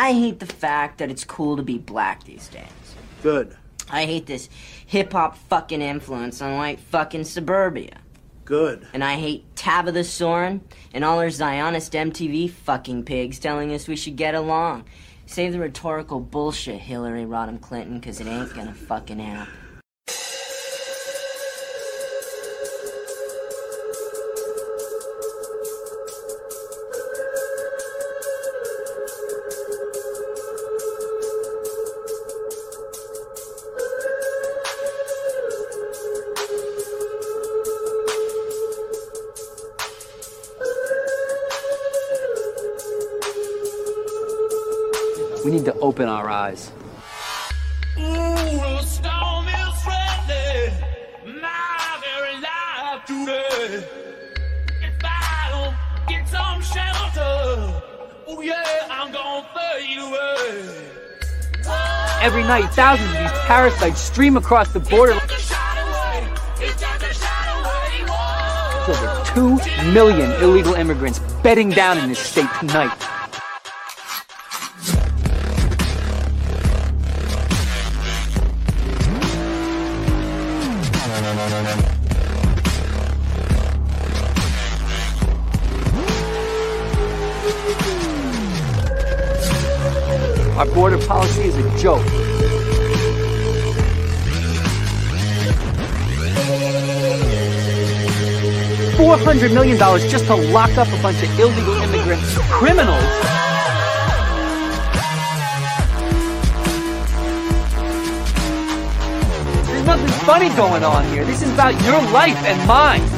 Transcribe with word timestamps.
I 0.00 0.12
hate 0.12 0.38
the 0.38 0.46
fact 0.46 0.98
that 0.98 1.10
it's 1.10 1.24
cool 1.24 1.56
to 1.56 1.62
be 1.64 1.76
black 1.76 2.22
these 2.22 2.46
days. 2.46 2.62
Good. 3.20 3.56
I 3.90 4.04
hate 4.04 4.26
this 4.26 4.48
hip 4.86 5.12
hop 5.12 5.36
fucking 5.36 5.82
influence 5.82 6.40
on 6.40 6.56
white 6.56 6.78
fucking 6.78 7.24
suburbia. 7.24 7.98
Good. 8.44 8.86
And 8.92 9.02
I 9.02 9.16
hate 9.16 9.56
Tabitha 9.56 10.04
Soren 10.04 10.60
and 10.94 11.04
all 11.04 11.18
her 11.18 11.30
Zionist 11.30 11.94
MTV 11.94 12.48
fucking 12.48 13.06
pigs 13.06 13.40
telling 13.40 13.74
us 13.74 13.88
we 13.88 13.96
should 13.96 14.14
get 14.14 14.36
along. 14.36 14.84
Save 15.26 15.52
the 15.52 15.58
rhetorical 15.58 16.20
bullshit, 16.20 16.78
Hillary 16.78 17.24
Rodham 17.24 17.60
Clinton, 17.60 17.98
because 17.98 18.20
it 18.20 18.28
ain't 18.28 18.54
gonna 18.54 18.74
fucking 18.74 19.18
happen. 19.18 19.52
Open 45.88 46.06
our 46.06 46.28
eyes. 46.28 46.70
Ooh, 47.96 48.02
the 48.02 48.82
storm 48.82 49.48
is 49.48 49.86
ready. 49.88 50.70
My 51.40 51.98
very 52.04 52.34
life 52.46 53.06
today. 53.06 53.88
If 54.82 55.02
I 55.02 55.48
don't 55.54 55.74
get 56.06 56.28
some 56.28 56.60
shelter, 56.60 57.82
oh 58.26 58.40
yeah, 58.42 58.86
I'm 58.90 59.10
gonna 59.10 59.48
fade 59.54 59.98
away. 59.98 60.90
Every 62.20 62.42
night, 62.42 62.68
thousands 62.74 63.08
of 63.08 63.18
these 63.20 63.38
parasites 63.46 63.98
stream 63.98 64.36
across 64.36 64.70
the 64.74 64.80
border. 64.80 65.14
Got 65.14 65.30
to 65.30 65.36
shine 65.36 65.78
away. 65.88 66.28
It's 66.60 66.82
got 66.82 67.00
to 67.00 67.14
shine 67.14 67.48
away. 67.60 68.04
Whoa. 68.12 68.92
Over 68.92 69.60
2 69.64 69.92
million 69.92 70.32
illegal 70.42 70.74
immigrants 70.74 71.18
bedding 71.42 71.70
down 71.70 71.96
in 71.96 72.10
this 72.10 72.18
state 72.18 72.50
tonight. 72.60 73.07
Joke. 91.78 92.02
$400 98.96 99.54
million 99.54 99.78
just 99.78 100.26
to 100.26 100.34
lock 100.34 100.76
up 100.76 100.88
a 100.88 101.02
bunch 101.02 101.22
of 101.22 101.38
illegal 101.38 101.74
immigrants, 101.74 102.36
criminals. 102.50 103.00
There's 109.66 109.86
nothing 109.86 110.08
funny 110.26 110.48
going 110.56 110.82
on 110.82 111.04
here. 111.06 111.24
This 111.24 111.42
is 111.42 111.52
about 111.52 111.80
your 111.84 112.02
life 112.10 112.36
and 112.38 112.66
mine. 112.66 113.17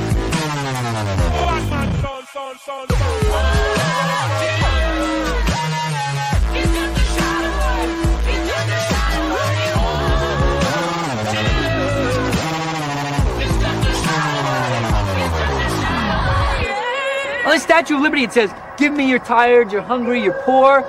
On 17.51 17.57
the 17.57 17.61
Statue 17.61 17.97
of 17.97 18.03
Liberty, 18.03 18.23
it 18.23 18.33
says, 18.33 18.55
Give 18.77 18.93
me 18.93 19.11
you're 19.11 19.19
tired, 19.19 19.73
you're 19.73 19.83
hungry, 19.83 20.23
you're 20.23 20.41
poor. 20.45 20.83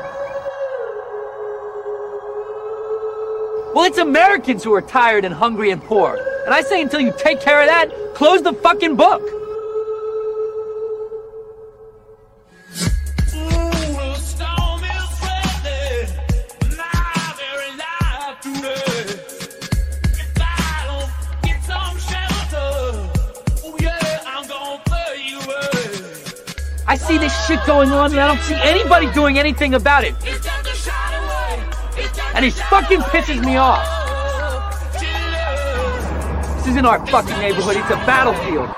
Well, 3.74 3.86
it's 3.86 3.98
Americans 3.98 4.64
who 4.64 4.72
are 4.76 4.82
tired 4.84 5.26
and 5.26 5.34
hungry 5.34 5.72
and 5.72 5.84
poor. 5.84 6.20
And 6.46 6.54
I 6.54 6.62
say, 6.62 6.84
until 6.84 7.00
you 7.00 7.16
take 7.18 7.42
care 7.42 7.62
of 7.62 7.68
that, 7.68 8.14
close 8.14 8.44
the 8.44 8.54
fucking 8.54 8.96
book. 8.96 9.24
I 28.20 28.28
don't 28.28 28.42
see 28.42 28.56
anybody 28.56 29.12
doing 29.14 29.40
anything 29.40 29.74
about 29.74 30.04
it. 30.04 30.16
And 32.36 32.46
it 32.46 32.54
fucking 32.54 33.02
pisses 33.02 33.44
me 33.44 33.58
off. 33.58 33.86
This 36.58 36.68
isn't 36.68 36.86
our 36.86 37.06
fucking 37.08 37.38
neighborhood, 37.40 37.78
it's 37.78 37.90
a 37.90 37.96
battlefield. 38.06 38.70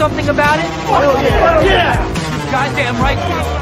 Something 0.00 0.30
about 0.30 0.58
it? 0.58 0.64
Oh, 0.88 1.12
yeah! 1.20 1.60
Yeah! 1.60 2.50
Goddamn 2.50 2.96
right. 3.02 3.59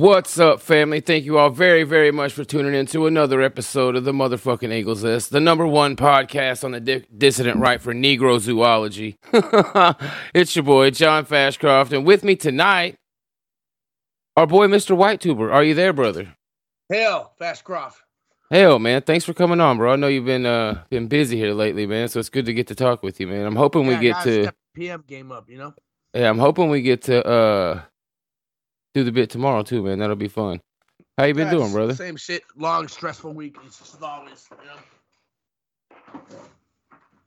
What's 0.00 0.38
up, 0.38 0.62
family? 0.62 1.00
Thank 1.00 1.26
you 1.26 1.36
all 1.36 1.50
very, 1.50 1.82
very 1.82 2.10
much 2.10 2.32
for 2.32 2.42
tuning 2.42 2.72
in 2.72 2.86
to 2.86 3.06
another 3.06 3.42
episode 3.42 3.96
of 3.96 4.04
the 4.04 4.12
motherfucking 4.12 4.72
Eagle's 4.72 5.04
Nest, 5.04 5.28
the 5.28 5.40
number 5.40 5.66
one 5.66 5.94
podcast 5.94 6.64
on 6.64 6.70
the 6.70 6.80
di- 6.80 7.04
dissident 7.14 7.58
right 7.60 7.82
for 7.82 7.92
Negro 7.92 8.40
zoology. 8.40 9.18
it's 10.34 10.56
your 10.56 10.62
boy, 10.62 10.88
John 10.88 11.26
Fashcroft, 11.26 11.92
and 11.92 12.06
with 12.06 12.24
me 12.24 12.34
tonight 12.34 12.96
Our 14.38 14.46
boy, 14.46 14.68
Mr. 14.68 14.96
Whitetuber, 14.96 15.52
are 15.52 15.62
you 15.62 15.74
there, 15.74 15.92
brother? 15.92 16.34
Hell, 16.90 17.34
Fashcroft. 17.38 17.96
Hell, 18.50 18.78
man, 18.78 19.02
thanks 19.02 19.26
for 19.26 19.34
coming 19.34 19.60
on, 19.60 19.76
bro. 19.76 19.92
I 19.92 19.96
know 19.96 20.06
you've 20.06 20.24
been 20.24 20.46
uh 20.46 20.82
been 20.88 21.08
busy 21.08 21.36
here 21.36 21.52
lately, 21.52 21.86
man. 21.86 22.08
So 22.08 22.20
it's 22.20 22.30
good 22.30 22.46
to 22.46 22.54
get 22.54 22.68
to 22.68 22.74
talk 22.74 23.02
with 23.02 23.20
you, 23.20 23.26
man. 23.26 23.44
I'm 23.44 23.54
hoping 23.54 23.86
we 23.86 23.96
get 23.96 24.22
step 24.22 24.56
PM 24.72 25.04
game 25.06 25.30
up, 25.30 25.50
you 25.50 25.58
know? 25.58 25.74
yeah, 26.14 26.30
I'm 26.30 26.38
hoping 26.38 26.70
we 26.70 26.80
get 26.80 27.02
to 27.02 27.22
uh 27.26 27.82
do 28.94 29.04
the 29.04 29.12
bit 29.12 29.30
tomorrow 29.30 29.62
too, 29.62 29.82
man. 29.82 29.98
That'll 29.98 30.16
be 30.16 30.28
fun. 30.28 30.60
How 31.18 31.24
you 31.24 31.34
been 31.34 31.46
Yeah, 31.46 31.52
doing, 31.52 31.72
brother? 31.72 31.94
Same 31.94 32.16
shit. 32.16 32.42
Long, 32.56 32.88
stressful 32.88 33.32
week. 33.34 33.56
It's 33.64 33.78
just 33.78 34.02
always, 34.02 34.48
know? 34.50 34.80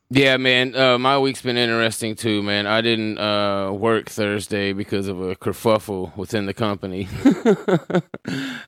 Yeah, 0.09 0.37
man. 0.37 0.75
Uh, 0.75 0.99
my 0.99 1.17
week's 1.17 1.41
been 1.41 1.57
interesting 1.57 2.15
too, 2.15 2.43
man. 2.43 2.67
I 2.67 2.81
didn't 2.81 3.17
uh, 3.17 3.71
work 3.71 4.09
Thursday 4.09 4.71
because 4.71 5.07
of 5.07 5.19
a 5.21 5.35
kerfuffle 5.35 6.15
within 6.15 6.45
the 6.45 6.53
company. 6.53 7.07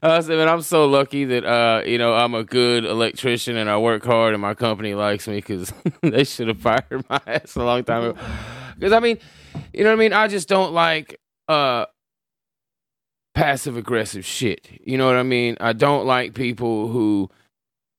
I 0.02 0.22
said, 0.22 0.38
man, 0.38 0.50
I'm 0.50 0.64
so 0.64 0.86
lucky 0.88 1.26
that 1.26 1.46
uh, 1.46 1.84
you 1.86 2.00
know 2.00 2.16
I'm 2.16 2.34
a 2.34 2.44
good 2.44 2.84
electrician 2.86 3.58
and 3.58 3.70
I 3.70 3.78
work 3.78 4.04
hard 4.04 4.34
and 4.34 4.42
my 4.42 4.56
company 4.56 4.96
likes 4.96 5.28
me 5.28 5.36
because 5.36 5.72
they 6.02 6.24
should 6.24 6.48
have 6.48 6.60
fired 6.60 7.06
my 7.10 7.22
ass 7.28 7.56
a 7.56 7.64
long 7.64 7.84
time 7.84 8.04
ago. 8.06 8.20
Because 8.76 8.94
I 8.94 9.00
mean, 9.00 9.20
you 9.72 9.84
know 9.84 9.92
what 9.92 9.98
I 9.98 10.00
mean. 10.00 10.14
I 10.14 10.28
just 10.28 10.48
don't 10.50 10.74
like 10.74 11.20
uh, 11.48 11.86
passive 13.36 13.78
aggressive 13.78 14.26
shit. 14.26 14.68
You 14.84 14.98
know 14.98 15.06
what 15.06 15.18
I 15.18 15.24
mean? 15.24 15.58
I 15.60 15.74
don't 15.74 16.06
like 16.06 16.34
people 16.34 16.88
who 16.88 17.30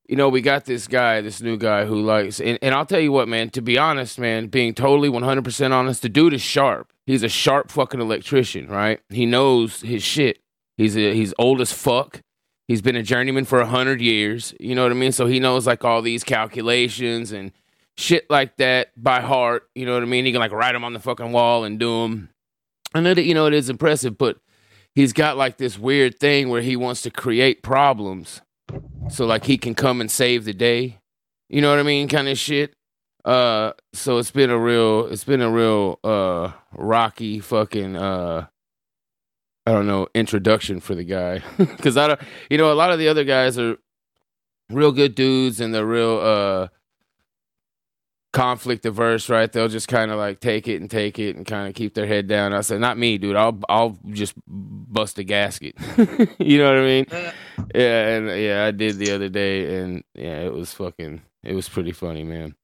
you 0.09 0.17
know, 0.17 0.29
we 0.29 0.41
got 0.41 0.65
this 0.67 0.87
guy, 0.87 1.21
this 1.21 1.41
new 1.41 1.57
guy 1.57 1.85
who 1.85 2.01
likes, 2.01 2.41
and, 2.41 2.59
and 2.63 2.75
I'll 2.75 2.87
tell 2.87 3.01
you 3.01 3.11
what, 3.11 3.29
man, 3.29 3.51
to 3.51 3.61
be 3.61 3.77
honest, 3.77 4.19
man, 4.19 4.47
being 4.47 4.73
totally 4.73 5.09
100% 5.09 5.73
honest, 5.73 6.03
the 6.03 6.09
dude 6.09 6.33
is 6.33 6.43
sharp. 6.43 6.93
He's 7.07 7.23
a 7.23 7.29
sharp 7.29 7.71
fucking 7.71 8.01
electrician, 8.01 8.69
right? 8.69 9.01
He 9.09 9.27
knows 9.27 9.81
his 9.81 10.03
shit. 10.03 10.39
He's 10.77 10.97
a, 10.97 11.13
he's 11.13 11.35
old 11.39 11.61
as 11.61 11.73
fuck. 11.73 12.21
He's 12.69 12.83
been 12.83 12.97
a 12.97 13.03
journeyman 13.03 13.45
for 13.45 13.61
a 13.61 13.67
hundred 13.67 14.01
years. 14.01 14.55
You 14.61 14.75
know 14.75 14.83
what 14.83 14.93
I 14.93 14.95
mean? 14.95 15.13
So 15.13 15.27
he 15.27 15.41
knows 15.41 15.67
like 15.67 15.85
all 15.85 16.03
these 16.03 16.25
calculations 16.25 17.33
and 17.33 17.53
shit 17.97 18.29
like 18.31 18.57
that 18.57 18.91
by 18.97 19.21
heart. 19.21 19.69
You 19.75 19.87
know 19.87 19.95
what 19.95 20.03
I 20.03 20.07
mean? 20.07 20.25
He 20.25 20.33
can 20.33 20.41
like 20.41 20.53
write 20.53 20.73
them 20.73 20.85
on 20.85 20.93
the 20.93 21.01
fucking 21.01 21.33
wall 21.33 21.65
and 21.65 21.79
do 21.79 22.03
them. 22.03 22.29
I 22.95 23.01
know 23.01 23.15
that, 23.15 23.25
you 23.25 23.35
know, 23.35 23.47
it 23.47 23.55
is 23.55 23.71
impressive, 23.71 24.19
but 24.19 24.39
he's 24.97 25.13
got 25.13 25.37
like 25.37 25.59
this 25.59 25.79
weird 25.79 26.19
thing 26.19 26.49
where 26.49 26.63
he 26.63 26.75
wants 26.75 27.03
to 27.03 27.11
create 27.11 27.63
problems 27.63 28.41
so 29.09 29.25
like 29.25 29.45
he 29.45 29.57
can 29.57 29.77
come 29.77 30.01
and 30.01 30.11
save 30.11 30.45
the 30.45 30.53
day. 30.53 30.99
You 31.49 31.61
know 31.61 31.71
what 31.71 31.79
i 31.79 31.85
mean? 31.85 32.09
Kind 32.09 32.29
of 32.29 32.37
shit. 32.37 32.75
Uh 33.25 33.73
so 33.93 34.19
it's 34.19 34.33
been 34.33 34.51
a 34.51 34.59
real 34.59 35.07
it's 35.07 35.23
been 35.23 35.43
a 35.43 35.51
real 35.51 36.01
uh 36.03 36.51
rocky 36.73 37.39
fucking 37.39 37.95
uh 37.97 38.47
i 39.67 39.73
don't 39.73 39.87
know 39.87 40.09
introduction 40.15 40.81
for 40.81 40.97
the 40.97 41.05
guy. 41.05 41.43
Because 41.59 41.97
i 41.97 42.09
don't 42.09 42.21
you 42.51 42.59
know 42.59 42.73
a 42.73 42.75
lot 42.75 42.91
of 42.91 42.99
the 42.99 43.07
other 43.07 43.25
guys 43.25 43.59
are 43.59 43.77
real 44.71 44.91
good 44.91 45.15
dudes 45.15 45.61
and 45.61 45.73
they're 45.73 45.87
real 45.87 46.19
uh 46.19 46.69
conflict 48.37 48.85
averse 48.85 49.29
right 49.29 49.53
they'll 49.53 49.69
just 49.69 49.89
kind 49.89 50.11
of 50.11 50.19
like 50.19 50.41
take 50.41 50.69
it 50.69 50.81
and 50.81 50.91
take 50.91 51.19
it 51.19 51.37
and 51.37 51.47
kind 51.47 51.69
of 51.69 51.75
keep 51.75 51.95
their 51.95 52.07
head 52.07 52.27
down 52.27 52.53
i 52.53 52.61
said 52.61 52.81
not 52.81 52.99
me 52.99 53.17
dude 53.17 53.35
i'll 53.35 53.59
i'll 53.69 53.99
just 54.11 54.35
bust 54.47 55.19
a 55.19 55.25
gasket 55.25 55.75
you 56.39 56.59
know 56.59 56.69
what 56.69 56.79
i 56.79 56.85
mean 56.85 57.07
yeah, 57.75 58.09
and 58.09 58.41
yeah, 58.41 58.65
I 58.65 58.71
did 58.71 58.97
the 58.97 59.13
other 59.13 59.29
day, 59.29 59.81
and 59.81 60.03
yeah, 60.15 60.41
it 60.41 60.53
was 60.53 60.73
fucking, 60.73 61.23
it 61.43 61.55
was 61.55 61.69
pretty 61.69 61.93
funny, 61.93 62.25
man. 62.25 62.55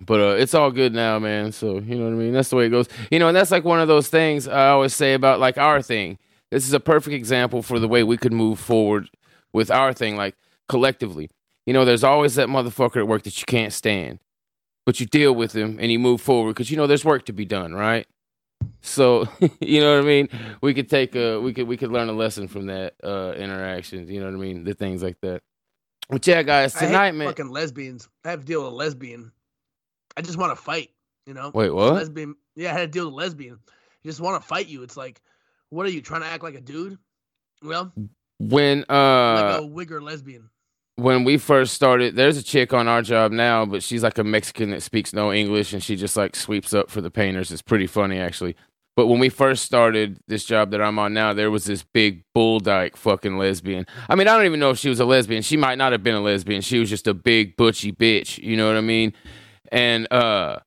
But 0.00 0.20
uh, 0.20 0.34
it's 0.36 0.54
all 0.54 0.72
good 0.72 0.92
now, 0.92 1.18
man. 1.18 1.52
So 1.52 1.78
you 1.78 1.96
know 1.96 2.04
what 2.04 2.14
I 2.14 2.16
mean. 2.16 2.32
That's 2.32 2.48
the 2.48 2.56
way 2.56 2.66
it 2.66 2.70
goes. 2.70 2.88
You 3.10 3.18
know, 3.20 3.28
and 3.28 3.36
that's 3.36 3.52
like 3.52 3.64
one 3.64 3.80
of 3.80 3.86
those 3.86 4.08
things 4.08 4.48
I 4.48 4.70
always 4.70 4.94
say 4.94 5.14
about 5.14 5.38
like 5.38 5.58
our 5.58 5.80
thing. 5.80 6.18
This 6.50 6.66
is 6.66 6.72
a 6.72 6.80
perfect 6.80 7.14
example 7.14 7.62
for 7.62 7.78
the 7.78 7.88
way 7.88 8.02
we 8.02 8.16
could 8.16 8.32
move 8.32 8.58
forward 8.58 9.08
with 9.52 9.70
our 9.70 9.92
thing, 9.92 10.16
like 10.16 10.34
collectively. 10.68 11.30
You 11.66 11.72
know, 11.72 11.84
there's 11.84 12.02
always 12.02 12.34
that 12.34 12.48
motherfucker 12.48 12.96
at 12.96 13.06
work 13.06 13.22
that 13.22 13.38
you 13.38 13.44
can't 13.46 13.72
stand, 13.72 14.18
but 14.84 15.00
you 15.00 15.06
deal 15.06 15.34
with 15.34 15.54
him 15.54 15.78
and 15.80 15.90
you 15.92 15.98
move 15.98 16.20
forward 16.20 16.52
because 16.52 16.70
you 16.70 16.76
know 16.76 16.86
there's 16.86 17.04
work 17.04 17.26
to 17.26 17.32
be 17.32 17.44
done, 17.44 17.74
right? 17.74 18.06
So 18.80 19.26
you 19.60 19.80
know 19.80 19.96
what 19.96 20.04
I 20.04 20.06
mean. 20.06 20.28
We 20.60 20.74
could 20.74 20.88
take 20.88 21.14
a 21.14 21.40
we 21.40 21.52
could 21.52 21.66
we 21.68 21.76
could 21.76 21.92
learn 21.92 22.08
a 22.08 22.12
lesson 22.12 22.48
from 22.48 22.66
that 22.66 22.94
uh 23.02 23.32
interactions. 23.36 24.10
You 24.10 24.20
know 24.20 24.26
what 24.26 24.34
I 24.34 24.38
mean. 24.38 24.64
The 24.64 24.74
things 24.74 25.02
like 25.02 25.18
that. 25.22 25.42
But 26.08 26.26
yeah, 26.26 26.42
guys, 26.42 26.74
tonight, 26.74 27.12
man. 27.12 27.28
fucking 27.28 27.48
lesbians. 27.48 28.08
I 28.24 28.30
have 28.30 28.40
to 28.40 28.46
deal 28.46 28.64
with 28.64 28.72
a 28.72 28.76
lesbian. 28.76 29.32
I 30.16 30.20
just 30.20 30.36
want 30.36 30.56
to 30.56 30.62
fight, 30.62 30.90
you 31.26 31.32
know? 31.32 31.50
Wait, 31.54 31.70
what? 31.70 31.94
Lesbian. 31.94 32.34
Yeah, 32.54 32.70
I 32.70 32.78
had 32.78 32.92
to 32.92 32.98
deal 32.98 33.06
with 33.06 33.14
a 33.14 33.16
lesbian. 33.16 33.58
You 34.02 34.10
just 34.10 34.20
want 34.20 34.40
to 34.40 34.46
fight 34.46 34.66
you. 34.66 34.82
It's 34.82 34.96
like, 34.96 35.22
what 35.70 35.86
are 35.86 35.90
you 35.90 36.02
trying 36.02 36.20
to 36.20 36.26
act 36.26 36.42
like 36.42 36.54
a 36.54 36.60
dude? 36.60 36.98
Well, 37.62 37.92
When 38.38 38.84
uh, 38.90 39.34
like 39.34 39.60
uh 39.60 39.60
a 39.62 39.66
wigger 39.66 40.02
lesbian. 40.02 40.50
When 40.96 41.24
we 41.24 41.38
first 41.38 41.74
started, 41.74 42.16
there's 42.16 42.36
a 42.36 42.42
chick 42.42 42.72
on 42.72 42.86
our 42.86 43.02
job 43.02 43.32
now, 43.32 43.64
but 43.64 43.82
she's 43.82 44.02
like 44.02 44.18
a 44.18 44.24
Mexican 44.24 44.70
that 44.70 44.82
speaks 44.82 45.12
no 45.12 45.32
English 45.32 45.72
and 45.72 45.82
she 45.82 45.96
just 45.96 46.16
like 46.16 46.36
sweeps 46.36 46.74
up 46.74 46.90
for 46.90 47.00
the 47.00 47.10
painters. 47.10 47.50
It's 47.50 47.62
pretty 47.62 47.86
funny 47.86 48.18
actually. 48.18 48.56
But 48.94 49.06
when 49.06 49.18
we 49.18 49.30
first 49.30 49.64
started 49.64 50.20
this 50.28 50.44
job 50.44 50.70
that 50.72 50.82
I'm 50.82 50.98
on 50.98 51.14
now, 51.14 51.32
there 51.32 51.50
was 51.50 51.64
this 51.64 51.82
big 51.82 52.24
bull 52.34 52.60
dyke 52.60 52.96
fucking 52.96 53.38
lesbian. 53.38 53.86
I 54.08 54.16
mean, 54.16 54.28
I 54.28 54.36
don't 54.36 54.44
even 54.44 54.60
know 54.60 54.68
if 54.68 54.78
she 54.78 54.90
was 54.90 55.00
a 55.00 55.06
lesbian. 55.06 55.40
She 55.40 55.56
might 55.56 55.78
not 55.78 55.92
have 55.92 56.02
been 56.02 56.14
a 56.14 56.20
lesbian. 56.20 56.60
She 56.60 56.78
was 56.78 56.90
just 56.90 57.06
a 57.06 57.14
big 57.14 57.56
butchy 57.56 57.92
bitch. 57.92 58.36
You 58.38 58.56
know 58.56 58.66
what 58.66 58.76
I 58.76 58.82
mean? 58.82 59.14
And 59.70 60.12
uh 60.12 60.58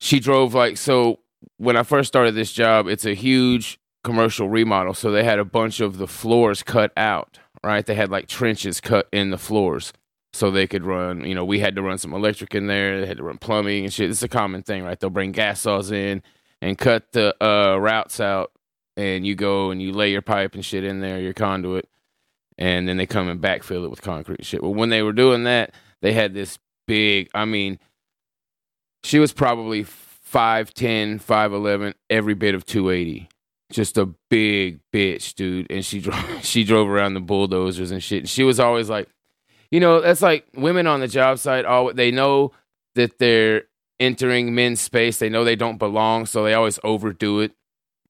she 0.00 0.20
drove 0.20 0.54
like 0.54 0.78
so 0.78 1.20
when 1.58 1.76
I 1.76 1.82
first 1.82 2.08
started 2.08 2.34
this 2.34 2.50
job, 2.50 2.88
it's 2.88 3.04
a 3.04 3.14
huge 3.14 3.78
commercial 4.04 4.48
remodel. 4.48 4.94
So 4.94 5.10
they 5.10 5.24
had 5.24 5.38
a 5.38 5.44
bunch 5.44 5.80
of 5.80 5.98
the 5.98 6.08
floors 6.08 6.62
cut 6.62 6.92
out, 6.96 7.38
right? 7.64 7.84
They 7.84 7.94
had 7.94 8.10
like 8.10 8.28
trenches 8.28 8.80
cut 8.80 9.08
in 9.12 9.30
the 9.30 9.38
floors 9.38 9.92
so 10.32 10.50
they 10.50 10.66
could 10.66 10.84
run, 10.84 11.24
you 11.24 11.34
know, 11.34 11.44
we 11.44 11.60
had 11.60 11.76
to 11.76 11.82
run 11.82 11.98
some 11.98 12.14
electric 12.14 12.54
in 12.54 12.66
there. 12.66 13.00
They 13.00 13.06
had 13.06 13.18
to 13.18 13.22
run 13.22 13.38
plumbing 13.38 13.84
and 13.84 13.92
shit. 13.92 14.10
It's 14.10 14.22
a 14.22 14.28
common 14.28 14.62
thing, 14.62 14.82
right? 14.82 14.98
They'll 14.98 15.10
bring 15.10 15.32
gas 15.32 15.60
saws 15.60 15.90
in 15.90 16.22
and 16.62 16.78
cut 16.78 17.12
the 17.12 17.34
uh, 17.44 17.76
routes 17.76 18.18
out 18.18 18.52
and 18.96 19.26
you 19.26 19.34
go 19.34 19.70
and 19.70 19.82
you 19.82 19.92
lay 19.92 20.10
your 20.10 20.22
pipe 20.22 20.54
and 20.54 20.64
shit 20.64 20.84
in 20.84 21.00
there, 21.00 21.20
your 21.20 21.34
conduit, 21.34 21.88
and 22.58 22.88
then 22.88 22.96
they 22.96 23.06
come 23.06 23.28
and 23.28 23.40
backfill 23.40 23.84
it 23.84 23.88
with 23.88 24.02
concrete 24.02 24.44
shit. 24.44 24.62
Well, 24.62 24.74
when 24.74 24.88
they 24.88 25.02
were 25.02 25.12
doing 25.12 25.44
that, 25.44 25.74
they 26.00 26.12
had 26.12 26.34
this 26.34 26.58
big, 26.86 27.28
I 27.34 27.44
mean, 27.44 27.78
she 29.02 29.18
was 29.18 29.32
probably 29.32 29.84
5'10, 29.84 31.22
5'11, 31.22 31.94
every 32.08 32.34
bit 32.34 32.54
of 32.54 32.64
280. 32.64 33.28
Just 33.72 33.98
a 33.98 34.06
big 34.30 34.80
bitch, 34.92 35.34
dude. 35.34 35.66
And 35.70 35.84
she 35.84 36.00
drove 36.00 36.24
she 36.42 36.64
drove 36.64 36.88
around 36.88 37.14
the 37.14 37.20
bulldozers 37.20 37.90
and 37.90 38.02
shit. 38.02 38.20
And 38.20 38.28
she 38.28 38.44
was 38.44 38.60
always 38.60 38.88
like, 38.88 39.08
you 39.70 39.80
know, 39.80 40.00
that's 40.00 40.22
like 40.22 40.46
women 40.54 40.86
on 40.86 41.00
the 41.00 41.08
job 41.08 41.38
site, 41.38 41.64
all 41.64 41.92
they 41.92 42.10
know 42.10 42.52
that 42.94 43.18
they're 43.18 43.64
entering 43.98 44.54
men's 44.54 44.80
space. 44.80 45.18
They 45.18 45.28
know 45.28 45.44
they 45.44 45.56
don't 45.56 45.78
belong, 45.78 46.26
so 46.26 46.44
they 46.44 46.54
always 46.54 46.78
overdo 46.84 47.40
it. 47.40 47.52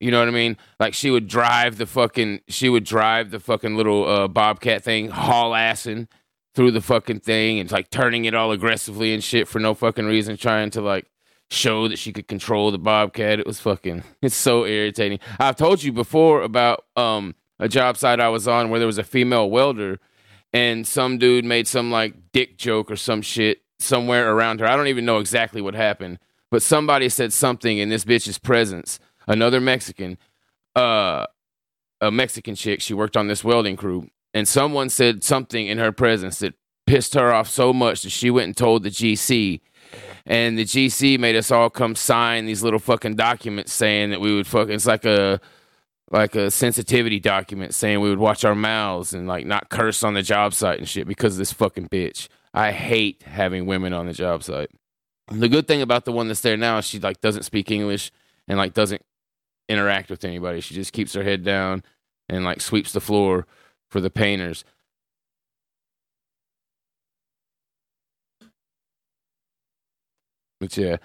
You 0.01 0.11
know 0.11 0.19
what 0.19 0.29
I 0.29 0.33
mean? 0.33 0.57
Like 0.81 0.95
she 0.95 1.11
would 1.11 1.29
drive 1.29 1.79
the 1.79 1.87
fucking 1.87 2.41
she 2.49 2.69
would 2.69 2.85
drive 2.85 3.31
the 3.31 3.39
fucking 3.39 3.77
little 3.77 4.09
uh, 4.09 4.29
bobcat 4.29 4.83
thing, 4.83 5.11
haul 5.11 5.53
assing 5.53 6.09
through 6.55 6.73
the 6.73 6.81
fucking 6.81 7.21
thing 7.21 7.59
and 7.59 7.71
like 7.71 7.89
turning 7.89 8.25
it 8.25 8.35
all 8.35 8.53
aggressively 8.53 9.15
and 9.15 9.23
shit 9.23 9.47
for 9.47 9.59
no 9.61 9.75
fucking 9.75 10.07
reason, 10.07 10.37
trying 10.37 10.71
to 10.71 10.81
like 10.81 11.07
show 11.53 11.89
that 11.89 11.99
she 11.99 12.13
could 12.13 12.29
control 12.29 12.71
the 12.71 12.79
bobcat. 12.79 13.39
It 13.39 13.47
was 13.47 13.61
fucking 13.61 14.03
it's 14.23 14.35
so 14.35 14.65
irritating. 14.65 15.19
I've 15.39 15.57
told 15.57 15.83
you 15.83 15.93
before 15.93 16.43
about 16.43 16.85
um 16.97 17.35
a 17.59 17.69
job 17.69 17.97
site 17.97 18.21
I 18.21 18.29
was 18.29 18.49
on 18.49 18.71
where 18.71 18.81
there 18.81 18.87
was 18.87 18.99
a 18.99 19.05
female 19.05 19.49
welder 19.51 20.01
and 20.53 20.87
some 20.87 21.19
dude 21.19 21.45
made 21.45 21.67
some 21.67 21.91
like 21.91 22.15
dick 22.33 22.59
joke 22.59 22.91
or 22.91 22.97
some 22.97 23.23
shit 23.23 23.63
somewhere 23.79 24.35
around 24.35 24.61
her. 24.61 24.67
I 24.67 24.77
don't 24.77 24.89
even 24.89 25.05
know 25.05 25.19
exactly 25.19 25.61
what 25.61 25.75
happened, 25.75 26.19
but 26.51 26.63
somebody 26.63 27.09
said 27.09 27.33
something 27.33 27.79
in 27.79 27.89
this 27.89 28.05
bitch's 28.05 28.39
presence. 28.39 28.99
Another 29.27 29.61
Mexican, 29.61 30.19
uh, 30.77 31.27
a 32.01 32.11
Mexican 32.11 32.55
chick. 32.55 32.81
She 32.81 32.95
worked 32.95 33.17
on 33.17 33.29
this 33.29 33.45
welding 33.45 33.77
crew, 33.77 34.09
and 34.35 34.47
someone 34.47 34.89
said 34.89 35.23
something 35.25 35.67
in 35.67 35.79
her 35.79 35.93
presence 35.93 36.41
that 36.41 36.55
pissed 36.87 37.15
her 37.15 37.33
off 37.33 37.49
so 37.49 37.73
much 37.73 38.03
that 38.03 38.11
she 38.11 38.31
went 38.31 38.47
and 38.47 38.57
told 38.57 38.83
the 38.83 38.91
GC. 38.91 39.61
And 40.27 40.59
the 40.59 40.65
GC 40.65 41.19
made 41.19 41.37
us 41.37 41.51
all 41.51 41.71
come 41.71 41.95
sign 41.95 42.47
these 42.47 42.63
little 42.63 42.79
fucking 42.79 43.17
documents 43.17 43.73
saying 43.73 44.11
that 44.11 44.21
we 44.21 44.35
would 44.35 44.47
fucking. 44.47 44.75
It's 44.75 44.87
like 44.87 45.05
a 45.05 45.41
like 46.11 46.35
a 46.35 46.51
sensitivity 46.51 47.19
document 47.19 47.75
saying 47.75 48.01
we 48.01 48.11
would 48.11 48.19
watch 48.19 48.45
our 48.45 48.55
mouths 48.55 49.15
and 49.15 49.27
like 49.27 49.47
not 49.47 49.71
curse 49.71 50.03
on 50.05 50.15
the 50.15 50.23
job 50.23 50.53
site 50.53 50.79
and 50.79 50.89
shit 50.89 51.09
because 51.09 51.35
of 51.35 51.39
this 51.39 51.53
fucking 51.53 51.89
bitch. 51.89 52.29
I 52.53 52.71
hate 52.71 53.23
having 53.23 53.65
women 53.65 53.95
on 53.95 54.07
the 54.07 54.13
job 54.13 54.43
site. 54.43 54.71
The 55.29 55.49
good 55.49 55.67
thing 55.67 55.81
about 55.81 56.05
the 56.05 56.13
one 56.13 56.29
that's 56.29 56.43
there 56.43 56.57
now 56.57 56.79
is 56.79 56.85
she 56.85 56.99
like 56.99 57.23
doesn't 57.23 57.45
speak 57.45 57.71
English 57.71 58.13
and 58.47 58.59
like 58.59 58.75
doesn't 58.75 59.03
interact 59.69 60.11
with 60.11 60.25
anybody. 60.25 60.61
She 60.61 60.75
just 60.75 60.93
keeps 60.93 61.15
her 61.15 61.23
head 61.23 61.45
down 61.45 61.83
and 62.29 62.45
like 62.45 62.61
sweeps 62.61 62.93
the 62.93 63.01
floor 63.01 63.47
for 63.89 64.01
the 64.01 64.11
painters. 64.11 64.65
But 70.62 70.76
yeah. 70.76 70.99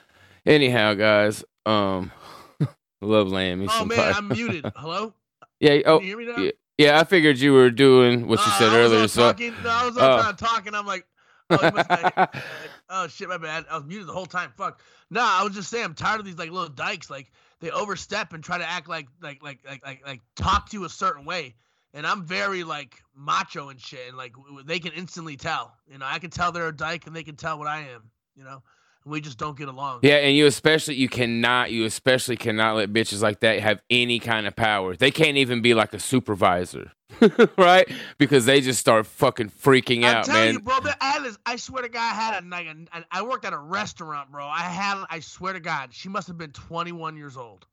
Anyhow, 0.45 0.93
guys, 0.93 1.43
um 1.65 2.11
love 3.01 3.29
laying 3.29 3.57
me 3.59 3.65
Oh 3.67 3.79
some 3.79 3.87
man, 3.87 3.97
pipe. 3.97 4.15
I'm 4.15 4.27
muted. 4.27 4.71
Hello? 4.75 5.15
Yeah. 5.59 5.79
Oh, 5.87 5.97
Can 5.97 6.07
you 6.07 6.17
hear 6.19 6.27
me 6.27 6.31
now? 6.31 6.43
yeah, 6.43 6.51
yeah. 6.77 6.99
I 6.99 7.03
figured 7.05 7.39
you 7.39 7.53
were 7.53 7.71
doing 7.71 8.27
what 8.27 8.37
you 8.37 8.45
Uh, 8.45 8.59
said 8.59 8.73
earlier. 8.73 9.07
So 9.07 9.23
talking, 9.23 9.55
no, 9.63 9.69
I 9.71 9.85
was 9.87 9.97
all 9.97 10.19
trying 10.21 10.35
to 10.35 10.45
talk, 10.45 10.67
and 10.67 10.75
I'm 10.75 10.85
like, 10.85 11.07
oh, 11.49 11.57
you 11.59 11.71
must 11.71 11.89
have- 11.91 12.43
oh 12.91 13.07
shit, 13.07 13.27
my 13.29 13.37
bad. 13.39 13.65
I 13.71 13.77
was 13.77 13.85
muted 13.85 14.07
the 14.07 14.13
whole 14.13 14.27
time. 14.27 14.53
Fuck. 14.55 14.79
No, 15.09 15.21
I 15.23 15.43
was 15.43 15.55
just 15.55 15.71
saying, 15.71 15.85
I'm 15.85 15.95
tired 15.95 16.19
of 16.19 16.25
these 16.27 16.37
like 16.37 16.51
little 16.51 16.69
dykes. 16.69 17.09
Like 17.09 17.31
they 17.59 17.71
overstep 17.71 18.33
and 18.33 18.43
try 18.43 18.59
to 18.59 18.69
act 18.69 18.87
like 18.87 19.07
like 19.23 19.41
like 19.41 19.61
like 19.67 19.83
like 19.83 20.05
like 20.05 20.21
talk 20.35 20.69
to 20.69 20.77
you 20.77 20.85
a 20.85 20.89
certain 20.89 21.25
way. 21.25 21.55
And 21.95 22.05
I'm 22.05 22.25
very 22.25 22.63
like 22.63 23.01
macho 23.15 23.69
and 23.69 23.81
shit, 23.81 24.09
and 24.09 24.17
like 24.17 24.35
they 24.65 24.77
can 24.77 24.91
instantly 24.93 25.35
tell. 25.35 25.73
You 25.91 25.97
know, 25.97 26.05
I 26.07 26.19
can 26.19 26.29
tell 26.29 26.51
they're 26.51 26.67
a 26.67 26.75
dyke, 26.75 27.07
and 27.07 27.15
they 27.15 27.23
can 27.23 27.35
tell 27.35 27.57
what 27.57 27.67
I 27.67 27.79
am. 27.79 28.11
You 28.35 28.43
know, 28.43 28.61
we 29.07 29.21
just 29.21 29.37
don't 29.37 29.57
get 29.57 29.67
along. 29.67 29.99
yeah, 30.03 30.15
and 30.17 30.35
you 30.35 30.45
especially 30.45 30.95
you 30.95 31.09
cannot 31.09 31.71
you 31.71 31.85
especially 31.85 32.37
cannot 32.37 32.75
let 32.75 32.91
bitches 32.93 33.21
like 33.21 33.39
that 33.41 33.59
have 33.59 33.81
any 33.89 34.19
kind 34.19 34.47
of 34.47 34.55
power. 34.55 34.95
They 34.95 35.11
can't 35.11 35.37
even 35.37 35.61
be 35.61 35.73
like 35.73 35.93
a 35.93 35.99
supervisor, 35.99 36.91
right? 37.57 37.89
Because 38.17 38.45
they 38.45 38.61
just 38.61 38.79
start 38.79 39.05
fucking 39.07 39.49
freaking 39.49 39.99
I'm 39.99 40.17
out, 40.17 40.27
man. 40.27 40.53
you, 40.53 40.59
bro. 40.59 40.79
I, 41.01 41.31
I 41.45 41.55
swear 41.55 41.83
to 41.83 41.89
God, 41.89 42.01
I 42.01 42.15
had 42.15 42.43
a 42.43 42.47
like 42.47 42.67
a, 42.67 43.05
I 43.11 43.21
worked 43.21 43.45
at 43.45 43.53
a 43.53 43.57
restaurant, 43.57 44.31
bro. 44.31 44.45
I 44.45 44.61
had, 44.61 45.03
I 45.09 45.19
swear 45.19 45.53
to 45.53 45.59
God, 45.59 45.93
she 45.93 46.09
must 46.09 46.27
have 46.27 46.37
been 46.37 46.51
21 46.51 47.17
years 47.17 47.37
old, 47.37 47.65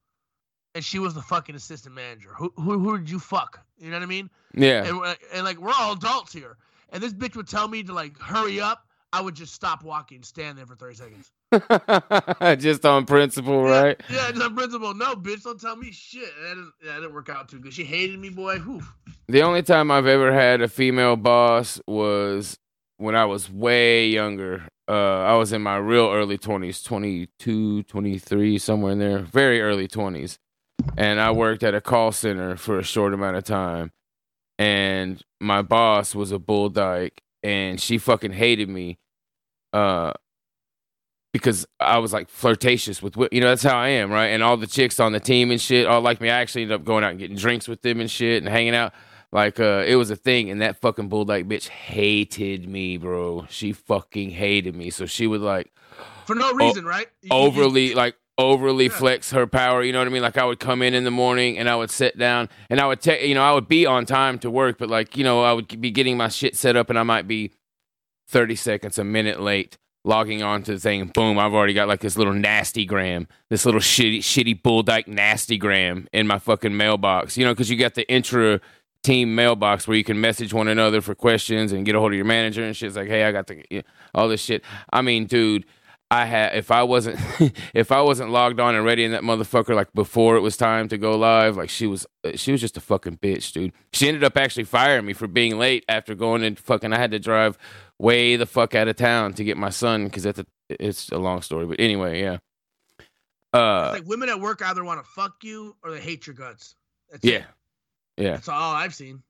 and 0.75 0.85
she 0.85 0.99
was 0.99 1.15
the 1.15 1.23
fucking 1.23 1.55
assistant 1.55 1.95
manager. 1.95 2.31
Who, 2.37 2.53
who, 2.57 2.79
who 2.79 2.99
did 2.99 3.11
you 3.11 3.19
fuck? 3.19 3.61
You 3.79 3.91
know 3.91 3.97
what 3.97 4.03
I 4.03 4.07
mean? 4.07 4.31
yeah. 4.55 4.85
And, 4.85 5.01
uh, 5.05 5.15
and 5.33 5.45
like 5.45 5.59
we're 5.59 5.73
all 5.77 5.93
adults 5.93 6.33
here, 6.33 6.57
and 6.91 7.03
this 7.03 7.13
bitch 7.13 7.37
would 7.37 7.49
tell 7.49 7.69
me 7.69 7.83
to 7.83 7.93
like 7.93 8.19
hurry 8.19 8.61
up. 8.61 8.87
I 9.15 9.21
would 9.21 9.37
just 9.37 9.55
stop 9.55 9.85
walking, 9.85 10.25
stand 10.25 10.59
there 10.59 10.67
for 10.67 10.75
30 10.75 10.97
seconds. 10.97 11.31
just 12.61 12.85
on 12.85 13.07
principle, 13.07 13.65
Yeah, 13.65 13.81
right? 13.81 14.03
Yeah, 14.11 14.29
it's 14.29 14.41
a 14.41 14.51
principle. 14.51 14.93
No, 14.93 15.15
bitch, 15.15 15.45
don't 15.45 15.61
tell 15.61 15.77
me 15.77 15.93
shit. 15.93 16.29
That 16.43 16.49
didn't, 16.49 16.73
that 16.83 16.95
didn't 16.97 17.15
work 17.15 17.29
out 17.29 17.49
too 17.49 17.61
good. 17.61 17.73
She 17.73 17.85
hated 17.85 18.19
me, 18.19 18.31
boy. 18.31 18.59
Whew. 18.59 18.83
The 19.29 19.43
only 19.43 19.63
time 19.63 19.93
I've 19.93 20.09
ever 20.09 20.33
had 20.33 20.63
a 20.63 20.67
female 20.67 21.15
boss 21.15 21.81
was 21.87 22.59
when 22.97 23.15
I 23.15 23.25
was 23.25 23.49
way 23.49 24.09
younger. 24.09 24.65
Uh, 24.89 25.21
I 25.21 25.35
was 25.35 25.53
in 25.53 25.63
my 25.63 25.77
real 25.77 26.11
early 26.11 26.37
20s, 26.37 26.85
22, 26.85 27.85
23, 27.85 28.59
somewhere 28.59 28.91
in 28.91 28.99
there, 28.99 29.21
very 29.21 29.61
early 29.61 29.87
20s. 29.87 30.39
And 30.97 31.21
I 31.21 31.31
worked 31.31 31.63
at 31.63 31.73
a 31.73 31.81
call 31.81 32.11
center 32.11 32.57
for 32.57 32.81
a 32.81 32.83
short 32.83 33.15
amount 33.15 33.37
of 33.37 33.45
time. 33.45 33.93
And 34.59 35.23
my 35.41 35.63
boss 35.63 36.17
was 36.17 36.33
a 36.33 36.41
bull 36.41 36.69
dyke, 36.69 37.23
and 37.45 37.81
she 37.81 37.97
fucking 37.99 38.33
hated 38.33 38.69
me 38.69 38.99
uh, 39.75 40.13
because 41.33 41.67
I 41.81 41.99
was 41.99 42.13
like 42.13 42.29
flirtatious 42.29 43.03
with, 43.03 43.17
you 43.33 43.41
know, 43.41 43.49
that's 43.49 43.63
how 43.65 43.77
I 43.77 43.89
am, 43.89 44.13
right? 44.13 44.29
And 44.29 44.43
all 44.43 44.57
the 44.57 44.69
chicks 44.69 45.01
on 45.01 45.13
the 45.13 45.21
team 45.21 45.51
and 45.51 45.61
shit 45.61 45.87
all 45.87 46.01
like 46.01 46.21
me. 46.21 46.31
I 46.31 46.41
actually 46.41 46.63
ended 46.63 46.77
up 46.81 46.85
going 46.85 47.03
out 47.03 47.11
and 47.11 47.19
getting 47.19 47.37
drinks 47.37 47.67
with 47.67 47.83
them 47.83 48.01
and 48.01 48.11
shit 48.11 48.43
and 48.43 48.49
hanging 48.49 48.75
out. 48.75 48.93
Like 49.33 49.59
uh, 49.59 49.83
it 49.85 49.97
was 49.97 50.11
a 50.11 50.17
thing, 50.17 50.49
and 50.49 50.61
that 50.63 50.81
fucking 50.81 51.09
bulldog 51.09 51.49
bitch 51.49 51.67
hated 51.67 52.69
me, 52.69 52.99
bro. 52.99 53.47
She 53.51 53.73
fucking 53.73 54.31
hated 54.31 54.77
me. 54.77 54.91
So 54.91 55.07
she 55.07 55.27
would 55.27 55.41
like 55.41 55.73
For 56.27 56.37
no 56.37 56.53
reason, 56.53 56.85
right? 56.85 57.09
You- 57.23 57.31
you- 57.33 57.37
overly 57.37 57.95
like 57.95 58.15
overly 58.39 58.85
Yeah. 58.85 58.91
flex 58.91 59.33
her 59.33 59.49
power. 59.49 59.83
You 59.83 59.93
know 59.93 59.99
what 59.99 60.07
I 60.07 60.11
mean? 60.13 60.23
Like 60.23 60.39
I 60.39 60.45
would 60.45 60.61
come 60.61 60.83
in 60.83 60.95
in 60.95 61.03
the 61.03 61.11
morning 61.11 61.59
and 61.59 61.69
I 61.69 61.75
would 61.75 61.91
sit 61.91 62.17
down 62.17 62.49
and 62.71 62.81
I 62.81 62.87
would 62.87 63.01
take, 63.01 63.23
you 63.27 63.35
know, 63.35 63.43
I 63.43 63.53
would 63.53 63.67
be 63.67 63.87
on 63.87 64.07
time 64.07 64.39
to 64.41 64.51
work, 64.53 64.79
but 64.79 64.89
like 64.89 65.17
you 65.17 65.25
know, 65.25 65.43
I 65.43 65.53
would 65.53 65.81
be 65.81 65.91
getting 65.91 66.17
my 66.17 66.29
shit 66.29 66.55
set 66.57 66.77
up 66.77 66.89
and 66.89 66.97
I 66.99 67.03
might 67.03 67.27
be 67.27 67.51
thirty 68.29 68.57
seconds, 68.57 68.99
a 68.99 69.05
minute 69.05 69.41
late. 69.41 69.79
Logging 70.07 70.43
on 70.43 70.63
to 70.65 70.75
the 70.75 70.81
thing, 70.81 71.07
boom! 71.07 71.39
I've 71.39 71.55
already 71.55 71.73
got 71.73 71.89
like 71.89 72.01
this 72.01 72.19
little 72.19 72.35
nasty 72.35 72.85
gram, 72.85 73.27
this 73.49 73.65
little 73.65 73.81
shitty, 73.81 74.19
shitty 74.19 74.63
bull 74.63 74.83
dyke 74.83 75.09
nasty 75.09 75.57
gram 75.57 76.09
in 76.13 76.27
my 76.27 76.39
fucking 76.39 76.77
mailbox. 76.77 77.39
You 77.39 77.47
know, 77.47 77.53
because 77.53 77.71
you 77.71 77.79
got 77.79 77.95
the 77.95 78.07
intra 78.13 78.61
team 79.05 79.35
mailbox 79.35 79.87
where 79.87 79.97
you 79.97 80.03
can 80.03 80.21
message 80.21 80.53
one 80.53 80.67
another 80.67 81.01
for 81.01 81.15
questions 81.15 81.73
and 81.73 81.87
get 81.87 81.95
a 81.95 82.01
hold 82.01 82.13
of 82.13 82.17
your 82.17 82.25
manager 82.25 82.65
and 82.65 82.77
shit. 82.77 82.89
It's 82.89 82.97
like, 82.97 83.09
hey, 83.09 83.25
I 83.25 83.33
got 83.33 83.47
the 83.47 83.63
you 83.71 83.79
know, 83.79 83.83
all 84.15 84.29
this 84.29 84.43
shit. 84.43 84.65
I 84.93 85.03
mean, 85.03 85.27
dude, 85.27 85.65
I 86.11 86.25
had 86.27 86.57
if 86.57 86.71
I 86.71 86.83
wasn't 86.83 87.19
if 87.75 87.93
I 87.93 88.01
wasn't 88.01 88.31
logged 88.31 88.61
on 88.61 88.75
and 88.75 88.85
ready 88.85 89.05
in 89.05 89.13
that 89.13 89.23
motherfucker 89.23 89.75
like 89.75 89.93
before 89.93 90.37
it 90.37 90.41
was 90.41 90.57
time 90.57 90.89
to 90.89 90.99
go 90.99 91.17
live, 91.17 91.57
like 91.57 91.71
she 91.71 91.87
was 91.87 92.07
uh, 92.25 92.33
she 92.35 92.51
was 92.53 92.61
just 92.61 92.77
a 92.77 92.81
fucking 92.81 93.19
bitch, 93.19 93.53
dude. 93.53 93.73
She 93.93 94.09
ended 94.09 94.25
up 94.25 94.37
actually 94.37 94.65
firing 94.65 95.07
me 95.07 95.13
for 95.13 95.29
being 95.29 95.59
late 95.59 95.85
after 95.89 96.15
going 96.15 96.43
and 96.43 96.59
fucking 96.59 96.93
I 96.93 96.99
had 96.99 97.11
to 97.13 97.19
drive 97.19 97.59
way 97.99 98.37
the 98.37 98.47
fuck 98.47 98.75
out 98.75 98.89
of 98.89 98.97
town 98.97 99.35
to 99.35 99.45
get 99.45 99.57
my 99.57 99.71
son 99.71 100.05
because 100.05 100.25
that's 100.25 100.41
a, 100.41 100.47
it's 100.69 101.11
a 101.11 101.19
long 101.19 101.43
story, 101.43 101.67
but 101.67 101.79
anyway, 101.79 102.21
yeah. 102.21 102.39
Uh, 103.53 103.91
It's 103.93 104.01
like 104.01 104.09
women 104.09 104.29
at 104.29 104.41
work 104.41 104.63
either 104.63 104.83
want 104.83 105.05
to 105.05 105.09
fuck 105.13 105.37
you 105.43 105.77
or 105.85 105.93
they 105.93 106.01
hate 106.01 106.27
your 106.27 106.35
guts. 106.35 106.75
That's 107.11 107.25
yeah, 107.25 107.37
it. 107.37 107.45
yeah. 108.17 108.33
That's 108.33 108.49
all 108.49 108.75
I've 108.75 108.95
seen. 108.95 109.23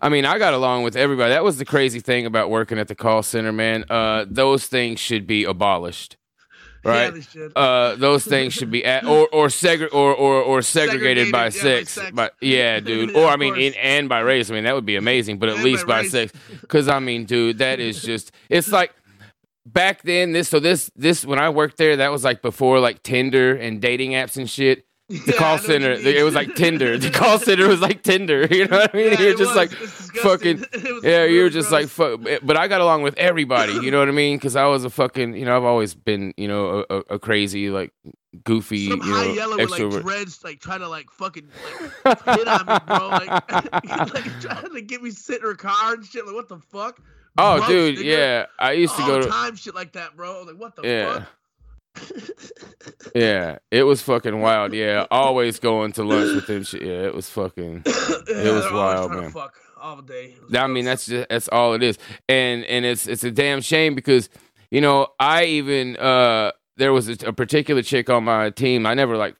I 0.00 0.10
mean, 0.10 0.26
I 0.26 0.38
got 0.38 0.52
along 0.52 0.82
with 0.82 0.96
everybody. 0.96 1.30
That 1.30 1.42
was 1.42 1.56
the 1.56 1.64
crazy 1.64 2.00
thing 2.00 2.26
about 2.26 2.50
working 2.50 2.78
at 2.78 2.88
the 2.88 2.94
call 2.94 3.22
center, 3.22 3.50
man. 3.52 3.84
Uh, 3.88 4.26
those 4.28 4.66
things 4.66 5.00
should 5.00 5.26
be 5.26 5.44
abolished, 5.44 6.17
right? 6.88 7.22
should. 7.24 7.52
uh, 7.56 7.94
those 7.96 8.24
things 8.24 8.54
should 8.54 8.70
be 8.70 8.84
at 8.84 9.04
or 9.04 9.28
or 9.32 9.46
segre- 9.48 9.92
or, 9.92 10.14
or 10.14 10.42
or 10.42 10.62
segregated, 10.62 11.28
Segregated, 11.28 11.32
by 11.32 11.38
yeah, 11.38 11.44
by 11.44 11.50
sex. 11.50 11.92
sex. 11.92 12.10
But 12.12 12.34
yeah, 12.40 12.80
dude. 12.88 13.10
Yeah, 13.10 13.20
Or 13.20 13.28
I 13.28 13.36
mean, 13.36 13.56
in, 13.56 13.74
and 13.74 14.08
by 14.08 14.20
race. 14.20 14.50
I 14.50 14.54
mean, 14.54 14.64
that 14.64 14.74
would 14.74 14.86
be 14.86 14.96
amazing. 14.96 15.38
But 15.38 15.50
at 15.50 15.56
And 15.56 15.64
least 15.64 15.86
by 15.86 16.02
by 16.02 16.08
sex, 16.08 16.32
because 16.60 16.88
I 16.88 16.98
mean, 16.98 17.24
dude, 17.24 17.58
that 17.58 17.80
is 17.80 18.02
just. 18.10 18.32
It's 18.48 18.72
like 18.72 18.92
back 19.66 20.02
then. 20.02 20.32
This 20.32 20.48
so 20.48 20.58
this 20.60 20.90
this 20.96 21.24
when 21.24 21.38
I 21.38 21.50
worked 21.50 21.76
there, 21.76 21.96
that 21.96 22.10
was 22.10 22.24
like 22.24 22.42
before 22.42 22.80
like 22.80 23.02
Tinder 23.02 23.54
and 23.54 23.80
dating 23.80 24.12
apps 24.12 24.36
and 24.36 24.48
shit. 24.48 24.84
The 25.08 25.22
Yeah, 25.26 25.32
call 25.38 25.56
center, 25.58 25.92
it 25.92 26.22
was 26.22 26.34
like 26.34 26.54
Tinder. 26.54 26.98
The 26.98 27.10
call 27.10 27.38
center 27.38 27.66
was 27.66 27.80
like 27.80 28.02
Tinder. 28.02 28.46
You 28.50 28.66
know 28.68 28.78
what 28.78 28.94
I 28.94 28.96
mean? 28.96 29.12
Yeah, 29.12 29.20
you're 29.20 29.36
just 29.38 29.54
was. 29.54 29.56
like 29.56 29.70
fucking 29.70 30.64
yeah, 31.02 31.24
you're 31.24 31.48
just 31.48 31.72
like 31.72 31.88
fuck. 31.88 32.20
But 32.42 32.56
I 32.58 32.68
got 32.68 32.82
along 32.82 33.02
with 33.02 33.16
everybody. 33.16 33.72
You 33.72 33.90
know 33.90 34.00
what 34.00 34.08
I 34.08 34.12
mean? 34.12 34.36
Because 34.36 34.54
I 34.54 34.66
was 34.66 34.84
a 34.84 34.90
fucking. 34.90 35.34
You 35.34 35.46
know, 35.46 35.56
I've 35.56 35.64
always 35.64 35.94
been. 35.94 36.34
You 36.36 36.48
know, 36.48 36.84
a, 36.90 36.96
a, 37.10 37.18
crazy 37.18 37.70
like 37.70 37.92
goofy. 38.44 38.88
Some 38.90 39.00
you 39.00 39.14
high 39.14 39.26
know, 39.28 39.32
yellow 39.32 39.56
with 39.56 39.70
extrovert. 39.70 39.92
like 39.92 40.02
dreads, 40.02 40.44
like 40.44 40.60
trying 40.60 40.80
to 40.80 40.88
like 40.88 41.10
fucking 41.10 41.48
like, 42.04 42.24
hit 42.24 42.46
on 42.48 42.66
me, 42.66 42.78
bro. 42.86 43.08
Like, 43.08 43.52
like 44.14 44.40
trying 44.40 44.74
to 44.74 44.82
get 44.82 45.02
me 45.02 45.10
sit 45.10 45.36
in 45.40 45.42
her 45.46 45.54
car 45.54 45.94
and 45.94 46.04
shit. 46.04 46.26
Like, 46.26 46.34
what 46.34 46.48
the 46.48 46.58
fuck? 46.58 47.00
oh, 47.38 47.66
dude, 47.66 47.98
nigga. 47.98 48.04
yeah. 48.04 48.46
I 48.58 48.72
used 48.72 48.94
to 48.96 49.02
All 49.02 49.08
go 49.08 49.20
to. 49.22 49.28
time, 49.28 49.56
shit 49.56 49.74
like 49.74 49.92
that, 49.92 50.16
bro. 50.16 50.42
Like, 50.42 50.56
what 50.56 50.76
the 50.76 50.82
Yeah. 50.82 51.14
fuck? 51.20 51.28
Yeah, 53.14 53.58
it 53.70 53.84
was 53.84 54.02
fucking 54.02 54.40
wild. 54.40 54.72
Yeah, 54.72 55.06
always 55.10 55.58
going 55.58 55.92
to 55.92 56.04
lunch 56.04 56.34
with 56.34 56.46
them. 56.46 56.64
Shit. 56.64 56.82
Yeah, 56.82 57.06
it 57.06 57.14
was 57.14 57.28
fucking. 57.30 57.84
Yeah, 58.28 58.52
was 58.52 58.70
wild, 58.72 59.12
man. 59.12 59.30
Fuck 59.30 59.56
all 59.80 60.02
day. 60.02 60.34
It 60.50 60.56
I 60.56 60.66
mean, 60.66 60.84
that's 60.84 61.06
just 61.06 61.28
that's 61.28 61.48
all 61.48 61.72
it 61.74 61.82
is, 61.82 61.98
and 62.28 62.64
and 62.66 62.84
it's 62.84 63.06
it's 63.06 63.24
a 63.24 63.30
damn 63.30 63.62
shame 63.62 63.94
because 63.94 64.28
you 64.70 64.80
know 64.80 65.08
I 65.18 65.44
even 65.44 65.96
uh 65.96 66.52
there 66.76 66.92
was 66.92 67.08
a, 67.08 67.16
a 67.26 67.32
particular 67.32 67.82
chick 67.82 68.10
on 68.10 68.24
my 68.24 68.50
team. 68.50 68.84
I 68.86 68.94
never 68.94 69.16
like 69.16 69.34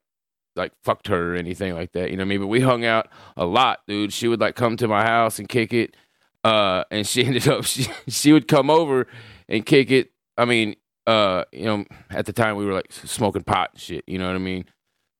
like 0.56 0.72
fucked 0.84 1.08
her 1.08 1.34
or 1.34 1.36
anything 1.36 1.74
like 1.74 1.92
that. 1.92 2.10
You 2.10 2.16
know 2.16 2.22
what 2.22 2.26
I 2.26 2.28
mean? 2.30 2.40
But 2.40 2.46
we 2.48 2.60
hung 2.60 2.84
out 2.84 3.08
a 3.36 3.44
lot, 3.44 3.80
dude. 3.86 4.12
She 4.12 4.26
would 4.26 4.40
like 4.40 4.56
come 4.56 4.76
to 4.78 4.88
my 4.88 5.02
house 5.02 5.38
and 5.38 5.48
kick 5.48 5.72
it, 5.74 5.94
uh, 6.44 6.84
and 6.90 7.06
she 7.06 7.24
ended 7.26 7.46
up 7.46 7.64
she 7.64 7.86
she 8.08 8.32
would 8.32 8.48
come 8.48 8.70
over 8.70 9.06
and 9.48 9.66
kick 9.66 9.90
it. 9.90 10.10
I 10.36 10.44
mean, 10.46 10.76
uh, 11.08 11.44
you 11.52 11.64
know, 11.64 11.84
at 12.10 12.26
the 12.26 12.34
time 12.34 12.56
we 12.56 12.66
were 12.66 12.74
like 12.74 12.92
smoking 12.92 13.42
pot 13.42 13.70
and 13.72 13.80
shit. 13.80 14.04
You 14.06 14.18
know 14.18 14.26
what 14.26 14.36
I 14.36 14.40
mean? 14.40 14.66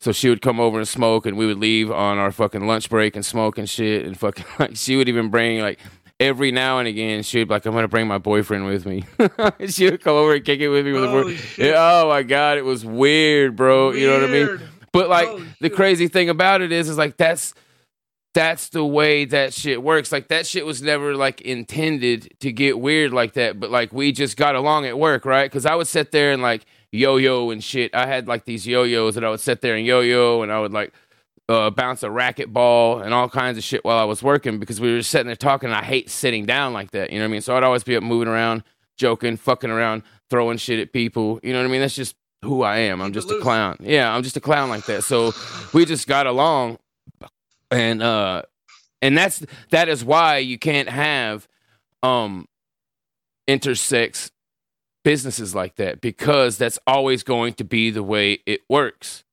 So 0.00 0.12
she 0.12 0.28
would 0.28 0.42
come 0.42 0.60
over 0.60 0.78
and 0.78 0.86
smoke, 0.86 1.24
and 1.24 1.36
we 1.38 1.46
would 1.46 1.56
leave 1.58 1.90
on 1.90 2.18
our 2.18 2.30
fucking 2.30 2.66
lunch 2.66 2.90
break 2.90 3.16
and 3.16 3.24
smoke 3.24 3.56
and 3.56 3.68
shit. 3.68 4.04
And 4.04 4.16
fucking 4.18 4.44
like 4.58 4.76
she 4.76 4.96
would 4.96 5.08
even 5.08 5.30
bring 5.30 5.60
like 5.60 5.80
every 6.20 6.50
now 6.50 6.78
and 6.78 6.86
again 6.88 7.22
she 7.22 7.38
would 7.38 7.48
be 7.48 7.54
like, 7.54 7.64
I'm 7.64 7.72
gonna 7.72 7.88
bring 7.88 8.06
my 8.06 8.18
boyfriend 8.18 8.66
with 8.66 8.84
me. 8.84 9.04
she 9.68 9.86
would 9.90 10.02
come 10.02 10.14
over 10.14 10.34
and 10.34 10.44
kick 10.44 10.60
it 10.60 10.68
with 10.68 10.84
me 10.84 10.92
with 10.92 11.08
Holy 11.08 11.36
shit. 11.36 11.70
Yeah, 11.70 12.02
oh 12.02 12.08
my 12.10 12.22
god, 12.22 12.58
it 12.58 12.64
was 12.66 12.84
weird, 12.84 13.56
bro. 13.56 13.92
You 13.92 14.08
know 14.08 14.20
what 14.20 14.28
I 14.28 14.32
mean? 14.32 14.60
But 14.92 15.08
like 15.08 15.28
Holy 15.28 15.44
the 15.60 15.68
shit. 15.68 15.76
crazy 15.76 16.08
thing 16.08 16.28
about 16.28 16.60
it 16.60 16.70
is, 16.70 16.90
is 16.90 16.98
like 16.98 17.16
that's 17.16 17.54
that's 18.38 18.68
the 18.68 18.84
way 18.84 19.24
that 19.24 19.52
shit 19.52 19.82
works. 19.82 20.12
Like 20.12 20.28
that 20.28 20.46
shit 20.46 20.64
was 20.64 20.80
never 20.80 21.16
like 21.16 21.40
intended 21.40 22.32
to 22.38 22.52
get 22.52 22.78
weird 22.78 23.12
like 23.12 23.32
that. 23.32 23.58
But 23.58 23.72
like 23.72 23.92
we 23.92 24.12
just 24.12 24.36
got 24.36 24.54
along 24.54 24.86
at 24.86 24.96
work, 24.96 25.24
right? 25.24 25.50
Because 25.50 25.66
I 25.66 25.74
would 25.74 25.88
sit 25.88 26.12
there 26.12 26.30
and 26.30 26.40
like 26.40 26.64
yo 26.92 27.16
yo 27.16 27.50
and 27.50 27.62
shit. 27.64 27.92
I 27.96 28.06
had 28.06 28.28
like 28.28 28.44
these 28.44 28.64
yo 28.64 28.84
yos 28.84 29.16
that 29.16 29.24
I 29.24 29.30
would 29.30 29.40
sit 29.40 29.60
there 29.60 29.74
and 29.74 29.84
yo 29.84 30.02
yo, 30.02 30.42
and 30.42 30.52
I 30.52 30.60
would 30.60 30.72
like 30.72 30.92
uh, 31.48 31.70
bounce 31.70 32.04
a 32.04 32.12
racket 32.12 32.52
ball 32.52 33.00
and 33.00 33.12
all 33.12 33.28
kinds 33.28 33.58
of 33.58 33.64
shit 33.64 33.84
while 33.84 33.98
I 33.98 34.04
was 34.04 34.22
working 34.22 34.60
because 34.60 34.80
we 34.80 34.92
were 34.92 34.98
just 34.98 35.10
sitting 35.10 35.26
there 35.26 35.34
talking. 35.34 35.70
And 35.70 35.76
I 35.76 35.82
hate 35.82 36.08
sitting 36.08 36.46
down 36.46 36.72
like 36.72 36.92
that. 36.92 37.10
You 37.10 37.18
know 37.18 37.24
what 37.24 37.30
I 37.30 37.32
mean? 37.32 37.40
So 37.40 37.56
I'd 37.56 37.64
always 37.64 37.82
be 37.82 37.96
up 37.96 38.04
moving 38.04 38.28
around, 38.28 38.62
joking, 38.96 39.36
fucking 39.36 39.70
around, 39.70 40.04
throwing 40.30 40.58
shit 40.58 40.78
at 40.78 40.92
people. 40.92 41.40
You 41.42 41.52
know 41.52 41.58
what 41.58 41.66
I 41.66 41.72
mean? 41.72 41.80
That's 41.80 41.96
just 41.96 42.14
who 42.44 42.62
I 42.62 42.78
am. 42.78 43.02
I'm 43.02 43.12
just 43.12 43.32
a 43.32 43.40
clown. 43.40 43.78
Yeah, 43.80 44.14
I'm 44.14 44.22
just 44.22 44.36
a 44.36 44.40
clown 44.40 44.68
like 44.68 44.86
that. 44.86 45.02
So 45.02 45.32
we 45.72 45.84
just 45.84 46.06
got 46.06 46.28
along, 46.28 46.78
and 47.70 48.02
uh, 48.02 48.42
and 49.02 49.16
that's 49.16 49.44
that 49.70 49.88
is 49.88 50.04
why 50.04 50.38
you 50.38 50.58
can't 50.58 50.88
have 50.88 51.48
um 52.02 52.46
intersex 53.48 54.30
businesses 55.04 55.54
like 55.54 55.76
that 55.76 56.00
because 56.00 56.58
that's 56.58 56.78
always 56.86 57.22
going 57.22 57.54
to 57.54 57.64
be 57.64 57.90
the 57.90 58.02
way 58.02 58.40
it 58.46 58.60
works. 58.68 59.24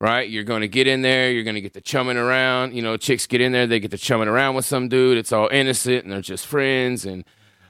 right? 0.00 0.28
You're 0.28 0.44
going 0.44 0.60
to 0.62 0.68
get 0.68 0.86
in 0.86 1.02
there, 1.02 1.30
you're 1.30 1.44
going 1.44 1.54
to 1.54 1.60
get 1.60 1.72
the 1.72 1.80
chumming 1.80 2.16
around. 2.16 2.74
You 2.74 2.82
know, 2.82 2.96
chicks 2.96 3.26
get 3.26 3.40
in 3.40 3.52
there, 3.52 3.66
they 3.66 3.80
get 3.80 3.90
the 3.90 3.98
chumming 3.98 4.28
around 4.28 4.54
with 4.54 4.64
some 4.64 4.88
dude. 4.88 5.18
It's 5.18 5.32
all 5.32 5.48
innocent 5.50 6.04
and 6.04 6.12
they're 6.12 6.20
just 6.20 6.46
friends. 6.46 7.06
And, 7.06 7.24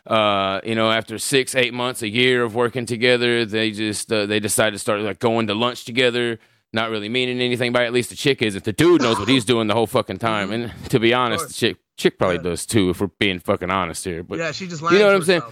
uh, 0.07 0.61
you 0.65 0.75
know, 0.75 0.91
after 0.91 1.19
six, 1.19 1.55
eight 1.55 1.75
months, 1.75 2.03
a 2.03 2.09
year 2.09 2.43
of 2.43 2.55
working 2.55 2.87
together, 2.87 3.45
they 3.45 3.71
just, 3.71 4.13
uh, 4.13 4.27
they 4.27 4.41
decide 4.41 4.71
to 4.71 4.79
start 4.79 5.01
like 5.03 5.19
going 5.19 5.47
to 5.49 5.55
lunch 5.55 5.85
together. 5.85 6.39
Not 6.73 6.91
really 6.91 7.09
meaning 7.09 7.41
anything 7.41 7.73
by 7.73 7.85
it. 7.85 7.87
at 7.87 7.93
least 7.93 8.11
the 8.11 8.17
chick 8.17 8.43
is. 8.43 8.55
If 8.55 8.65
The 8.65 8.73
dude 8.73 9.01
knows 9.03 9.19
what 9.19 9.29
he's 9.29 9.45
doing 9.53 9.67
the 9.67 9.75
whole 9.75 9.87
fucking 9.87 10.19
time. 10.19 10.51
And 10.53 10.73
to 10.91 10.99
be 10.99 11.15
honest, 11.15 11.49
the 11.49 11.55
chick 11.55 11.77
chick 11.97 12.19
probably 12.19 12.37
Yeah. 12.37 12.43
does 12.43 12.67
too, 12.67 12.91
if 12.91 13.01
we're 13.01 13.11
being 13.19 13.39
fucking 13.39 13.71
honest 13.71 14.05
here. 14.05 14.23
But 14.23 14.39
yeah, 14.39 14.53
she 14.53 14.67
just 14.67 14.83
you 14.83 14.99
know 14.99 15.07
what 15.07 15.15
I'm 15.15 15.23
saying? 15.23 15.43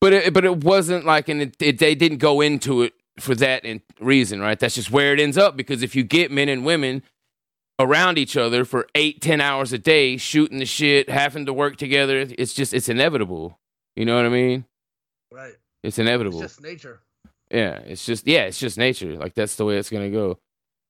But 0.00 0.12
it, 0.12 0.34
but 0.34 0.44
it 0.44 0.64
wasn't 0.64 1.04
like, 1.04 1.28
and 1.28 1.40
it, 1.42 1.56
it, 1.60 1.78
they 1.78 1.94
didn't 1.94 2.18
go 2.18 2.40
into 2.40 2.82
it 2.82 2.92
for 3.20 3.36
that 3.36 3.64
in, 3.64 3.82
reason, 4.00 4.40
right? 4.40 4.58
That's 4.58 4.74
just 4.74 4.90
where 4.90 5.12
it 5.12 5.20
ends 5.20 5.38
up 5.38 5.56
because 5.56 5.82
if 5.84 5.94
you 5.94 6.02
get 6.02 6.32
men 6.32 6.48
and 6.48 6.64
women 6.64 7.02
around 7.78 8.18
each 8.18 8.36
other 8.36 8.64
for 8.64 8.88
eight, 8.96 9.20
ten 9.20 9.40
hours 9.40 9.72
a 9.72 9.78
day, 9.78 10.16
shooting 10.16 10.58
the 10.58 10.64
shit, 10.66 11.08
having 11.08 11.46
to 11.46 11.52
work 11.52 11.76
together, 11.76 12.26
it's 12.36 12.52
just 12.54 12.74
it's 12.74 12.88
inevitable. 12.88 13.60
You 13.94 14.04
know 14.04 14.16
what 14.16 14.26
I 14.26 14.30
mean? 14.30 14.64
Right. 15.30 15.50
It's 15.84 15.96
It's 15.96 15.98
inevitable. 16.00 16.40
just 16.40 16.60
nature. 16.62 17.00
yeah, 17.50 17.76
it's 17.84 18.04
just 18.04 18.26
yeah, 18.26 18.44
it's 18.44 18.58
just 18.58 18.78
nature. 18.78 19.12
Like 19.16 19.34
that's 19.34 19.54
the 19.56 19.64
way 19.64 19.76
it's 19.76 19.90
gonna 19.90 20.10
go. 20.10 20.38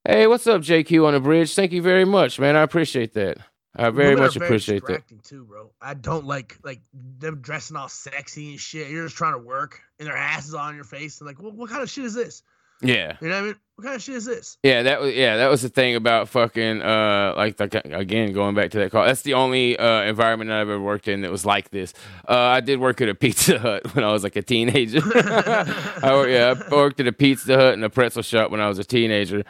Hey, 0.04 0.26
what's 0.26 0.46
up, 0.48 0.62
JQ 0.62 1.06
on 1.06 1.14
the 1.14 1.20
bridge? 1.20 1.54
Thank 1.54 1.70
you 1.70 1.80
very 1.80 2.04
much, 2.04 2.40
man. 2.40 2.56
I 2.56 2.62
appreciate 2.62 3.14
that. 3.14 3.38
I 3.76 3.88
very 3.90 4.10
Women 4.10 4.24
much 4.24 4.36
appreciate 4.36 4.84
that. 4.86 5.02
too, 5.22 5.44
bro. 5.44 5.70
I 5.80 5.94
don't 5.94 6.26
like 6.26 6.58
like 6.62 6.80
them 7.18 7.40
dressing 7.40 7.76
all 7.76 7.88
sexy 7.88 8.50
and 8.50 8.60
shit. 8.60 8.90
You're 8.90 9.04
just 9.04 9.16
trying 9.16 9.32
to 9.32 9.38
work 9.38 9.80
and 9.98 10.06
their 10.06 10.16
asses 10.16 10.54
on 10.54 10.74
your 10.74 10.84
face 10.84 11.20
and 11.20 11.26
like, 11.26 11.40
well, 11.40 11.52
what 11.52 11.70
kind 11.70 11.82
of 11.82 11.88
shit 11.88 12.04
is 12.04 12.14
this? 12.14 12.42
Yeah. 12.82 13.16
You 13.20 13.28
know 13.28 13.34
what 13.36 13.42
I 13.42 13.46
mean? 13.46 13.56
What 13.76 13.84
kind 13.84 13.96
of 13.96 14.02
shit 14.02 14.16
is 14.16 14.24
this? 14.24 14.58
Yeah, 14.64 14.82
that 14.82 15.00
was 15.00 15.14
yeah, 15.14 15.36
that 15.36 15.48
was 15.48 15.62
the 15.62 15.68
thing 15.68 15.94
about 15.94 16.28
fucking 16.28 16.82
uh 16.82 17.34
like 17.36 17.58
like 17.60 17.74
again 17.74 18.32
going 18.32 18.54
back 18.56 18.72
to 18.72 18.78
that 18.80 18.90
call. 18.90 19.06
That's 19.06 19.22
the 19.22 19.34
only 19.34 19.78
uh 19.78 20.02
environment 20.02 20.48
that 20.48 20.60
I've 20.60 20.68
ever 20.68 20.80
worked 20.80 21.06
in 21.08 21.22
that 21.22 21.30
was 21.30 21.46
like 21.46 21.70
this. 21.70 21.94
Uh 22.28 22.36
I 22.36 22.60
did 22.60 22.80
work 22.80 23.00
at 23.00 23.08
a 23.08 23.14
Pizza 23.14 23.58
Hut 23.58 23.94
when 23.94 24.04
I 24.04 24.12
was 24.12 24.24
like 24.24 24.34
a 24.36 24.42
teenager. 24.42 25.00
I 25.14 26.10
worked, 26.12 26.30
yeah, 26.30 26.54
I 26.70 26.74
worked 26.74 27.00
at 27.00 27.06
a 27.06 27.12
Pizza 27.12 27.54
Hut 27.56 27.74
and 27.74 27.84
a 27.84 27.88
pretzel 27.90 28.22
shop 28.22 28.50
when 28.50 28.60
I 28.60 28.68
was 28.68 28.78
a 28.80 28.84
teenager. 28.84 29.44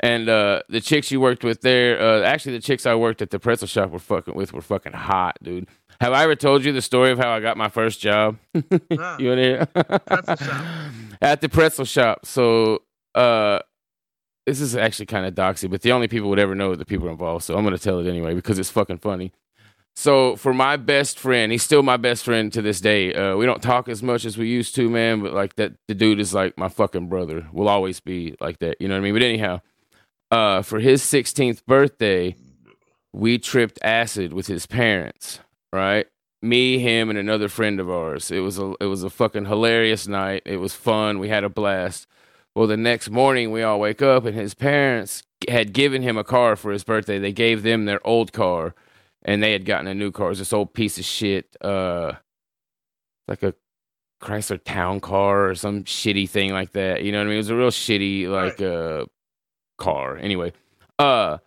And 0.00 0.28
uh 0.28 0.62
the 0.68 0.80
chicks 0.80 1.10
you 1.10 1.20
worked 1.20 1.44
with 1.44 1.62
there, 1.62 2.00
uh 2.00 2.22
actually 2.22 2.52
the 2.52 2.62
chicks 2.62 2.86
I 2.86 2.94
worked 2.94 3.22
at 3.22 3.30
the 3.30 3.38
pretzel 3.38 3.66
shop 3.68 3.90
were 3.90 3.98
fucking 3.98 4.34
with 4.34 4.52
were 4.52 4.60
fucking 4.62 4.92
hot, 4.92 5.36
dude. 5.42 5.68
Have 6.00 6.12
I 6.12 6.24
ever 6.24 6.36
told 6.36 6.64
you 6.64 6.72
the 6.72 6.82
story 6.82 7.10
of 7.10 7.18
how 7.18 7.30
I 7.30 7.40
got 7.40 7.56
my 7.56 7.68
first 7.68 8.00
job? 8.00 8.38
Nah. 8.90 9.16
you 9.18 9.28
want? 9.28 9.70
At 11.22 11.40
the 11.40 11.48
pretzel 11.48 11.86
shop. 11.86 12.26
So, 12.26 12.82
uh, 13.14 13.60
this 14.44 14.60
is 14.60 14.76
actually 14.76 15.06
kind 15.06 15.24
of 15.26 15.34
doxy, 15.34 15.70
but 15.70 15.80
the 15.82 15.92
only 15.92 16.06
people 16.06 16.28
would 16.28 16.38
ever 16.38 16.54
know 16.54 16.72
are 16.72 16.76
the 16.76 16.84
people 16.84 17.08
involved. 17.08 17.44
So 17.44 17.56
I'm 17.56 17.64
gonna 17.64 17.78
tell 17.78 17.98
it 17.98 18.06
anyway 18.06 18.34
because 18.34 18.58
it's 18.58 18.70
fucking 18.70 18.98
funny. 18.98 19.32
So 19.96 20.36
for 20.36 20.52
my 20.52 20.76
best 20.76 21.18
friend, 21.18 21.50
he's 21.50 21.62
still 21.62 21.82
my 21.82 21.96
best 21.96 22.22
friend 22.24 22.52
to 22.52 22.60
this 22.60 22.80
day. 22.82 23.14
Uh, 23.14 23.36
we 23.36 23.46
don't 23.46 23.62
talk 23.62 23.88
as 23.88 24.02
much 24.02 24.26
as 24.26 24.36
we 24.36 24.46
used 24.46 24.74
to, 24.74 24.90
man. 24.90 25.22
But 25.22 25.32
like 25.32 25.56
that, 25.56 25.72
the 25.88 25.94
dude 25.94 26.20
is 26.20 26.34
like 26.34 26.58
my 26.58 26.68
fucking 26.68 27.08
brother. 27.08 27.48
We'll 27.50 27.68
always 27.68 27.98
be 28.00 28.36
like 28.38 28.58
that. 28.58 28.76
You 28.80 28.88
know 28.88 28.94
what 28.94 29.00
I 29.00 29.02
mean? 29.04 29.14
But 29.14 29.22
anyhow, 29.22 29.62
uh, 30.30 30.62
for 30.62 30.80
his 30.80 31.02
16th 31.02 31.64
birthday, 31.66 32.36
we 33.12 33.38
tripped 33.38 33.78
acid 33.82 34.32
with 34.32 34.46
his 34.46 34.66
parents. 34.66 35.40
Right? 35.72 36.06
Me, 36.42 36.78
him, 36.78 37.10
and 37.10 37.18
another 37.18 37.48
friend 37.48 37.80
of 37.80 37.90
ours. 37.90 38.30
It 38.30 38.40
was 38.40 38.58
a 38.58 38.74
it 38.80 38.86
was 38.86 39.02
a 39.02 39.10
fucking 39.10 39.46
hilarious 39.46 40.06
night. 40.06 40.42
It 40.46 40.58
was 40.58 40.74
fun. 40.74 41.18
We 41.18 41.28
had 41.28 41.44
a 41.44 41.48
blast. 41.48 42.06
Well, 42.54 42.66
the 42.66 42.76
next 42.76 43.10
morning 43.10 43.50
we 43.50 43.62
all 43.62 43.80
wake 43.80 44.00
up 44.00 44.24
and 44.24 44.34
his 44.34 44.54
parents 44.54 45.22
had 45.48 45.72
given 45.74 46.02
him 46.02 46.16
a 46.16 46.24
car 46.24 46.56
for 46.56 46.72
his 46.72 46.84
birthday. 46.84 47.18
They 47.18 47.32
gave 47.32 47.62
them 47.62 47.84
their 47.84 48.06
old 48.06 48.32
car 48.32 48.74
and 49.22 49.42
they 49.42 49.52
had 49.52 49.66
gotten 49.66 49.86
a 49.86 49.94
new 49.94 50.10
car. 50.10 50.26
It 50.26 50.30
was 50.30 50.38
this 50.38 50.52
old 50.52 50.72
piece 50.72 50.98
of 50.98 51.04
shit, 51.04 51.54
uh, 51.60 52.12
like 53.28 53.42
a 53.42 53.54
Chrysler 54.22 54.62
Town 54.62 55.00
car 55.00 55.50
or 55.50 55.54
some 55.54 55.84
shitty 55.84 56.28
thing 56.28 56.52
like 56.52 56.72
that. 56.72 57.02
You 57.02 57.12
know 57.12 57.18
what 57.18 57.24
I 57.24 57.28
mean? 57.28 57.34
It 57.34 57.38
was 57.38 57.50
a 57.50 57.56
real 57.56 57.70
shitty 57.70 58.28
like 58.28 58.60
uh 58.62 59.04
car. 59.78 60.16
Anyway, 60.16 60.52
uh, 60.98 61.38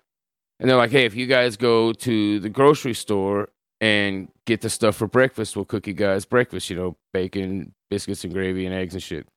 and 0.59 0.69
they're 0.69 0.77
like, 0.77 0.91
hey, 0.91 1.05
if 1.05 1.15
you 1.15 1.25
guys 1.25 1.57
go 1.57 1.93
to 1.93 2.39
the 2.39 2.49
grocery 2.49 2.93
store 2.93 3.49
and 3.79 4.29
get 4.45 4.61
the 4.61 4.69
stuff 4.69 4.95
for 4.95 5.07
breakfast, 5.07 5.55
we'll 5.55 5.65
cook 5.65 5.87
you 5.87 5.93
guys 5.93 6.25
breakfast. 6.25 6.69
You 6.69 6.75
know, 6.75 6.97
bacon, 7.13 7.73
biscuits, 7.89 8.23
and 8.23 8.33
gravy, 8.33 8.65
and 8.65 8.75
eggs 8.75 8.93
and 8.93 9.03
shit. 9.03 9.27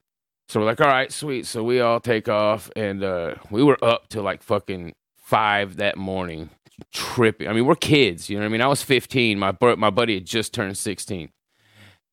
So 0.49 0.61
we're 0.61 0.67
like, 0.67 0.81
all 0.81 0.89
right, 0.89 1.13
sweet. 1.13 1.47
So 1.47 1.63
we 1.63 1.81
all 1.81 2.01
take 2.01 2.29
off, 2.29 2.71
and 2.77 3.03
uh, 3.03 3.37
we 3.51 3.63
were 3.63 3.83
up 3.83 4.09
till 4.09 4.23
like 4.23 4.43
fucking 4.43 4.95
five 5.17 5.77
that 5.77 5.97
morning, 5.97 6.51
tripping. 6.93 7.49
I 7.49 7.53
mean, 7.53 7.65
we're 7.65 7.77
kids, 7.77 8.29
you 8.29 8.37
know 8.37 8.43
what 8.43 8.49
I 8.49 8.53
mean? 8.53 8.61
I 8.61 8.67
was 8.67 8.83
15. 8.83 9.39
My 9.39 9.57
my 9.77 9.91
buddy 9.91 10.15
had 10.15 10.27
just 10.27 10.53
turned 10.53 10.77
16, 10.77 11.31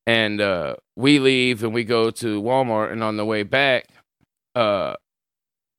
and 0.06 0.40
uh, 0.40 0.76
we 0.96 1.20
leave 1.20 1.64
and 1.64 1.74
we 1.74 1.84
go 1.84 2.12
to 2.12 2.42
Walmart. 2.42 2.92
And 2.92 3.04
on 3.04 3.18
the 3.18 3.26
way 3.26 3.44
back, 3.44 3.88
uh, 4.56 4.94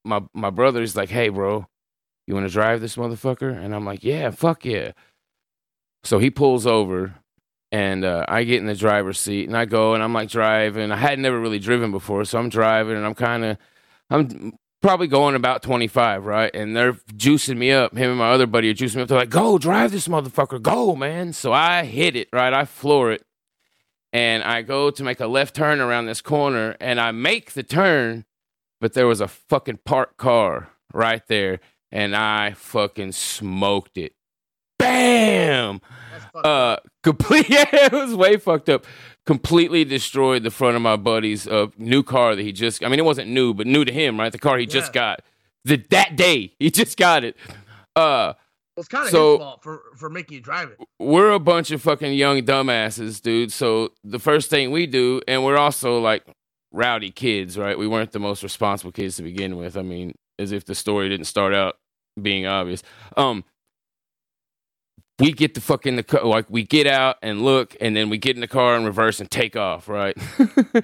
my 0.05 0.23
my 0.35 0.51
brother's 0.51 0.97
like, 0.97 1.11
hey, 1.11 1.29
bro, 1.29 1.67
you 2.27 2.35
want 2.35 2.47
to 2.47 2.53
drive 2.53 2.81
this 2.81 2.97
motherfucker? 2.97 3.57
And 3.57 3.75
I'm 3.75 3.85
like, 3.85 4.05
yeah, 4.05 4.31
fuck 4.31 4.65
yeah. 4.65 4.93
So 6.05 6.19
he 6.19 6.31
pulls 6.31 6.67
over 6.67 7.17
and 7.73 8.05
uh, 8.05 8.25
I 8.29 8.45
get 8.45 8.59
in 8.59 8.67
the 8.67 8.75
driver's 8.75 9.19
seat 9.19 9.47
and 9.49 9.57
I 9.57 9.65
go 9.65 9.95
and 9.95 10.03
I'm 10.03 10.13
like 10.13 10.31
driving. 10.31 10.91
I 10.91 10.97
had 10.97 11.19
never 11.19 11.39
really 11.39 11.59
driven 11.59 11.91
before, 11.91 12.25
so 12.25 12.39
I'm 12.39 12.49
driving 12.49 12.97
and 12.97 13.07
I'm 13.07 13.15
kind 13.15 13.45
of, 13.45 13.59
I'm 14.09 14.59
probably 14.81 15.07
going 15.07 15.35
about 15.35 15.63
25, 15.63 16.25
right? 16.25 16.51
And 16.55 16.75
they're 16.75 16.95
juicing 17.15 17.59
me 17.59 17.71
up. 17.71 17.97
Him 17.97 18.11
and 18.11 18.19
my 18.19 18.31
other 18.31 18.47
buddy 18.47 18.71
are 18.71 18.75
juicing 18.75 18.97
me 18.97 19.03
up. 19.03 19.09
They're 19.09 19.19
like, 19.19 19.31
"Go 19.31 19.59
drive 19.59 19.93
this 19.93 20.09
motherfucker, 20.09 20.61
go, 20.61 20.97
man!" 20.97 21.33
So 21.33 21.53
I 21.53 21.85
hit 21.85 22.17
it, 22.17 22.29
right? 22.33 22.53
I 22.53 22.65
floor 22.65 23.13
it, 23.13 23.23
and 24.13 24.43
I 24.43 24.63
go 24.63 24.91
to 24.91 25.05
make 25.05 25.21
a 25.21 25.27
left 25.27 25.55
turn 25.55 25.81
around 25.81 26.07
this 26.07 26.21
corner, 26.21 26.77
and 26.81 27.01
I 27.01 27.13
make 27.13 27.53
the 27.53 27.63
turn, 27.63 28.25
but 28.81 28.95
there 28.95 29.07
was 29.07 29.21
a 29.21 29.29
fucking 29.29 29.81
parked 29.85 30.17
car 30.17 30.71
right 30.93 31.23
there, 31.29 31.61
and 31.93 32.15
I 32.17 32.53
fucking 32.53 33.13
smoked 33.13 33.97
it. 33.99 34.13
Bam! 34.79 35.81
Uh 36.35 36.77
complete 37.03 37.49
yeah 37.51 37.67
it 37.73 37.93
was 37.93 38.15
way 38.15 38.37
fucked 38.37 38.69
up. 38.69 38.87
Completely 39.27 39.85
destroyed 39.85 40.43
the 40.43 40.51
front 40.51 40.77
of 40.77 40.83
my 40.83 40.97
buddy's 40.97 41.47
uh 41.47 41.67
new 41.77 42.03
car 42.03 42.35
that 42.35 42.43
he 42.43 42.53
just 42.53 42.83
i 42.83 42.89
mean 42.89 42.99
it 42.99 43.05
wasn't 43.05 43.29
new 43.29 43.53
but 43.53 43.67
new 43.67 43.85
to 43.85 43.93
him 43.93 44.19
right? 44.19 44.33
The 44.33 44.39
car 44.39 44.57
he 44.59 44.67
just 44.67 44.93
got. 44.93 45.21
The 45.65 45.77
that 45.91 46.17
day 46.17 46.55
he 46.59 46.71
just 46.71 46.97
got 46.97 47.25
it. 47.25 47.37
Uh 47.95 48.33
Well, 48.35 48.37
it's 48.79 48.89
kind 48.89 49.05
of 49.05 49.11
So- 49.11 49.33
his 49.33 49.39
fault 49.41 49.63
for 49.63 49.83
for 49.97 50.09
making 50.09 50.37
you 50.37 50.41
drive 50.41 50.71
it. 50.71 50.79
we're 50.99 51.33
a 51.33 51.39
bunch 51.41 51.71
of 51.73 51.83
fucking 51.83 52.15
young 52.15 52.41
dumbasses 52.43 53.21
dude. 53.21 53.53
So 53.53 53.91
the 54.03 54.19
first 54.19 54.49
thing 54.49 54.71
we 54.71 54.87
do 54.87 55.21
and 55.29 55.45
we're 55.45 55.59
also 55.59 56.01
like 56.01 56.25
rowdy 56.73 57.11
kids 57.11 57.59
right 57.59 57.79
we 57.79 57.87
weren't 57.87 58.13
the 58.13 58.19
most 58.21 58.43
responsible 58.43 58.93
kids 58.93 59.17
to 59.17 59.23
begin 59.23 59.57
with 59.57 59.77
i 59.77 59.83
mean 59.83 60.15
as 60.39 60.53
if 60.53 60.65
the 60.65 60.75
story 60.75 61.09
didn't 61.09 61.27
start 61.27 61.53
out 61.55 61.77
being 62.21 62.47
obvious 62.47 62.83
um 63.17 63.45
we 65.21 65.33
get 65.33 65.55
the 65.55 65.61
fuck 65.61 65.87
in 65.87 65.97
the 65.97 66.03
car, 66.03 66.25
like 66.25 66.47
we 66.49 66.65
get 66.65 66.87
out 66.87 67.17
and 67.23 67.43
look, 67.43 67.77
and 67.81 67.95
then 67.95 68.09
we 68.09 68.19
get 68.19 68.37
in 68.37 68.41
the 68.41 68.49
car 68.49 68.75
and 68.75 68.87
reverse 68.87 69.21
and 69.21 69.31
take 69.31 69.55
off, 69.55 69.87
right? 69.87 70.17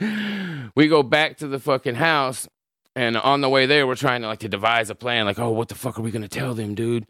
we 0.76 0.88
go 0.88 1.02
back 1.02 1.38
to 1.38 1.48
the 1.48 1.58
fucking 1.58 1.94
house, 1.94 2.46
and 2.94 3.16
on 3.16 3.40
the 3.40 3.48
way 3.48 3.66
there, 3.66 3.86
we're 3.86 3.94
trying 3.94 4.20
to 4.20 4.28
like 4.28 4.40
to 4.40 4.48
devise 4.48 4.90
a 4.90 4.94
plan, 4.94 5.24
like, 5.24 5.38
oh, 5.38 5.50
what 5.50 5.68
the 5.68 5.74
fuck 5.74 5.98
are 5.98 6.02
we 6.02 6.10
gonna 6.10 6.28
tell 6.28 6.54
them, 6.54 6.74
dude? 6.74 7.06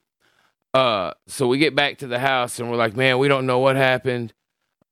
Uh, 0.72 1.12
so 1.26 1.48
we 1.48 1.58
get 1.58 1.74
back 1.74 1.98
to 1.98 2.06
the 2.06 2.20
house, 2.20 2.60
and 2.60 2.70
we're 2.70 2.76
like, 2.76 2.96
man, 2.96 3.18
we 3.18 3.28
don't 3.28 3.46
know 3.46 3.58
what 3.58 3.76
happened. 3.76 4.32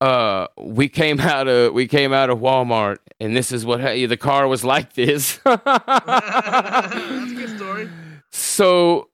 Uh, 0.04 0.48
we 0.58 0.86
came 0.86 1.18
out 1.18 1.48
of 1.48 1.72
we 1.72 1.88
came 1.88 2.12
out 2.12 2.28
of 2.28 2.38
Walmart, 2.38 2.98
and 3.20 3.34
this 3.34 3.50
is 3.50 3.64
what 3.64 3.80
ha- 3.80 4.06
the 4.06 4.18
car 4.18 4.46
was 4.46 4.62
like 4.62 4.92
this. 4.92 5.38
That's 5.44 5.64
a 5.64 7.34
good 7.34 7.56
story. 7.56 7.88
So 8.30 9.08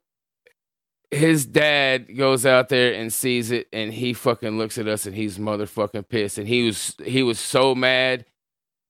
his 1.13 1.47
dad 1.47 2.17
goes 2.17 2.45
out 2.45 2.71
there 2.71 2.93
and 2.93 3.13
sees 3.13 3.53
it 3.53 3.69
and 3.73 3.93
he 3.93 4.13
fucking 4.13 4.59
looks 4.59 4.79
at 4.79 4.89
us 4.89 5.07
and 5.07 5.15
he's 5.15 5.39
motherfucking 5.39 6.09
pissed 6.09 6.39
and 6.39 6.49
he 6.49 6.67
was 6.67 6.97
he 7.05 7.23
was 7.23 7.39
so 7.39 7.75
mad 7.75 8.25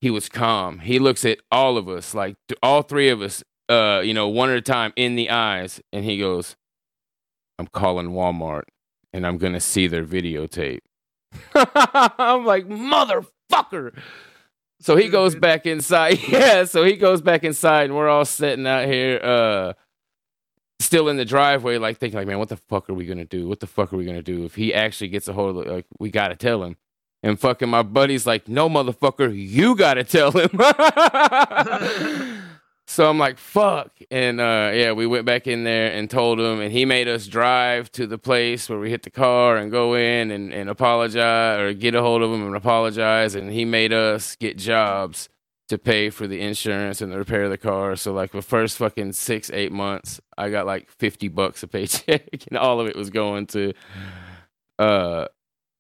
he 0.03 0.11
was 0.11 0.29
calm 0.29 0.81
he 0.81 0.99
looks 0.99 1.25
at 1.25 1.39
all 1.51 1.79
of 1.79 1.89
us 1.89 2.15
like 2.15 2.37
all 2.63 2.83
three 2.83 3.09
of 3.09 3.23
us 3.23 3.43
uh 3.71 4.03
you 4.05 4.13
know 4.13 4.29
one 4.29 4.51
at 4.51 4.57
a 4.59 4.61
time 4.61 4.93
in 4.97 5.17
the 5.17 5.31
eyes 5.31 5.81
and 5.95 6.05
he 6.05 6.19
goes 6.19 6.57
i'm 7.59 7.67
calling 7.69 8.11
walmart 8.11 8.65
and 9.15 9.27
i'm 9.27 9.39
gonna 9.39 9.59
see 9.59 9.87
their 9.87 10.05
videotape 10.05 10.81
i'm 11.55 12.45
like 12.45 12.67
motherfucker 12.67 13.97
so 14.81 14.97
he 14.97 15.09
goes 15.09 15.35
back 15.35 15.67
inside 15.67 16.19
yeah 16.29 16.65
so 16.65 16.85
he 16.85 16.97
goes 16.97 17.21
back 17.21 17.45
inside 17.45 17.85
and 17.85 17.95
we're 17.95 18.09
all 18.09 18.25
sitting 18.25 18.67
out 18.67 18.87
here 18.87 19.21
uh 19.23 19.73
still 20.81 21.09
in 21.09 21.17
the 21.17 21.25
driveway, 21.25 21.79
like 21.79 21.99
thinking, 21.99 22.19
like, 22.19 22.27
man, 22.27 22.39
what 22.39 22.49
the 22.49 22.57
fuck 22.57 22.91
are 22.91 22.95
we 22.95 23.07
gonna 23.07 23.25
do? 23.25 23.47
What 23.47 23.61
the 23.61 23.67
fuck 23.69 23.93
are 23.93 23.97
we 23.97 24.05
gonna 24.05 24.23
do? 24.23 24.45
If 24.45 24.57
he 24.57 24.75
actually 24.75 25.09
gets 25.09 25.29
a 25.29 25.33
hold 25.33 25.59
of 25.59 25.67
like, 25.67 25.87
we 26.01 26.11
gotta 26.11 26.35
tell 26.35 26.65
him. 26.65 26.77
And 27.23 27.39
fucking 27.39 27.69
my 27.69 27.83
buddy's 27.83 28.27
like, 28.27 28.49
no, 28.49 28.69
motherfucker, 28.69 29.31
you 29.33 29.77
gotta 29.77 30.05
tell 30.05 30.33
him. 30.33 30.51
so 32.91 33.09
I'm 33.09 33.19
like, 33.19 33.39
fuck. 33.39 33.93
And 34.11 34.41
uh, 34.41 34.73
yeah, 34.75 34.91
we 34.91 35.07
went 35.07 35.25
back 35.25 35.47
in 35.47 35.63
there 35.63 35.93
and 35.93 36.11
told 36.11 36.41
him, 36.41 36.61
and 36.61 36.73
he 36.73 36.85
made 36.85 37.07
us 37.07 37.29
drive 37.29 37.93
to 37.93 38.05
the 38.05 38.19
place 38.19 38.69
where 38.69 38.81
we 38.81 38.91
hit 38.91 39.05
the 39.05 39.11
car 39.11 39.57
and 39.57 39.71
go 39.71 39.95
in 39.95 40.33
and, 40.33 40.53
and 40.53 40.69
apologize 40.69 41.61
or 41.61 41.73
get 41.73 41.95
a 41.95 42.03
hold 42.03 42.21
of 42.21 42.33
him 42.33 42.45
and 42.45 42.57
apologize. 42.57 43.37
And 43.37 43.53
he 43.53 43.65
made 43.65 43.93
us 43.93 44.35
get 44.35 44.59
jobs 44.59 45.29
to 45.69 45.79
pay 45.79 46.11
for 46.11 46.27
the 46.27 46.41
insurance 46.41 47.01
and 47.01 47.13
the 47.13 47.19
repair 47.19 47.45
of 47.45 47.51
the 47.51 47.59
car. 47.59 47.95
So 47.95 48.13
like 48.13 48.33
the 48.33 48.43
first 48.43 48.77
fucking 48.79 49.13
six, 49.13 49.53
eight 49.53 49.71
months, 49.71 50.21
I 50.37 50.51
got 50.51 50.67
like 50.67 50.91
50 50.91 51.29
bucks 51.29 51.63
a 51.63 51.69
paycheck 51.69 52.45
and 52.49 52.59
all 52.59 52.81
of 52.81 52.89
it 52.89 52.97
was 52.97 53.09
going 53.09 53.47
to 53.49 53.73
uh 54.81 55.27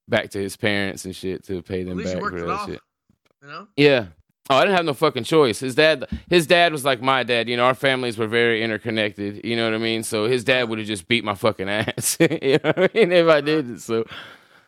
back 0.07 0.31
to 0.31 0.38
his 0.38 0.57
parents 0.57 1.05
and 1.07 1.16
shit 1.16 1.42
to 1.46 1.61
pay 1.61 1.83
them 1.83 1.99
back 1.99 2.20
for 2.20 2.40
that 2.40 2.49
off. 2.49 2.70
shit. 2.70 2.81
You 3.42 3.49
know? 3.49 3.66
Yeah. 3.77 4.07
Oh, 4.50 4.56
I 4.56 4.62
didn't 4.64 4.76
have 4.78 4.84
no 4.86 4.94
fucking 4.94 5.22
choice. 5.22 5.60
His 5.60 5.76
dad, 5.76 6.06
his 6.28 6.44
dad 6.44 6.72
was 6.72 6.84
like 6.84 7.00
my 7.00 7.22
dad. 7.22 7.48
You 7.48 7.56
know, 7.56 7.66
our 7.66 7.74
families 7.74 8.18
were 8.18 8.26
very 8.26 8.64
interconnected. 8.64 9.44
You 9.44 9.54
know 9.54 9.64
what 9.64 9.74
I 9.74 9.78
mean? 9.78 10.02
So 10.02 10.26
his 10.26 10.42
dad 10.42 10.68
would 10.68 10.80
have 10.80 10.88
just 10.88 11.06
beat 11.06 11.22
my 11.22 11.36
fucking 11.36 11.68
ass. 11.70 12.16
you 12.20 12.58
know 12.64 12.72
what 12.74 12.78
I 12.78 12.90
mean? 12.92 13.12
If 13.12 13.28
I 13.28 13.40
did. 13.40 13.80
So 13.80 14.04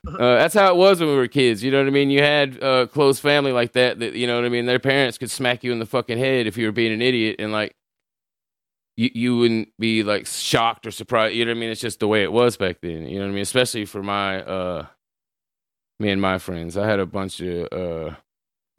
uh, 0.07 0.37
that's 0.37 0.55
how 0.55 0.73
it 0.73 0.77
was 0.77 1.01
when 1.01 1.09
we 1.09 1.17
were 1.17 1.27
kids. 1.27 1.65
You 1.65 1.73
know 1.73 1.79
what 1.79 1.89
I 1.89 1.91
mean? 1.91 2.11
You 2.11 2.23
had 2.23 2.63
a 2.63 2.87
close 2.87 3.19
family 3.19 3.51
like 3.51 3.73
that. 3.73 3.99
That 3.99 4.15
you 4.15 4.29
know 4.29 4.37
what 4.37 4.45
I 4.45 4.51
mean? 4.51 4.67
Their 4.67 4.79
parents 4.79 5.19
could 5.19 5.33
smack 5.33 5.65
you 5.65 5.73
in 5.73 5.81
the 5.81 5.87
fucking 5.87 6.19
head 6.19 6.47
if 6.47 6.57
you 6.57 6.67
were 6.67 6.73
being 6.73 6.93
an 6.93 7.03
idiot, 7.03 7.37
and 7.41 7.51
like 7.51 7.75
you 8.97 9.11
you 9.15 9.37
wouldn't 9.37 9.69
be 9.81 10.05
like 10.05 10.27
shocked 10.27 10.87
or 10.87 10.93
surprised. 10.93 11.35
You 11.35 11.45
know 11.45 11.51
what 11.51 11.57
I 11.57 11.61
mean? 11.61 11.71
It's 11.71 11.81
just 11.81 11.99
the 11.99 12.09
way 12.09 12.23
it 12.23 12.33
was 12.33 12.57
back 12.57 12.83
then. 12.83 13.09
You 13.09 13.19
know 13.19 13.25
what 13.25 13.31
I 13.33 13.35
mean? 13.35 13.43
Especially 13.43 13.85
for 13.85 14.03
my 14.03 14.43
uh 14.43 14.87
me 15.99 16.11
and 16.11 16.21
my 16.23 16.39
friends. 16.39 16.77
I 16.77 16.87
had 16.87 17.01
a 17.01 17.07
bunch 17.07 17.41
of 17.41 17.69
uh 17.73 18.15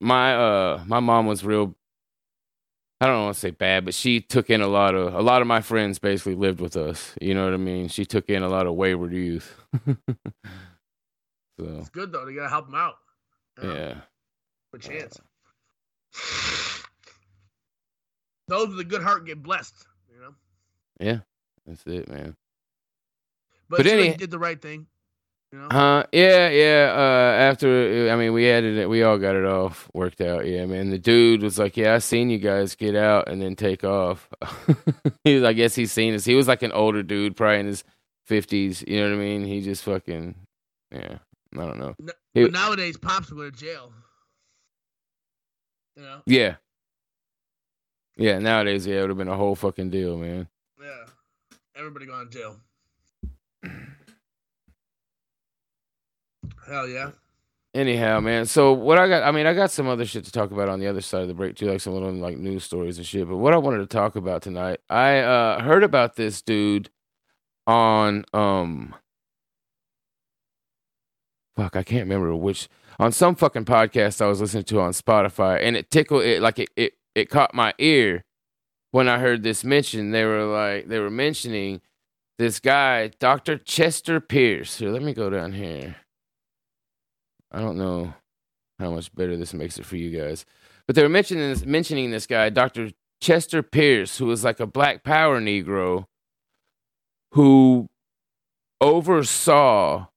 my 0.04 0.36
uh 0.36 0.84
my 0.86 1.00
mom 1.00 1.26
was 1.26 1.44
real 1.44 1.76
I 3.02 3.08
don't 3.08 3.24
want 3.24 3.34
to 3.34 3.40
say 3.40 3.52
bad, 3.52 3.84
but 3.84 3.94
she 3.94 4.22
took 4.22 4.50
in 4.50 4.62
a 4.62 4.68
lot 4.68 4.96
of 4.96 5.14
a 5.14 5.22
lot 5.22 5.42
of 5.42 5.48
my 5.48 5.60
friends 5.62 6.00
basically 6.00 6.36
lived 6.36 6.62
with 6.62 6.78
us. 6.78 7.14
You 7.22 7.34
know 7.34 7.44
what 7.46 7.54
I 7.54 7.58
mean? 7.58 7.88
She 7.90 8.06
took 8.06 8.30
in 8.30 8.44
a 8.44 8.48
lot 8.50 8.66
of 8.68 8.76
wayward 8.76 9.12
youth. 9.12 9.54
so 9.88 9.98
It's 11.60 11.90
good 11.90 12.12
though. 12.12 12.28
You 12.28 12.38
gotta 12.38 12.50
help 12.50 12.68
them 12.68 12.76
out. 12.76 12.96
know? 13.62 13.74
yeah. 13.74 13.96
A 14.74 14.78
chance. 14.80 15.20
Those 18.48 18.70
with 18.70 18.80
a 18.80 18.84
good 18.84 19.02
heart 19.04 19.26
get 19.26 19.42
blessed. 19.44 19.74
You 20.14 20.22
know. 20.22 20.34
Yeah. 21.00 21.20
That's 21.66 21.84
it, 21.86 22.10
man. 22.10 22.36
But, 23.70 23.78
But 23.78 23.86
like 23.86 23.94
any- 23.96 24.14
did 24.18 24.32
the 24.32 24.40
right 24.40 24.62
thing. 24.62 24.88
You 25.54 25.60
know. 25.60 25.68
Uh 25.68 26.04
yeah, 26.12 26.50
yeah. 26.50 26.92
Uh 26.98 27.38
after 27.52 28.10
I 28.12 28.16
mean 28.16 28.34
we 28.34 28.46
had 28.46 28.64
it 28.64 28.90
we 28.90 29.04
all 29.04 29.20
got 29.20 29.36
it 29.36 29.46
off 29.46 29.88
worked 29.94 30.20
out, 30.20 30.48
yeah, 30.48 30.66
man. 30.66 30.90
The 30.90 30.98
dude 30.98 31.44
was 31.44 31.60
like, 31.60 31.78
Yeah, 31.78 31.94
I 31.94 32.00
seen 32.00 32.32
you 32.32 32.40
guys 32.40 32.74
get 32.74 32.96
out 32.96 33.28
and 33.30 33.40
then 33.40 33.56
take 33.56 33.84
off. 33.84 34.28
he 35.24 35.36
was 35.36 35.44
I 35.44 35.54
guess 35.54 35.76
he's 35.76 35.92
seen 35.92 36.16
us. 36.16 36.26
He 36.26 36.34
was 36.34 36.48
like 36.48 36.64
an 36.64 36.72
older 36.72 37.04
dude, 37.04 37.36
probably 37.38 37.60
in 37.60 37.68
his 37.68 37.84
fifties, 38.26 38.84
you 38.88 39.00
know 39.00 39.10
what 39.12 39.16
I 39.16 39.20
mean? 39.20 39.46
He 39.46 39.62
just 39.62 39.84
fucking 39.84 40.34
yeah. 40.92 41.20
I 41.56 41.58
don't 41.58 41.78
know. 41.78 41.94
No- 42.00 42.14
He- 42.34 42.42
But 42.46 42.52
nowadays, 42.54 42.98
pops 42.98 43.30
would 43.30 43.38
go 43.38 43.50
to 43.52 43.56
jail. 43.56 43.94
You 45.96 46.02
know. 46.02 46.22
Yeah. 46.26 46.56
Yeah, 48.18 48.40
nowadays, 48.40 48.88
yeah, 48.88 48.96
it 48.98 49.02
would 49.02 49.10
have 49.12 49.18
been 49.20 49.28
a 49.28 49.38
whole 49.38 49.54
fucking 49.56 49.92
deal, 49.92 50.18
man. 50.18 50.48
Yeah. 50.82 51.06
Everybody 51.76 52.08
going 52.08 52.28
to 52.28 52.36
jail. 52.36 52.56
Hell 56.68 56.88
yeah. 56.88 57.12
Anyhow, 57.74 58.20
man. 58.20 58.46
So 58.46 58.72
what 58.72 59.00
I 59.00 59.08
got, 59.08 59.24
I 59.24 59.32
mean, 59.32 59.48
I 59.48 59.54
got 59.54 59.72
some 59.72 59.88
other 59.88 60.06
shit 60.06 60.26
to 60.26 60.32
talk 60.32 60.52
about 60.52 60.70
on 60.70 60.80
the 60.80 60.88
other 60.88 61.02
side 61.02 61.24
of 61.24 61.28
the 61.28 61.34
break 61.34 61.56
too, 61.56 61.66
like 61.66 61.82
some 61.82 61.94
little 61.94 62.12
like 62.14 62.38
news 62.38 62.64
stories 62.64 62.98
and 62.98 63.08
shit. 63.08 63.28
But 63.28 63.38
what 63.38 63.54
I 63.54 63.58
wanted 63.58 63.80
to 63.80 63.88
talk 63.88 64.16
about 64.16 64.44
tonight, 64.44 64.80
I 64.90 65.20
uh 65.20 65.62
heard 65.62 65.84
about 65.84 66.16
this 66.16 66.42
dude 66.44 66.90
on 67.66 68.26
um, 68.34 68.94
fuck, 71.56 71.76
I 71.76 71.84
can't 71.84 72.04
remember 72.04 72.36
which 72.36 72.68
on 73.00 73.12
some 73.12 73.36
fucking 73.36 73.66
podcast 73.66 74.22
I 74.22 74.28
was 74.28 74.40
listening 74.42 74.66
to 74.66 74.80
on 74.80 74.92
Spotify, 74.92 75.60
and 75.62 75.76
it 75.76 75.90
tickled 75.90 76.24
it 76.24 76.42
like 76.42 76.60
it 76.60 76.70
it 76.76 76.94
it 77.16 77.30
caught 77.30 77.54
my 77.54 77.74
ear 77.80 78.24
when 78.92 79.08
I 79.08 79.20
heard 79.20 79.42
this 79.42 79.64
mention. 79.64 80.12
They 80.12 80.26
were 80.26 80.46
like 80.46 80.88
they 80.88 81.00
were 81.00 81.10
mentioning 81.10 81.82
this 82.38 82.60
guy, 82.60 83.08
Dr. 83.20 83.58
Chester 83.58 84.20
Pierce. 84.20 84.78
Here, 84.78 84.90
let 84.90 85.02
me 85.02 85.14
go 85.14 85.30
down 85.30 85.54
here. 85.54 85.96
I 87.54 87.60
don't 87.60 87.78
know 87.78 88.14
how 88.80 88.92
much 88.92 89.14
better 89.14 89.38
this 89.38 89.54
makes 89.54 89.78
it 89.78 89.86
for 89.86 89.96
you 89.96 90.18
guys. 90.18 90.46
But 90.88 90.96
they 90.96 91.04
were 91.04 91.10
mentioning 91.10 91.50
this, 91.50 91.66
mentioning 91.66 92.12
this 92.12 92.28
guy, 92.28 92.50
Dr. 92.50 92.92
Chester 93.22 93.64
Pierce, 93.64 94.18
who 94.18 94.26
was 94.26 94.44
like 94.44 94.60
a 94.60 94.68
black 94.68 95.04
power 95.04 95.40
Negro 95.40 96.06
who 97.34 97.90
oversaw 98.82 100.08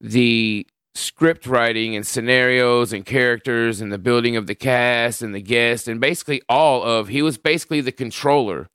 the 0.00 0.66
script 0.94 1.46
writing 1.46 1.94
and 1.96 2.06
scenarios 2.06 2.92
and 2.92 3.06
characters 3.06 3.80
and 3.80 3.92
the 3.92 3.98
building 3.98 4.36
of 4.36 4.46
the 4.46 4.54
cast 4.54 5.22
and 5.22 5.34
the 5.34 5.40
guests 5.40 5.88
and 5.88 6.00
basically 6.00 6.42
all 6.48 6.82
of 6.82 7.08
he 7.08 7.22
was 7.22 7.38
basically 7.38 7.80
the 7.80 7.92
controller 7.92 8.68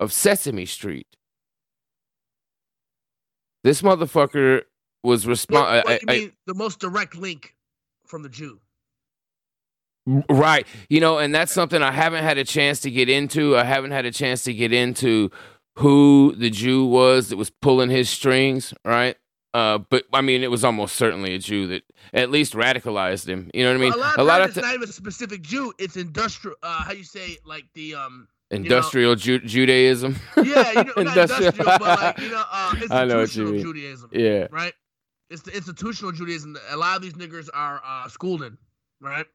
of 0.00 0.12
Sesame 0.12 0.66
Street. 0.66 1.06
This 3.62 3.82
motherfucker 3.82 4.62
was 5.02 5.26
What, 5.26 5.30
responsible. 5.30 5.90
what 5.92 6.02
you 6.02 6.06
mean 6.08 6.32
the 6.46 6.54
most 6.54 6.78
direct 6.80 7.16
link 7.16 7.54
from 8.06 8.22
the 8.22 8.28
Jew? 8.28 8.60
Right. 10.06 10.66
You 10.88 11.00
know, 11.00 11.18
and 11.18 11.34
that's 11.34 11.52
something 11.52 11.82
I 11.82 11.92
haven't 11.92 12.24
had 12.24 12.38
a 12.38 12.44
chance 12.44 12.80
to 12.80 12.90
get 12.90 13.08
into. 13.08 13.56
I 13.56 13.64
haven't 13.64 13.90
had 13.92 14.06
a 14.06 14.10
chance 14.10 14.42
to 14.44 14.52
get 14.54 14.72
into 14.72 15.30
who 15.76 16.34
the 16.36 16.50
Jew 16.50 16.84
was 16.86 17.28
that 17.28 17.36
was 17.36 17.50
pulling 17.50 17.90
his 17.90 18.08
strings, 18.10 18.74
right? 18.84 19.16
Uh, 19.52 19.78
but 19.78 20.04
I 20.12 20.20
mean, 20.20 20.42
it 20.42 20.50
was 20.50 20.64
almost 20.64 20.96
certainly 20.96 21.34
a 21.34 21.38
Jew 21.38 21.66
that 21.68 21.82
at 22.14 22.30
least 22.30 22.54
radicalized 22.54 23.28
him. 23.28 23.50
You 23.52 23.64
know 23.64 23.70
what 23.70 23.76
I 23.76 23.80
mean? 23.80 23.92
Well, 23.96 24.14
a 24.18 24.24
lot 24.24 24.40
of 24.40 24.46
times 24.48 24.56
it's 24.58 24.66
not 24.66 24.74
even 24.74 24.88
a 24.88 24.92
specific 24.92 25.42
Jew. 25.42 25.72
It's 25.78 25.96
industrial. 25.96 26.56
Uh, 26.62 26.82
how 26.84 26.92
you 26.92 27.04
say 27.04 27.36
like 27.44 27.64
the 27.74 27.94
um. 27.96 28.28
industrial 28.50 29.16
Ju- 29.16 29.40
Judaism. 29.40 30.16
Yeah, 30.36 30.42
you 30.42 30.74
know, 30.74 30.82
not 30.96 30.98
Industrial- 30.98 31.48
industrial, 31.50 31.78
but 31.78 31.80
like 32.00 32.18
you 32.20 32.30
know, 32.30 32.44
uh, 32.50 32.74
I 32.90 33.04
know 33.04 33.20
what 33.20 33.34
you 33.36 33.44
mean. 33.52 33.62
Judaism. 33.62 34.10
yeah. 34.12 34.46
Right. 34.50 34.72
It's 35.30 35.42
the 35.42 35.54
institutional 35.54 36.12
Judaism 36.12 36.56
a 36.70 36.76
lot 36.76 36.96
of 36.96 37.02
these 37.02 37.14
niggers 37.14 37.48
are 37.54 37.80
uh, 37.84 38.08
schooled 38.08 38.42
in. 38.42 38.58
Right. 39.00 39.26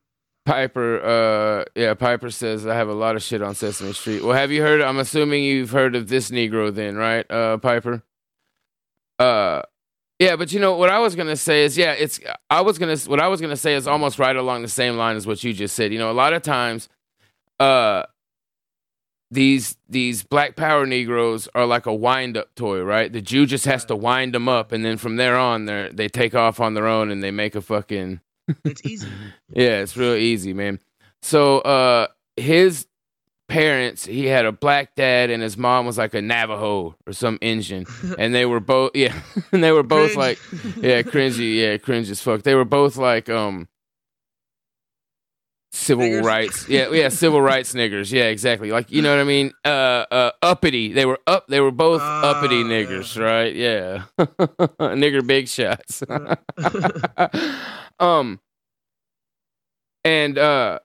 Piper, 0.45 1.01
uh, 1.03 1.65
yeah, 1.75 1.95
Piper 1.95 2.29
says 2.29 2.67
I 2.67 2.75
have 2.75 2.87
a 2.87 2.93
lot 2.93 3.15
of 3.15 3.23
shit 3.23 3.41
on 3.41 3.55
Sesame 3.55 3.93
Street. 3.93 4.23
Well, 4.23 4.33
have 4.33 4.51
you 4.51 4.61
heard? 4.61 4.79
I'm 4.79 4.99
assuming 4.99 5.43
you've 5.43 5.71
heard 5.71 5.95
of 5.95 6.07
this 6.07 6.29
Negro, 6.29 6.71
then, 6.73 6.95
right, 6.95 7.29
uh, 7.31 7.57
Piper? 7.57 8.03
Uh, 9.17 9.63
yeah, 10.19 10.35
but 10.35 10.53
you 10.53 10.59
know 10.59 10.77
what 10.77 10.89
I 10.89 10.99
was 10.99 11.15
gonna 11.15 11.35
say 11.35 11.63
is, 11.63 11.77
yeah, 11.77 11.93
it's 11.93 12.19
I 12.49 12.61
was 12.61 12.77
gonna 12.77 12.95
what 13.07 13.19
I 13.19 13.27
was 13.27 13.41
gonna 13.41 13.57
say 13.57 13.73
is 13.73 13.87
almost 13.87 14.19
right 14.19 14.35
along 14.35 14.61
the 14.61 14.67
same 14.67 14.97
line 14.97 15.15
as 15.15 15.25
what 15.25 15.43
you 15.43 15.51
just 15.51 15.75
said. 15.75 15.91
You 15.91 15.97
know, 15.97 16.11
a 16.11 16.13
lot 16.13 16.33
of 16.33 16.43
times, 16.43 16.89
uh, 17.59 18.03
these 19.35 19.77
these 19.87 20.23
Black 20.23 20.55
Power 20.55 20.85
Negroes 20.87 21.47
are 21.53 21.65
like 21.67 21.85
a 21.85 21.93
wind 21.93 22.35
up 22.37 22.55
toy, 22.55 22.81
right? 22.81 23.11
The 23.13 23.21
Jew 23.21 23.45
just 23.45 23.65
has 23.65 23.85
to 23.85 23.95
wind 23.95 24.33
them 24.33 24.49
up, 24.49 24.71
and 24.71 24.83
then 24.83 24.97
from 24.97 25.17
there 25.17 25.37
on, 25.37 25.65
they 25.65 25.89
they 25.93 26.07
take 26.07 26.33
off 26.33 26.59
on 26.59 26.73
their 26.73 26.87
own 26.87 27.11
and 27.11 27.21
they 27.23 27.31
make 27.31 27.53
a 27.55 27.61
fucking 27.61 28.19
It's 28.65 28.83
easy. 28.85 29.07
yeah, 29.53 29.81
it's 29.81 29.95
real 29.95 30.15
easy, 30.15 30.53
man. 30.53 30.79
So 31.21 31.59
uh 31.59 32.07
his 32.37 32.87
parents, 33.47 34.05
he 34.05 34.25
had 34.25 34.45
a 34.45 34.51
black 34.51 34.95
dad 34.95 35.29
and 35.29 35.41
his 35.43 35.55
mom 35.57 35.85
was 35.85 35.97
like 35.99 36.13
a 36.15 36.21
Navajo 36.21 36.95
or 37.05 37.13
some 37.13 37.37
Indian. 37.41 37.85
And 38.17 38.33
they 38.33 38.45
were 38.45 38.59
both 38.59 38.91
yeah, 38.95 39.13
and 39.51 39.63
they 39.63 39.71
were 39.71 39.83
both 39.83 40.13
Cringe. 40.13 40.17
like 40.17 40.39
yeah, 40.83 41.01
cringy, 41.03 41.55
yeah, 41.61 41.77
cringe 41.77 42.09
as 42.09 42.21
fuck. 42.21 42.41
They 42.43 42.55
were 42.55 42.65
both 42.65 42.97
like 42.97 43.29
um 43.29 43.67
civil 45.75 46.05
Niggers? 46.05 46.23
rights. 46.23 46.69
Yeah, 46.69 46.89
yeah, 46.91 47.09
civil 47.09 47.41
rights 47.51 47.73
niggers. 47.73 48.11
Yeah, 48.11 48.25
exactly. 48.25 48.71
Like 48.71 48.91
you 48.91 49.01
know 49.01 49.13
what 49.15 49.21
I 49.21 49.25
mean? 49.25 49.51
Uh 49.63 50.05
uh 50.11 50.31
uppity. 50.41 50.93
They 50.93 51.05
were 51.05 51.19
up 51.27 51.47
they 51.47 51.59
were 51.59 51.71
both 51.71 52.01
uppity 52.01 52.61
Ah, 52.61 52.65
niggers, 52.65 53.15
yeah. 53.15 53.23
right? 53.23 53.55
Yeah. 53.55 54.03
Nigger 54.95 55.25
big 55.25 55.47
shots. 55.47 56.01
um 57.99 58.39
and 60.03 60.37
uh 60.37 60.79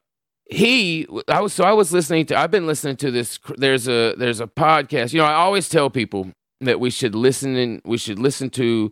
he 0.50 1.07
i 1.29 1.40
was 1.40 1.53
so 1.53 1.62
i 1.64 1.72
was 1.72 1.92
listening 1.92 2.26
to 2.26 2.37
i've 2.37 2.50
been 2.50 2.66
listening 2.66 2.96
to 2.96 3.11
this 3.11 3.38
there's 3.57 3.87
a 3.88 4.14
there's 4.16 4.40
a 4.40 4.46
podcast 4.46 5.12
you 5.12 5.18
know 5.20 5.24
i 5.26 5.35
always 5.35 5.68
tell 5.68 5.88
people 5.90 6.31
that 6.61 6.81
we 6.81 6.90
should 6.90 7.14
listen 7.14 7.55
and 7.57 7.81
we 7.85 7.96
should 7.96 8.18
listen 8.18 8.50
to 8.50 8.90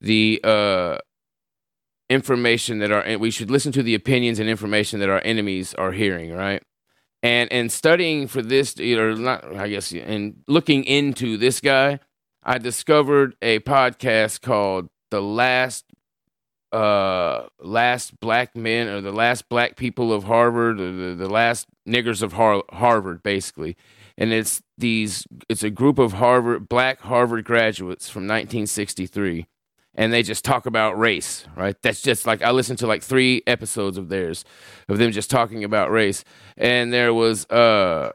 the 0.00 0.40
uh 0.44 0.98
information 2.10 2.78
that 2.78 2.90
our 2.90 3.18
we 3.18 3.30
should 3.30 3.50
listen 3.50 3.72
to 3.72 3.82
the 3.82 3.94
opinions 3.94 4.38
and 4.38 4.48
information 4.48 5.00
that 5.00 5.08
our 5.08 5.22
enemies 5.24 5.74
are 5.74 5.92
hearing 5.92 6.32
right? 6.32 6.62
And 7.22 7.52
and 7.52 7.70
studying 7.72 8.28
for 8.28 8.42
this 8.42 8.78
or 8.78 9.14
not 9.16 9.44
i 9.56 9.68
guess 9.68 9.92
and 9.92 10.36
looking 10.46 10.84
into 10.84 11.36
this 11.36 11.60
guy 11.60 11.98
i 12.44 12.58
discovered 12.58 13.34
a 13.42 13.58
podcast 13.60 14.40
called 14.40 14.88
the 15.10 15.20
last 15.20 15.84
uh 16.72 17.46
last 17.60 18.18
black 18.20 18.54
men 18.54 18.88
or 18.88 19.00
the 19.00 19.12
last 19.12 19.48
black 19.48 19.76
people 19.76 20.12
of 20.12 20.24
Harvard 20.24 20.80
or 20.80 20.92
the, 20.92 21.14
the 21.14 21.28
last 21.28 21.66
niggers 21.88 22.22
of 22.22 22.34
Har- 22.34 22.64
Harvard 22.70 23.22
basically. 23.22 23.76
And 24.18 24.32
it's 24.32 24.62
these 24.76 25.26
it's 25.48 25.62
a 25.62 25.70
group 25.70 25.98
of 25.98 26.14
Harvard 26.14 26.68
black 26.68 27.00
Harvard 27.00 27.44
graduates 27.44 28.10
from 28.10 28.24
1963 28.24 29.46
and 29.94 30.12
they 30.12 30.22
just 30.22 30.44
talk 30.44 30.66
about 30.66 30.98
race 30.98 31.46
right 31.56 31.76
that's 31.82 32.02
just 32.02 32.26
like 32.26 32.42
I 32.42 32.50
listened 32.50 32.78
to 32.80 32.86
like 32.86 33.02
3 33.02 33.42
episodes 33.46 33.98
of 33.98 34.08
theirs 34.08 34.44
of 34.88 34.98
them 34.98 35.12
just 35.12 35.30
talking 35.30 35.64
about 35.64 35.90
race 35.90 36.24
and 36.56 36.92
there 36.92 37.12
was 37.12 37.46
uh 37.50 38.12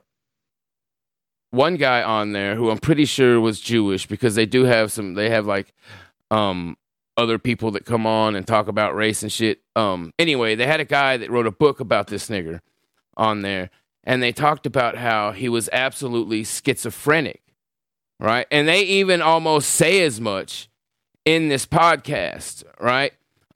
one 1.53 1.75
guy 1.75 2.01
on 2.01 2.31
there 2.31 2.55
who 2.55 2.71
I'm 2.71 2.79
pretty 2.79 3.05
sure 3.05 3.39
was 3.39 3.59
Jewish 3.59 4.07
because 4.07 4.33
they 4.33 4.47
do 4.47 4.63
have 4.63 4.91
some 4.91 5.13
they 5.13 5.29
have 5.29 5.45
like 5.45 5.71
um 6.31 6.75
other 7.15 7.37
people 7.37 7.69
that 7.71 7.85
come 7.85 8.07
on 8.07 8.35
and 8.35 8.47
talk 8.47 8.67
about 8.67 8.95
race 8.95 9.21
and 9.21 9.31
shit. 9.31 9.61
Um 9.75 10.13
anyway, 10.17 10.55
they 10.55 10.65
had 10.65 10.79
a 10.79 10.85
guy 10.85 11.15
that 11.17 11.29
wrote 11.29 11.45
a 11.45 11.51
book 11.51 11.79
about 11.79 12.07
this 12.07 12.27
nigger 12.27 12.61
on 13.15 13.43
there 13.43 13.69
and 14.03 14.21
they 14.21 14.31
talked 14.31 14.65
about 14.65 14.97
how 14.97 15.31
he 15.31 15.47
was 15.47 15.69
absolutely 15.71 16.43
schizophrenic. 16.43 17.41
Right? 18.19 18.47
And 18.49 18.67
they 18.67 18.81
even 18.81 19.21
almost 19.21 19.69
say 19.69 20.01
as 20.03 20.19
much 20.19 20.69
in 21.25 21.49
this 21.49 21.65
podcast, 21.65 22.63
right? 22.79 23.13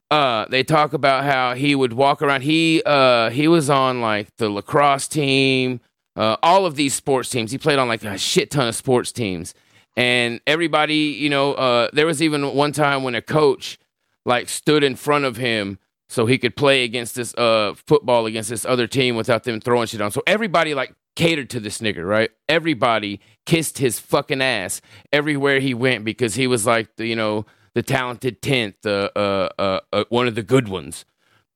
Uh 0.10 0.46
they 0.50 0.64
talk 0.64 0.94
about 0.94 1.26
how 1.26 1.54
he 1.54 1.76
would 1.76 1.92
walk 1.94 2.22
around 2.22 2.42
he 2.42 2.82
uh 2.86 3.30
he 3.30 3.48
was 3.48 3.70
on 3.70 4.00
like 4.02 4.34
the 4.38 4.50
lacrosse 4.50 5.08
team, 5.08 5.82
uh, 6.16 6.38
all 6.42 6.66
of 6.66 6.76
these 6.76 6.94
sports 6.94 7.30
teams. 7.30 7.52
He 7.52 7.58
played 7.58 7.78
on 7.78 7.88
like 7.90 8.04
a 8.04 8.18
shit 8.18 8.50
ton 8.50 8.68
of 8.70 8.76
sports 8.76 9.12
teams, 9.12 9.54
and 9.98 10.40
everybody, 10.48 10.96
you 10.96 11.30
know, 11.30 11.54
uh, 11.56 11.90
there 11.92 12.06
was 12.06 12.22
even 12.22 12.56
one 12.56 12.72
time 12.72 13.04
when 13.04 13.16
a 13.16 13.22
coach 13.22 13.78
like 14.26 14.48
stood 14.48 14.84
in 14.84 14.96
front 14.96 15.26
of 15.26 15.36
him 15.38 15.78
so 16.10 16.26
he 16.26 16.38
could 16.38 16.56
play 16.56 16.84
against 16.86 17.16
this 17.16 17.34
uh 17.36 17.74
football 17.76 18.26
against 18.28 18.50
this 18.50 18.64
other 18.66 18.88
team 18.88 19.18
without 19.18 19.44
them 19.44 19.60
throwing 19.60 19.88
shit 19.88 20.00
on. 20.02 20.12
So 20.12 20.24
everybody 20.26 20.74
like 20.74 20.94
catered 21.18 21.50
to 21.50 21.60
this 21.60 21.80
nigger, 21.80 22.08
right? 22.08 22.30
Everybody 22.48 23.20
kissed 23.46 23.80
his 23.80 24.00
fucking 24.00 24.42
ass 24.42 24.82
everywhere 25.12 25.60
he 25.60 25.74
went 25.74 26.06
because 26.06 26.36
he 26.36 26.48
was 26.48 26.66
like 26.66 26.96
the 26.96 27.06
you 27.06 27.16
know 27.16 27.46
the 27.78 27.84
talented 27.84 28.42
tenth, 28.42 28.84
uh, 28.88 29.12
uh, 29.16 29.50
uh, 29.60 29.80
uh, 29.94 30.04
one 30.10 30.28
of 30.28 30.34
the 30.34 30.42
good 30.42 30.68
ones, 30.68 31.06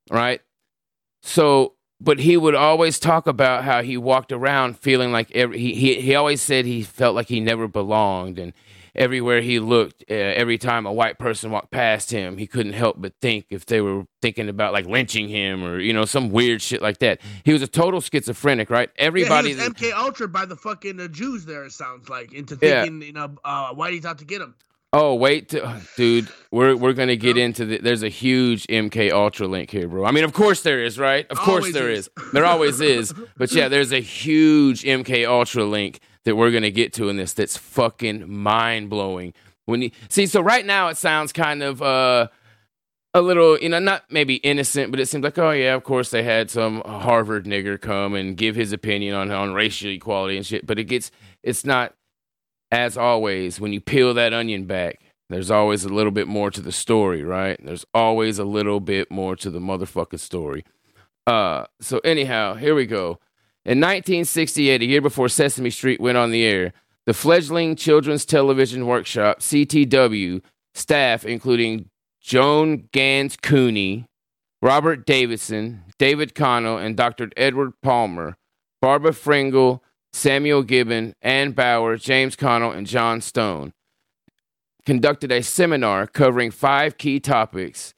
right? 0.08 0.40
So, 1.20 1.74
but 2.00 2.20
he 2.20 2.36
would 2.36 2.54
always 2.54 3.00
talk 3.00 3.26
about 3.26 3.64
how 3.64 3.82
he 3.82 3.96
walked 3.96 4.30
around 4.30 4.78
feeling 4.78 5.10
like 5.10 5.32
every, 5.32 5.58
he, 5.58 5.74
he 5.74 6.00
he 6.00 6.14
always 6.14 6.40
said 6.40 6.64
he 6.64 6.84
felt 6.84 7.16
like 7.16 7.26
he 7.26 7.40
never 7.40 7.66
belonged, 7.66 8.38
and 8.38 8.52
everywhere 8.94 9.40
he 9.40 9.58
looked, 9.58 10.04
uh, 10.08 10.14
every 10.14 10.58
time 10.58 10.86
a 10.86 10.92
white 10.92 11.18
person 11.18 11.50
walked 11.50 11.72
past 11.72 12.12
him, 12.12 12.38
he 12.38 12.46
couldn't 12.46 12.74
help 12.74 13.00
but 13.00 13.14
think 13.20 13.46
if 13.50 13.66
they 13.66 13.80
were 13.80 14.04
thinking 14.20 14.48
about 14.48 14.72
like 14.72 14.86
lynching 14.86 15.28
him 15.28 15.64
or 15.64 15.80
you 15.80 15.92
know 15.92 16.04
some 16.04 16.30
weird 16.30 16.62
shit 16.62 16.80
like 16.80 16.98
that. 16.98 17.20
He 17.42 17.52
was 17.52 17.62
a 17.62 17.66
total 17.66 18.00
schizophrenic, 18.00 18.70
right? 18.70 18.90
Everybody. 18.96 19.50
yeah, 19.54 19.66
MK 19.70 19.92
Ultra 19.92 20.28
by 20.28 20.44
the 20.46 20.54
fucking 20.54 21.00
uh, 21.00 21.08
Jews. 21.08 21.46
There, 21.46 21.64
it 21.64 21.72
sounds 21.72 22.08
like 22.08 22.32
into 22.32 22.56
Yeah. 22.62 22.82
thinking, 22.82 23.02
you 23.02 23.12
know, 23.12 23.34
uh, 23.44 23.74
Whitey's 23.74 24.06
out 24.06 24.18
to 24.18 24.24
get 24.24 24.40
him. 24.40 24.54
Oh 24.94 25.14
wait, 25.14 25.48
to, 25.50 25.80
dude, 25.96 26.28
we're 26.50 26.76
we're 26.76 26.92
gonna 26.92 27.16
get 27.16 27.38
into 27.38 27.64
the. 27.64 27.78
There's 27.78 28.02
a 28.02 28.10
huge 28.10 28.66
MK 28.66 29.10
Ultra 29.10 29.46
link 29.46 29.70
here, 29.70 29.88
bro. 29.88 30.04
I 30.04 30.10
mean, 30.10 30.24
of 30.24 30.34
course 30.34 30.62
there 30.62 30.84
is, 30.84 30.98
right? 30.98 31.26
Of 31.30 31.38
course 31.38 31.62
Always 31.64 31.74
there 31.74 31.90
is. 31.90 32.10
is. 32.18 32.32
There 32.32 32.44
always 32.44 32.80
is. 32.80 33.14
But 33.38 33.52
yeah, 33.52 33.68
there's 33.68 33.92
a 33.92 34.00
huge 34.00 34.82
MK 34.82 35.26
Ultra 35.26 35.64
link 35.64 36.00
that 36.24 36.36
we're 36.36 36.50
gonna 36.50 36.70
get 36.70 36.92
to 36.94 37.08
in 37.08 37.16
this. 37.16 37.32
That's 37.32 37.56
fucking 37.56 38.30
mind 38.30 38.90
blowing. 38.90 39.32
When 39.64 39.80
you 39.80 39.92
see, 40.10 40.26
so 40.26 40.42
right 40.42 40.66
now 40.66 40.88
it 40.88 40.98
sounds 40.98 41.32
kind 41.32 41.62
of 41.62 41.80
uh 41.80 42.28
a 43.14 43.22
little, 43.22 43.58
you 43.58 43.70
know, 43.70 43.78
not 43.78 44.04
maybe 44.10 44.36
innocent, 44.36 44.90
but 44.90 45.00
it 45.00 45.06
seems 45.06 45.24
like, 45.24 45.38
oh 45.38 45.52
yeah, 45.52 45.74
of 45.74 45.84
course 45.84 46.10
they 46.10 46.22
had 46.22 46.50
some 46.50 46.82
Harvard 46.84 47.46
nigger 47.46 47.80
come 47.80 48.14
and 48.14 48.36
give 48.36 48.56
his 48.56 48.74
opinion 48.74 49.14
on 49.14 49.30
on 49.30 49.54
racial 49.54 49.90
equality 49.90 50.36
and 50.36 50.44
shit. 50.44 50.66
But 50.66 50.78
it 50.78 50.84
gets, 50.84 51.10
it's 51.42 51.64
not 51.64 51.94
as 52.72 52.96
always, 52.96 53.60
when 53.60 53.72
you 53.74 53.80
peel 53.80 54.14
that 54.14 54.32
onion 54.32 54.64
back, 54.64 55.00
there's 55.28 55.50
always 55.50 55.84
a 55.84 55.90
little 55.90 56.10
bit 56.10 56.26
more 56.26 56.50
to 56.50 56.60
the 56.60 56.72
story, 56.72 57.22
right? 57.22 57.60
There's 57.62 57.84
always 57.92 58.38
a 58.38 58.44
little 58.44 58.80
bit 58.80 59.10
more 59.10 59.36
to 59.36 59.50
the 59.50 59.60
motherfucking 59.60 60.18
story. 60.18 60.64
Uh, 61.26 61.66
so 61.80 61.98
anyhow, 61.98 62.54
here 62.54 62.74
we 62.74 62.86
go. 62.86 63.18
In 63.64 63.78
1968, 63.78 64.82
a 64.82 64.84
year 64.86 65.00
before 65.00 65.28
Sesame 65.28 65.70
Street 65.70 66.00
went 66.00 66.18
on 66.18 66.32
the 66.32 66.44
air, 66.44 66.72
the 67.06 67.14
fledgling 67.14 67.76
Children's 67.76 68.24
Television 68.24 68.86
Workshop 68.86 69.40
(CTW) 69.40 70.40
staff, 70.74 71.24
including 71.24 71.90
Joan 72.20 72.88
Ganz 72.92 73.36
Cooney, 73.36 74.06
Robert 74.62 75.06
Davidson, 75.06 75.84
David 75.98 76.34
Connell, 76.34 76.78
and 76.78 76.96
Dr. 76.96 77.30
Edward 77.36 77.72
Palmer, 77.82 78.36
Barbara 78.80 79.12
Fringle, 79.12 79.84
Samuel 80.12 80.62
Gibbon, 80.62 81.14
Ann 81.22 81.52
Bauer, 81.52 81.96
James 81.96 82.36
Connell, 82.36 82.72
and 82.72 82.86
John 82.86 83.20
Stone 83.20 83.72
conducted 84.84 85.30
a 85.30 85.42
seminar 85.42 86.06
covering 86.06 86.50
five 86.50 86.98
key 86.98 87.20
topics, 87.20 87.94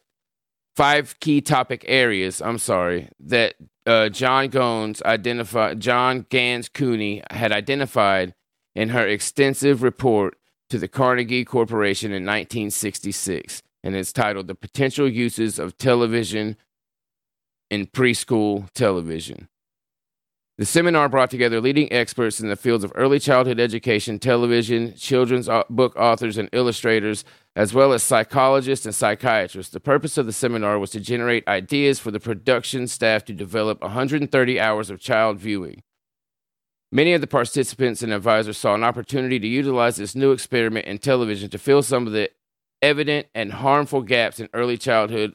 five 0.77 1.19
key 1.21 1.41
topic 1.41 1.85
areas, 1.89 2.43
I'm 2.43 2.59
sorry, 2.59 3.09
that 3.21 3.55
uh, 3.87 4.09
John 4.09 4.49
Gones 4.49 5.03
identified, 5.03 5.81
John 5.81 6.27
Ganz 6.29 6.69
Cooney 6.69 7.23
had 7.31 7.53
identified 7.53 8.35
in 8.75 8.91
her 8.91 9.07
extensive 9.07 9.83
report 9.83 10.37
to 10.71 10.79
the 10.79 10.89
Carnegie 10.89 11.45
Corporation 11.45 12.11
in 12.11 12.25
1966. 12.25 13.63
And 13.83 13.95
it's 13.95 14.13
titled 14.13 14.47
The 14.47 14.55
Potential 14.55 15.09
Uses 15.09 15.59
of 15.59 15.77
Television 15.77 16.57
in 17.71 17.87
Preschool 17.87 18.71
Television. 18.73 19.49
The 20.57 20.65
seminar 20.65 21.09
brought 21.09 21.31
together 21.31 21.61
leading 21.61 21.93
experts 21.93 22.39
in 22.39 22.49
the 22.49 22.55
fields 22.55 22.85
of 22.85 22.93
early 22.95 23.19
childhood 23.19 23.59
education, 23.59 24.21
television, 24.21 24.95
children's 24.95 25.49
uh, 25.49 25.65
book 25.69 25.97
authors, 25.97 26.39
and 26.39 26.49
illustrators, 26.53 27.25
as 27.57 27.75
well 27.75 27.93
as 27.93 28.05
psychologists 28.05 28.87
and 28.87 28.95
psychiatrists. 28.95 29.73
The 29.73 29.81
purpose 29.81 30.17
of 30.17 30.27
the 30.27 30.33
seminar 30.33 30.79
was 30.79 30.91
to 30.91 31.01
generate 31.01 31.49
ideas 31.49 31.99
for 31.99 32.13
the 32.13 32.21
production 32.21 32.87
staff 32.87 33.25
to 33.25 33.33
develop 33.33 33.83
130 33.83 34.61
hours 34.61 34.91
of 34.91 35.01
child 35.01 35.39
viewing. 35.39 35.83
Many 36.93 37.15
of 37.15 37.21
the 37.21 37.27
participants 37.27 38.05
and 38.05 38.13
advisors 38.13 38.57
saw 38.57 38.77
an 38.77 38.85
opportunity 38.85 39.41
to 39.41 39.49
utilize 39.49 39.97
this 39.97 40.15
new 40.15 40.31
experiment 40.31 40.87
in 40.87 40.99
television 40.99 41.51
to 41.51 41.59
fill 41.59 41.83
some 41.83 42.07
of 42.07 42.13
the 42.13 42.31
evident 42.81 43.27
and 43.35 43.55
harmful 43.55 44.03
gaps 44.03 44.39
in 44.39 44.49
early 44.55 44.79
childhood 44.79 45.35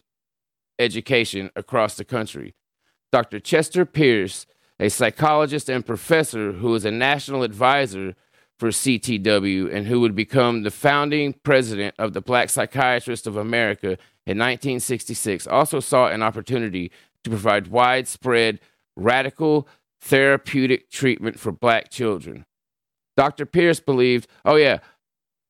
education 0.79 1.51
across 1.57 1.95
the 1.95 2.05
country. 2.05 2.55
Dr. 3.11 3.41
Chester 3.41 3.85
Pierce, 3.85 4.45
a 4.79 4.89
psychologist 4.89 5.69
and 5.69 5.85
professor 5.85 6.53
who 6.53 6.73
is 6.75 6.85
a 6.85 6.91
national 6.91 7.43
advisor 7.43 8.15
for 8.57 8.69
CTW 8.69 9.73
and 9.73 9.87
who 9.87 10.01
would 10.01 10.15
become 10.15 10.63
the 10.63 10.71
founding 10.71 11.33
president 11.43 11.95
of 11.97 12.13
the 12.13 12.21
Black 12.21 12.49
Psychiatrists 12.49 13.27
of 13.27 13.37
America 13.37 13.97
in 14.25 14.37
1966, 14.37 15.47
also 15.47 15.79
saw 15.79 16.07
an 16.07 16.21
opportunity 16.21 16.91
to 17.23 17.29
provide 17.29 17.67
widespread, 17.67 18.59
radical 18.95 19.67
therapeutic 20.01 20.89
treatment 20.89 21.39
for 21.39 21.51
black 21.51 21.89
children. 21.89 22.45
Dr. 23.17 23.45
Pierce 23.45 23.79
believed, 23.79 24.27
oh, 24.45 24.55
yeah, 24.55 24.79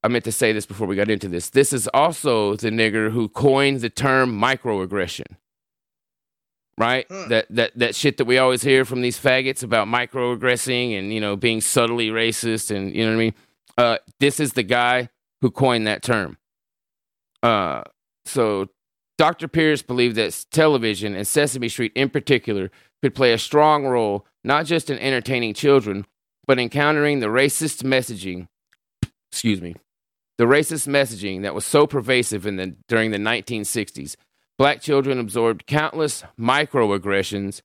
I 0.04 0.08
meant 0.08 0.24
to 0.26 0.32
say 0.32 0.54
this 0.54 0.66
before 0.66 0.88
we 0.88 0.96
got 0.96 1.10
into 1.10 1.28
this. 1.28 1.50
This 1.50 1.74
is 1.74 1.88
also 1.94 2.56
the 2.56 2.70
nigger 2.70 3.12
who 3.12 3.28
coined 3.28 3.82
the 3.82 3.90
term 3.90 4.40
microaggression 4.40 5.36
right? 6.80 7.06
Huh. 7.10 7.26
That 7.28 7.46
that 7.52 7.72
that 7.76 7.96
shit 7.96 8.18
that 8.18 8.26
we 8.26 8.40
always 8.40 8.64
hear 8.64 8.86
from 8.86 9.02
these 9.02 9.20
faggots 9.20 9.62
about 9.62 9.88
microaggressing 9.88 10.98
and 10.98 11.14
you 11.14 11.20
know 11.20 11.36
being 11.36 11.62
subtly 11.62 12.10
racist 12.10 12.76
and 12.76 12.96
you 12.96 13.06
know 13.06 13.12
what 13.12 13.16
I 13.16 13.20
mean. 13.20 13.34
Uh, 13.78 13.98
this 14.20 14.40
is 14.40 14.54
the 14.54 14.64
guy 14.64 15.10
who 15.42 15.52
coined 15.52 15.86
that 15.86 16.02
term. 16.02 16.38
Uh, 17.44 17.84
so 18.26 18.68
Dr. 19.18 19.48
Pierce 19.48 19.82
believed 19.82 20.16
that 20.16 20.46
television 20.52 21.16
and 21.16 21.28
Sesame 21.28 21.70
Street 21.70 21.92
in 21.96 22.10
particular 22.10 22.72
could 23.02 23.14
play 23.14 23.32
a 23.34 23.38
strong 23.38 23.86
role 23.86 24.26
not 24.44 24.66
just 24.66 24.90
in 24.90 24.98
entertaining 25.00 25.54
children, 25.54 26.06
but 26.48 26.60
in 26.60 26.70
countering 26.70 27.20
the 27.20 27.28
racist 27.28 27.84
messaging. 27.84 28.48
Excuse 29.32 29.62
me. 29.62 29.76
The 30.38 30.46
racist 30.46 30.88
messaging 30.88 31.42
that 31.42 31.54
was 31.54 31.66
so 31.66 31.86
pervasive 31.86 32.46
in 32.46 32.56
the 32.56 32.76
during 32.88 33.12
the 33.12 33.18
1960s 33.18 34.16
black 34.60 34.82
children 34.82 35.18
absorbed 35.18 35.66
countless 35.66 36.24
microaggressions, 36.38 37.62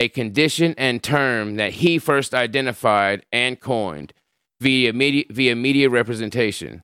a 0.00 0.08
condition 0.08 0.74
and 0.78 1.02
term 1.02 1.56
that 1.56 1.74
he 1.74 1.98
first 1.98 2.34
identified 2.34 3.24
and 3.30 3.60
coined 3.60 4.12
via 4.58 4.92
media, 4.92 5.24
via 5.30 5.54
media 5.54 5.88
representation. 5.90 6.82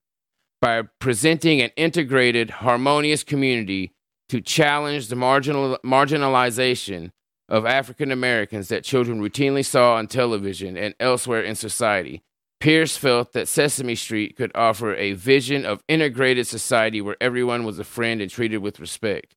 By 0.61 0.83
presenting 0.99 1.63
an 1.63 1.71
integrated, 1.75 2.51
harmonious 2.51 3.25
community 3.25 3.93
to 4.29 4.43
challenge 4.43 5.09
the 5.09 5.17
marginal, 5.17 5.79
marginalization 5.85 7.11
of 7.49 7.65
African 7.65 8.13
Americans 8.13 8.69
that 8.69 8.85
children 8.85 9.23
routinely 9.23 9.65
saw 9.65 9.95
on 9.95 10.07
television 10.07 10.77
and 10.77 10.95
elsewhere 11.01 11.41
in 11.41 11.55
society. 11.55 12.23
Pierce 12.61 12.97
felt 12.97 13.33
that 13.33 13.49
Sesame 13.49 13.95
Street 13.95 14.37
could 14.37 14.53
offer 14.55 14.95
a 14.95 15.15
vision 15.15 15.65
of 15.65 15.83
integrated 15.89 16.47
society 16.47 17.01
where 17.01 17.17
everyone 17.21 17.65
was 17.65 17.79
a 17.79 17.85
friend 17.85 18.21
and 18.21 18.31
treated 18.31 18.59
with 18.59 18.79
respect. 18.79 19.35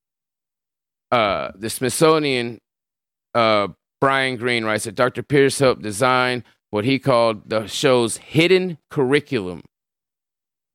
Uh, 1.09 1.51
the 1.55 1.69
Smithsonian, 1.69 2.59
uh, 3.33 3.69
Brian 4.01 4.35
Green 4.35 4.65
writes 4.65 4.83
that 4.83 4.95
Dr. 4.95 5.23
Pierce 5.23 5.59
helped 5.59 5.81
design 5.81 6.43
what 6.69 6.83
he 6.83 6.99
called 6.99 7.49
the 7.49 7.65
show's 7.67 8.17
hidden 8.17 8.77
curriculum 8.89 9.61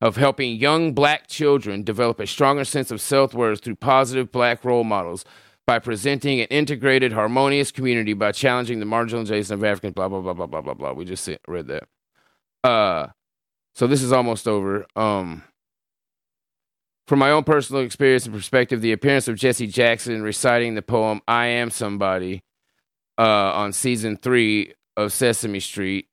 of 0.00 0.16
helping 0.16 0.56
young 0.56 0.94
black 0.94 1.26
children 1.26 1.82
develop 1.82 2.20
a 2.20 2.26
stronger 2.26 2.64
sense 2.64 2.90
of 2.90 3.00
self 3.00 3.34
worth 3.34 3.62
through 3.62 3.74
positive 3.74 4.30
black 4.32 4.64
role 4.64 4.84
models 4.84 5.24
by 5.66 5.78
presenting 5.78 6.40
an 6.40 6.46
integrated, 6.46 7.12
harmonious 7.12 7.70
community 7.70 8.14
by 8.14 8.32
challenging 8.32 8.80
the 8.80 8.86
marginalization 8.86 9.50
of 9.50 9.64
Africans, 9.64 9.92
blah, 9.92 10.08
blah, 10.08 10.20
blah, 10.20 10.32
blah, 10.32 10.46
blah, 10.46 10.60
blah, 10.62 10.74
blah. 10.74 10.92
We 10.92 11.04
just 11.04 11.28
read 11.46 11.66
that. 11.66 11.88
Uh, 12.64 13.08
so 13.74 13.86
this 13.86 14.02
is 14.02 14.12
almost 14.12 14.48
over. 14.48 14.86
Um, 14.96 15.44
from 17.06 17.20
my 17.20 17.30
own 17.30 17.44
personal 17.44 17.82
experience 17.82 18.26
and 18.26 18.34
perspective, 18.34 18.80
the 18.80 18.92
appearance 18.92 19.28
of 19.28 19.36
Jesse 19.36 19.66
Jackson 19.66 20.22
reciting 20.22 20.74
the 20.74 20.82
poem 20.82 21.20
I 21.26 21.46
Am 21.46 21.70
Somebody 21.70 22.42
uh, 23.16 23.52
on 23.52 23.72
season 23.72 24.16
three 24.16 24.74
of 24.96 25.12
Sesame 25.12 25.60
Street 25.60 26.08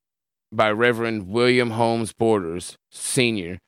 by 0.51 0.71
Reverend 0.71 1.27
William 1.27 1.71
Holmes 1.71 2.13
Borders, 2.13 2.77
Sr., 2.91 3.59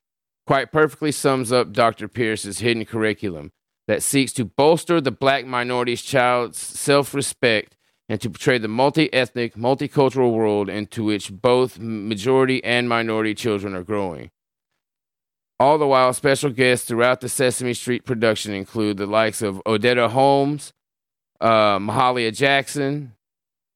quite 0.45 0.71
perfectly 0.71 1.11
sums 1.11 1.51
up 1.51 1.73
Dr. 1.73 2.07
Pierce's 2.07 2.59
hidden 2.59 2.85
curriculum 2.85 3.51
that 3.87 4.03
seeks 4.03 4.31
to 4.33 4.45
bolster 4.45 5.01
the 5.01 5.11
black 5.11 5.45
minority's 5.45 6.01
child's 6.01 6.59
self 6.59 7.13
respect 7.13 7.76
and 8.09 8.21
to 8.21 8.29
portray 8.29 8.57
the 8.57 8.67
multi 8.67 9.11
ethnic, 9.13 9.55
multicultural 9.55 10.33
world 10.33 10.69
into 10.69 11.03
which 11.03 11.31
both 11.31 11.79
majority 11.79 12.63
and 12.63 12.87
minority 12.87 13.33
children 13.33 13.75
are 13.75 13.83
growing. 13.83 14.31
All 15.59 15.77
the 15.77 15.87
while, 15.87 16.13
special 16.13 16.51
guests 16.51 16.87
throughout 16.87 17.21
the 17.21 17.29
Sesame 17.29 17.73
Street 17.73 18.05
production 18.05 18.53
include 18.53 18.97
the 18.97 19.07
likes 19.07 19.41
of 19.41 19.61
Odetta 19.65 20.09
Holmes, 20.09 20.71
uh, 21.41 21.79
Mahalia 21.79 22.35
Jackson, 22.35 23.13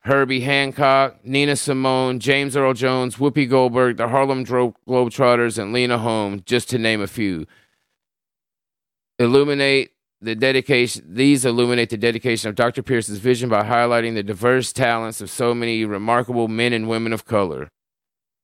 Herbie 0.04 0.42
Hancock, 0.42 1.24
Nina 1.24 1.56
Simone, 1.56 2.20
James 2.20 2.56
Earl 2.56 2.74
Jones, 2.74 3.18
Whoopi 3.18 3.50
Goldberg, 3.50 3.98
the 3.98 4.08
Harlem 4.08 4.46
Globetrotters, 4.46 5.58
and 5.58 5.74
Lena 5.74 5.98
Holmes, 5.98 6.42
just 6.46 6.70
to 6.70 6.78
name 6.78 7.02
a 7.02 7.08
few. 7.08 7.46
Illuminate 9.20 9.92
the 10.22 10.36
dedication. 10.36 11.04
These 11.08 11.46
illuminate 11.46 11.90
the 11.90 11.98
dedication 11.98 12.50
of 12.50 12.56
Dr. 12.56 12.84
Pierce's 12.84 13.20
vision 13.20 13.50
by 13.50 13.64
highlighting 13.64 14.14
the 14.14 14.24
diverse 14.24 14.72
talents 14.72 15.22
of 15.22 15.30
so 15.30 15.54
many 15.54 15.84
remarkable 15.86 16.48
men 16.48 16.74
and 16.74 16.88
women 16.88 17.14
of 17.14 17.26
color. 17.26 17.70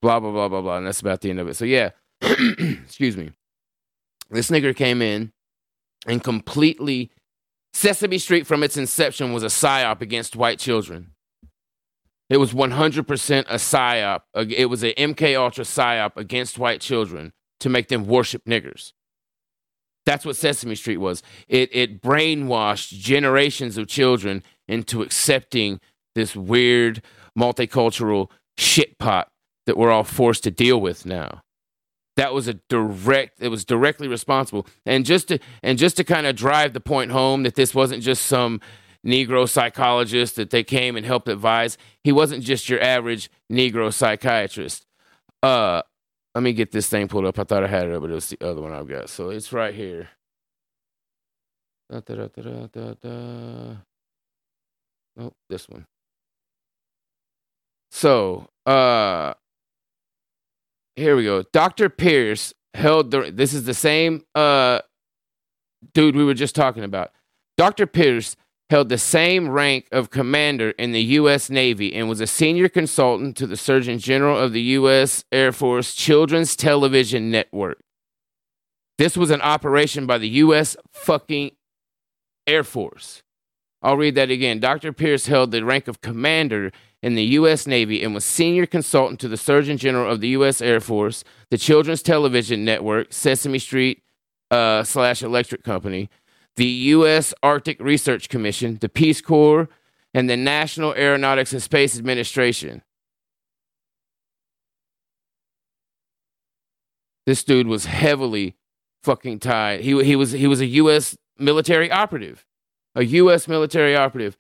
Blah 0.01 0.19
blah 0.19 0.31
blah 0.31 0.49
blah 0.49 0.61
blah, 0.61 0.77
and 0.77 0.87
that's 0.87 1.01
about 1.01 1.21
the 1.21 1.29
end 1.29 1.39
of 1.39 1.47
it. 1.47 1.55
So 1.55 1.65
yeah, 1.65 1.91
excuse 2.21 3.17
me. 3.17 3.31
This 4.29 4.49
nigger 4.49 4.75
came 4.75 5.01
in 5.01 5.31
and 6.05 6.23
completely 6.23 7.11
Sesame 7.73 8.17
Street 8.17 8.47
from 8.47 8.63
its 8.63 8.77
inception 8.77 9.33
was 9.33 9.43
a 9.43 9.47
psyop 9.47 10.01
against 10.01 10.35
white 10.35 10.59
children. 10.59 11.11
It 12.29 12.37
was 12.37 12.53
100% 12.53 13.45
a 13.47 13.55
psyop. 13.55 14.21
It 14.35 14.69
was 14.69 14.83
an 14.83 14.91
MK 14.97 15.37
Ultra 15.37 15.63
psyop 15.63 16.17
against 16.17 16.59
white 16.59 16.81
children 16.81 17.31
to 17.61 17.69
make 17.69 17.87
them 17.87 18.05
worship 18.05 18.43
niggers. 18.45 18.91
That's 20.07 20.25
what 20.25 20.37
Sesame 20.37 20.75
Street 20.75 20.97
was. 20.97 21.21
It 21.49 21.69
it 21.73 22.01
brainwashed 22.01 22.97
generations 22.97 23.77
of 23.77 23.87
children 23.87 24.41
into 24.65 25.01
accepting 25.01 25.81
this 26.15 26.33
weird 26.33 27.03
multicultural 27.37 28.31
shit 28.57 28.97
pot 28.99 29.27
that 29.65 29.75
we're 29.77 29.91
all 29.91 30.05
forced 30.05 30.45
to 30.45 30.51
deal 30.51 30.79
with 30.79 31.05
now. 31.05 31.41
That 32.15 32.33
was 32.33 32.47
a 32.47 32.53
direct 32.69 33.41
it 33.41 33.49
was 33.49 33.65
directly 33.65 34.07
responsible. 34.07 34.65
And 34.85 35.05
just 35.05 35.27
to 35.27 35.39
and 35.61 35.77
just 35.77 35.97
to 35.97 36.05
kind 36.05 36.25
of 36.25 36.37
drive 36.37 36.71
the 36.71 36.79
point 36.79 37.11
home 37.11 37.43
that 37.43 37.55
this 37.55 37.75
wasn't 37.75 38.01
just 38.01 38.25
some 38.27 38.61
Negro 39.05 39.47
psychologist 39.47 40.37
that 40.37 40.51
they 40.51 40.63
came 40.63 40.95
and 40.95 41.05
helped 41.05 41.27
advise. 41.27 41.77
He 42.01 42.13
wasn't 42.13 42.45
just 42.45 42.69
your 42.69 42.81
average 42.81 43.29
Negro 43.51 43.93
psychiatrist. 43.93 44.85
Uh, 45.43 45.81
let 46.37 46.43
me 46.43 46.53
get 46.53 46.71
this 46.71 46.87
thing 46.87 47.07
pulled 47.07 47.25
up. 47.25 47.39
I 47.39 47.45
thought 47.45 47.63
I 47.63 47.67
had 47.67 47.87
it, 47.87 47.99
but 47.99 48.11
it 48.11 48.13
was 48.13 48.29
the 48.29 48.37
other 48.47 48.61
one 48.61 48.71
I've 48.71 48.87
got. 48.87 49.09
So 49.09 49.31
it's 49.31 49.51
right 49.51 49.73
here. 49.73 50.09
Da, 51.89 51.99
da, 51.99 52.27
da. 53.01 53.75
Nope, 55.15 55.33
this 55.49 55.67
one. 55.67 55.87
So, 57.89 58.49
uh, 58.67 59.33
here 60.95 61.15
we 61.15 61.23
go. 61.23 61.41
Dr. 61.41 61.89
Pierce 61.89 62.53
held 62.75 63.09
the. 63.09 63.31
This 63.33 63.51
is 63.51 63.63
the 63.63 63.73
same 63.73 64.21
uh 64.35 64.81
dude 65.95 66.15
we 66.15 66.23
were 66.23 66.35
just 66.35 66.53
talking 66.53 66.83
about. 66.83 67.13
Dr. 67.57 67.87
Pierce 67.87 68.35
held 68.69 68.89
the 68.89 68.97
same 68.97 69.49
rank 69.49 69.87
of 69.91 70.09
commander 70.09 70.71
in 70.71 70.91
the 70.91 71.01
U.S. 71.01 71.49
Navy 71.49 71.93
and 71.95 72.09
was 72.09 72.19
a 72.19 72.27
senior 72.27 72.67
consultant 72.67 73.37
to 73.37 73.47
the 73.47 73.57
Surgeon 73.57 73.97
General 73.97 74.37
of 74.37 74.53
the 74.53 74.61
U.S. 74.61 75.23
Air 75.31 75.51
Force 75.51 75.93
Children's 75.93 76.55
Television 76.55 77.31
Network. 77.31 77.79
This 78.97 79.15
was 79.15 79.31
an 79.31 79.41
operation 79.41 80.05
by 80.05 80.17
the 80.17 80.29
U.S. 80.29 80.75
fucking 80.91 81.51
Air 82.45 82.63
Force. 82.63 83.21
I'll 83.81 83.97
read 83.97 84.15
that 84.15 84.31
again. 84.31 84.59
Dr. 84.59 84.91
Pierce 84.91 85.27
held 85.27 85.51
the 85.51 85.63
rank 85.63 85.87
of 85.87 86.01
commander 86.01 86.71
in 87.03 87.15
the 87.15 87.23
U.S. 87.23 87.67
Navy 87.67 88.03
and 88.03 88.13
was 88.13 88.25
senior 88.25 88.65
consultant 88.65 89.19
to 89.19 89.27
the 89.27 89.37
Surgeon 89.37 89.77
General 89.77 90.11
of 90.11 90.19
the 90.19 90.29
U.S. 90.29 90.61
Air 90.61 90.79
Force, 90.79 91.23
the 91.51 91.57
Children's 91.57 92.01
Television 92.01 92.65
Network, 92.65 93.13
Sesame 93.13 93.59
Street 93.59 94.01
uh, 94.49 94.83
slash 94.83 95.21
Electric 95.21 95.63
Company, 95.63 96.09
the 96.57 96.65
U.S. 96.65 97.33
Arctic 97.41 97.79
Research 97.79 98.29
Commission, 98.29 98.77
the 98.81 98.89
Peace 98.89 99.21
Corps, 99.21 99.69
and 100.13 100.29
the 100.29 100.35
National 100.35 100.93
Aeronautics 100.93 101.53
and 101.53 101.61
Space 101.61 101.97
Administration. 101.97 102.81
This 107.25 107.43
dude 107.43 107.67
was 107.67 107.85
heavily 107.85 108.55
fucking 109.03 109.39
tied. 109.39 109.81
He, 109.81 110.03
he 110.03 110.15
was 110.15 110.31
he 110.31 110.47
was 110.47 110.59
a 110.59 110.65
U.S. 110.65 111.15
military 111.37 111.91
operative, 111.91 112.45
a 112.95 113.05
U.S. 113.05 113.47
military 113.47 113.95
operative. 113.95 114.37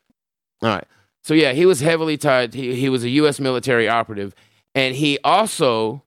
All 0.61 0.69
right. 0.69 0.87
So 1.23 1.33
yeah, 1.33 1.51
he 1.53 1.65
was 1.65 1.81
heavily 1.81 2.17
tied. 2.17 2.53
He 2.53 2.75
he 2.75 2.89
was 2.89 3.03
a 3.03 3.09
U.S. 3.09 3.39
military 3.39 3.87
operative, 3.87 4.33
and 4.73 4.95
he 4.95 5.19
also 5.23 6.03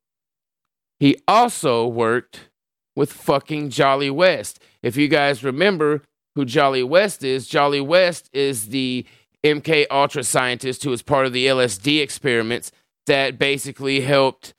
he 0.99 1.17
also 1.29 1.87
worked 1.87 2.50
with 2.97 3.13
fucking 3.13 3.71
Jolly 3.71 4.11
West. 4.11 4.61
If 4.83 4.97
you 4.97 5.09
guys 5.09 5.45
remember 5.45 6.03
who 6.35 6.45
Jolly 6.45 6.83
West 6.83 7.25
is, 7.25 7.47
Jolly 7.47 7.81
West 7.81 8.31
is 8.33 8.69
the 8.69 9.05
MK 9.45 9.87
Ultra 9.91 10.25
scientist 10.25 10.85
who 10.85 10.91
was 10.91 11.03
part 11.03 11.27
of 11.27 11.33
the 11.33 11.47
LSD 11.47 12.01
experiments 12.01 12.73
that 13.07 13.39
basically 13.39 14.01
helped. 14.01 14.55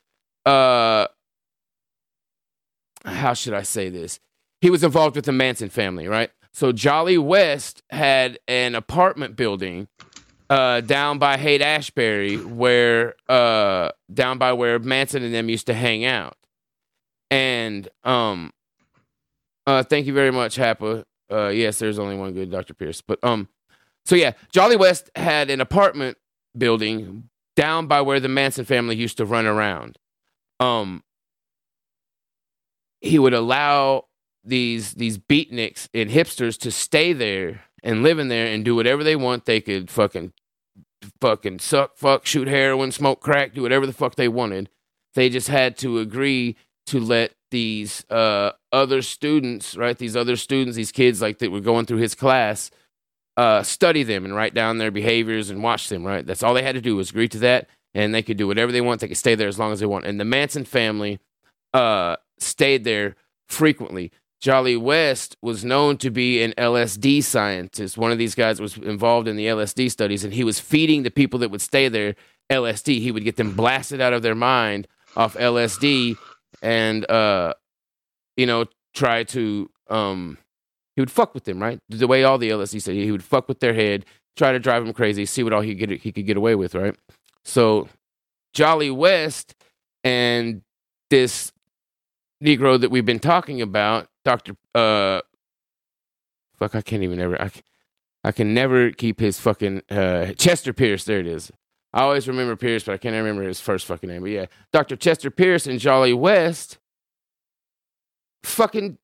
Uh, 0.45 1.07
how 3.05 3.33
should 3.33 3.53
I 3.53 3.63
say 3.63 3.89
this? 3.89 4.19
He 4.59 4.69
was 4.69 4.83
involved 4.83 5.15
with 5.15 5.25
the 5.25 5.31
Manson 5.31 5.69
family, 5.69 6.07
right? 6.07 6.31
So 6.53 6.71
Jolly 6.71 7.17
West 7.17 7.81
had 7.89 8.39
an 8.47 8.75
apartment 8.75 9.35
building 9.35 9.87
uh, 10.49 10.81
down 10.81 11.17
by 11.17 11.37
Haight 11.37 11.61
Ashbury, 11.61 12.35
where 12.35 13.15
uh, 13.29 13.91
down 14.13 14.37
by 14.37 14.51
where 14.53 14.77
Manson 14.79 15.23
and 15.23 15.33
them 15.33 15.47
used 15.47 15.67
to 15.67 15.73
hang 15.73 16.03
out. 16.03 16.35
And 17.31 17.87
um, 18.03 18.51
uh, 19.65 19.83
thank 19.83 20.05
you 20.05 20.13
very 20.13 20.31
much, 20.31 20.57
Happa. 20.57 21.05
Uh, 21.31 21.47
yes, 21.47 21.79
there's 21.79 21.97
only 21.97 22.17
one 22.17 22.33
good 22.33 22.51
Dr. 22.51 22.73
Pierce, 22.73 23.01
but 23.01 23.17
um, 23.23 23.47
so 24.05 24.15
yeah, 24.15 24.33
Jolly 24.51 24.75
West 24.75 25.09
had 25.15 25.49
an 25.49 25.61
apartment 25.61 26.17
building 26.57 27.29
down 27.55 27.87
by 27.87 28.01
where 28.01 28.19
the 28.19 28.27
Manson 28.27 28.65
family 28.65 28.97
used 28.97 29.17
to 29.17 29.25
run 29.25 29.45
around. 29.45 29.97
Um, 30.59 31.03
he 32.99 33.17
would 33.17 33.33
allow 33.33 34.05
these 34.43 34.93
these 34.93 35.17
beatniks 35.17 35.87
and 35.93 36.09
hipsters 36.09 36.57
to 36.59 36.71
stay 36.71 37.13
there 37.13 37.61
and 37.81 38.03
live 38.03 38.19
in 38.19 38.27
there 38.27 38.47
and 38.47 38.65
do 38.65 38.75
whatever 38.75 39.03
they 39.03 39.15
want. 39.15 39.45
They 39.45 39.61
could 39.61 39.89
fucking 39.89 40.33
fucking 41.21 41.59
suck, 41.59 41.97
fuck, 41.97 42.25
shoot 42.25 42.47
heroin, 42.47 42.91
smoke 42.91 43.21
crack, 43.21 43.53
do 43.53 43.61
whatever 43.61 43.85
the 43.85 43.93
fuck 43.93 44.15
they 44.15 44.27
wanted. 44.27 44.69
They 45.13 45.29
just 45.29 45.47
had 45.47 45.77
to 45.77 45.99
agree 45.99 46.57
to 46.87 46.99
let 46.99 47.33
these 47.51 48.05
uh, 48.09 48.51
other 48.71 49.01
students, 49.01 49.75
right? 49.75 49.97
These 49.97 50.15
other 50.15 50.35
students, 50.35 50.75
these 50.75 50.91
kids 50.91 51.21
like 51.21 51.39
that 51.39 51.51
were 51.51 51.59
going 51.59 51.85
through 51.85 51.97
his 51.97 52.15
class, 52.15 52.71
uh, 53.37 53.63
study 53.63 54.03
them 54.03 54.25
and 54.25 54.35
write 54.35 54.53
down 54.53 54.77
their 54.77 54.91
behaviors 54.91 55.49
and 55.49 55.63
watch 55.63 55.89
them, 55.89 56.05
right? 56.05 56.25
That's 56.25 56.43
all 56.43 56.53
they 56.53 56.63
had 56.63 56.75
to 56.75 56.81
do 56.81 56.95
was 56.95 57.09
agree 57.09 57.27
to 57.29 57.39
that, 57.39 57.67
and 57.93 58.13
they 58.13 58.23
could 58.23 58.37
do 58.37 58.47
whatever 58.47 58.71
they 58.71 58.81
want. 58.81 59.01
They 59.01 59.07
could 59.07 59.17
stay 59.17 59.35
there 59.35 59.47
as 59.47 59.59
long 59.59 59.71
as 59.71 59.79
they 59.79 59.85
want. 59.85 60.05
And 60.05 60.19
the 60.19 60.25
Manson 60.25 60.65
family 60.65 61.19
uh, 61.73 62.17
stayed 62.39 62.83
there 62.83 63.15
frequently. 63.47 64.11
Jolly 64.39 64.75
West 64.75 65.37
was 65.41 65.63
known 65.63 65.97
to 65.97 66.09
be 66.09 66.41
an 66.41 66.53
LSD 66.57 67.23
scientist. 67.23 67.97
One 67.97 68.11
of 68.11 68.17
these 68.17 68.33
guys 68.33 68.59
was 68.59 68.75
involved 68.75 69.27
in 69.27 69.35
the 69.35 69.45
LSD 69.45 69.91
studies, 69.91 70.23
and 70.23 70.33
he 70.33 70.43
was 70.43 70.59
feeding 70.59 71.03
the 71.03 71.11
people 71.11 71.39
that 71.39 71.51
would 71.51 71.61
stay 71.61 71.87
there 71.89 72.15
LSD. 72.51 72.99
He 72.99 73.11
would 73.11 73.23
get 73.23 73.35
them 73.37 73.55
blasted 73.55 74.01
out 74.01 74.13
of 74.13 74.23
their 74.23 74.35
mind 74.35 74.87
off 75.15 75.35
LSD 75.35 76.17
and 76.61 77.09
uh 77.09 77.53
you 78.37 78.45
know 78.45 78.65
try 78.93 79.23
to 79.23 79.69
um 79.89 80.37
he 80.95 81.01
would 81.01 81.11
fuck 81.11 81.33
with 81.33 81.45
them, 81.45 81.61
right? 81.61 81.79
The 81.89 82.07
way 82.07 82.23
all 82.23 82.37
the 82.37 82.49
LSD 82.49 82.81
said 82.81 82.95
he 82.95 83.11
would 83.11 83.23
fuck 83.23 83.47
with 83.47 83.59
their 83.61 83.73
head, 83.73 84.05
try 84.35 84.51
to 84.51 84.59
drive 84.59 84.83
them 84.83 84.93
crazy, 84.93 85.25
see 85.25 85.43
what 85.43 85.53
all 85.53 85.61
he 85.61 85.75
could 85.75 85.89
get 85.89 86.01
he 86.01 86.11
could 86.11 86.25
get 86.25 86.37
away 86.37 86.55
with, 86.55 86.75
right? 86.75 86.95
So 87.43 87.87
Jolly 88.53 88.91
West 88.91 89.55
and 90.03 90.61
this 91.09 91.51
Negro 92.43 92.79
that 92.79 92.91
we've 92.91 93.05
been 93.05 93.19
talking 93.19 93.61
about, 93.61 94.07
Doctor 94.25 94.55
uh 94.75 95.21
fuck, 96.57 96.75
I 96.75 96.81
can't 96.81 97.03
even 97.03 97.19
ever 97.19 97.41
I. 97.41 97.51
I 98.23 98.31
can 98.31 98.53
never 98.53 98.91
keep 98.91 99.19
his 99.19 99.39
fucking 99.39 99.81
uh 99.89 100.33
Chester 100.33 100.73
Pierce, 100.73 101.05
there 101.05 101.19
it 101.19 101.25
is. 101.25 101.51
I 101.93 102.01
always 102.03 102.27
remember 102.27 102.55
Pierce, 102.55 102.83
but 102.83 102.93
I 102.93 102.97
can't 102.97 103.15
remember 103.15 103.43
his 103.43 103.59
first 103.59 103.85
fucking 103.85 104.09
name. 104.09 104.21
But 104.21 104.31
yeah, 104.31 104.45
Dr. 104.71 104.95
Chester 104.95 105.29
Pierce 105.29 105.67
and 105.67 105.79
Jolly 105.79 106.13
West 106.13 106.77
fucking 108.43 108.97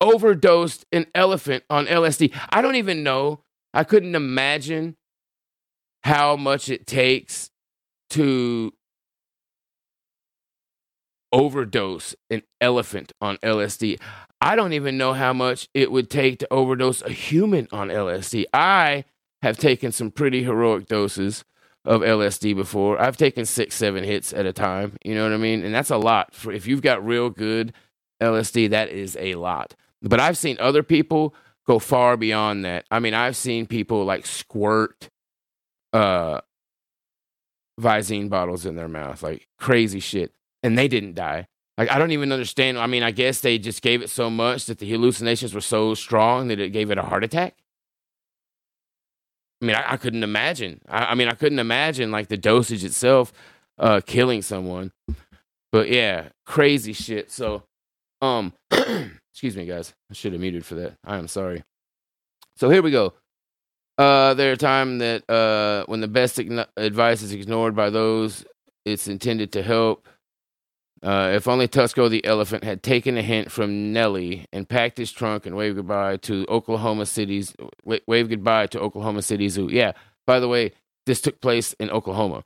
overdosed 0.00 0.86
an 0.92 1.06
elephant 1.14 1.64
on 1.68 1.86
LSD. 1.86 2.34
I 2.50 2.62
don't 2.62 2.76
even 2.76 3.02
know. 3.02 3.40
I 3.74 3.84
couldn't 3.84 4.14
imagine 4.14 4.96
how 6.02 6.36
much 6.36 6.68
it 6.68 6.86
takes 6.86 7.50
to 8.10 8.72
overdose 11.32 12.14
an 12.30 12.42
elephant 12.60 13.12
on 13.20 13.36
LSD. 13.38 14.00
I 14.40 14.56
don't 14.56 14.72
even 14.72 14.96
know 14.96 15.12
how 15.12 15.32
much 15.32 15.68
it 15.74 15.90
would 15.90 16.08
take 16.08 16.38
to 16.38 16.52
overdose 16.52 17.02
a 17.02 17.10
human 17.10 17.68
on 17.72 17.88
LSD. 17.88 18.44
I 18.54 19.04
have 19.46 19.56
taken 19.56 19.92
some 19.92 20.10
pretty 20.10 20.42
heroic 20.42 20.86
doses 20.86 21.44
of 21.84 22.02
LSD 22.02 22.54
before. 22.56 23.00
I've 23.00 23.16
taken 23.16 23.46
six, 23.46 23.74
seven 23.76 24.04
hits 24.04 24.32
at 24.32 24.44
a 24.44 24.52
time. 24.52 24.96
You 25.04 25.14
know 25.14 25.22
what 25.22 25.32
I 25.32 25.36
mean? 25.36 25.64
And 25.64 25.74
that's 25.74 25.90
a 25.90 25.96
lot. 25.96 26.34
For 26.34 26.52
if 26.52 26.66
you've 26.66 26.82
got 26.82 27.06
real 27.06 27.30
good 27.30 27.72
LSD, 28.20 28.70
that 28.70 28.90
is 28.90 29.16
a 29.20 29.36
lot. 29.36 29.74
But 30.02 30.20
I've 30.20 30.36
seen 30.36 30.56
other 30.58 30.82
people 30.82 31.34
go 31.66 31.78
far 31.78 32.16
beyond 32.16 32.64
that. 32.64 32.84
I 32.90 32.98
mean, 32.98 33.14
I've 33.14 33.36
seen 33.36 33.66
people 33.66 34.04
like 34.04 34.26
squirt 34.26 35.08
uh 35.92 36.40
Visine 37.80 38.30
bottles 38.30 38.64
in 38.64 38.74
their 38.74 38.88
mouth, 38.88 39.22
like 39.22 39.48
crazy 39.58 40.00
shit, 40.00 40.32
and 40.62 40.78
they 40.78 40.88
didn't 40.88 41.14
die. 41.14 41.46
Like 41.76 41.90
I 41.90 41.98
don't 41.98 42.10
even 42.10 42.32
understand. 42.32 42.78
I 42.78 42.86
mean, 42.86 43.02
I 43.02 43.10
guess 43.10 43.40
they 43.40 43.58
just 43.58 43.82
gave 43.82 44.02
it 44.02 44.08
so 44.08 44.30
much 44.30 44.66
that 44.66 44.78
the 44.78 44.90
hallucinations 44.90 45.52
were 45.54 45.60
so 45.60 45.94
strong 45.94 46.48
that 46.48 46.58
it 46.58 46.70
gave 46.70 46.90
it 46.90 46.98
a 46.98 47.02
heart 47.02 47.22
attack. 47.22 47.54
I 49.60 49.64
mean, 49.64 49.76
I, 49.76 49.92
I 49.92 49.96
couldn't 49.96 50.22
imagine. 50.22 50.80
I, 50.88 51.06
I 51.06 51.14
mean, 51.14 51.28
I 51.28 51.34
couldn't 51.34 51.58
imagine 51.58 52.10
like 52.10 52.28
the 52.28 52.36
dosage 52.36 52.84
itself 52.84 53.32
uh, 53.78 54.00
killing 54.04 54.42
someone. 54.42 54.92
But 55.72 55.88
yeah, 55.88 56.28
crazy 56.44 56.92
shit. 56.92 57.30
So, 57.30 57.62
um, 58.22 58.52
excuse 58.70 59.56
me, 59.56 59.66
guys. 59.66 59.94
I 60.10 60.14
should 60.14 60.32
have 60.32 60.40
muted 60.40 60.64
for 60.64 60.74
that. 60.76 60.94
I 61.04 61.16
am 61.16 61.28
sorry. 61.28 61.64
So 62.56 62.70
here 62.70 62.82
we 62.82 62.90
go. 62.90 63.14
Uh, 63.98 64.34
there 64.34 64.52
are 64.52 64.56
times 64.56 65.00
that 65.00 65.28
uh, 65.28 65.84
when 65.86 66.00
the 66.00 66.08
best 66.08 66.38
advice 66.38 67.22
is 67.22 67.32
ignored 67.32 67.74
by 67.74 67.90
those 67.90 68.44
it's 68.86 69.08
intended 69.08 69.52
to 69.52 69.62
help. 69.62 70.08
Uh, 71.02 71.32
if 71.34 71.46
only 71.46 71.68
Tusco 71.68 72.08
the 72.08 72.24
elephant 72.24 72.64
had 72.64 72.82
taken 72.82 73.18
a 73.18 73.22
hint 73.22 73.52
from 73.52 73.92
Nelly 73.92 74.46
and 74.52 74.68
packed 74.68 74.96
his 74.96 75.12
trunk 75.12 75.44
and 75.44 75.54
waved 75.54 75.76
goodbye 75.76 76.16
to 76.18 76.46
Oklahoma 76.48 77.06
City's 77.06 77.54
wa- 77.84 77.98
waved 78.06 78.30
goodbye 78.30 78.66
to 78.68 78.80
Oklahoma 78.80 79.22
City 79.22 79.48
Zoo. 79.48 79.68
Yeah, 79.70 79.92
by 80.26 80.40
the 80.40 80.48
way, 80.48 80.72
this 81.04 81.20
took 81.20 81.40
place 81.40 81.74
in 81.74 81.90
Oklahoma. 81.90 82.44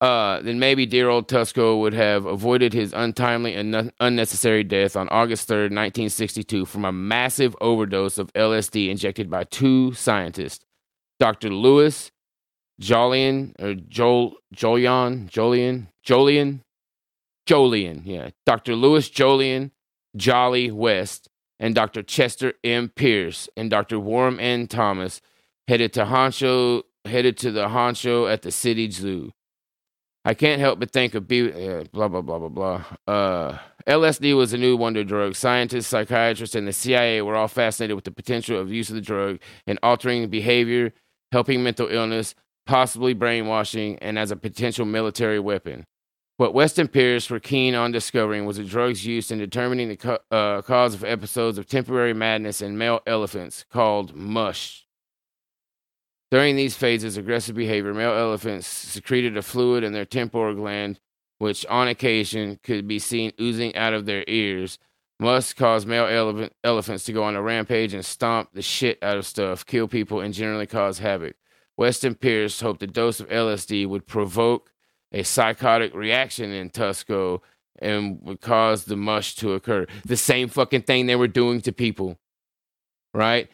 Uh, 0.00 0.40
then 0.42 0.58
maybe 0.60 0.86
dear 0.86 1.08
old 1.08 1.28
Tusco 1.28 1.80
would 1.80 1.94
have 1.94 2.24
avoided 2.24 2.72
his 2.72 2.92
untimely 2.92 3.54
and 3.54 3.92
unnecessary 3.98 4.62
death 4.62 4.94
on 4.96 5.08
August 5.08 5.48
3rd, 5.48 5.70
1962, 5.74 6.64
from 6.66 6.84
a 6.84 6.92
massive 6.92 7.56
overdose 7.60 8.18
of 8.18 8.32
LSD 8.34 8.90
injected 8.90 9.28
by 9.28 9.42
two 9.44 9.92
scientists, 9.94 10.64
Dr. 11.18 11.50
Lewis 11.50 12.12
Jolian 12.80 13.54
or 13.60 13.74
Jol 13.74 14.36
Jolion 14.54 15.28
Jolian 15.28 15.88
Jolian 16.06 16.60
Jolian, 17.48 18.02
yeah, 18.04 18.30
Dr. 18.44 18.74
Lewis 18.74 19.08
Jolian 19.08 19.70
Jolly 20.16 20.70
West 20.70 21.28
and 21.58 21.74
Dr. 21.74 22.02
Chester 22.02 22.54
M. 22.62 22.88
Pierce 22.88 23.48
and 23.56 23.70
Dr. 23.70 23.98
Warren 23.98 24.38
N. 24.38 24.66
Thomas 24.66 25.20
headed 25.66 25.92
to 25.94 26.04
Honcho 26.04 26.82
headed 27.04 27.38
to 27.38 27.50
the 27.50 27.68
Honcho 27.68 28.30
at 28.30 28.42
the 28.42 28.50
city 28.50 28.90
zoo. 28.90 29.32
I 30.24 30.34
can't 30.34 30.60
help 30.60 30.78
but 30.78 30.90
think 30.90 31.14
of 31.14 31.26
be 31.26 31.50
uh, 31.50 31.84
blah 31.92 32.08
blah 32.08 32.20
blah 32.20 32.38
blah 32.38 32.48
blah. 32.48 32.84
Uh, 33.06 33.58
LSD 33.86 34.36
was 34.36 34.52
a 34.52 34.58
new 34.58 34.76
wonder 34.76 35.02
drug. 35.02 35.34
Scientists, 35.34 35.86
psychiatrists, 35.86 36.54
and 36.54 36.68
the 36.68 36.72
CIA 36.72 37.22
were 37.22 37.34
all 37.34 37.48
fascinated 37.48 37.96
with 37.96 38.04
the 38.04 38.10
potential 38.10 38.60
of 38.60 38.70
use 38.70 38.90
of 38.90 38.96
the 38.96 39.00
drug 39.00 39.38
in 39.66 39.78
altering 39.82 40.28
behavior, 40.28 40.92
helping 41.32 41.62
mental 41.62 41.88
illness, 41.88 42.34
possibly 42.66 43.14
brainwashing, 43.14 43.98
and 44.00 44.18
as 44.18 44.30
a 44.30 44.36
potential 44.36 44.84
military 44.84 45.40
weapon. 45.40 45.86
What 46.38 46.54
West 46.54 46.78
and 46.78 46.90
Pierce 46.90 47.30
were 47.30 47.40
keen 47.40 47.74
on 47.74 47.90
discovering 47.90 48.46
was 48.46 48.58
the 48.58 48.64
drug's 48.64 49.04
use 49.04 49.32
in 49.32 49.40
determining 49.40 49.88
the 49.88 49.96
co- 49.96 50.20
uh, 50.30 50.62
cause 50.62 50.94
of 50.94 51.02
episodes 51.02 51.58
of 51.58 51.66
temporary 51.66 52.14
madness 52.14 52.62
in 52.62 52.78
male 52.78 53.00
elephants 53.08 53.64
called 53.72 54.14
mush. 54.14 54.86
During 56.30 56.54
these 56.54 56.76
phases, 56.76 57.16
of 57.16 57.24
aggressive 57.24 57.56
behavior, 57.56 57.92
male 57.92 58.12
elephants 58.12 58.68
secreted 58.68 59.36
a 59.36 59.42
fluid 59.42 59.82
in 59.82 59.92
their 59.92 60.04
temporal 60.04 60.54
gland, 60.54 61.00
which 61.38 61.66
on 61.66 61.88
occasion 61.88 62.60
could 62.62 62.86
be 62.86 63.00
seen 63.00 63.32
oozing 63.40 63.74
out 63.74 63.92
of 63.92 64.06
their 64.06 64.22
ears. 64.28 64.78
Musth 65.18 65.56
cause 65.56 65.86
male 65.86 66.06
elephant, 66.06 66.52
elephants 66.62 67.02
to 67.06 67.12
go 67.12 67.24
on 67.24 67.34
a 67.34 67.42
rampage 67.42 67.94
and 67.94 68.04
stomp 68.04 68.50
the 68.52 68.62
shit 68.62 69.02
out 69.02 69.16
of 69.16 69.26
stuff, 69.26 69.66
kill 69.66 69.88
people, 69.88 70.20
and 70.20 70.32
generally 70.32 70.66
cause 70.68 71.00
havoc. 71.00 71.34
Weston 71.76 72.14
Pierce 72.14 72.60
hoped 72.60 72.80
a 72.84 72.86
dose 72.86 73.18
of 73.18 73.28
LSD 73.28 73.88
would 73.88 74.06
provoke 74.06 74.70
a 75.12 75.22
psychotic 75.22 75.94
reaction 75.94 76.50
in 76.52 76.70
Tusco 76.70 77.40
and 77.80 78.20
would 78.22 78.40
cause 78.40 78.84
the 78.84 78.96
mush 78.96 79.34
to 79.36 79.52
occur. 79.52 79.86
The 80.04 80.16
same 80.16 80.48
fucking 80.48 80.82
thing 80.82 81.06
they 81.06 81.16
were 81.16 81.28
doing 81.28 81.60
to 81.62 81.72
people, 81.72 82.18
right? 83.14 83.48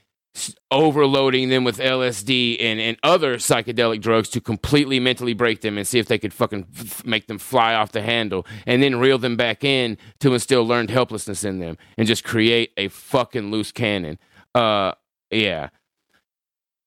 Overloading 0.71 1.49
them 1.49 1.63
with 1.63 1.79
LSD 1.79 2.57
and, 2.61 2.81
and 2.81 2.97
other 3.05 3.37
psychedelic 3.37 4.01
drugs 4.01 4.29
to 4.31 4.41
completely 4.41 4.99
mentally 4.99 5.35
break 5.35 5.61
them 5.61 5.79
and 5.79 5.87
see 5.87 6.01
if 6.01 6.09
they 6.09 6.19
could 6.19 6.33
fucking 6.33 6.67
f- 6.77 7.05
make 7.05 7.29
them 7.29 7.39
fly 7.39 7.75
off 7.75 7.93
the 7.93 8.03
handle 8.03 8.45
and 8.67 8.83
then 8.83 8.99
reel 8.99 9.19
them 9.19 9.37
back 9.37 9.63
in 9.63 9.97
to 10.19 10.33
instill 10.33 10.67
learned 10.67 10.91
helplessness 10.91 11.45
in 11.45 11.61
them 11.61 11.77
and 11.97 12.09
just 12.09 12.25
create 12.25 12.73
a 12.77 12.89
fucking 12.89 13.53
loose 13.53 13.71
cannon. 13.71 14.19
Uh, 14.55 14.93
yeah. 15.31 15.69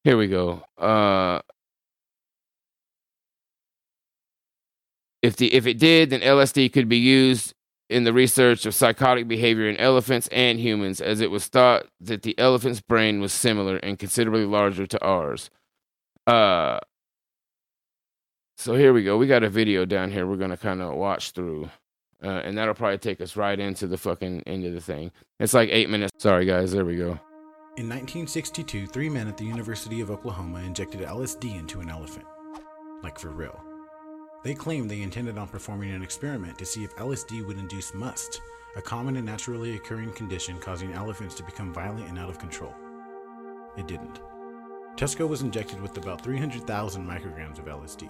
Here 0.04 0.18
we 0.18 0.28
go. 0.28 0.64
Uh, 0.78 1.40
if 5.22 5.36
the 5.36 5.54
if 5.54 5.66
it 5.66 5.80
did, 5.80 6.10
then 6.10 6.22
LSD 6.22 6.72
could 6.72 6.90
be 6.90 6.98
used 6.98 7.54
in 7.90 8.04
the 8.04 8.14
research 8.14 8.66
of 8.66 8.76
psychotic 8.76 9.28
behavior 9.28 9.70
in 9.70 9.78
elephants 9.78 10.28
and 10.32 10.60
humans, 10.60 11.00
as 11.00 11.22
it 11.22 11.32
was 11.32 11.48
thought 11.48 11.86
that 12.02 12.22
the 12.22 12.38
elephant's 12.38 12.82
brain 12.82 13.22
was 13.22 13.32
similar 13.32 13.78
and 13.78 13.98
considerably 13.98 14.46
larger 14.46 14.86
to 14.86 15.02
ours. 15.04 15.50
Uh, 16.26 16.80
so 18.58 18.76
here 18.76 18.92
we 18.92 19.04
go. 19.04 19.18
We 19.18 19.28
got 19.28 19.44
a 19.44 19.50
video 19.50 19.86
down 19.86 20.12
here. 20.12 20.28
We're 20.28 20.36
gonna 20.36 20.58
kind 20.58 20.82
of 20.82 20.96
watch 20.96 21.32
through, 21.32 21.70
uh, 22.24 22.42
and 22.44 22.58
that'll 22.58 22.74
probably 22.74 22.98
take 22.98 23.22
us 23.22 23.36
right 23.36 23.60
into 23.60 23.88
the 23.88 23.98
fucking 23.98 24.44
end 24.46 24.66
of 24.66 24.74
the 24.74 24.82
thing. 24.82 25.12
It's 25.40 25.54
like 25.54 25.70
eight 25.72 25.90
minutes. 25.90 26.12
Sorry, 26.18 26.46
guys. 26.46 26.72
There 26.72 26.86
we 26.86 26.98
go. 26.98 27.20
In 27.78 27.88
1962, 27.88 28.88
three 28.88 29.08
men 29.08 29.28
at 29.28 29.38
the 29.38 29.46
University 29.46 30.02
of 30.02 30.10
Oklahoma 30.10 30.62
injected 30.62 31.02
LSD 31.02 31.60
into 31.60 31.80
an 31.80 31.90
elephant. 31.90 32.26
Like 33.04 33.20
for 33.20 33.30
real. 33.30 33.67
They 34.48 34.56
claimed 34.56 34.90
they 34.90 35.02
intended 35.02 35.38
on 35.38 35.50
performing 35.50 35.92
an 35.92 36.02
experiment 36.02 36.58
to 36.58 36.66
see 36.66 36.86
if 36.86 36.96
LSD 36.96 37.46
would 37.46 37.58
induce 37.58 37.94
musth, 37.94 38.40
a 38.78 38.82
common 38.82 39.18
and 39.18 39.26
naturally 39.26 39.76
occurring 39.76 40.14
condition 40.14 40.58
causing 40.58 40.94
elephants 40.94 41.36
to 41.36 41.44
become 41.44 41.74
violent 41.74 42.08
and 42.08 42.18
out 42.18 42.30
of 42.30 42.40
control. 42.40 42.74
It 43.76 43.88
didn't. 43.88 44.22
Tusco 44.96 45.28
was 45.28 45.42
injected 45.42 45.82
with 45.82 45.98
about 45.98 46.24
300,000 46.24 47.06
micrograms 47.06 47.60
of 47.60 47.66
LSD, 47.66 48.10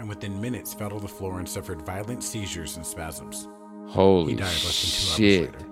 and 0.00 0.08
within 0.08 0.40
minutes 0.40 0.74
fell 0.74 0.90
to 0.90 0.98
the 0.98 1.06
floor 1.06 1.38
and 1.38 1.48
suffered 1.48 1.86
violent 1.86 2.24
seizures 2.24 2.76
and 2.76 2.84
spasms. 2.84 3.46
Holy 3.86 4.32
He 4.32 4.36
died 4.36 4.46
less 4.46 4.82
than 4.82 4.90
two 4.90 5.22
shit! 5.22 5.42
hours 5.42 5.54
later. 5.54 5.66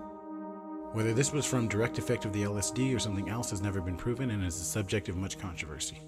Whether 0.93 1.12
this 1.12 1.33
was 1.33 1.45
from 1.45 1.66
direct 1.66 1.99
effect 1.99 2.24
of 2.24 2.33
the 2.33 2.45
LSD 2.45 2.95
or 2.95 3.01
something 3.01 3.28
else 3.28 3.51
has 3.51 3.61
never 3.61 3.80
been 3.80 3.97
proven 3.97 4.30
and 4.30 4.45
is 4.45 4.61
the 4.61 4.64
subject 4.64 5.09
of 5.09 5.16
much 5.16 5.41
controversy. 5.41 5.99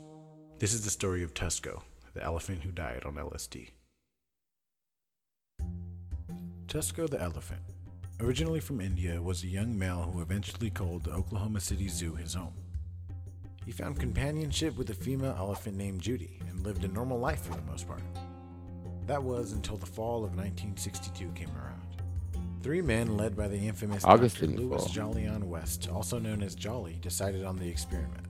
This 0.61 0.75
is 0.75 0.85
the 0.85 0.91
story 0.91 1.25
of 1.25 1.35
Tusco, 1.35 1.83
the 2.15 2.23
elephant 2.23 2.63
who 2.63 2.71
died 2.71 3.03
on 3.05 3.15
LSD. 3.15 3.71
Tusco 6.69 7.09
the 7.09 7.21
elephant, 7.21 7.61
originally 8.21 8.61
from 8.61 8.81
India, 8.81 9.21
was 9.21 9.43
a 9.43 9.49
young 9.49 9.77
male 9.79 10.11
who 10.13 10.23
eventually 10.23 10.71
called 10.71 11.05
the 11.05 11.13
Oklahoma 11.13 11.61
City 11.61 11.89
Zoo 11.89 12.15
his 12.15 12.35
home. 12.35 12.55
He 13.67 13.73
found 13.73 13.99
companionship 13.99 14.77
with 14.77 14.91
a 14.91 14.95
female 14.95 15.35
elephant 15.39 15.77
named 15.77 16.01
Judy 16.01 16.41
and 16.49 16.65
lived 16.65 16.85
a 16.85 16.89
normal 16.89 17.19
life 17.19 17.43
for 17.43 17.55
the 17.55 17.63
most 17.63 17.89
part. 17.89 18.03
That 19.07 19.23
was 19.23 19.53
until 19.53 19.77
the 19.77 19.87
fall 19.87 20.25
of 20.25 20.37
1962 20.37 21.31
came 21.35 21.51
around. 21.57 21.81
Three 22.63 22.81
men, 22.81 23.17
led 23.17 23.37
by 23.37 23.49
the 23.49 23.59
infamous 23.59 24.05
August 24.05 24.41
Dr. 24.41 24.53
Louis. 24.53 24.85
Jolyon 24.91 25.45
West, 25.45 25.89
also 25.93 26.19
known 26.19 26.43
as 26.43 26.55
Jolly, 26.55 26.99
decided 27.03 27.45
on 27.45 27.57
the 27.57 27.69
experiment. 27.69 28.24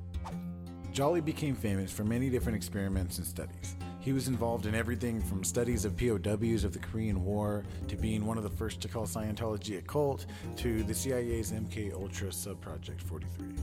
Jolly 0.94 1.20
became 1.20 1.56
famous 1.56 1.90
for 1.90 2.04
many 2.04 2.30
different 2.30 2.54
experiments 2.54 3.18
and 3.18 3.26
studies. 3.26 3.74
He 3.98 4.12
was 4.12 4.28
involved 4.28 4.66
in 4.66 4.76
everything 4.76 5.20
from 5.20 5.42
studies 5.42 5.84
of 5.84 5.96
POWs 5.96 6.62
of 6.62 6.72
the 6.72 6.78
Korean 6.78 7.24
War 7.24 7.64
to 7.88 7.96
being 7.96 8.24
one 8.24 8.38
of 8.38 8.44
the 8.44 8.50
first 8.50 8.80
to 8.82 8.86
call 8.86 9.04
Scientology 9.04 9.76
a 9.76 9.82
cult 9.82 10.26
to 10.54 10.84
the 10.84 10.94
CIA's 10.94 11.50
MK 11.50 11.92
Ultra 11.94 12.28
subproject 12.28 13.00
43. 13.00 13.56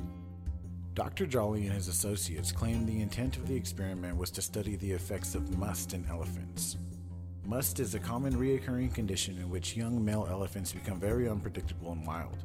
Dr. 0.93 1.25
Jolly 1.25 1.67
and 1.67 1.73
his 1.73 1.88
associates 1.88 2.51
claimed 2.51 2.86
the 2.86 2.99
intent 2.99 3.38
of 3.38 3.47
the 3.47 3.55
experiment 3.55 4.17
was 4.17 4.29
to 4.32 4.41
study 4.41 4.75
the 4.75 4.91
effects 4.91 5.34
of 5.34 5.57
musth 5.57 5.93
in 5.93 6.05
elephants. 6.09 6.75
Musth 7.45 7.79
is 7.79 7.95
a 7.95 7.99
common 7.99 8.34
reoccurring 8.34 8.93
condition 8.93 9.38
in 9.38 9.49
which 9.49 9.77
young 9.77 10.03
male 10.03 10.27
elephants 10.29 10.73
become 10.73 10.99
very 10.99 11.29
unpredictable 11.29 11.93
and 11.93 12.05
wild. 12.05 12.43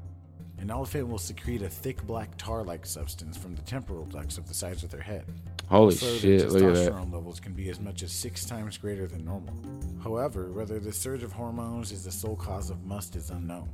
An 0.59 0.71
elephant 0.71 1.09
will 1.09 1.19
secrete 1.19 1.63
a 1.63 1.69
thick 1.69 2.03
black 2.07 2.31
tar 2.39 2.65
like 2.65 2.87
substance 2.87 3.37
from 3.37 3.55
the 3.55 3.63
temporal 3.63 4.07
ducts 4.07 4.39
of 4.39 4.49
the 4.49 4.55
sides 4.55 4.83
of 4.83 4.91
their 4.91 5.03
head. 5.03 5.25
Holy 5.69 5.93
Also, 5.95 6.07
their 6.07 6.19
shit! 6.19 6.51
Look 6.51 6.63
at 6.63 6.75
that. 6.75 6.93
testosterone 6.93 7.13
levels 7.13 7.41
can 7.41 7.53
be 7.53 7.69
as 7.69 7.79
much 7.81 8.03
as 8.03 8.13
six 8.13 8.45
times 8.45 8.79
greater 8.79 9.07
than 9.07 9.25
normal. 9.25 9.55
However, 10.03 10.51
whether 10.53 10.79
the 10.79 10.93
surge 10.93 11.23
of 11.23 11.33
hormones 11.33 11.93
is 11.93 12.05
the 12.05 12.11
sole 12.11 12.37
cause 12.37 12.71
of 12.71 12.85
musth 12.85 13.17
is 13.17 13.31
unknown. 13.31 13.69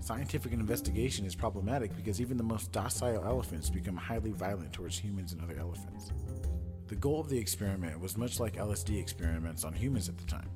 Scientific 0.00 0.52
investigation 0.52 1.24
is 1.24 1.36
problematic 1.36 1.94
because 1.94 2.20
even 2.20 2.36
the 2.36 2.42
most 2.42 2.72
docile 2.72 3.24
elephants 3.24 3.70
become 3.70 3.96
highly 3.96 4.32
violent 4.32 4.72
towards 4.72 4.98
humans 4.98 5.32
and 5.32 5.40
other 5.40 5.56
elephants. 5.60 6.10
The 6.88 6.96
goal 6.96 7.20
of 7.20 7.28
the 7.28 7.38
experiment 7.38 8.00
was 8.00 8.16
much 8.16 8.40
like 8.40 8.56
LSD 8.56 9.00
experiments 9.00 9.62
on 9.62 9.72
humans 9.72 10.08
at 10.08 10.18
the 10.18 10.24
time. 10.24 10.50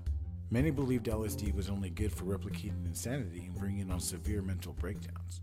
Many 0.49 0.71
believed 0.71 1.07
LSD 1.07 1.53
was 1.55 1.69
only 1.69 1.91
good 1.91 2.13
for 2.13 2.23
replicating 2.25 2.87
insanity 2.87 3.47
and 3.47 3.57
bringing 3.57 3.91
on 3.91 3.99
severe 3.99 4.43
mental 4.43 4.75
breakdowns. 4.75 5.41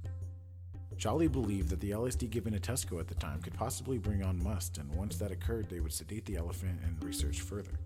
Jolly 0.95 1.28
believed 1.28 1.68
that 1.70 1.82
the 1.82 1.91
LSD 1.91 2.30
given 2.30 2.54
to 2.54 2.60
Tusco 2.60 3.01
at 3.01 3.10
the 3.10 3.16
time 3.16 3.41
could 3.41 3.54
possibly 3.54 3.97
bring 3.97 4.24
on 4.24 4.41
musth, 4.41 4.78
and 4.78 4.89
once 4.95 5.18
that 5.18 5.30
occurred, 5.30 5.70
they 5.70 5.82
would 5.82 5.91
sedate 5.91 6.24
the 6.26 6.38
elephant 6.38 6.80
and 6.86 7.04
research 7.04 7.41
further. 7.41 7.78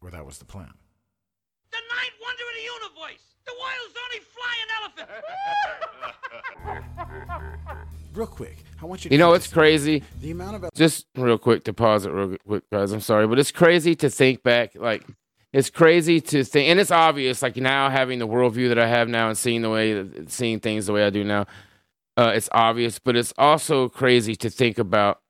Or 0.00 0.10
that 0.10 0.26
was 0.26 0.38
the 0.38 0.44
plan. 0.44 0.74
The 1.70 1.78
ninth 1.78 2.14
wonder 2.20 2.42
of 2.42 2.54
the 2.56 2.64
universe! 2.64 3.22
The 3.46 3.54
world's 3.54 3.96
only 4.04 4.20
flying 4.34 4.68
elephant! 4.82 5.10
Real 8.18 8.26
quick, 8.26 8.56
I 8.82 8.84
want 8.84 9.04
you 9.04 9.10
to 9.10 9.14
You 9.14 9.18
know 9.20 9.34
it's 9.34 9.46
crazy? 9.46 10.02
The 10.20 10.32
amount 10.32 10.56
of 10.56 10.74
Just 10.74 11.06
real 11.14 11.38
quick 11.38 11.62
to 11.64 11.72
pause 11.72 12.04
it 12.04 12.10
real 12.10 12.36
quick, 12.44 12.68
guys. 12.68 12.90
I'm 12.90 13.00
sorry, 13.00 13.28
but 13.28 13.38
it's 13.38 13.52
crazy 13.52 13.94
to 13.94 14.10
think 14.10 14.42
back. 14.42 14.74
Like, 14.74 15.06
it's 15.52 15.70
crazy 15.70 16.20
to 16.22 16.42
think, 16.42 16.68
and 16.68 16.80
it's 16.80 16.90
obvious. 16.90 17.42
Like 17.42 17.54
now, 17.54 17.88
having 17.90 18.18
the 18.18 18.26
worldview 18.26 18.70
that 18.70 18.78
I 18.78 18.88
have 18.88 19.08
now 19.08 19.28
and 19.28 19.38
seeing 19.38 19.62
the 19.62 19.70
way, 19.70 20.04
seeing 20.26 20.58
things 20.58 20.86
the 20.86 20.94
way 20.94 21.04
I 21.04 21.10
do 21.10 21.22
now, 21.22 21.46
uh, 22.16 22.32
it's 22.34 22.48
obvious. 22.50 22.98
But 22.98 23.14
it's 23.14 23.32
also 23.38 23.88
crazy 23.88 24.34
to 24.34 24.50
think 24.50 24.78
about 24.78 25.20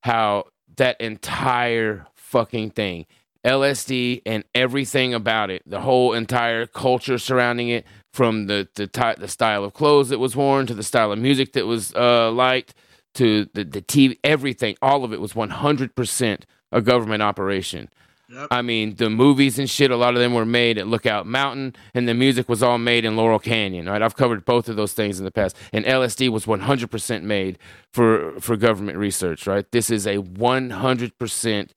how 0.00 0.46
that 0.78 0.98
entire 0.98 2.06
fucking 2.14 2.70
thing, 2.70 3.04
LSD 3.44 4.22
and 4.24 4.44
everything 4.54 5.12
about 5.12 5.50
it, 5.50 5.62
the 5.66 5.82
whole 5.82 6.14
entire 6.14 6.64
culture 6.64 7.18
surrounding 7.18 7.68
it, 7.68 7.84
from 8.12 8.46
the 8.46 8.68
the 8.74 8.86
ty- 8.86 9.14
the 9.14 9.28
style 9.28 9.64
of 9.64 9.72
clothes 9.72 10.08
that 10.08 10.18
was 10.18 10.36
worn 10.36 10.66
to 10.66 10.74
the 10.74 10.82
style 10.82 11.12
of 11.12 11.18
music 11.18 11.52
that 11.52 11.66
was 11.66 11.94
uh, 11.94 12.30
liked 12.30 12.74
to 13.14 13.48
the 13.54 13.64
the 13.64 13.82
TV, 13.82 14.18
everything, 14.24 14.76
all 14.82 15.04
of 15.04 15.12
it 15.12 15.20
was 15.20 15.32
100% 15.32 16.42
a 16.72 16.80
government 16.80 17.22
operation. 17.22 17.88
Yep. 18.28 18.46
I 18.52 18.62
mean, 18.62 18.94
the 18.94 19.10
movies 19.10 19.58
and 19.58 19.68
shit, 19.68 19.90
a 19.90 19.96
lot 19.96 20.14
of 20.14 20.20
them 20.20 20.34
were 20.34 20.44
made 20.44 20.78
at 20.78 20.86
Lookout 20.86 21.26
Mountain, 21.26 21.74
and 21.94 22.08
the 22.08 22.14
music 22.14 22.48
was 22.48 22.62
all 22.62 22.78
made 22.78 23.04
in 23.04 23.16
Laurel 23.16 23.40
Canyon, 23.40 23.86
right? 23.86 24.00
I've 24.00 24.14
covered 24.14 24.44
both 24.44 24.68
of 24.68 24.76
those 24.76 24.92
things 24.92 25.18
in 25.18 25.24
the 25.24 25.32
past. 25.32 25.56
And 25.72 25.84
LSD 25.84 26.28
was 26.28 26.46
100% 26.46 27.22
made 27.22 27.58
for, 27.92 28.38
for 28.38 28.56
government 28.56 28.98
research, 28.98 29.48
right? 29.48 29.68
This 29.72 29.90
is 29.90 30.06
a 30.06 30.18
100% 30.18 31.70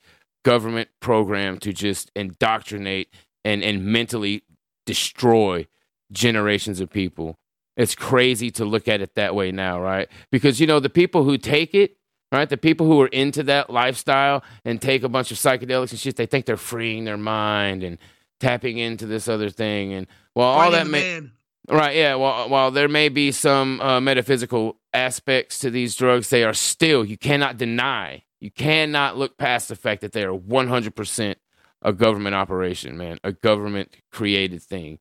government 0.46 0.90
program 1.00 1.58
to 1.58 1.74
just 1.74 2.12
indoctrinate 2.16 3.12
and, 3.44 3.64
and 3.64 3.84
mentally 3.84 4.44
destroy 4.86 5.66
generations 6.12 6.80
of 6.80 6.90
people. 6.90 7.36
It's 7.76 7.96
crazy 7.96 8.52
to 8.52 8.66
look 8.66 8.88
at 8.88 9.02
it 9.02 9.16
that 9.16 9.34
way 9.34 9.52
now, 9.52 9.82
right? 9.82 10.08
Because, 10.32 10.60
you 10.60 10.68
know, 10.68 10.80
the 10.80 10.90
people 10.90 11.24
who 11.24 11.38
take 11.38 11.74
it, 11.74 11.98
right? 12.32 12.48
The 12.48 12.58
people 12.58 12.86
who 12.86 13.02
are 13.02 13.08
into 13.08 13.44
that 13.44 13.70
lifestyle 13.70 14.44
and 14.64 14.82
take 14.82 15.04
a 15.04 15.10
bunch 15.10 15.32
of 15.32 15.38
psychedelics 15.38 15.92
and 15.92 16.00
shit, 16.00 16.16
they 16.16 16.26
think 16.26 16.46
they're 16.46 16.58
freeing 16.58 17.06
their 17.06 17.18
mind 17.18 17.84
and 17.84 17.98
tapping 18.40 18.78
into 18.78 19.06
this 19.06 19.28
other 19.28 19.50
thing. 19.50 19.94
And 19.94 20.08
while 20.34 20.50
all 20.50 20.72
that 20.72 20.88
may, 20.88 21.20
man. 21.20 21.32
right, 21.70 21.96
yeah, 21.96 22.16
while, 22.16 22.50
while 22.50 22.72
there 22.72 22.90
may 22.90 23.10
be 23.10 23.32
some 23.32 23.82
uh, 23.82 24.00
metaphysical 24.00 24.78
aspects 24.94 25.60
to 25.60 25.72
these 25.72 25.96
drugs, 25.96 26.30
they 26.30 26.44
are 26.44 26.54
still, 26.54 27.04
you 27.04 27.18
cannot 27.18 27.58
deny, 27.58 28.24
you 28.40 28.52
cannot 28.52 29.18
look 29.18 29.38
past 29.38 29.70
the 29.70 29.76
fact 29.76 30.02
that 30.02 30.12
they 30.12 30.24
are 30.24 30.38
100% 30.38 31.36
a 31.84 31.94
government 31.94 32.36
operation, 32.36 32.98
man, 32.98 33.20
a 33.24 33.32
government 33.32 33.96
created 34.12 34.62
thing. 34.62 35.00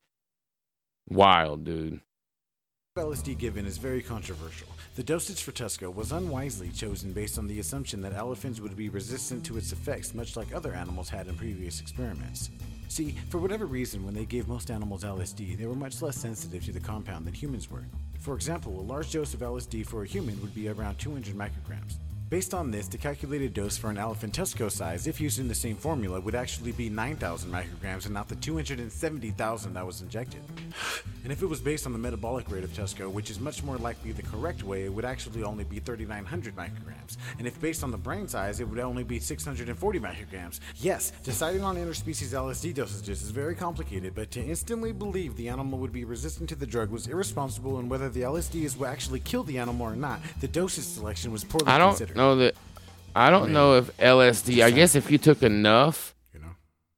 Wild, 1.09 1.65
dude. 1.65 2.01
LSD 2.99 3.39
given 3.39 3.65
is 3.67 3.79
very 3.79 4.03
controversial. 4.03 4.69
The 4.97 5.03
dosage 5.03 5.43
for 5.43 5.53
Tusco 5.53 5.95
was 5.95 6.13
unwisely 6.13 6.69
chosen 6.69 7.13
based 7.13 7.39
on 7.39 7.47
the 7.47 7.59
assumption 7.59 8.03
that 8.03 8.13
elephants 8.13 8.61
would 8.61 8.77
be 8.77 8.91
resistant 8.91 9.45
to 9.47 9.57
its 9.57 9.73
effects, 9.73 10.15
much 10.15 10.37
like 10.37 10.55
other 10.55 10.75
animals 10.75 11.09
had 11.09 11.27
in 11.27 11.35
previous 11.35 11.81
experiments. 11.81 12.51
See, 12.89 13.17
for 13.31 13.39
whatever 13.39 13.65
reason, 13.65 14.05
when 14.05 14.13
they 14.13 14.27
gave 14.27 14.47
most 14.47 14.71
animals 14.71 15.05
LSD, 15.05 15.57
they 15.57 15.65
were 15.65 15.75
much 15.75 16.03
less 16.03 16.17
sensitive 16.17 16.67
to 16.67 16.73
the 16.73 16.81
compound 16.81 17.27
than 17.27 17.33
humans 17.33 17.71
were. 17.71 17.87
For 18.19 18.35
example, 18.35 18.79
a 18.79 18.83
large 18.83 19.11
dose 19.11 19.33
of 19.33 19.41
LSD 19.41 19.87
for 19.87 20.03
a 20.03 20.07
human 20.07 20.39
would 20.43 20.55
be 20.55 20.69
around 20.69 20.99
200 20.99 21.35
micrograms. 21.35 21.95
Based 22.33 22.55
on 22.55 22.71
this, 22.71 22.89
the 22.89 22.97
calculated 22.97 23.53
dose 23.53 23.77
for 23.77 23.91
an 23.91 23.99
elephant 23.99 24.33
Tusco 24.33 24.71
size, 24.71 25.07
if 25.07 25.21
used 25.21 25.39
in 25.39 25.49
the 25.49 25.55
same 25.55 25.77
formula, 25.77 26.19
would 26.19 26.35
actually 26.35 26.73
be 26.73 26.89
9,000 26.89 27.53
micrograms 27.53 28.07
and 28.07 28.15
not 28.15 28.27
the 28.27 28.37
270,000 28.37 29.75
that 29.75 29.85
was 29.85 30.01
injected. 30.01 30.41
And 31.25 31.31
if 31.31 31.43
it 31.43 31.47
was 31.47 31.61
based 31.61 31.85
on 31.85 31.93
the 31.93 31.99
metabolic 31.99 32.51
rate 32.51 32.65
of 32.65 32.71
Tusco, 32.71 33.13
which 33.13 33.29
is 33.29 33.39
much 33.39 33.63
more 33.63 33.77
likely 33.77 34.13
the 34.13 34.23
correct 34.23 34.63
way, 34.63 34.85
it 34.87 34.89
would 34.95 35.05
actually 35.05 35.43
only 35.43 35.65
be 35.65 35.79
3,900 35.79 36.57
micrograms. 36.57 37.19
And 37.39 37.47
if 37.47 37.61
based 37.61 37.85
on 37.85 37.91
the 37.91 37.99
brain 37.99 38.27
size, 38.27 38.61
it 38.61 38.65
would 38.67 38.79
only 38.79 39.05
be 39.05 39.19
640 39.21 40.01
micrograms. 40.01 40.61
Yes, 40.77 41.13
deciding 41.23 41.63
on 41.63 41.77
interspecies 41.77 42.33
LSD 42.33 42.73
dosages 42.73 43.11
is 43.11 43.31
very 43.31 43.55
complicated, 43.55 44.15
but 44.15 44.31
to 44.31 44.43
instantly 44.43 44.93
believe 44.93 45.37
the 45.37 45.51
animal 45.51 45.79
would 45.81 45.93
be 45.93 46.07
resistant 46.07 46.49
to 46.49 46.55
the 46.55 46.67
drug 46.67 46.89
was 46.89 47.09
irresponsible, 47.09 47.79
and 47.79 47.91
whether 47.91 48.09
the 48.09 48.23
LSD 48.23 48.63
is 48.63 48.75
what 48.75 48.89
actually 48.89 49.21
killed 49.21 49.49
the 49.49 49.59
animal 49.59 49.87
or 49.87 49.97
not, 49.97 50.23
the 50.41 50.49
dosage 50.49 50.85
selection 50.85 51.31
was 51.31 51.45
poorly 51.45 51.67
considered. 51.67 52.22
Know 52.23 52.37
that. 52.37 52.55
I 53.15 53.29
don't 53.31 53.51
oh, 53.51 53.53
know 53.53 53.75
if 53.77 53.95
LSD. 53.99 54.63
I 54.65 54.71
guess 54.71 54.95
if 54.95 55.11
you 55.11 55.19
took 55.19 55.43
enough, 55.43 56.15
You 56.33 56.41
know? 56.41 56.55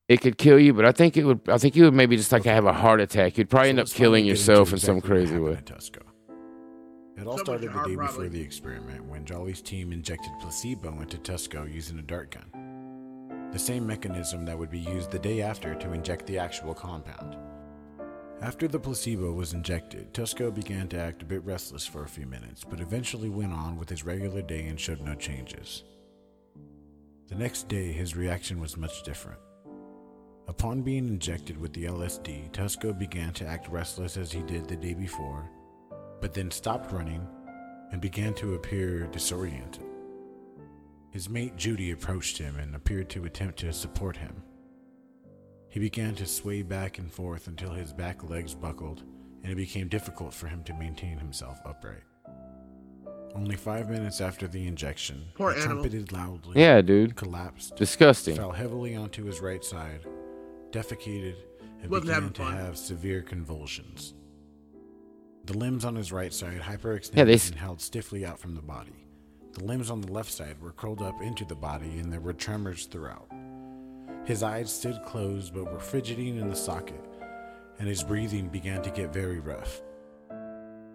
it 0.08 0.20
could 0.20 0.38
kill 0.38 0.58
you. 0.60 0.72
But 0.72 0.84
I 0.84 0.92
think 0.92 1.16
it 1.16 1.24
would. 1.24 1.40
I 1.48 1.58
think 1.58 1.74
you 1.76 1.84
would 1.84 1.94
maybe 1.94 2.16
just 2.16 2.30
like 2.32 2.44
have 2.44 2.66
a 2.66 2.72
heart 2.72 3.00
attack. 3.00 3.36
You'd 3.38 3.50
probably 3.50 3.68
So 3.68 3.70
end 3.70 3.80
up 3.80 3.88
killing 3.88 4.24
yourself 4.24 4.68
into 4.68 4.74
in 4.74 4.80
some 4.80 4.96
exactly 4.98 5.00
what 5.00 5.26
crazy 5.26 5.38
way. 5.38 5.54
Tusco. 5.64 6.02
It 7.16 7.26
all 7.26 7.38
So 7.38 7.44
started 7.44 7.72
the 7.72 7.82
day 7.84 7.96
before 7.96 8.24
robbery. 8.24 8.28
the 8.28 8.40
experiment 8.40 9.04
when 9.06 9.24
Jolly's 9.24 9.62
team 9.62 9.92
injected 9.92 10.32
placebo 10.40 11.00
into 11.00 11.16
Tusco 11.18 11.72
using 11.72 11.98
a 11.98 12.02
dart 12.02 12.30
gun. 12.36 13.50
The 13.52 13.58
same 13.58 13.86
mechanism 13.86 14.44
that 14.46 14.58
would 14.58 14.70
be 14.70 14.80
used 14.80 15.10
the 15.12 15.18
day 15.18 15.40
after 15.40 15.74
to 15.76 15.92
inject 15.92 16.26
the 16.26 16.38
actual 16.38 16.74
compound. 16.74 17.36
After 18.40 18.68
the 18.68 18.78
placebo 18.78 19.32
was 19.32 19.54
injected, 19.54 20.12
Tusco 20.12 20.50
began 20.50 20.88
to 20.88 20.98
act 20.98 21.22
a 21.22 21.26
bit 21.26 21.42
restless 21.44 21.86
for 21.86 22.04
a 22.04 22.08
few 22.08 22.26
minutes, 22.26 22.62
but 22.62 22.80
eventually 22.80 23.30
went 23.30 23.52
on 23.52 23.78
with 23.78 23.88
his 23.88 24.04
regular 24.04 24.42
day 24.42 24.66
and 24.66 24.78
showed 24.78 25.00
no 25.00 25.14
changes. 25.14 25.84
The 27.28 27.36
next 27.36 27.68
day, 27.68 27.90
his 27.90 28.16
reaction 28.16 28.60
was 28.60 28.76
much 28.76 29.02
different. 29.02 29.40
Upon 30.46 30.82
being 30.82 31.08
injected 31.08 31.56
with 31.56 31.72
the 31.72 31.84
LSD, 31.84 32.52
Tusco 32.52 32.92
began 32.92 33.32
to 33.32 33.46
act 33.46 33.68
restless 33.68 34.18
as 34.18 34.30
he 34.30 34.42
did 34.42 34.68
the 34.68 34.76
day 34.76 34.92
before, 34.92 35.50
but 36.20 36.34
then 36.34 36.50
stopped 36.50 36.92
running 36.92 37.26
and 37.92 38.00
began 38.00 38.34
to 38.34 38.54
appear 38.54 39.06
disoriented. 39.06 39.86
His 41.10 41.30
mate 41.30 41.56
Judy 41.56 41.92
approached 41.92 42.36
him 42.36 42.56
and 42.58 42.76
appeared 42.76 43.08
to 43.10 43.24
attempt 43.24 43.60
to 43.60 43.72
support 43.72 44.18
him. 44.18 44.43
He 45.74 45.80
began 45.80 46.14
to 46.14 46.24
sway 46.26 46.62
back 46.62 46.98
and 46.98 47.10
forth 47.10 47.48
until 47.48 47.72
his 47.72 47.92
back 47.92 48.22
legs 48.30 48.54
buckled, 48.54 49.02
and 49.42 49.50
it 49.52 49.56
became 49.56 49.88
difficult 49.88 50.32
for 50.32 50.46
him 50.46 50.62
to 50.62 50.74
maintain 50.74 51.18
himself 51.18 51.58
upright. 51.66 52.04
Only 53.34 53.56
five 53.56 53.90
minutes 53.90 54.20
after 54.20 54.46
the 54.46 54.68
injection, 54.68 55.24
Poor 55.34 55.50
he 55.52 55.58
animal. 55.62 55.82
trumpeted 55.82 56.12
loudly, 56.12 56.60
Yeah, 56.60 56.80
dude. 56.80 57.16
collapsed, 57.16 57.74
Disgusting. 57.74 58.36
fell 58.36 58.52
heavily 58.52 58.94
onto 58.94 59.24
his 59.24 59.40
right 59.40 59.64
side, 59.64 60.06
defecated, 60.70 61.34
and 61.82 61.90
Wasn't 61.90 62.06
began 62.06 62.32
to 62.34 62.42
fun. 62.44 62.52
have 62.56 62.78
severe 62.78 63.22
convulsions. 63.22 64.14
The 65.46 65.58
limbs 65.58 65.84
on 65.84 65.96
his 65.96 66.12
right 66.12 66.32
side 66.32 66.60
hyperextended 66.60 67.16
Yeah, 67.16 67.24
they 67.24 67.34
s- 67.34 67.50
and 67.50 67.58
held 67.58 67.80
stiffly 67.80 68.24
out 68.24 68.38
from 68.38 68.54
the 68.54 68.62
body. 68.62 69.08
The 69.54 69.64
limbs 69.64 69.90
on 69.90 70.02
the 70.02 70.12
left 70.12 70.30
side 70.30 70.60
were 70.60 70.70
curled 70.70 71.02
up 71.02 71.20
into 71.20 71.44
the 71.44 71.56
body, 71.56 71.98
and 71.98 72.12
there 72.12 72.20
were 72.20 72.32
tremors 72.32 72.86
throughout. 72.86 73.28
His 74.24 74.42
eyes 74.42 74.72
stood 74.72 75.02
closed 75.04 75.52
but 75.52 75.70
were 75.70 75.78
fidgeting 75.78 76.38
in 76.38 76.48
the 76.48 76.56
socket, 76.56 77.04
and 77.78 77.86
his 77.86 78.02
breathing 78.02 78.48
began 78.48 78.82
to 78.82 78.90
get 78.90 79.12
very 79.12 79.38
rough. 79.38 79.82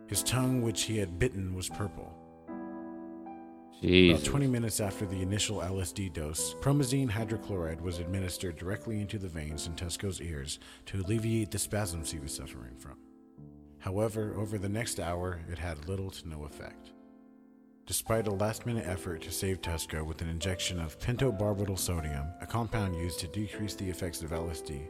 His 0.07 0.23
tongue, 0.23 0.63
which 0.63 0.83
he 0.83 0.97
had 0.97 1.19
bitten, 1.19 1.53
was 1.53 1.69
purple. 1.69 2.15
About 3.81 4.25
20 4.25 4.47
minutes 4.47 4.81
after 4.81 5.05
the 5.05 5.21
initial 5.21 5.59
LSD 5.59 6.11
dose, 6.11 6.55
promazine 6.55 7.09
hydrochloride 7.09 7.79
was 7.79 7.99
administered 7.99 8.57
directly 8.57 8.99
into 8.99 9.17
the 9.17 9.29
veins 9.29 9.67
in 9.67 9.75
Tusco's 9.75 10.19
ears 10.19 10.59
to 10.87 10.97
alleviate 10.99 11.51
the 11.51 11.59
spasms 11.59 12.11
he 12.11 12.19
was 12.19 12.35
suffering 12.35 12.75
from. 12.77 12.97
However, 13.77 14.33
over 14.35 14.57
the 14.57 14.67
next 14.67 14.99
hour, 14.99 15.39
it 15.49 15.59
had 15.59 15.87
little 15.87 16.09
to 16.09 16.27
no 16.27 16.43
effect. 16.43 16.91
Despite 17.89 18.27
a 18.27 18.31
last 18.31 18.67
minute 18.67 18.85
effort 18.85 19.23
to 19.23 19.31
save 19.31 19.63
Tusco 19.63 20.05
with 20.05 20.21
an 20.21 20.29
injection 20.29 20.79
of 20.79 20.99
pentobarbital 20.99 21.75
sodium, 21.79 22.27
a 22.39 22.45
compound 22.45 22.93
used 22.95 23.19
to 23.21 23.27
decrease 23.29 23.73
the 23.73 23.89
effects 23.89 24.21
of 24.21 24.29
LSD, 24.29 24.81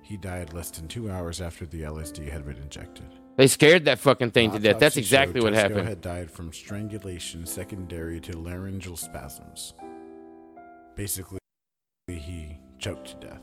he 0.00 0.16
died 0.16 0.54
less 0.54 0.70
than 0.70 0.88
two 0.88 1.10
hours 1.10 1.42
after 1.42 1.66
the 1.66 1.82
LSD 1.82 2.26
had 2.32 2.46
been 2.46 2.56
injected. 2.56 3.04
They 3.36 3.48
scared 3.48 3.84
that 3.84 3.98
fucking 3.98 4.30
thing 4.30 4.50
to 4.52 4.58
death. 4.58 4.78
That's 4.78 4.96
exactly 4.96 5.42
what 5.42 5.52
Tusco 5.52 5.56
happened. 5.56 5.88
had 5.88 6.00
died 6.00 6.30
from 6.30 6.50
strangulation 6.50 7.44
secondary 7.44 8.18
to 8.20 8.38
laryngeal 8.38 8.96
spasms. 8.96 9.74
Basically, 10.96 11.38
he 12.06 12.56
choked 12.78 13.08
to 13.20 13.26
death. 13.26 13.42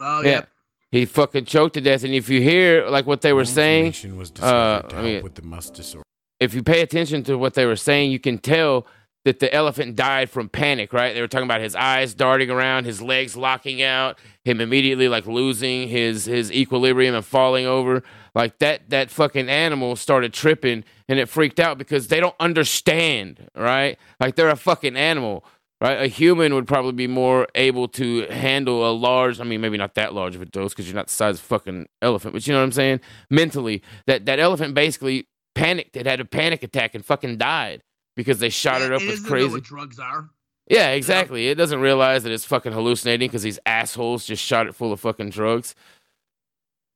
Oh 0.00 0.22
Yeah. 0.22 0.30
yeah. 0.30 0.44
He 0.90 1.04
fucking 1.04 1.44
choked 1.44 1.74
to 1.74 1.82
death. 1.82 2.02
And 2.02 2.14
if 2.14 2.30
you 2.30 2.40
hear 2.40 2.86
like 2.88 3.06
what 3.06 3.20
they 3.20 3.34
were 3.34 3.40
No 3.42 3.44
saying, 3.44 3.86
information 3.88 4.16
was 4.16 4.30
discovered 4.30 4.94
uh, 4.94 4.96
I 4.96 5.02
mean- 5.02 5.22
with 5.22 5.34
the 5.34 5.42
musth 5.42 5.74
disorder. 5.74 6.02
If 6.42 6.54
you 6.54 6.62
pay 6.62 6.80
attention 6.80 7.22
to 7.24 7.38
what 7.38 7.54
they 7.54 7.66
were 7.66 7.76
saying, 7.76 8.10
you 8.10 8.18
can 8.18 8.38
tell 8.38 8.86
that 9.24 9.38
the 9.38 9.54
elephant 9.54 9.94
died 9.94 10.28
from 10.28 10.48
panic, 10.48 10.92
right? 10.92 11.14
They 11.14 11.20
were 11.20 11.28
talking 11.28 11.46
about 11.46 11.60
his 11.60 11.76
eyes 11.76 12.14
darting 12.14 12.50
around, 12.50 12.84
his 12.84 13.00
legs 13.00 13.36
locking 13.36 13.80
out, 13.80 14.18
him 14.44 14.60
immediately 14.60 15.08
like 15.08 15.26
losing 15.26 15.88
his 15.88 16.24
his 16.24 16.50
equilibrium 16.50 17.14
and 17.14 17.24
falling 17.24 17.64
over. 17.64 18.02
Like 18.34 18.58
that 18.58 18.90
that 18.90 19.10
fucking 19.10 19.48
animal 19.48 19.94
started 19.94 20.32
tripping 20.34 20.82
and 21.08 21.20
it 21.20 21.28
freaked 21.28 21.60
out 21.60 21.78
because 21.78 22.08
they 22.08 22.18
don't 22.18 22.34
understand, 22.40 23.48
right? 23.54 23.96
Like 24.18 24.34
they're 24.34 24.48
a 24.48 24.56
fucking 24.56 24.96
animal. 24.96 25.44
Right, 25.80 26.00
a 26.00 26.06
human 26.06 26.54
would 26.54 26.68
probably 26.68 26.92
be 26.92 27.08
more 27.08 27.48
able 27.56 27.88
to 27.88 28.28
handle 28.28 28.88
a 28.88 28.92
large. 28.92 29.40
I 29.40 29.42
mean, 29.42 29.60
maybe 29.60 29.76
not 29.76 29.96
that 29.96 30.14
large 30.14 30.36
of 30.36 30.40
a 30.40 30.44
dose 30.44 30.72
because 30.72 30.86
you're 30.86 30.94
not 30.94 31.08
the 31.08 31.12
size 31.12 31.38
of 31.38 31.40
fucking 31.40 31.88
elephant. 32.00 32.34
But 32.34 32.46
you 32.46 32.52
know 32.52 32.60
what 32.60 32.66
I'm 32.66 32.70
saying? 32.70 33.00
Mentally, 33.30 33.82
that 34.06 34.24
that 34.26 34.38
elephant 34.38 34.74
basically 34.74 35.26
panicked. 35.54 35.96
It 35.96 36.06
had 36.06 36.20
a 36.20 36.24
panic 36.24 36.62
attack 36.62 36.94
and 36.94 37.04
fucking 37.04 37.38
died 37.38 37.82
because 38.16 38.38
they 38.38 38.48
shot 38.50 38.80
Yeah, 38.80 38.86
it 38.86 38.92
up 38.92 39.02
it 39.02 39.08
with 39.08 39.26
crazy. 39.26 39.60
drugs 39.60 39.98
are. 39.98 40.28
Yeah, 40.68 40.90
exactly. 40.90 41.48
It 41.48 41.56
doesn't 41.56 41.80
realize 41.80 42.22
that 42.22 42.32
it's 42.32 42.44
fucking 42.44 42.72
hallucinating 42.72 43.28
because 43.28 43.42
these 43.42 43.58
assholes 43.66 44.24
just 44.24 44.42
shot 44.42 44.66
it 44.66 44.74
full 44.74 44.92
of 44.92 45.00
fucking 45.00 45.30
drugs. 45.30 45.74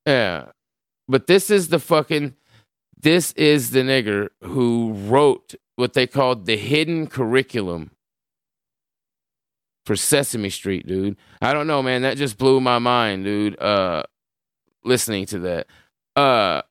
Yeah. 0.07 0.47
But 1.09 1.27
this 1.27 1.51
is 1.51 1.69
the 1.69 1.79
fucking 1.79 2.35
this 2.99 3.33
is 3.33 3.71
the 3.71 3.81
nigger 3.81 4.29
who 4.43 4.93
wrote 4.95 5.55
what 5.77 5.93
they 5.93 6.07
called 6.07 6.47
the 6.47 6.57
hidden 6.57 7.07
curriculum 7.07 7.91
for 9.85 9.95
Sesame 9.97 10.51
Street, 10.51 10.87
dude. 10.87 11.17
I 11.43 11.53
don't 11.53 11.67
know, 11.67 11.83
man. 11.83 12.03
That 12.03 12.17
just 12.17 12.39
blew 12.39 12.61
my 12.61 12.79
mind, 12.79 13.25
dude. 13.25 13.61
Uh 13.61 14.05
listening 14.85 15.27
to 15.27 15.39
that. 15.41 15.67
Uh 16.15 16.63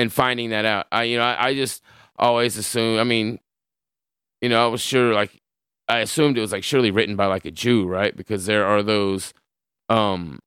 and 0.00 0.12
finding 0.12 0.50
that 0.50 0.64
out. 0.64 0.86
I 0.90 1.04
you 1.04 1.18
know, 1.18 1.24
I, 1.24 1.48
I 1.48 1.54
just 1.54 1.82
always 2.16 2.56
assume 2.56 2.98
I 2.98 3.04
mean, 3.04 3.38
you 4.40 4.48
know, 4.48 4.64
I 4.64 4.68
was 4.68 4.80
sure 4.80 5.14
like 5.14 5.40
I 5.88 5.98
assumed 6.00 6.38
it 6.38 6.40
was 6.40 6.52
like 6.52 6.64
surely 6.64 6.90
written 6.90 7.16
by 7.16 7.26
like 7.26 7.44
a 7.44 7.50
Jew, 7.50 7.86
right? 7.86 8.16
Because 8.16 8.46
there 8.46 8.64
are 8.64 8.82
those 8.82 9.34
um 9.88 10.40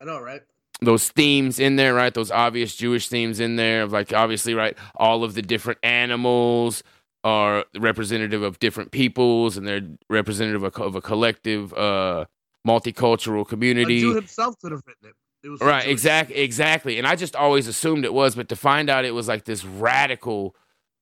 I 0.00 0.04
know, 0.04 0.20
right? 0.20 0.42
those 0.80 1.08
themes 1.08 1.58
in 1.58 1.76
there, 1.76 1.94
right? 1.94 2.14
Those 2.14 2.30
obvious 2.30 2.76
Jewish 2.76 3.08
themes 3.08 3.40
in 3.40 3.56
there 3.56 3.82
of 3.82 3.92
like 3.92 4.12
obviously, 4.12 4.54
right? 4.54 4.76
All 4.96 5.24
of 5.24 5.34
the 5.34 5.42
different 5.42 5.80
animals 5.82 6.82
are 7.24 7.64
representative 7.76 8.42
of 8.42 8.58
different 8.60 8.92
peoples 8.92 9.56
and 9.56 9.66
they're 9.66 9.88
representative 10.08 10.62
of, 10.62 10.76
of 10.80 10.94
a 10.94 11.00
collective 11.00 11.72
uh 11.74 12.26
multicultural 12.66 13.42
A 13.42 13.44
community. 13.44 14.00
Jew 14.00 14.14
himself 14.14 14.54
could 14.60 14.72
have 14.72 14.82
written 14.86 15.08
it. 15.10 15.14
Was 15.48 15.60
Right, 15.60 15.82
Jewish. 15.84 15.92
exactly, 15.92 16.36
exactly. 16.36 16.98
And 16.98 17.06
I 17.06 17.16
just 17.16 17.34
always 17.36 17.66
assumed 17.66 18.04
it 18.04 18.12
was, 18.14 18.34
but 18.34 18.48
to 18.50 18.56
find 18.56 18.88
out 18.90 19.04
it 19.04 19.14
was 19.14 19.28
like 19.28 19.44
this 19.44 19.64
radical 19.64 20.54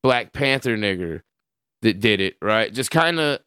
Black 0.03 0.33
Panther 0.33 0.77
nigger 0.77 1.21
that 1.81 1.99
did 1.99 2.19
it, 2.21 2.37
right? 2.41 2.73
Just 2.73 2.91
kind 2.91 3.19
of, 3.19 3.39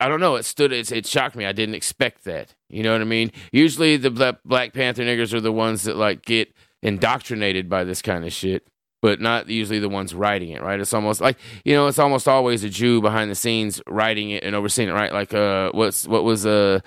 I 0.00 0.08
don't 0.08 0.20
know. 0.20 0.36
It 0.36 0.44
stood, 0.44 0.72
it, 0.72 0.90
it 0.92 1.06
shocked 1.06 1.36
me. 1.36 1.46
I 1.46 1.52
didn't 1.52 1.74
expect 1.74 2.24
that. 2.24 2.54
You 2.68 2.82
know 2.82 2.92
what 2.92 3.00
I 3.00 3.04
mean? 3.04 3.32
Usually 3.52 3.96
the 3.96 4.10
Black, 4.10 4.36
Black 4.44 4.72
Panther 4.72 5.02
niggers 5.02 5.32
are 5.32 5.40
the 5.40 5.52
ones 5.52 5.84
that 5.84 5.96
like 5.96 6.22
get 6.22 6.52
indoctrinated 6.82 7.68
by 7.68 7.84
this 7.84 8.02
kind 8.02 8.24
of 8.24 8.32
shit, 8.32 8.66
but 9.02 9.20
not 9.20 9.48
usually 9.48 9.78
the 9.78 9.88
ones 9.88 10.14
writing 10.14 10.50
it, 10.50 10.62
right? 10.62 10.78
It's 10.80 10.92
almost 10.94 11.20
like 11.20 11.38
you 11.64 11.74
know, 11.74 11.86
it's 11.86 11.98
almost 11.98 12.28
always 12.28 12.64
a 12.64 12.68
Jew 12.68 13.00
behind 13.00 13.30
the 13.30 13.34
scenes 13.34 13.80
writing 13.86 14.30
it 14.30 14.42
and 14.44 14.54
overseeing 14.54 14.88
it, 14.88 14.92
right? 14.92 15.12
Like 15.12 15.32
uh, 15.34 15.70
what's 15.72 16.06
what 16.06 16.24
was 16.24 16.44
uh 16.46 16.80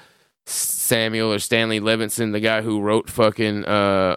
Samuel 0.49 1.33
or 1.33 1.39
Stanley 1.39 1.79
Levinson, 1.79 2.31
the 2.31 2.39
guy 2.39 2.61
who 2.61 2.81
wrote 2.81 3.09
fucking 3.09 3.65
uh 3.65 4.15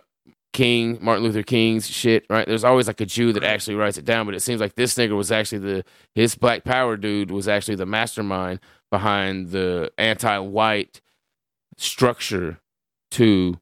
King, 0.52 0.98
Martin 1.00 1.24
Luther 1.24 1.42
King's 1.42 1.88
shit, 1.88 2.26
right? 2.28 2.46
There's 2.46 2.64
always 2.64 2.86
like 2.86 3.00
a 3.00 3.06
Jew 3.06 3.32
that 3.32 3.42
actually 3.42 3.74
writes 3.74 3.96
it 3.96 4.04
down, 4.04 4.26
but 4.26 4.34
it 4.34 4.40
seems 4.40 4.60
like 4.60 4.74
this 4.74 4.94
nigga 4.94 5.16
was 5.16 5.32
actually 5.32 5.58
the 5.58 5.84
his 6.14 6.34
Black 6.34 6.64
Power 6.64 6.96
dude 6.96 7.30
was 7.30 7.48
actually 7.48 7.76
the 7.76 7.86
mastermind 7.86 8.60
behind 8.90 9.50
the 9.50 9.90
anti-white 9.96 11.00
structure 11.78 12.60
to 13.12 13.58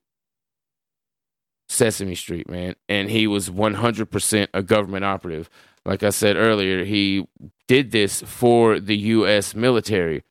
Sesame 1.68 2.16
Street, 2.16 2.50
man. 2.50 2.74
And 2.88 3.08
he 3.08 3.28
was 3.28 3.48
100% 3.48 4.48
a 4.52 4.62
government 4.62 5.04
operative. 5.04 5.48
Like 5.84 6.02
I 6.02 6.10
said 6.10 6.36
earlier, 6.36 6.84
he 6.84 7.26
did 7.68 7.92
this 7.92 8.22
for 8.22 8.80
the 8.80 8.96
US 8.96 9.54
military, 9.54 10.24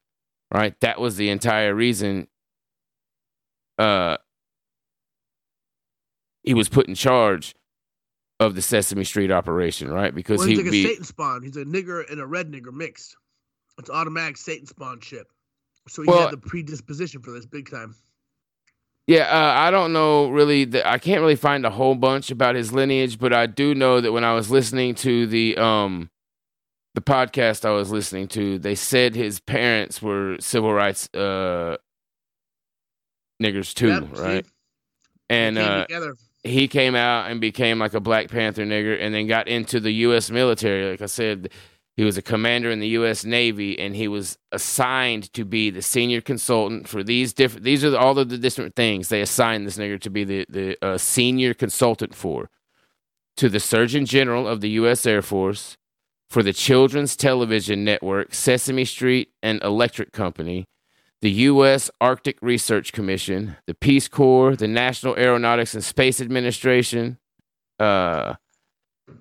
right? 0.52 0.80
That 0.82 1.00
was 1.00 1.16
the 1.18 1.30
entire 1.30 1.74
reason 1.74 2.28
uh 3.78 4.18
he 6.44 6.54
was 6.54 6.70
put 6.70 6.88
in 6.88 6.96
charge 6.96 7.56
of 8.40 8.56
the 8.56 8.62
Sesame 8.62 9.04
Street 9.04 9.32
operation, 9.32 9.92
right? 9.92 10.16
Because 10.16 10.40
Well, 10.40 10.48
he's 10.48 10.58
would 10.58 10.66
like 10.68 10.72
be 10.72 10.86
a 10.86 10.88
Satan 10.88 11.04
spawn. 11.04 11.44
He's 11.44 11.58
a 11.58 11.66
nigger 11.66 12.10
and 12.10 12.20
a 12.22 12.26
red 12.26 12.50
nigger 12.52 12.72
mixed. 12.74 13.16
It's 13.78 13.90
automatic 13.90 14.38
Satan 14.38 14.66
spawn 14.66 15.00
shit. 15.02 15.28
So 15.88 16.02
he 16.02 16.08
Well- 16.10 16.22
had 16.24 16.32
the 16.32 16.38
predisposition 16.38 17.22
for 17.22 17.32
this 17.32 17.46
big 17.46 17.70
time. 17.70 17.96
Yeah, 19.08 19.24
uh, 19.24 19.54
I 19.60 19.72
don't 19.72 19.92
know 19.92 20.30
really. 20.30 20.66
The, 20.66 20.88
I 20.88 21.00
can't 21.00 21.20
really 21.20 21.36
find 21.36 21.66
a 21.66 21.72
whole 21.72 21.96
bunch 21.96 22.30
about 22.30 22.54
his 22.54 22.72
lineage, 22.72 23.18
but 23.18 23.34
I 23.34 23.48
do 23.48 23.74
know 23.74 24.00
that 24.02 24.12
when 24.12 24.24
I 24.24 24.34
was 24.36 24.52
listening 24.52 24.94
to 24.96 25.26
the 25.26 25.58
um 25.58 26.12
the 27.00 27.12
podcast 27.12 27.66
I 27.66 27.72
was 27.72 27.92
listening 27.92 28.28
to, 28.30 28.60
they 28.60 28.76
said 28.76 29.16
his 29.16 29.40
parents 29.40 30.02
were 30.02 30.38
civil 30.40 30.74
rights 30.74 31.10
uh 31.14 31.78
niggers 33.42 33.74
too, 33.74 33.88
Yep, 33.88 34.18
right? 34.18 34.44
They 34.44 34.50
And 35.30 35.58
uh, 35.58 35.86
he 36.44 36.68
came 36.68 36.96
out 36.96 37.30
and 37.30 37.40
became 37.40 37.80
like 37.80 37.94
a 37.94 38.00
Black 38.00 38.30
Panther 38.30 38.66
nigger 38.66 38.98
and 39.00 39.14
then 39.14 39.28
got 39.28 39.48
into 39.48 39.80
the 39.80 39.92
U.S. 39.92 40.32
military. 40.32 40.90
Like 40.90 41.02
I 41.02 41.06
said, 41.06 41.52
he 41.96 42.04
was 42.04 42.18
a 42.18 42.22
commander 42.22 42.72
in 42.72 42.80
the 42.80 42.88
U.S. 42.90 43.24
Navy 43.24 43.78
and 43.78 43.96
he 43.96 44.08
was 44.08 44.38
assigned 44.52 45.32
to 45.34 45.46
be 45.46 45.70
the 45.70 45.82
senior 45.82 46.22
consultant 46.22 46.88
for 46.88 47.04
these 47.04 47.34
different. 47.34 47.64
These 47.64 47.86
are 47.86 47.96
all 47.98 48.18
of 48.18 48.30
the 48.30 48.38
different 48.38 48.76
things 48.76 49.10
they 49.10 49.22
assigned 49.22 49.68
this 49.68 49.78
nigger 49.78 50.00
to 50.02 50.10
be 50.10 50.24
the 50.24 50.46
the 50.50 50.78
uh, 50.86 50.98
senior 50.98 51.54
consultant 51.54 52.16
for. 52.16 52.50
To 53.38 53.48
the 53.48 53.62
Surgeon 53.62 54.06
General 54.06 54.50
of 54.50 54.60
the 54.60 54.70
U.S. 54.72 55.06
Air 55.06 55.22
Force, 55.22 55.78
for 56.30 56.44
the 56.44 56.54
Children's 56.54 57.16
Television 57.16 57.84
Network, 57.84 58.34
Sesame 58.34 58.86
Street 58.86 59.32
and 59.42 59.62
Electric 59.64 60.12
Company, 60.12 60.66
the 61.22 61.32
U.S. 61.32 61.90
Arctic 62.00 62.38
Research 62.42 62.94
Commission, 62.94 63.58
the 63.66 63.74
Peace 63.74 64.08
Corps, 64.08 64.56
the 64.56 64.68
National 64.68 65.16
Aeronautics 65.18 65.74
and 65.74 65.84
Space 65.84 66.22
Administration. 66.22 67.18
Uh, 67.80 68.36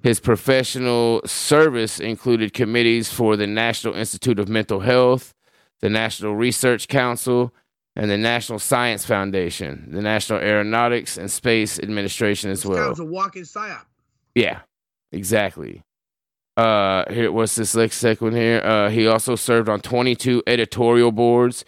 his 0.02 0.20
professional 0.20 1.22
service 1.24 1.98
included 1.98 2.52
committees 2.52 3.10
for 3.10 3.36
the 3.36 3.46
National 3.46 3.94
Institute 3.94 4.38
of 4.38 4.48
Mental 4.48 4.80
Health, 4.80 5.34
the 5.80 5.88
National 5.88 6.36
Research 6.36 6.88
Council, 6.88 7.54
and 7.96 8.10
the 8.10 8.18
National 8.18 8.58
Science 8.58 9.04
Foundation, 9.04 9.88
the 9.90 10.02
National 10.02 10.38
Aeronautics 10.38 11.16
and 11.16 11.30
Space 11.30 11.80
Administration 11.80 12.50
as 12.50 12.64
well. 12.64 12.90
was 12.90 13.00
a 13.00 13.04
walking 13.04 13.42
psyop. 13.42 13.86
Yeah, 14.34 14.60
exactly. 15.10 15.82
Uh, 16.58 17.04
here, 17.12 17.30
what's 17.30 17.54
this 17.54 17.76
next 17.76 17.98
second 17.98 18.34
here? 18.34 18.60
Uh, 18.64 18.90
he 18.90 19.06
also 19.06 19.36
served 19.36 19.68
on 19.68 19.80
22 19.80 20.42
editorial 20.48 21.12
boards. 21.12 21.64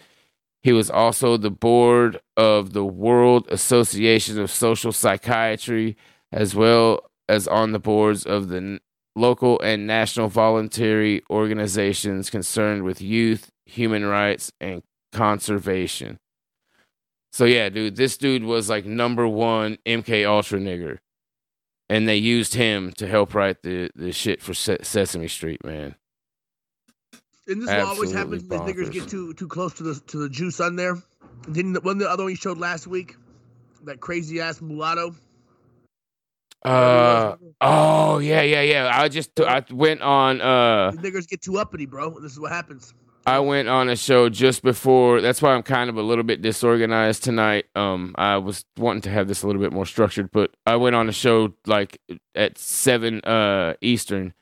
He 0.63 0.73
was 0.73 0.89
also 0.89 1.37
the 1.37 1.49
board 1.49 2.19
of 2.35 2.73
the 2.73 2.83
World 2.83 3.47
Association 3.49 4.37
of 4.37 4.51
Social 4.51 4.91
Psychiatry, 4.91 5.95
as 6.33 6.53
well 6.53 7.09
as 7.29 7.47
on 7.47 7.71
the 7.71 7.79
boards 7.79 8.25
of 8.25 8.49
the 8.49 8.81
local 9.15 9.61
and 9.61 9.87
national 9.87 10.27
voluntary 10.27 11.23
organizations 11.29 12.29
concerned 12.29 12.83
with 12.83 13.01
youth, 13.01 13.49
human 13.65 14.03
rights, 14.03 14.51
and 14.59 14.83
conservation. 15.13 16.19
So 17.31 17.45
yeah, 17.45 17.69
dude, 17.69 17.95
this 17.95 18.17
dude 18.17 18.43
was 18.43 18.69
like 18.69 18.83
number 18.83 19.25
one 19.25 19.77
MK 19.85 20.27
Ultra 20.27 20.59
nigger, 20.59 20.97
and 21.91 22.07
they 22.07 22.15
used 22.15 22.55
him 22.55 22.93
to 22.93 23.05
help 23.05 23.35
write 23.35 23.63
the 23.63 23.91
the 23.95 24.13
shit 24.13 24.41
for 24.41 24.53
Se- 24.53 24.77
Sesame 24.81 25.27
Street, 25.27 25.63
man. 25.63 25.95
And 27.47 27.61
this 27.61 27.69
is 27.69 27.75
always 27.75 28.13
happens 28.13 28.43
when 28.45 28.61
niggers 28.61 28.91
get 28.91 29.09
too 29.09 29.33
too 29.33 29.47
close 29.49 29.73
to 29.75 29.83
the 29.83 29.99
to 30.07 30.17
the 30.17 30.29
juice 30.29 30.61
on 30.61 30.77
there. 30.77 30.93
And 31.45 31.55
then 31.55 31.73
the 31.73 31.81
one 31.81 31.97
the 31.97 32.09
other 32.09 32.23
one 32.23 32.31
you 32.31 32.37
showed 32.37 32.57
last 32.57 32.87
week, 32.87 33.17
that 33.83 33.99
crazy 33.99 34.39
ass 34.39 34.61
mulatto. 34.61 35.13
Uh 36.63 37.35
oh 37.59 38.19
yeah 38.19 38.41
yeah 38.43 38.61
yeah. 38.61 38.91
I 38.93 39.09
just 39.09 39.37
I 39.41 39.65
went 39.69 40.01
on 40.01 40.39
uh 40.39 40.91
These 40.91 41.01
niggers 41.01 41.27
get 41.27 41.41
too 41.41 41.57
uppity, 41.57 41.87
bro. 41.87 42.19
This 42.21 42.31
is 42.31 42.39
what 42.39 42.53
happens. 42.53 42.93
I 43.25 43.39
went 43.39 43.67
on 43.67 43.89
a 43.89 43.95
show 43.95 44.29
just 44.29 44.63
before. 44.63 45.21
That's 45.21 45.41
why 45.41 45.53
I'm 45.53 45.63
kind 45.63 45.89
of 45.89 45.97
a 45.97 46.01
little 46.01 46.23
bit 46.23 46.41
disorganized 46.41 47.23
tonight. 47.23 47.65
Um, 47.75 48.15
I 48.17 48.37
was 48.37 48.65
wanting 48.77 49.01
to 49.03 49.09
have 49.09 49.27
this 49.27 49.43
a 49.43 49.47
little 49.47 49.61
bit 49.61 49.71
more 49.71 49.85
structured, 49.85 50.31
but 50.31 50.51
I 50.65 50.75
went 50.77 50.95
on 50.95 51.07
a 51.07 51.11
show 51.11 51.53
like 51.67 51.99
at 52.35 52.57
seven 52.57 53.21
uh 53.21 53.75
Eastern, 53.81 54.33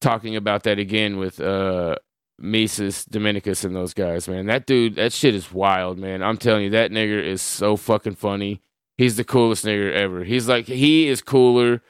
talking 0.00 0.36
about 0.36 0.62
that 0.64 0.78
again 0.78 1.16
with 1.18 1.40
uh 1.40 1.96
Mises, 2.38 3.04
Dominicus, 3.04 3.64
and 3.64 3.74
those 3.74 3.94
guys. 3.94 4.28
Man, 4.28 4.46
that 4.46 4.66
dude, 4.66 4.96
that 4.96 5.12
shit 5.12 5.34
is 5.34 5.52
wild, 5.52 5.98
man. 5.98 6.22
I'm 6.22 6.36
telling 6.36 6.64
you, 6.64 6.70
that 6.70 6.90
nigger 6.90 7.22
is 7.22 7.42
so 7.42 7.76
fucking 7.76 8.16
funny. 8.16 8.62
He's 8.98 9.16
the 9.16 9.24
coolest 9.24 9.64
nigger 9.64 9.92
ever. 9.92 10.24
He's 10.24 10.48
like 10.48 10.66
he 10.66 11.08
is 11.08 11.22
cooler 11.22 11.82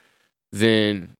than 0.50 1.14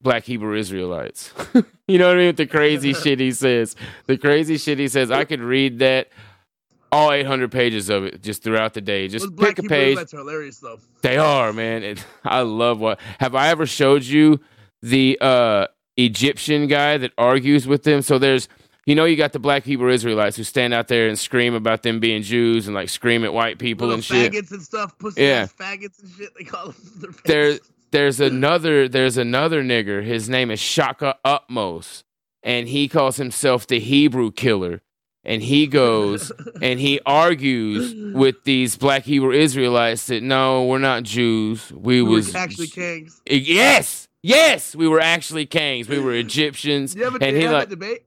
black 0.00 0.24
Hebrew 0.24 0.56
Israelites. 0.56 1.32
you 1.88 1.98
know 1.98 2.08
what 2.08 2.16
I 2.16 2.18
mean? 2.18 2.26
With 2.28 2.36
the 2.36 2.46
crazy 2.46 2.92
shit 3.02 3.20
he 3.20 3.32
says. 3.32 3.76
The 4.06 4.16
crazy 4.16 4.56
shit 4.58 4.78
he 4.78 4.88
says. 4.88 5.10
I 5.10 5.24
could 5.24 5.40
read 5.40 5.80
that 5.80 6.08
all 6.90 7.12
800 7.12 7.50
pages 7.52 7.90
of 7.90 8.04
it 8.04 8.22
just 8.22 8.42
throughout 8.42 8.74
the 8.74 8.80
day. 8.80 9.08
Just 9.08 9.36
pick 9.36 9.58
a 9.58 9.62
Hebrew 9.62 9.68
page. 9.68 9.88
Israelites 9.90 10.14
are 10.14 10.18
hilarious 10.18 10.58
though. 10.60 10.78
They 11.02 11.18
are, 11.18 11.52
man. 11.52 11.82
It, 11.82 12.04
I 12.24 12.40
love 12.42 12.80
what. 12.80 13.00
Have 13.20 13.34
I 13.34 13.48
ever 13.48 13.66
showed 13.66 14.04
you 14.04 14.40
the 14.82 15.18
uh, 15.20 15.66
Egyptian 15.96 16.66
guy 16.66 16.96
that 16.98 17.12
argues 17.18 17.66
with 17.66 17.82
them? 17.82 18.00
So 18.02 18.18
there's, 18.18 18.48
you 18.86 18.94
know, 18.94 19.04
you 19.04 19.16
got 19.16 19.32
the 19.34 19.38
black 19.38 19.64
Hebrew 19.64 19.90
Israelites 19.90 20.36
who 20.36 20.44
stand 20.44 20.72
out 20.72 20.88
there 20.88 21.08
and 21.08 21.18
scream 21.18 21.52
about 21.52 21.82
them 21.82 22.00
being 22.00 22.22
Jews 22.22 22.66
and 22.68 22.74
like 22.74 22.88
scream 22.88 23.22
at 23.24 23.34
white 23.34 23.58
people 23.58 23.88
Little 23.88 23.96
and 23.96 24.04
shit. 24.04 24.32
faggots 24.32 24.50
and 24.52 24.62
stuff, 24.62 24.96
pussy 24.98 25.22
Yeah. 25.24 25.44
faggots 25.46 26.02
and 26.02 26.10
shit. 26.16 26.30
They 26.38 26.44
call 26.44 26.68
them. 26.68 27.14
Their. 27.26 27.58
There's 27.90 28.18
hmm. 28.18 28.24
another 28.24 28.88
there's 28.88 29.16
another 29.16 29.62
nigger. 29.62 30.04
His 30.04 30.28
name 30.28 30.50
is 30.50 30.60
Shaka 30.60 31.16
Utmost, 31.24 32.04
and 32.42 32.68
he 32.68 32.88
calls 32.88 33.16
himself 33.16 33.66
the 33.66 33.80
Hebrew 33.80 34.30
killer. 34.30 34.82
And 35.24 35.42
he 35.42 35.66
goes 35.66 36.32
and 36.62 36.80
he 36.80 37.00
argues 37.04 38.14
with 38.14 38.44
these 38.44 38.76
black 38.76 39.02
Hebrew 39.02 39.32
Israelites 39.32 40.06
that 40.06 40.22
no, 40.22 40.64
we're 40.64 40.78
not 40.78 41.02
Jews. 41.02 41.70
We, 41.72 42.00
We 42.00 42.02
were 42.02 42.14
was 42.16 42.34
actually 42.34 42.68
kings. 42.68 43.20
yes, 43.28 44.08
yes, 44.22 44.74
we 44.74 44.88
were 44.88 45.00
actually 45.00 45.44
kings. 45.44 45.88
We 45.88 45.98
were 45.98 46.14
Egyptians. 46.14 46.94
You 46.94 47.04
ever, 47.04 47.18
and 47.20 47.32
you 47.32 47.36
he 47.36 47.42
have 47.42 47.52
like, 47.52 47.68
debate? 47.68 48.04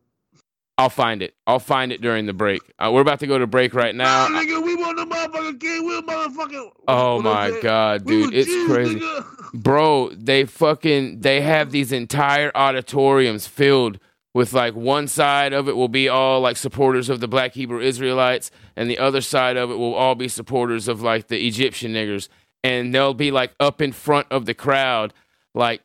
I'll 0.82 0.90
find 0.90 1.22
it. 1.22 1.36
I'll 1.46 1.60
find 1.60 1.92
it 1.92 2.02
during 2.02 2.26
the 2.26 2.34
break. 2.34 2.62
Uh, 2.80 2.90
we're 2.92 3.02
about 3.02 3.20
to 3.20 3.28
go 3.28 3.38
to 3.38 3.46
break 3.46 3.76
right 3.76 3.94
now. 3.94 4.28
Nah, 4.28 4.40
nigga, 4.40 4.64
we 4.64 4.76
want 4.76 4.98
the 4.98 5.06
motherfucking 5.06 5.60
king. 5.60 5.86
We 5.86 6.02
motherfucking. 6.02 6.72
Oh 6.88 7.22
my 7.22 7.60
god, 7.62 8.06
dude, 8.06 8.34
it's 8.34 8.50
Jews, 8.50 8.68
crazy. 8.68 9.00
nigga. 9.00 9.26
bro 9.54 10.10
they 10.16 10.46
fucking 10.46 11.20
they 11.22 11.42
have 11.42 11.72
these 11.72 11.92
entire 11.92 12.52
auditoriums 12.56 13.46
filled 13.48 14.00
with 14.34 14.54
like 14.54 14.74
one 14.76 15.08
side 15.08 15.54
of 15.54 15.68
it 15.68 15.76
will 15.76 15.90
be 15.90 16.08
all 16.10 16.40
like 16.40 16.56
supporters 16.58 17.10
of 17.10 17.20
the 17.20 17.28
black 17.28 17.54
hebrew 17.54 17.82
israelites 17.82 18.50
and 18.78 18.90
the 18.90 18.98
other 18.98 19.20
side 19.22 19.58
of 19.58 19.70
it 19.70 19.76
will 19.76 19.94
all 19.94 20.16
be 20.16 20.30
supporters 20.30 20.88
of 20.88 21.02
like 21.02 21.28
the 21.28 21.46
egyptian 21.46 21.92
niggers 21.94 22.30
and 22.64 22.96
they'll 22.96 23.14
be 23.14 23.30
like 23.30 23.54
up 23.60 23.82
in 23.82 23.92
front 23.92 24.26
of 24.32 24.46
the 24.46 24.54
crowd 24.54 25.14
like 25.54 25.82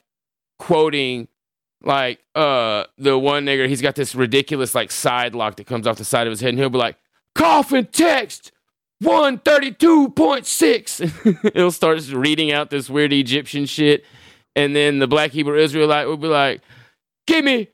quoting 0.61 1.27
like 1.83 2.21
uh 2.35 2.85
the 2.99 3.19
one 3.19 3.45
nigger 3.45 3.69
he's 3.69 3.83
got 3.83 3.95
this 3.95 4.15
ridiculous 4.15 4.75
like 4.75 4.91
side 4.91 5.35
lock 5.35 5.57
that 5.57 5.67
comes 5.67 5.87
off 5.87 5.99
the 5.99 6.05
side 6.05 6.27
of 6.27 6.31
his 6.31 6.41
head 6.41 6.49
and 6.51 6.59
he'll 6.59 6.71
be 6.71 6.79
like 6.79 6.97
coffin 7.35 7.87
text 7.93 8.51
132.6 9.05 11.51
he'll 11.55 11.71
start 11.71 12.09
reading 12.13 12.51
out 12.53 12.71
this 12.71 12.89
weird 12.91 13.13
egyptian 13.13 13.67
shit 13.67 14.05
and 14.55 14.75
then 14.75 14.99
the 14.99 15.07
black 15.07 15.33
hebrew 15.33 15.59
israelite 15.59 16.07
will 16.07 16.17
be 16.17 16.29
like 16.29 16.63
give 17.27 17.45
me 17.45 17.69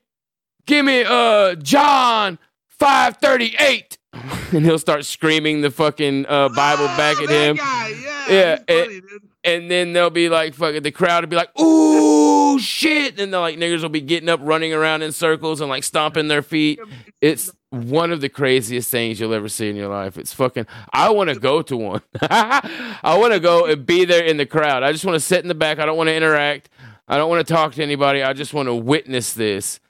give 0.66 0.84
me 0.84 1.05
uh 1.07 1.55
john 1.57 2.38
538 2.68 3.98
and 4.53 4.64
he'll 4.64 4.78
start 4.78 5.05
screaming 5.05 5.61
the 5.61 5.70
fucking 5.70 6.26
uh 6.26 6.48
bible 6.50 6.86
Ah, 6.88 6.96
back 6.96 7.16
at 7.22 7.28
him. 7.30 7.57
Guy, 7.57 7.88
yeah, 8.03 8.26
Yeah, 8.28 8.57
he's 8.57 8.64
it- 8.68 8.86
funny. 9.05 9.18
And 9.45 9.70
then 9.70 9.93
they'll 9.93 10.11
be 10.11 10.28
like 10.28 10.55
fucking 10.55 10.82
the 10.82 10.90
crowd 10.90 11.24
will 11.24 11.28
be 11.28 11.36
like 11.36 11.59
ooh 11.61 12.59
shit. 12.59 13.18
And 13.18 13.32
the 13.32 13.40
like 13.40 13.59
niggers 13.59 13.82
will 13.82 13.88
be 13.88 14.01
getting 14.01 14.28
up 14.28 14.40
running 14.43 14.72
around 14.72 15.03
in 15.03 15.12
circles 15.12 15.61
and 15.61 15.68
like 15.68 15.84
stomping 15.84 16.28
their 16.28 16.43
feet. 16.43 16.80
It's 17.20 17.51
one 17.70 18.12
of 18.12 18.20
the 18.20 18.28
craziest 18.28 18.90
things 18.90 19.18
you'll 19.18 19.34
ever 19.34 19.49
see 19.49 19.68
in 19.68 19.76
your 19.76 19.88
life. 19.88 20.18
It's 20.18 20.34
fucking 20.34 20.66
i 20.93 21.11
want 21.11 21.30
to 21.30 21.38
go 21.38 21.62
to 21.62 21.76
one. 21.76 22.03
I 22.20 23.16
want 23.18 23.32
to 23.32 23.40
go 23.40 23.66
and 23.66 23.84
be 23.86 24.05
there 24.05 24.24
in 24.24 24.36
the 24.36 24.47
crowd. 24.47 24.82
I 24.82 24.93
just 24.93 25.05
want 25.05 25.16
to 25.16 25.20
sit 25.20 25.43
in 25.43 25.49
the 25.49 25.55
back. 25.55 25.78
I 25.78 25.86
don't 25.86 25.97
want 25.97 26.09
to 26.09 26.14
interact. 26.14 26.68
I 27.09 27.16
don't 27.16 27.28
want 27.28 27.47
to 27.47 27.53
talk 27.53 27.74
to 27.74 27.82
anybody. 27.82 28.22
I 28.22 28.32
just 28.32 28.55
want 28.55 28.68
to 28.68 28.74
witness 28.74 29.32
this 29.32 29.80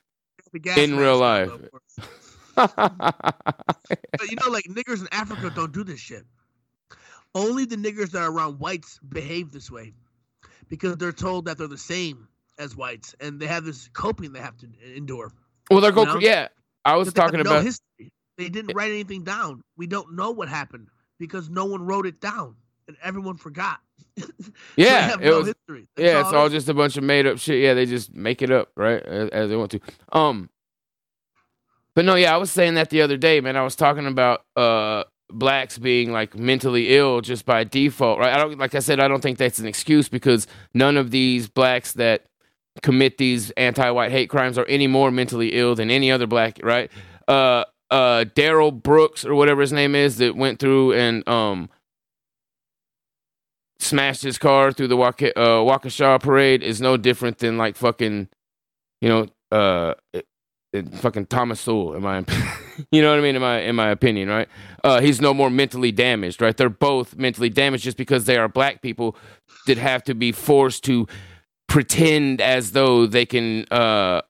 in 0.77 0.97
real 0.97 1.19
life. 1.19 1.49
though, 1.49 1.55
of 1.55 1.71
course. 1.71 1.99
But 4.19 4.31
you 4.31 4.37
know, 4.37 4.51
like 4.51 4.65
niggers 4.65 5.01
in 5.01 5.09
Africa 5.11 5.51
don't 5.55 5.73
do 5.73 5.83
this 5.85 5.99
shit. 5.99 6.25
Only 7.35 7.65
the 7.65 7.77
niggers 7.77 8.11
that 8.11 8.23
are 8.23 8.31
around 8.31 8.59
whites 8.59 8.99
behave 9.09 9.53
this 9.53 9.71
way 9.71 9.95
because 10.69 10.97
they're 10.97 11.13
told 11.13 11.47
that 11.47 11.59
they're 11.59 11.67
the 11.69 11.79
same 11.79 12.29
as 12.59 12.77
whites 12.77 13.15
and 13.21 13.41
they 13.41 13.47
have 13.47 13.65
this 13.65 13.89
coping 13.95 14.33
they 14.33 14.41
have 14.41 14.57
to 14.59 14.69
endure. 14.95 15.33
well 15.71 15.81
they're 15.81 15.93
go 15.93 16.03
You 16.03 16.07
know? 16.07 16.19
yeah 16.21 16.49
i 16.85 16.97
was 16.97 17.09
But 17.09 17.15
they 17.15 17.21
have 17.23 17.33
talking 17.33 17.43
no 17.45 17.51
about 17.51 17.65
history. 17.65 18.13
They 18.39 18.49
didn't 18.49 18.75
write 18.75 18.91
anything 18.91 19.25
down. 19.25 19.63
We 19.77 19.87
don't 19.87 20.15
know 20.15 20.31
what 20.31 20.49
happened 20.49 20.89
because 21.19 21.51
no 21.51 21.65
one 21.67 21.83
wrote 21.85 22.07
it 22.07 22.21
down 22.21 22.57
and 22.89 22.97
everyone 23.03 23.37
forgot. 23.37 23.79
Yeah 24.77 25.01
have 25.01 25.23
it 25.23 25.27
no 25.27 25.39
was 25.39 25.47
history. 25.49 25.89
That's 25.97 26.07
Yeah, 26.07 26.21
it's 26.21 26.33
all 26.33 26.49
just 26.49 26.69
a 26.69 26.75
bunch 26.75 26.97
of 26.97 27.05
made 27.05 27.27
up 27.27 27.39
shit. 27.39 27.63
Yeah, 27.63 27.75
they 27.75 27.87
just 27.87 28.15
make 28.15 28.43
it 28.43 28.51
up, 28.51 28.71
right, 28.77 29.03
as, 29.03 29.29
as 29.31 29.51
they 29.51 29.57
want 29.57 29.71
to. 29.73 29.81
Um, 30.13 30.51
but 31.95 32.05
no, 32.05 32.15
yeah, 32.15 32.35
I 32.35 32.39
was 32.39 32.51
saying 32.51 32.75
that 32.75 32.91
the 32.91 33.03
other 33.03 33.17
day, 33.17 33.41
man. 33.41 33.57
I 33.57 33.63
was 33.63 33.77
talking 33.77 34.07
about 34.07 34.45
uh 34.57 35.05
blacks 35.33 35.79
being 35.79 36.13
like 36.13 36.37
mentally 36.37 36.97
ill 36.97 37.21
just 37.21 37.45
by 37.45 37.65
default, 37.65 38.19
right? 38.19 38.35
I 38.35 38.39
don't 38.39 38.59
like 38.59 38.75
I 38.75 38.81
said, 38.81 39.01
I 39.01 39.09
don't 39.09 39.23
think 39.23 39.39
that's 39.39 39.59
an 39.59 39.67
excuse 39.67 40.09
because 40.09 40.47
none 40.75 40.97
of 40.97 41.11
these 41.11 41.49
blacks 41.49 41.93
that 41.93 42.27
commit 42.83 43.19
these 43.19 43.51
anti-white 43.53 44.11
hate 44.11 44.31
crimes 44.31 44.57
are 44.57 44.65
any 44.67 44.87
more 44.87 45.11
mentally 45.11 45.51
ill 45.51 45.75
than 45.75 45.91
any 45.91 46.11
other 46.11 46.27
black, 46.27 46.59
right? 46.63 46.91
Uh, 47.29 47.65
uh, 47.91 48.25
Darrell 48.35 48.73
Brooks 48.73 49.25
or 49.25 49.35
whatever 49.35 49.61
his 49.61 49.73
name 49.73 49.95
is 49.95 50.17
that 50.19 50.35
went 50.35 50.59
through 50.59 50.95
and 50.95 51.27
um 51.29 51.69
smashed 53.83 54.23
his 54.23 54.39
car 54.39 54.73
through 54.73 54.89
the 54.89 54.97
uh, 54.97 55.11
Waukesha 55.11 56.21
parade 56.23 56.63
is 56.63 56.81
no 56.81 56.97
different 56.97 57.39
than 57.39 57.59
like 57.59 57.77
fucking, 57.77 58.29
you 59.01 59.09
know, 59.09 59.27
uh, 59.51 59.95
fucking 60.95 61.27
Thomas 61.27 61.61
Sowell. 61.61 61.95
In 61.95 62.03
my, 62.03 62.25
you 62.91 63.03
know 63.03 63.11
what 63.11 63.19
I 63.19 63.23
mean? 63.23 63.37
In 63.37 63.43
my 63.43 63.61
in 63.61 63.77
my 63.77 63.91
opinion, 63.91 64.29
right? 64.29 64.49
Uh, 64.83 65.01
he's 65.01 65.21
no 65.21 65.35
more 65.35 65.51
mentally 65.51 65.93
damaged, 65.93 66.41
right? 66.41 66.57
They're 66.57 66.71
both 66.71 67.17
mentally 67.17 67.49
damaged 67.49 67.85
just 67.85 67.97
because 67.97 68.25
they 68.25 68.37
are 68.37 68.49
black 68.49 68.83
people 68.83 69.17
that 69.67 69.79
have 69.79 70.03
to 70.05 70.15
be 70.15 70.33
forced 70.33 70.85
to 70.85 71.07
pretend 71.69 72.41
as 72.41 72.73
though 72.73 73.07
they 73.07 73.25
can 73.25 73.67
uh 73.71 74.23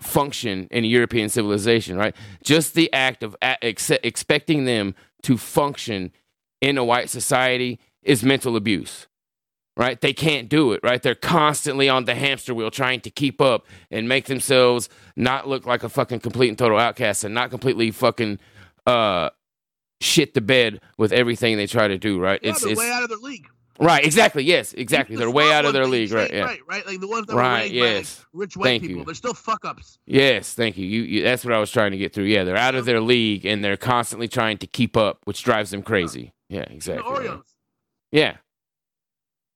function 0.00 0.68
in 0.70 0.84
European 0.84 1.28
civilization, 1.28 1.96
right? 1.96 2.14
Just 2.44 2.74
the 2.74 2.92
act 2.92 3.22
of 3.22 3.36
ex- 3.42 3.90
expecting 3.90 4.64
them 4.64 4.94
to 5.22 5.36
function 5.36 6.12
in 6.60 6.78
a 6.78 6.84
white 6.84 7.10
society 7.10 7.80
is 8.02 8.22
mental 8.22 8.56
abuse, 8.56 9.07
right? 9.78 9.98
They 10.00 10.12
can't 10.12 10.48
do 10.50 10.72
it, 10.72 10.80
right? 10.82 11.02
They're 11.02 11.14
constantly 11.14 11.88
on 11.88 12.04
the 12.04 12.14
hamster 12.14 12.52
wheel 12.52 12.70
trying 12.70 13.00
to 13.02 13.10
keep 13.10 13.40
up 13.40 13.66
and 13.90 14.06
make 14.08 14.26
themselves 14.26 14.90
not 15.16 15.48
look 15.48 15.64
like 15.64 15.82
a 15.84 15.88
fucking 15.88 16.20
complete 16.20 16.48
and 16.48 16.58
total 16.58 16.78
outcast 16.78 17.24
and 17.24 17.32
not 17.34 17.48
completely 17.48 17.90
fucking 17.92 18.38
uh 18.86 19.30
shit 20.00 20.34
the 20.34 20.40
bed 20.40 20.80
with 20.98 21.12
everything 21.12 21.56
they 21.56 21.66
try 21.66 21.88
to 21.88 21.96
do, 21.98 22.20
right? 22.20 22.40
Yeah, 22.42 22.50
It's 22.50 22.64
it's 22.64 22.78
way 22.78 22.90
out 22.90 23.02
of 23.04 23.08
their 23.08 23.18
league. 23.18 23.46
right, 23.80 24.04
exactly. 24.04 24.44
Yes, 24.44 24.72
exactly. 24.74 25.16
The 25.16 25.20
They're 25.20 25.30
way 25.30 25.52
out 25.52 25.64
of 25.64 25.72
their 25.72 25.86
league, 25.86 26.12
right? 26.12 26.32
Yeah. 26.32 26.42
Right, 26.44 26.60
right. 26.68 26.86
Like 26.86 27.00
the 27.00 27.08
ones 27.08 27.26
that 27.26 27.34
Right, 27.36 27.72
were 27.72 27.80
raised 27.80 28.18
by 28.18 28.20
like, 28.20 28.26
rich 28.32 28.56
white 28.56 28.64
Thank 28.64 28.82
people. 28.82 28.98
you. 28.98 29.04
They're 29.04 29.14
still 29.14 29.34
fuck 29.34 29.64
ups. 29.64 29.98
Yes, 30.06 30.54
thank 30.54 30.76
you. 30.76 30.86
You, 30.86 31.02
you. 31.02 31.22
That's 31.24 31.44
what 31.44 31.54
I 31.54 31.58
was 31.58 31.70
trying 31.70 31.92
to 31.92 31.98
get 31.98 32.12
through. 32.12 32.24
Yeah, 32.24 32.44
they're 32.44 32.56
out 32.56 32.74
of 32.74 32.84
their 32.84 33.00
league 33.00 33.44
and 33.46 33.64
they're 33.64 33.76
constantly 33.76 34.28
trying 34.28 34.58
to 34.58 34.66
keep 34.66 34.96
up, 34.96 35.18
which 35.24 35.42
drives 35.44 35.70
them 35.70 35.82
crazy. 35.82 36.32
Yeah, 36.48 36.64
The 36.64 36.72
exactly. 36.72 37.12
right. 37.12 37.26
Oreos. 37.28 37.42
Yeah. 38.12 38.36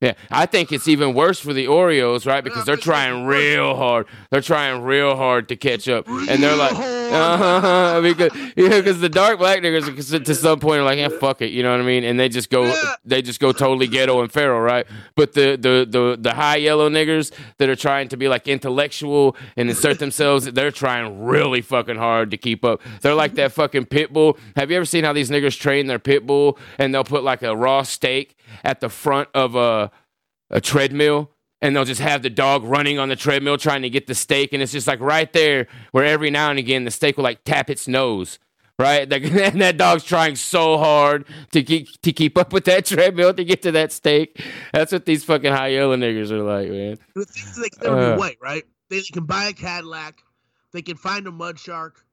Yeah, 0.03 0.14
I 0.32 0.46
think 0.46 0.72
it's 0.72 0.88
even 0.88 1.14
worse 1.14 1.38
for 1.38 1.53
the 1.53 1.68
Orioles, 1.68 2.26
right? 2.26 2.42
Because 2.42 2.64
they're 2.66 2.76
trying 2.76 3.24
real 3.24 3.76
hard. 3.76 4.09
They're 4.30 4.40
trying 4.40 4.82
real 4.82 5.16
hard 5.16 5.48
to 5.50 5.57
catch 5.57 5.88
up, 5.88 6.09
and 6.09 6.42
they're 6.42 6.57
like, 6.57 6.74
Uh-huh, 7.12 8.00
because 8.03 8.32
because 8.55 9.00
the 9.00 9.09
dark 9.09 9.38
black 9.38 9.61
niggers 9.61 10.24
to 10.24 10.34
some 10.34 10.59
point 10.61 10.80
are 10.80 10.84
like, 10.84 10.98
yeah, 10.98 11.09
fuck 11.09 11.42
it, 11.42 11.50
you 11.50 11.62
know 11.62 11.70
what 11.70 11.80
I 11.80 11.84
mean, 11.84 12.05
and 12.05 12.18
they 12.18 12.28
just 12.28 12.48
go, 12.50 12.74
they 13.05 13.20
just 13.22 13.38
go 13.38 13.53
totally 13.53 13.86
ghetto 13.86 14.22
and 14.22 14.32
feral, 14.32 14.61
right? 14.61 14.86
But 15.14 15.34
the 15.34 15.59
the 15.61 15.86
the 15.88 16.16
the 16.18 16.34
high 16.34 16.57
yellow 16.57 16.88
niggers 16.88 17.32
that 17.59 17.68
are 17.68 17.76
trying 17.76 18.09
to 18.09 18.16
be 18.16 18.28
like 18.28 18.48
intellectual 18.48 19.36
and 19.57 19.68
insert 19.68 19.98
themselves, 19.98 20.46
they're 20.46 20.70
trying 20.70 21.24
really 21.24 21.61
fucking 21.61 21.96
hard 21.96 22.30
to 22.30 22.36
keep 22.36 22.64
up. 22.64 22.80
They're 23.03 23.14
like 23.14 23.34
that 23.34 23.53
fucking 23.53 23.86
pit 23.86 24.12
bull. 24.12 24.38
Have 24.57 24.70
you 24.70 24.76
ever 24.76 24.86
seen 24.86 25.05
how 25.05 25.12
these 25.12 25.30
niggers 25.30 25.59
train 25.59 25.86
their 25.86 25.98
pit 25.98 26.26
bull 26.26 26.59
and 26.78 26.94
they'll 26.94 27.05
put 27.05 27.24
like 27.24 27.42
a 27.42 27.55
raw 27.55 27.82
steak 27.82 28.36
at 28.64 28.80
the 28.80 28.88
front 28.88 29.28
of 29.34 29.55
a 29.55 29.90
a 30.50 30.61
treadmill 30.61 31.30
and 31.62 31.74
they'll 31.74 31.84
just 31.84 32.00
have 32.00 32.22
the 32.22 32.30
dog 32.30 32.62
running 32.64 32.98
on 32.98 33.09
the 33.09 33.16
treadmill 33.16 33.57
trying 33.57 33.82
to 33.82 33.90
get 33.90 34.07
the 34.07 34.14
steak 34.14 34.53
and 34.53 34.62
it's 34.62 34.72
just 34.72 34.86
like 34.86 35.00
right 35.00 35.32
there 35.32 35.66
where 35.92 36.05
every 36.05 36.30
now 36.30 36.50
and 36.50 36.59
again 36.59 36.84
the 36.84 36.90
steak 36.90 37.16
will 37.16 37.24
like 37.24 37.42
tap 37.44 37.70
its 37.70 37.88
nose 37.88 38.38
right 38.78 39.11
Like, 39.11 39.24
and 39.24 39.62
that 39.62 39.78
dog's 39.78 40.05
trying 40.05 40.36
so 40.36 40.76
hard 40.76 41.26
to 41.53 41.62
keep 41.62 41.88
to 42.03 42.12
keep 42.12 42.36
up 42.36 42.53
with 42.53 42.64
that 42.66 42.84
treadmill 42.86 43.32
to 43.32 43.44
get 43.44 43.62
to 43.62 43.72
that 43.72 43.92
steak 43.92 44.44
that's 44.74 44.92
what 44.92 45.07
these 45.07 45.24
fucking 45.24 45.53
high 45.53 45.68
yellow 45.68 45.96
niggers 45.96 46.30
are 46.30 46.42
like 46.42 46.68
man 46.68 46.98
The 47.14 47.61
they 47.62 47.68
can 47.70 47.94
Uh. 47.94 48.16
right? 48.42 48.64
They, 48.90 48.98
they 48.98 49.03
can 49.05 49.24
buy 49.24 49.44
a 49.44 49.53
Cadillac, 49.55 50.22
they 50.72 50.82
can 50.82 50.98
find 50.98 51.26
a 51.26 51.30
mud 51.32 51.59
shark, 51.59 52.05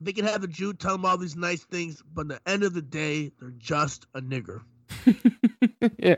they 0.00 0.12
can 0.12 0.24
have 0.24 0.44
a 0.44 0.46
Jew 0.46 0.72
tell 0.72 0.92
them 0.92 1.04
all 1.04 1.18
these 1.18 1.36
nice 1.36 1.64
things, 1.64 2.02
but 2.14 2.30
at 2.30 2.42
the 2.44 2.50
end 2.50 2.62
of 2.62 2.72
the 2.72 2.82
day, 2.82 3.32
they're 3.38 3.50
just 3.58 4.06
a 4.14 4.20
nigger. 4.20 4.62
yeah 5.98 6.16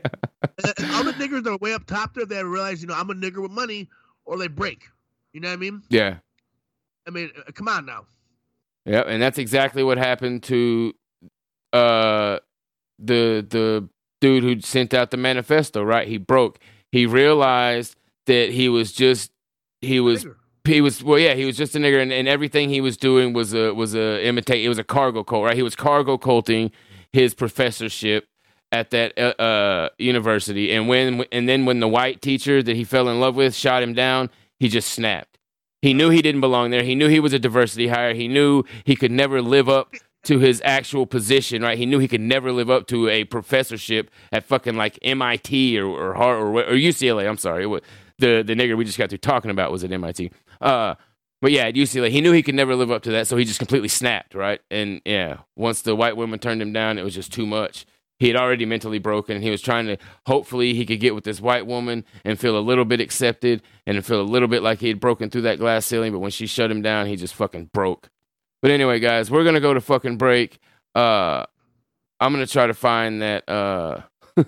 And, 0.63 0.73
and 0.77 0.91
all 0.93 1.03
the 1.03 1.13
niggers 1.13 1.43
that 1.43 1.51
are 1.51 1.57
way 1.57 1.73
up 1.73 1.85
top 1.85 2.13
there, 2.13 2.25
they 2.25 2.43
realize, 2.43 2.81
you 2.81 2.87
know, 2.87 2.93
I'm 2.95 3.09
a 3.09 3.13
nigger 3.13 3.41
with 3.41 3.51
money, 3.51 3.89
or 4.25 4.37
they 4.37 4.47
break. 4.47 4.85
You 5.33 5.41
know 5.41 5.49
what 5.49 5.53
I 5.53 5.57
mean? 5.57 5.83
yeah 5.89 6.17
I 7.07 7.11
mean, 7.11 7.31
uh, 7.37 7.51
come 7.53 7.67
on 7.67 7.85
now. 7.85 8.05
Yep, 8.85 9.05
and 9.09 9.21
that's 9.21 9.37
exactly 9.37 9.83
what 9.83 9.97
happened 9.97 10.43
to 10.43 10.93
uh 11.73 12.39
the 12.97 13.45
the 13.49 13.87
dude 14.21 14.43
who 14.43 14.59
sent 14.61 14.93
out 14.93 15.11
the 15.11 15.17
manifesto, 15.17 15.83
right? 15.83 16.07
He 16.07 16.17
broke. 16.17 16.59
He 16.91 17.05
realized 17.05 17.95
that 18.25 18.49
he 18.51 18.69
was 18.69 18.91
just 18.91 19.31
he 19.81 19.99
was 19.99 20.25
Nigger. 20.25 20.35
he 20.65 20.81
was 20.81 21.03
well 21.03 21.17
yeah 21.19 21.33
he 21.33 21.45
was 21.45 21.57
just 21.57 21.75
a 21.75 21.79
nigger 21.79 22.01
and, 22.01 22.11
and 22.11 22.27
everything 22.27 22.69
he 22.69 22.81
was 22.81 22.97
doing 22.97 23.33
was 23.33 23.53
a 23.53 23.73
was 23.73 23.95
a 23.95 24.23
imitate 24.25 24.63
it 24.63 24.69
was 24.69 24.77
a 24.77 24.83
cargo 24.83 25.23
cult 25.23 25.45
right 25.45 25.55
he 25.55 25.63
was 25.63 25.75
cargo 25.75 26.17
culting 26.17 26.71
his 27.11 27.33
professorship 27.33 28.27
at 28.71 28.91
that 28.91 29.17
uh, 29.17 29.41
uh 29.41 29.89
university. 29.97 30.71
And 30.71 30.87
when 30.87 31.25
and 31.31 31.47
then 31.47 31.65
when 31.65 31.79
the 31.79 31.87
white 31.87 32.21
teacher 32.21 32.61
that 32.61 32.75
he 32.75 32.83
fell 32.83 33.09
in 33.09 33.19
love 33.19 33.35
with 33.35 33.55
shot 33.55 33.83
him 33.83 33.93
down 33.93 34.29
he 34.59 34.67
just 34.67 34.89
snapped. 34.89 35.37
He 35.81 35.93
knew 35.93 36.09
he 36.09 36.21
didn't 36.21 36.41
belong 36.41 36.71
there. 36.71 36.83
He 36.83 36.95
knew 36.95 37.07
he 37.07 37.21
was 37.21 37.31
a 37.31 37.39
diversity 37.39 37.87
hire. 37.87 38.13
He 38.13 38.27
knew 38.27 38.63
he 38.83 38.97
could 38.97 39.11
never 39.11 39.41
live 39.41 39.69
up 39.69 39.93
to 40.25 40.39
his 40.39 40.61
actual 40.65 41.05
position 41.05 41.61
right? 41.61 41.77
He 41.77 41.85
knew 41.85 41.99
he 41.99 42.07
could 42.07 42.21
never 42.21 42.51
live 42.51 42.69
up 42.69 42.87
to 42.87 43.07
a 43.07 43.23
professorship 43.23 44.11
at 44.31 44.43
fucking 44.43 44.75
like 44.75 44.99
MIT 45.01 45.79
or 45.79 45.87
or 45.87 46.13
Har- 46.15 46.37
or, 46.37 46.59
or 46.59 46.73
UCLA 46.73 47.27
I'm 47.27 47.37
sorry. 47.37 47.65
Was, 47.65 47.81
the 48.17 48.43
the 48.45 48.53
nigger 48.53 48.77
we 48.77 48.83
just 48.83 48.97
got 48.97 49.09
through 49.09 49.19
talking 49.19 49.51
about 49.51 49.71
was 49.71 49.83
at 49.83 49.91
MIT 49.91 50.31
uh, 50.61 50.95
but 51.41 51.51
yeah, 51.51 51.63
at 51.63 51.75
UCLA, 51.75 52.09
he 52.09 52.21
knew 52.21 52.33
he 52.33 52.43
could 52.43 52.55
never 52.55 52.75
live 52.75 52.91
up 52.91 53.03
to 53.03 53.11
that, 53.11 53.27
so 53.27 53.37
he 53.37 53.45
just 53.45 53.59
completely 53.59 53.87
snapped, 53.87 54.35
right? 54.35 54.59
And 54.69 55.01
yeah, 55.05 55.37
once 55.55 55.81
the 55.81 55.95
white 55.95 56.17
women 56.17 56.39
turned 56.39 56.61
him 56.61 56.73
down, 56.73 56.97
it 56.97 57.03
was 57.03 57.15
just 57.15 57.31
too 57.31 57.45
much. 57.45 57.85
He 58.19 58.27
had 58.27 58.35
already 58.35 58.65
mentally 58.65 58.99
broken, 58.99 59.35
and 59.35 59.43
he 59.43 59.49
was 59.49 59.61
trying 59.61 59.87
to 59.87 59.97
hopefully 60.25 60.73
he 60.73 60.85
could 60.85 60.99
get 60.99 61.15
with 61.15 61.23
this 61.23 61.39
white 61.39 61.65
woman 61.65 62.03
and 62.25 62.37
feel 62.37 62.57
a 62.57 62.59
little 62.59 62.83
bit 62.85 62.99
accepted 62.99 63.61
and 63.87 64.05
feel 64.05 64.21
a 64.21 64.23
little 64.23 64.49
bit 64.49 64.61
like 64.61 64.79
he 64.79 64.89
had 64.89 64.99
broken 64.99 65.29
through 65.29 65.43
that 65.43 65.57
glass 65.57 65.85
ceiling. 65.85 66.11
But 66.11 66.19
when 66.19 66.31
she 66.31 66.45
shut 66.45 66.69
him 66.69 66.81
down, 66.81 67.07
he 67.07 67.15
just 67.15 67.33
fucking 67.33 67.69
broke. 67.73 68.09
But 68.61 68.71
anyway, 68.71 68.99
guys, 68.99 69.31
we're 69.31 69.45
gonna 69.45 69.61
go 69.61 69.73
to 69.73 69.79
fucking 69.81 70.17
break. 70.17 70.59
Uh, 70.93 71.45
I'm 72.19 72.33
gonna 72.33 72.45
try 72.45 72.67
to 72.67 72.73
find 72.73 73.21
that 73.21 73.47
uh 73.47 74.01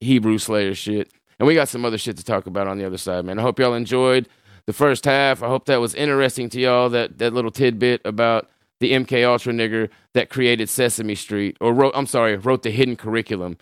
Hebrew 0.00 0.38
Slayer 0.38 0.74
shit. 0.74 1.12
And 1.38 1.46
we 1.46 1.54
got 1.54 1.68
some 1.68 1.84
other 1.84 1.98
shit 1.98 2.16
to 2.18 2.24
talk 2.24 2.46
about 2.46 2.66
on 2.66 2.78
the 2.78 2.86
other 2.86 2.98
side, 2.98 3.24
man. 3.24 3.38
I 3.38 3.42
hope 3.42 3.58
y'all 3.58 3.74
enjoyed 3.74 4.28
the 4.66 4.72
first 4.72 5.04
half. 5.04 5.42
I 5.42 5.48
hope 5.48 5.66
that 5.66 5.80
was 5.80 5.94
interesting 5.94 6.48
to 6.50 6.60
y'all. 6.60 6.88
That 6.88 7.18
that 7.18 7.32
little 7.32 7.50
tidbit 7.50 8.02
about 8.04 8.48
the 8.80 8.92
MK 8.92 9.24
Ultra 9.24 9.52
nigger 9.52 9.90
that 10.14 10.30
created 10.30 10.68
Sesame 10.68 11.14
Street, 11.14 11.56
or 11.60 11.72
wrote. 11.72 11.92
I'm 11.94 12.06
sorry, 12.06 12.36
wrote 12.36 12.62
the 12.62 12.70
hidden 12.70 12.96
curriculum, 12.96 13.58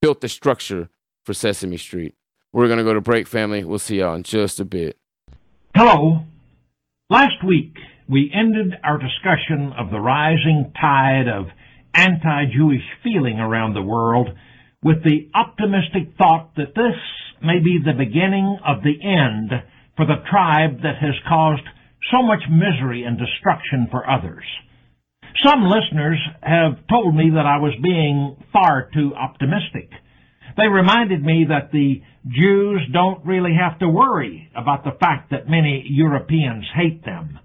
built 0.00 0.20
the 0.20 0.28
structure 0.28 0.88
for 1.24 1.34
Sesame 1.34 1.76
Street. 1.76 2.14
We're 2.52 2.68
gonna 2.68 2.84
go 2.84 2.94
to 2.94 3.00
break, 3.00 3.26
family. 3.26 3.64
We'll 3.64 3.78
see 3.78 3.98
y'all 3.98 4.14
in 4.14 4.22
just 4.22 4.60
a 4.60 4.64
bit. 4.64 4.96
Hello. 5.74 6.24
Last 7.10 7.44
week, 7.44 7.76
we 8.08 8.30
ended 8.34 8.74
our 8.84 8.98
discussion 8.98 9.72
of 9.78 9.90
the 9.90 10.00
rising 10.00 10.72
tide 10.80 11.28
of 11.28 11.46
anti-Jewish 11.94 12.82
feeling 13.02 13.38
around 13.38 13.74
the 13.74 13.82
world 13.82 14.28
with 14.82 15.02
the 15.04 15.28
optimistic 15.34 16.16
thought 16.16 16.54
that 16.56 16.74
this 16.74 16.96
may 17.42 17.58
be 17.58 17.78
the 17.84 17.92
beginning 17.92 18.58
of 18.66 18.82
the 18.82 18.98
end 19.02 19.50
for 19.96 20.06
the 20.06 20.22
tribe 20.30 20.82
that 20.82 20.96
has 21.00 21.14
caused 21.28 21.62
so 22.10 22.22
much 22.22 22.42
misery 22.50 23.04
and 23.04 23.18
destruction 23.18 23.88
for 23.90 24.08
others. 24.08 24.44
Some 25.44 25.64
listeners 25.64 26.18
have 26.42 26.86
told 26.88 27.14
me 27.14 27.30
that 27.34 27.46
I 27.46 27.58
was 27.58 27.74
being 27.82 28.36
far 28.52 28.90
too 28.92 29.14
optimistic. 29.14 29.90
They 30.56 30.66
reminded 30.66 31.24
me 31.24 31.46
that 31.48 31.70
the 31.72 32.02
Jews 32.28 32.80
don't 32.92 33.24
really 33.24 33.54
have 33.54 33.78
to 33.78 33.88
worry 33.88 34.50
about 34.54 34.84
the 34.84 34.96
fact 34.98 35.30
that 35.30 35.48
many 35.48 35.84
Europeans 35.88 36.64
hate 36.74 37.04
them. 37.04 37.38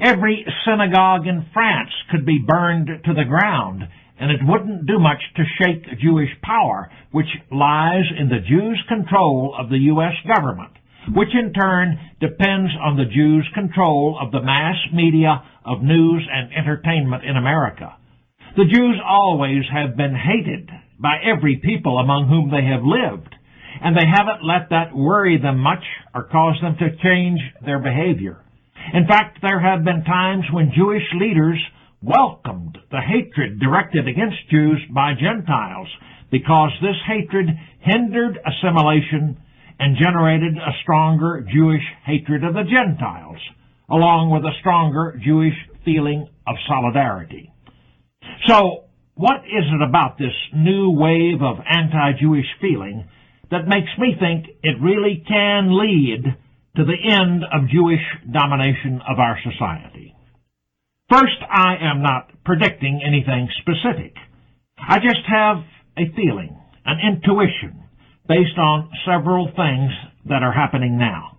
Every 0.00 0.44
synagogue 0.64 1.26
in 1.26 1.46
France 1.52 1.90
could 2.10 2.26
be 2.26 2.44
burned 2.44 2.88
to 3.04 3.14
the 3.14 3.24
ground, 3.24 3.84
and 4.18 4.30
it 4.30 4.40
wouldn't 4.42 4.86
do 4.86 4.98
much 4.98 5.20
to 5.36 5.44
shake 5.60 6.00
Jewish 6.00 6.30
power, 6.42 6.90
which 7.12 7.28
lies 7.52 8.04
in 8.18 8.28
the 8.28 8.40
Jews' 8.40 8.82
control 8.88 9.54
of 9.58 9.68
the 9.68 9.78
U.S. 9.92 10.14
government, 10.26 10.72
which 11.14 11.34
in 11.34 11.52
turn 11.52 11.98
depends 12.20 12.72
on 12.82 12.96
the 12.96 13.04
Jews' 13.04 13.48
control 13.54 14.18
of 14.20 14.32
the 14.32 14.42
mass 14.42 14.76
media 14.92 15.42
of 15.64 15.82
news 15.82 16.26
and 16.30 16.52
entertainment 16.52 17.24
in 17.24 17.36
America. 17.36 17.96
The 18.56 18.64
Jews 18.64 18.98
always 19.04 19.64
have 19.72 19.96
been 19.96 20.14
hated 20.14 20.70
by 20.98 21.18
every 21.22 21.56
people 21.56 21.98
among 21.98 22.28
whom 22.28 22.50
they 22.50 22.64
have 22.64 22.82
lived, 22.82 23.34
and 23.82 23.94
they 23.94 24.06
haven't 24.06 24.46
let 24.46 24.70
that 24.70 24.96
worry 24.96 25.38
them 25.38 25.58
much 25.58 25.84
or 26.14 26.24
cause 26.24 26.56
them 26.62 26.76
to 26.78 26.96
change 27.02 27.40
their 27.64 27.78
behavior. 27.78 28.40
In 28.94 29.06
fact, 29.06 29.38
there 29.42 29.60
have 29.60 29.84
been 29.84 30.04
times 30.04 30.44
when 30.52 30.72
Jewish 30.74 31.04
leaders 31.20 31.62
welcomed 32.02 32.78
the 32.90 33.00
hatred 33.00 33.60
directed 33.60 34.08
against 34.08 34.48
Jews 34.50 34.80
by 34.94 35.12
Gentiles 35.14 35.88
because 36.30 36.70
this 36.80 36.96
hatred 37.06 37.48
hindered 37.80 38.38
assimilation 38.46 39.36
and 39.78 39.96
generated 39.96 40.56
a 40.56 40.72
stronger 40.82 41.46
Jewish 41.52 41.82
hatred 42.04 42.44
of 42.44 42.54
the 42.54 42.64
Gentiles, 42.64 43.38
along 43.90 44.30
with 44.30 44.44
a 44.44 44.56
stronger 44.60 45.20
Jewish 45.24 45.54
feeling 45.84 46.28
of 46.46 46.56
solidarity. 46.66 47.52
So, 48.46 48.84
what 49.14 49.44
is 49.46 49.64
it 49.72 49.82
about 49.82 50.18
this 50.18 50.34
new 50.54 50.90
wave 50.90 51.42
of 51.42 51.56
anti-Jewish 51.68 52.46
feeling 52.60 53.08
that 53.50 53.68
makes 53.68 53.90
me 53.98 54.14
think 54.18 54.46
it 54.62 54.80
really 54.80 55.24
can 55.26 55.72
lead 55.72 56.24
to 56.76 56.84
the 56.84 56.98
end 57.10 57.44
of 57.44 57.68
Jewish 57.68 58.02
domination 58.30 59.00
of 59.08 59.18
our 59.18 59.38
society? 59.42 60.14
First, 61.08 61.38
I 61.48 61.76
am 61.80 62.02
not 62.02 62.30
predicting 62.44 63.00
anything 63.06 63.48
specific. 63.60 64.14
I 64.76 64.98
just 64.98 65.24
have 65.28 65.58
a 65.96 66.12
feeling, 66.14 66.58
an 66.84 66.98
intuition, 67.00 67.85
based 68.28 68.58
on 68.58 68.90
several 69.06 69.46
things 69.46 69.90
that 70.28 70.42
are 70.42 70.52
happening 70.52 70.98
now. 70.98 71.38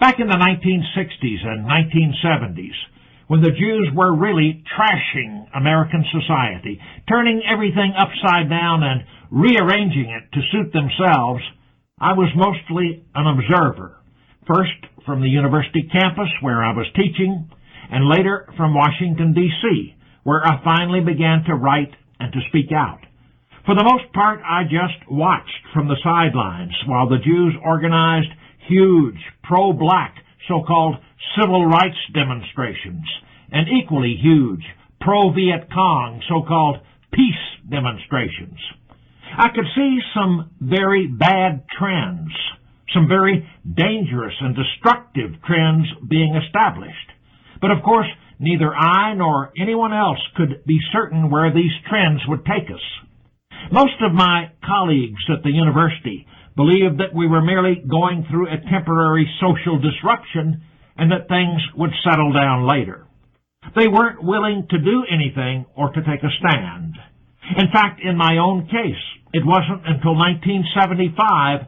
Back 0.00 0.18
in 0.18 0.26
the 0.26 0.34
1960s 0.34 1.46
and 1.46 1.64
1970s, 1.64 2.74
when 3.28 3.40
the 3.40 3.50
Jews 3.50 3.88
were 3.94 4.14
really 4.14 4.62
trashing 4.76 5.46
American 5.54 6.04
society, 6.12 6.80
turning 7.08 7.42
everything 7.50 7.94
upside 7.96 8.50
down 8.50 8.82
and 8.82 9.04
rearranging 9.30 10.10
it 10.10 10.30
to 10.34 10.40
suit 10.52 10.72
themselves, 10.72 11.42
I 11.98 12.12
was 12.12 12.28
mostly 12.36 13.04
an 13.14 13.26
observer. 13.26 13.96
First 14.46 14.76
from 15.06 15.22
the 15.22 15.28
university 15.28 15.88
campus 15.90 16.28
where 16.42 16.62
I 16.62 16.72
was 16.72 16.86
teaching, 16.94 17.48
and 17.90 18.08
later 18.08 18.48
from 18.56 18.74
Washington, 18.74 19.32
D.C., 19.32 19.94
where 20.24 20.44
I 20.44 20.62
finally 20.64 21.00
began 21.00 21.44
to 21.44 21.54
write 21.54 21.94
and 22.18 22.32
to 22.32 22.40
speak 22.48 22.72
out. 22.72 23.00
For 23.66 23.74
the 23.74 23.84
most 23.84 24.12
part, 24.12 24.40
I 24.44 24.64
just 24.64 25.10
watched 25.10 25.72
from 25.72 25.88
the 25.88 25.96
sidelines 26.04 26.74
while 26.86 27.08
the 27.08 27.16
Jews 27.16 27.54
organized 27.64 28.28
huge 28.68 29.16
pro-black 29.42 30.16
so-called 30.46 30.96
civil 31.40 31.64
rights 31.64 31.96
demonstrations 32.12 33.08
and 33.50 33.66
equally 33.68 34.16
huge 34.20 34.62
pro-Viet 35.00 35.72
Cong 35.72 36.20
so-called 36.28 36.76
peace 37.10 37.70
demonstrations. 37.70 38.60
I 39.38 39.48
could 39.48 39.66
see 39.74 39.98
some 40.12 40.50
very 40.60 41.06
bad 41.06 41.64
trends, 41.78 42.32
some 42.92 43.08
very 43.08 43.48
dangerous 43.64 44.34
and 44.40 44.54
destructive 44.54 45.40
trends 45.46 45.86
being 46.06 46.36
established. 46.36 47.12
But 47.62 47.70
of 47.70 47.82
course, 47.82 48.08
neither 48.38 48.74
I 48.76 49.14
nor 49.14 49.52
anyone 49.56 49.94
else 49.94 50.20
could 50.36 50.64
be 50.66 50.80
certain 50.92 51.30
where 51.30 51.50
these 51.50 51.72
trends 51.88 52.20
would 52.28 52.44
take 52.44 52.70
us. 52.70 52.82
Most 53.72 54.00
of 54.02 54.12
my 54.12 54.50
colleagues 54.64 55.22
at 55.32 55.42
the 55.42 55.50
university 55.50 56.26
believed 56.56 56.98
that 56.98 57.14
we 57.14 57.26
were 57.26 57.42
merely 57.42 57.82
going 57.88 58.26
through 58.30 58.48
a 58.48 58.70
temporary 58.70 59.28
social 59.40 59.78
disruption 59.78 60.62
and 60.96 61.10
that 61.10 61.28
things 61.28 61.60
would 61.76 61.90
settle 62.04 62.32
down 62.32 62.68
later. 62.68 63.06
They 63.74 63.88
weren't 63.88 64.22
willing 64.22 64.66
to 64.70 64.78
do 64.78 65.04
anything 65.10 65.66
or 65.74 65.90
to 65.90 66.00
take 66.02 66.22
a 66.22 66.30
stand. 66.38 66.94
In 67.56 67.68
fact, 67.72 68.00
in 68.00 68.16
my 68.16 68.38
own 68.38 68.66
case, 68.66 69.02
it 69.32 69.44
wasn't 69.44 69.82
until 69.86 70.14
1975 70.14 71.66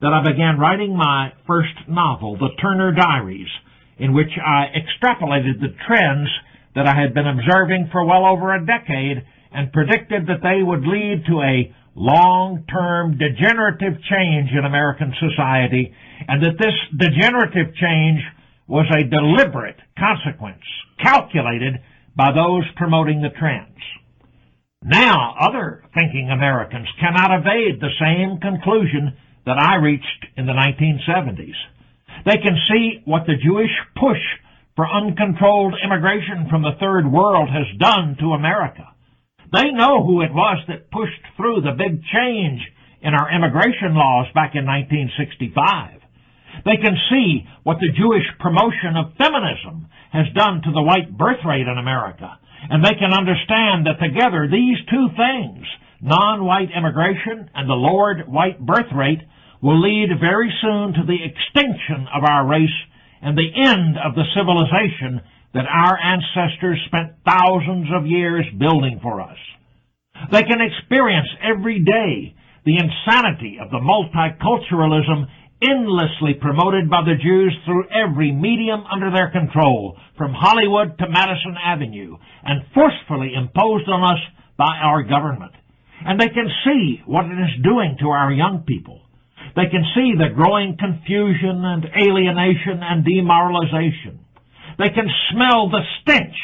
that 0.00 0.12
I 0.12 0.22
began 0.22 0.58
writing 0.58 0.96
my 0.96 1.32
first 1.46 1.74
novel, 1.88 2.36
The 2.36 2.54
Turner 2.62 2.92
Diaries, 2.92 3.50
in 3.98 4.14
which 4.14 4.30
I 4.38 4.66
extrapolated 4.70 5.60
the 5.60 5.74
trends 5.86 6.28
that 6.76 6.86
I 6.86 6.94
had 6.94 7.14
been 7.14 7.26
observing 7.26 7.88
for 7.90 8.04
well 8.04 8.24
over 8.24 8.54
a 8.54 8.64
decade 8.64 9.24
and 9.52 9.72
predicted 9.72 10.26
that 10.26 10.42
they 10.42 10.62
would 10.62 10.86
lead 10.86 11.24
to 11.26 11.40
a 11.40 11.74
long-term 11.94 13.18
degenerative 13.18 14.00
change 14.08 14.50
in 14.52 14.64
American 14.64 15.12
society 15.18 15.92
and 16.28 16.42
that 16.42 16.58
this 16.58 16.74
degenerative 16.96 17.74
change 17.74 18.20
was 18.66 18.86
a 18.92 19.08
deliberate 19.08 19.80
consequence 19.98 20.62
calculated 21.02 21.74
by 22.14 22.30
those 22.32 22.64
promoting 22.76 23.22
the 23.22 23.30
trends. 23.30 23.78
Now, 24.82 25.34
other 25.40 25.84
thinking 25.94 26.30
Americans 26.30 26.88
cannot 27.00 27.40
evade 27.40 27.80
the 27.80 27.94
same 27.98 28.38
conclusion 28.38 29.16
that 29.46 29.58
I 29.58 29.76
reached 29.76 30.26
in 30.36 30.46
the 30.46 30.52
1970s. 30.52 31.56
They 32.24 32.36
can 32.36 32.56
see 32.70 33.02
what 33.04 33.26
the 33.26 33.36
Jewish 33.42 33.70
push 33.96 34.22
for 34.76 34.88
uncontrolled 34.88 35.74
immigration 35.82 36.46
from 36.48 36.62
the 36.62 36.76
third 36.78 37.10
world 37.10 37.48
has 37.48 37.66
done 37.78 38.16
to 38.20 38.34
America. 38.34 38.86
They 39.52 39.70
know 39.72 40.04
who 40.04 40.20
it 40.20 40.32
was 40.32 40.58
that 40.68 40.90
pushed 40.90 41.24
through 41.36 41.62
the 41.62 41.76
big 41.76 42.04
change 42.12 42.60
in 43.00 43.14
our 43.14 43.32
immigration 43.32 43.94
laws 43.94 44.26
back 44.34 44.52
in 44.54 44.66
1965. 44.66 46.00
They 46.64 46.76
can 46.76 46.96
see 47.08 47.46
what 47.62 47.78
the 47.80 47.94
Jewish 47.94 48.26
promotion 48.40 48.96
of 48.98 49.16
feminism 49.16 49.88
has 50.12 50.26
done 50.34 50.60
to 50.62 50.72
the 50.72 50.82
white 50.82 51.16
birth 51.16 51.40
rate 51.46 51.68
in 51.68 51.78
America. 51.78 52.38
And 52.68 52.84
they 52.84 52.98
can 52.98 53.14
understand 53.14 53.86
that 53.86 54.02
together 54.02 54.48
these 54.50 54.78
two 54.90 55.08
things, 55.16 55.64
non-white 56.02 56.74
immigration 56.74 57.48
and 57.54 57.68
the 57.68 57.78
lowered 57.78 58.26
white 58.28 58.58
birth 58.60 58.90
rate, 58.92 59.22
will 59.62 59.80
lead 59.80 60.10
very 60.20 60.52
soon 60.60 60.92
to 60.94 61.06
the 61.06 61.24
extinction 61.24 62.06
of 62.12 62.24
our 62.24 62.46
race 62.46 62.78
and 63.22 63.36
the 63.36 63.50
end 63.54 63.96
of 63.98 64.14
the 64.14 64.26
civilization 64.34 65.22
that 65.54 65.66
our 65.66 65.98
ancestors 65.98 66.78
spent 66.86 67.16
thousands 67.24 67.88
of 67.94 68.06
years 68.06 68.44
building 68.58 69.00
for 69.02 69.20
us. 69.20 69.38
They 70.30 70.42
can 70.42 70.60
experience 70.60 71.28
every 71.42 71.82
day 71.84 72.34
the 72.64 72.76
insanity 72.76 73.58
of 73.60 73.70
the 73.70 73.80
multiculturalism 73.80 75.26
endlessly 75.62 76.34
promoted 76.40 76.90
by 76.90 77.02
the 77.02 77.18
Jews 77.18 77.56
through 77.64 77.88
every 77.90 78.30
medium 78.30 78.84
under 78.90 79.10
their 79.10 79.30
control, 79.30 79.96
from 80.16 80.34
Hollywood 80.34 80.98
to 80.98 81.08
Madison 81.08 81.56
Avenue, 81.64 82.16
and 82.44 82.62
forcefully 82.74 83.34
imposed 83.34 83.88
on 83.88 84.04
us 84.04 84.20
by 84.56 84.76
our 84.82 85.02
government. 85.02 85.52
And 86.04 86.20
they 86.20 86.28
can 86.28 86.48
see 86.64 87.02
what 87.06 87.26
it 87.26 87.38
is 87.38 87.62
doing 87.64 87.96
to 88.00 88.08
our 88.10 88.30
young 88.32 88.62
people. 88.66 89.02
They 89.56 89.66
can 89.70 89.84
see 89.94 90.14
the 90.14 90.34
growing 90.34 90.76
confusion 90.78 91.64
and 91.64 91.84
alienation 91.96 92.78
and 92.82 93.04
demoralization. 93.04 94.20
They 94.78 94.90
can 94.90 95.08
smell 95.32 95.68
the 95.68 95.82
stench 96.00 96.36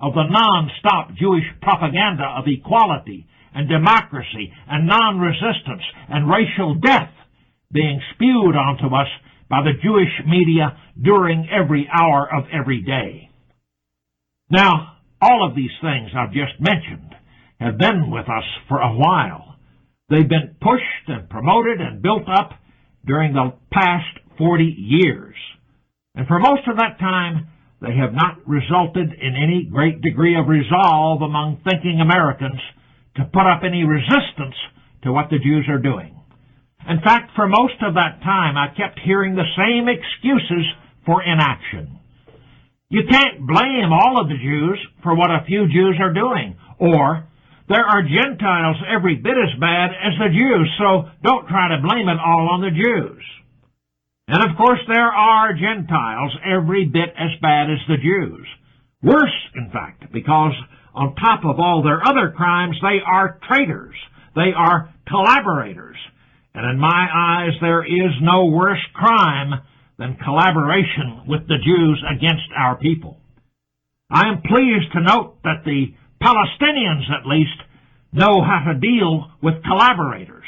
of 0.00 0.14
the 0.14 0.28
non-stop 0.28 1.14
Jewish 1.18 1.44
propaganda 1.62 2.24
of 2.24 2.44
equality 2.46 3.26
and 3.54 3.68
democracy 3.68 4.52
and 4.68 4.86
non-resistance 4.86 5.82
and 6.08 6.30
racial 6.30 6.74
death 6.74 7.10
being 7.72 8.00
spewed 8.14 8.56
onto 8.56 8.94
us 8.94 9.08
by 9.48 9.62
the 9.62 9.78
Jewish 9.82 10.12
media 10.26 10.78
during 11.00 11.48
every 11.50 11.88
hour 11.92 12.28
of 12.32 12.44
every 12.52 12.82
day. 12.82 13.30
Now, 14.50 14.96
all 15.20 15.46
of 15.46 15.54
these 15.54 15.70
things 15.80 16.10
I've 16.16 16.32
just 16.32 16.60
mentioned 16.60 17.14
have 17.60 17.78
been 17.78 18.10
with 18.10 18.28
us 18.28 18.44
for 18.68 18.80
a 18.80 18.92
while. 18.92 19.56
They've 20.08 20.28
been 20.28 20.56
pushed 20.60 21.08
and 21.08 21.28
promoted 21.28 21.80
and 21.80 22.02
built 22.02 22.28
up 22.28 22.52
during 23.06 23.32
the 23.32 23.52
past 23.72 24.18
40 24.38 24.64
years. 24.64 25.36
And 26.14 26.26
for 26.26 26.38
most 26.38 26.66
of 26.68 26.76
that 26.76 26.98
time, 26.98 27.48
they 27.80 27.96
have 27.96 28.12
not 28.12 28.36
resulted 28.46 29.12
in 29.12 29.34
any 29.34 29.64
great 29.70 30.02
degree 30.02 30.36
of 30.36 30.48
resolve 30.48 31.22
among 31.22 31.60
thinking 31.64 32.00
Americans 32.00 32.60
to 33.16 33.24
put 33.24 33.46
up 33.46 33.62
any 33.64 33.84
resistance 33.84 34.56
to 35.02 35.12
what 35.12 35.30
the 35.30 35.38
Jews 35.38 35.66
are 35.68 35.78
doing. 35.78 36.14
In 36.88 37.00
fact, 37.00 37.32
for 37.34 37.48
most 37.48 37.80
of 37.82 37.94
that 37.94 38.20
time, 38.22 38.56
I 38.56 38.68
kept 38.76 39.00
hearing 39.04 39.34
the 39.34 39.48
same 39.56 39.88
excuses 39.88 40.66
for 41.06 41.22
inaction. 41.22 41.98
You 42.88 43.02
can't 43.08 43.46
blame 43.46 43.92
all 43.92 44.20
of 44.20 44.28
the 44.28 44.36
Jews 44.36 44.78
for 45.02 45.14
what 45.14 45.30
a 45.30 45.44
few 45.46 45.66
Jews 45.68 45.96
are 46.00 46.12
doing. 46.12 46.56
Or, 46.78 47.28
there 47.68 47.84
are 47.84 48.02
Gentiles 48.02 48.76
every 48.88 49.16
bit 49.16 49.38
as 49.38 49.58
bad 49.60 49.90
as 49.90 50.18
the 50.18 50.36
Jews, 50.36 50.68
so 50.78 51.08
don't 51.22 51.46
try 51.46 51.68
to 51.68 51.86
blame 51.86 52.08
it 52.08 52.18
all 52.18 52.50
on 52.50 52.60
the 52.60 52.74
Jews. 52.74 53.22
And 54.30 54.48
of 54.48 54.56
course, 54.56 54.78
there 54.86 55.10
are 55.10 55.52
Gentiles 55.54 56.30
every 56.46 56.84
bit 56.84 57.10
as 57.18 57.30
bad 57.42 57.68
as 57.68 57.82
the 57.88 57.96
Jews. 57.96 58.46
Worse, 59.02 59.34
in 59.56 59.70
fact, 59.72 60.12
because 60.12 60.52
on 60.94 61.16
top 61.16 61.44
of 61.44 61.58
all 61.58 61.82
their 61.82 62.06
other 62.06 62.30
crimes, 62.30 62.76
they 62.80 63.00
are 63.04 63.40
traitors. 63.48 63.96
They 64.36 64.52
are 64.56 64.94
collaborators. 65.08 65.96
And 66.54 66.64
in 66.70 66.78
my 66.78 67.08
eyes, 67.12 67.58
there 67.60 67.82
is 67.82 68.12
no 68.22 68.44
worse 68.44 68.78
crime 68.94 69.62
than 69.98 70.16
collaboration 70.22 71.22
with 71.26 71.48
the 71.48 71.58
Jews 71.58 72.00
against 72.08 72.54
our 72.56 72.76
people. 72.76 73.18
I 74.10 74.28
am 74.28 74.42
pleased 74.42 74.92
to 74.92 75.00
note 75.00 75.42
that 75.42 75.64
the 75.64 75.92
Palestinians, 76.22 77.10
at 77.10 77.26
least, 77.26 77.58
know 78.12 78.44
how 78.44 78.70
to 78.70 78.78
deal 78.78 79.32
with 79.42 79.64
collaborators. 79.64 80.46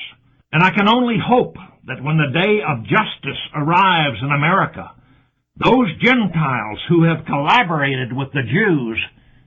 And 0.52 0.62
I 0.62 0.70
can 0.70 0.88
only 0.88 1.16
hope 1.18 1.56
that 1.86 2.02
when 2.02 2.16
the 2.16 2.32
day 2.32 2.60
of 2.66 2.84
justice 2.84 3.40
arrives 3.54 4.18
in 4.22 4.30
America, 4.30 4.92
those 5.56 5.88
Gentiles 6.00 6.78
who 6.88 7.04
have 7.04 7.24
collaborated 7.26 8.12
with 8.12 8.32
the 8.32 8.42
Jews 8.42 9.02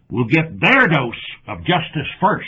will 0.09 0.25
get 0.25 0.59
their 0.59 0.87
dose 0.87 1.15
of 1.47 1.59
justice 1.59 2.07
first. 2.19 2.47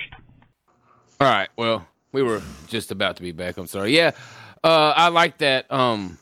All 1.19 1.27
right. 1.27 1.49
Well, 1.57 1.87
we 2.11 2.21
were 2.21 2.41
just 2.67 2.91
about 2.91 3.17
to 3.17 3.23
be 3.23 3.31
back. 3.31 3.57
I'm 3.57 3.67
sorry. 3.67 3.95
Yeah, 3.95 4.11
uh, 4.63 4.93
I 4.95 5.09
like 5.09 5.39
that. 5.39 5.71
Um, 5.71 6.17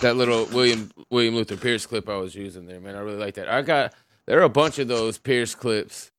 that 0.00 0.16
little 0.16 0.46
William 0.46 0.90
William 1.10 1.34
Luther 1.34 1.56
Pierce 1.56 1.86
clip 1.86 2.08
I 2.08 2.16
was 2.16 2.34
using 2.34 2.66
there, 2.66 2.80
man. 2.80 2.96
I 2.96 3.00
really 3.00 3.18
like 3.18 3.34
that. 3.34 3.48
I 3.48 3.62
got 3.62 3.94
there 4.26 4.40
are 4.40 4.44
a 4.44 4.48
bunch 4.48 4.78
of 4.78 4.88
those 4.88 5.18
Pierce 5.18 5.54
clips. 5.54 6.10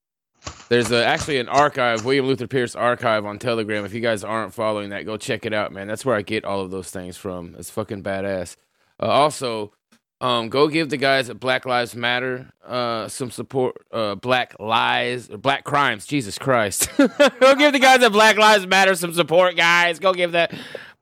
There's 0.69 0.91
a, 0.91 1.03
actually 1.03 1.39
an 1.39 1.49
archive, 1.49 2.05
William 2.05 2.27
Luther 2.27 2.47
Pierce 2.47 2.75
archive 2.75 3.25
on 3.25 3.39
Telegram. 3.39 3.85
If 3.85 3.93
you 3.93 4.01
guys 4.01 4.23
aren't 4.23 4.53
following 4.53 4.91
that, 4.91 5.05
go 5.05 5.17
check 5.17 5.45
it 5.45 5.53
out, 5.53 5.71
man. 5.71 5.87
That's 5.87 6.05
where 6.05 6.15
I 6.15 6.21
get 6.21 6.45
all 6.45 6.61
of 6.61 6.69
those 6.69 6.91
things 6.91 7.17
from. 7.17 7.55
It's 7.57 7.71
fucking 7.71 8.03
badass. 8.03 8.55
Uh, 9.01 9.07
also, 9.07 9.73
um, 10.21 10.49
go 10.49 10.67
give 10.67 10.89
the 10.89 10.97
guys 10.97 11.29
at 11.29 11.39
Black 11.39 11.65
Lives 11.65 11.95
Matter 11.95 12.51
uh, 12.65 13.07
some 13.07 13.31
support. 13.31 13.77
Uh, 13.91 14.15
Black 14.15 14.55
Lies, 14.59 15.29
or 15.29 15.37
Black 15.37 15.63
Crimes. 15.63 16.05
Jesus 16.05 16.37
Christ. 16.37 16.89
go 16.97 17.55
give 17.55 17.73
the 17.73 17.79
guys 17.79 18.03
at 18.03 18.11
Black 18.11 18.37
Lives 18.37 18.67
Matter 18.67 18.95
some 18.95 19.13
support, 19.13 19.55
guys. 19.55 19.97
Go 19.99 20.13
give 20.13 20.33
that 20.33 20.53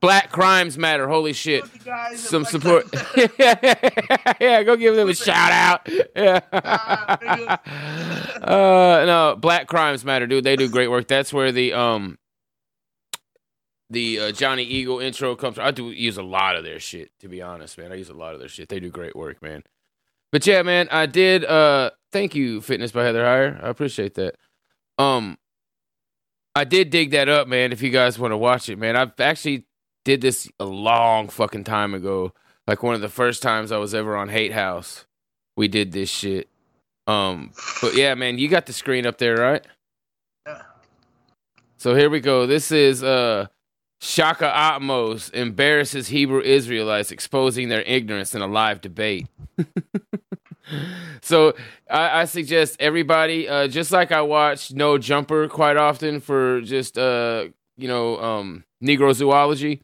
Black 0.02 0.32
Crimes 0.32 0.78
Matter. 0.78 1.08
Holy 1.08 1.34
shit. 1.34 1.64
The 1.72 1.80
guys 1.80 2.14
at 2.14 2.20
Some 2.20 2.45
support. 2.45 2.86
Yeah, 4.39 4.62
go 4.64 4.76
give 4.76 4.95
them 4.95 5.10
a 5.10 5.16
shout 5.16 5.52
out. 5.52 5.89
Yeah. 6.16 6.39
uh, 8.43 9.04
no, 9.06 9.36
Black 9.39 9.68
Crimes 9.68 10.06
Matter, 10.06 10.28
dude. 10.28 10.43
They 10.43 10.56
do 10.56 10.70
great 10.70 10.89
work. 10.89 11.08
That's 11.08 11.34
where 11.34 11.52
the 11.52 11.74
um 11.74 12.20
the 13.89 14.20
uh, 14.20 14.32
Johnny 14.32 14.64
Eagle 14.64 15.00
intro 15.00 15.36
comes. 15.36 15.56
from. 15.56 15.66
I 15.66 15.72
do 15.72 15.89
use 15.89 16.18
a 16.18 16.24
lot 16.24 16.56
of 16.56 16.64
their 16.64 16.80
shit, 16.80 17.12
to 17.22 17.28
be 17.28 17.41
honest, 17.41 17.78
man. 17.78 17.91
I 17.91 17.95
use 17.95 18.10
a 18.10 18.14
lot 18.14 18.34
of 18.34 18.39
their 18.39 18.50
shit. 18.50 18.70
They 18.70 18.80
do 18.80 18.89
great 18.89 19.16
work, 19.16 19.41
man. 19.41 19.64
But 20.32 20.45
yeah, 20.45 20.62
man, 20.62 20.88
I 20.91 21.06
did. 21.06 21.45
Uh, 21.45 21.91
thank 22.12 22.36
you, 22.36 22.62
Fitness 22.62 22.91
by 22.91 23.04
Heather 23.04 23.24
Heyer. 23.24 23.64
I 23.64 23.70
appreciate 23.70 24.16
that. 24.16 24.36
Um, 24.98 25.38
I 26.54 26.64
did 26.64 26.89
dig 26.89 27.12
that 27.12 27.30
up, 27.30 27.48
man. 27.48 27.72
If 27.72 27.82
you 27.82 27.89
guys 27.89 28.20
want 28.20 28.34
to 28.34 28.38
watch 28.38 28.68
it, 28.70 28.78
man, 28.78 28.95
I've 28.95 29.18
actually 29.20 29.66
did 30.08 30.22
this 30.22 30.49
a 30.58 30.64
long 30.64 31.28
fucking 31.28 31.66
time 31.66 31.93
ago. 31.93 32.32
Like 32.66 32.82
one 32.82 32.95
of 32.95 33.01
the 33.01 33.10
first 33.10 33.43
times 33.43 33.74
I 33.74 33.78
was 33.78 33.93
ever 33.93 34.16
on 34.16 34.30
Hate 34.30 34.53
House, 34.53 35.05
we 35.58 35.68
did 35.68 35.91
this 35.91 36.10
shit. 36.10 36.47
Um, 37.08 37.51
but 37.82 37.93
yeah, 37.93 38.16
man, 38.16 38.38
you 38.38 38.47
got 38.47 38.68
the 38.68 38.74
screen 38.74 39.05
up 39.05 39.18
there, 39.18 39.36
right? 39.36 39.68
Yeah. 40.45 40.62
So 41.76 41.93
here 41.93 42.10
we 42.10 42.22
go. 42.22 42.47
This 42.47 42.72
is 42.72 43.03
uh 43.03 43.47
Shaka 43.99 44.45
Ahmose 44.45 45.34
embarrasses 45.34 46.08
Hebrew 46.08 46.39
Israelites, 46.39 47.12
exposing 47.12 47.68
their 47.68 47.82
ignorance 47.82 48.34
in 48.34 48.41
a 48.41 48.47
live 48.47 48.80
debate. 48.80 49.28
so 51.22 51.53
I, 51.89 52.22
I 52.22 52.26
suggest 52.26 52.78
everybody, 52.80 53.49
uh, 53.49 53.68
just 53.68 53.91
like 53.91 54.14
I 54.14 54.22
watch 54.22 54.72
No 54.72 54.97
Jumper 54.97 55.49
quite 55.49 55.76
often 55.76 56.22
for 56.22 56.62
just 56.62 56.97
uh, 56.97 57.47
you 57.76 57.89
know 57.89 58.18
um, 58.22 58.64
Negro 58.82 59.14
zoology. 59.14 59.82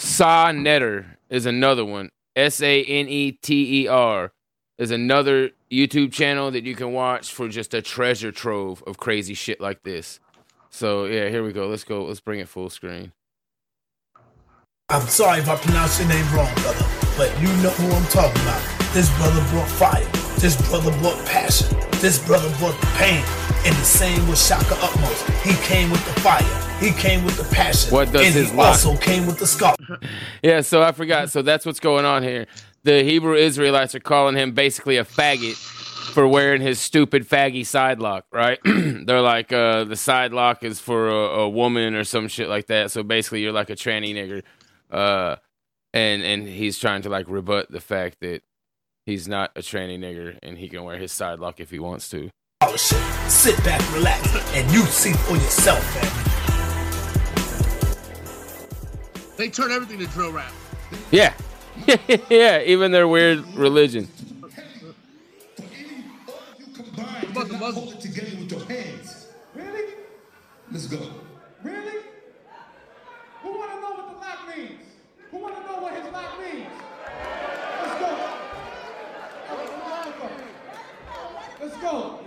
Sa 0.00 0.50
Netter 0.50 1.04
is 1.28 1.44
another 1.44 1.84
one. 1.84 2.08
S 2.34 2.62
A 2.62 2.82
N 2.84 3.06
E 3.06 3.32
T 3.32 3.82
E 3.82 3.86
R 3.86 4.32
is 4.78 4.90
another 4.90 5.50
YouTube 5.70 6.10
channel 6.10 6.50
that 6.52 6.64
you 6.64 6.74
can 6.74 6.94
watch 6.94 7.30
for 7.30 7.48
just 7.48 7.74
a 7.74 7.82
treasure 7.82 8.32
trove 8.32 8.82
of 8.86 8.96
crazy 8.96 9.34
shit 9.34 9.60
like 9.60 9.82
this. 9.82 10.18
So 10.70 11.04
yeah, 11.04 11.28
here 11.28 11.44
we 11.44 11.52
go. 11.52 11.68
Let's 11.68 11.84
go. 11.84 12.04
Let's 12.06 12.20
bring 12.20 12.40
it 12.40 12.48
full 12.48 12.70
screen. 12.70 13.12
I'm 14.88 15.06
sorry 15.06 15.40
if 15.40 15.48
I 15.50 15.56
pronounce 15.56 16.00
your 16.00 16.08
name 16.08 16.24
wrong, 16.34 16.52
brother, 16.54 16.86
but 17.18 17.38
you 17.38 17.48
know 17.62 17.68
who 17.68 17.94
I'm 17.94 18.06
talking 18.06 18.40
about. 18.40 18.62
This 18.94 19.14
brother 19.18 19.44
brought 19.50 19.68
fire. 19.68 20.19
This 20.40 20.56
brother 20.68 20.90
brought 21.00 21.22
passion. 21.26 21.68
This 22.00 22.18
brother 22.26 22.48
brought 22.58 22.80
the 22.80 22.86
pain. 22.96 23.22
And 23.66 23.76
the 23.76 23.84
same 23.84 24.26
with 24.26 24.38
Shaka 24.38 24.74
Ahmose. 24.76 25.42
He 25.42 25.52
came 25.66 25.90
with 25.90 26.02
the 26.06 26.18
fire. 26.22 26.42
He 26.80 26.92
came 26.92 27.24
with 27.26 27.36
the 27.36 27.44
passion. 27.54 27.92
What 27.92 28.10
does 28.10 28.22
and 28.24 28.34
his 28.34 28.50
he 28.50 28.56
lock- 28.56 28.68
also 28.68 28.96
came 28.96 29.26
with 29.26 29.38
the 29.38 29.46
scar. 29.46 29.76
Yeah, 30.42 30.62
so 30.62 30.80
I 30.82 30.92
forgot. 30.92 31.28
So 31.30 31.42
that's 31.42 31.66
what's 31.66 31.80
going 31.80 32.06
on 32.06 32.22
here. 32.22 32.46
The 32.84 33.02
Hebrew 33.04 33.34
Israelites 33.34 33.94
are 33.94 34.00
calling 34.00 34.34
him 34.34 34.52
basically 34.52 34.96
a 34.96 35.04
faggot 35.04 35.56
for 36.14 36.26
wearing 36.26 36.62
his 36.62 36.80
stupid 36.80 37.28
faggy 37.28 37.66
side 37.66 37.98
lock, 37.98 38.24
right? 38.32 38.58
They're 38.64 39.20
like, 39.20 39.52
uh, 39.52 39.84
the 39.84 39.96
side 39.96 40.32
lock 40.32 40.64
is 40.64 40.80
for 40.80 41.10
a, 41.10 41.40
a 41.40 41.48
woman 41.50 41.94
or 41.94 42.04
some 42.04 42.28
shit 42.28 42.48
like 42.48 42.68
that. 42.68 42.90
So 42.90 43.02
basically, 43.02 43.42
you're 43.42 43.52
like 43.52 43.68
a 43.68 43.76
tranny 43.76 44.14
nigger. 44.14 44.42
Uh, 44.90 45.36
and 45.92 46.22
and 46.22 46.48
he's 46.48 46.78
trying 46.78 47.02
to 47.02 47.10
like 47.10 47.28
rebut 47.28 47.70
the 47.70 47.80
fact 47.80 48.20
that 48.20 48.42
he's 49.10 49.26
not 49.28 49.50
a 49.56 49.60
tranny 49.60 49.98
nigger 49.98 50.38
and 50.42 50.56
he 50.56 50.68
can 50.68 50.84
wear 50.84 50.96
his 50.96 51.10
side 51.12 51.40
lock 51.40 51.60
if 51.60 51.70
he 51.70 51.78
wants 51.78 52.08
to. 52.10 52.30
Oh, 52.62 52.76
shit. 52.76 53.02
Sit 53.30 53.62
back, 53.64 53.80
relax, 53.94 54.34
and 54.54 54.70
you 54.70 54.82
see 54.86 55.12
for 55.12 55.34
yourself, 55.34 55.84
man. 55.96 56.30
They 59.36 59.48
turn 59.48 59.72
everything 59.72 59.98
to 59.98 60.06
drill 60.06 60.32
rap. 60.32 60.52
Yeah, 61.10 61.32
yeah. 62.28 62.62
Even 62.62 62.92
their 62.92 63.08
weird 63.08 63.44
religion. 63.54 64.06
What 66.94 67.24
about 67.30 67.48
the 67.48 67.54
Muslims? 67.54 67.74
Hold 67.74 67.94
it 67.94 68.00
together 68.00 68.36
with 68.36 68.50
your 68.50 68.64
hands. 68.64 69.28
Really? 69.54 69.94
Let's 70.70 70.86
go. 70.88 70.98
Really? 71.62 72.02
Who 73.42 73.58
want 73.58 73.70
to 73.70 73.80
know 73.80 73.92
what 73.92 74.10
the 74.10 74.18
lock 74.18 74.56
means? 74.56 74.82
Who 75.30 75.38
want 75.38 75.56
to 75.56 75.62
know 75.62 75.80
what 75.80 75.94
his 75.94 76.12
lock 76.12 76.38
means? 76.40 76.66
Let's 77.82 78.00
go. 78.00 78.40
Let's 81.62 81.76
go. 81.76 82.20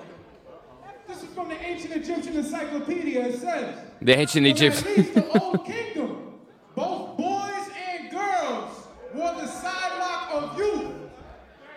This 1.08 1.24
is 1.24 1.30
from 1.36 1.50
the 1.50 1.62
ancient 1.62 1.94
Egyptian 1.94 2.38
encyclopedia. 2.38 3.28
It 3.28 3.40
says. 3.40 3.93
The 4.04 4.18
ancient 4.20 4.46
"From 4.46 4.52
Egyptian. 4.52 5.14
The 5.14 5.40
old 5.40 5.66
kingdom, 5.66 6.34
both 6.76 7.16
boys 7.18 7.70
and 7.88 8.12
girls 8.12 8.88
wore 9.14 9.34
the 9.36 9.48
side 9.48 9.98
lock 9.98 10.30
of 10.34 10.58
youth, 10.58 10.92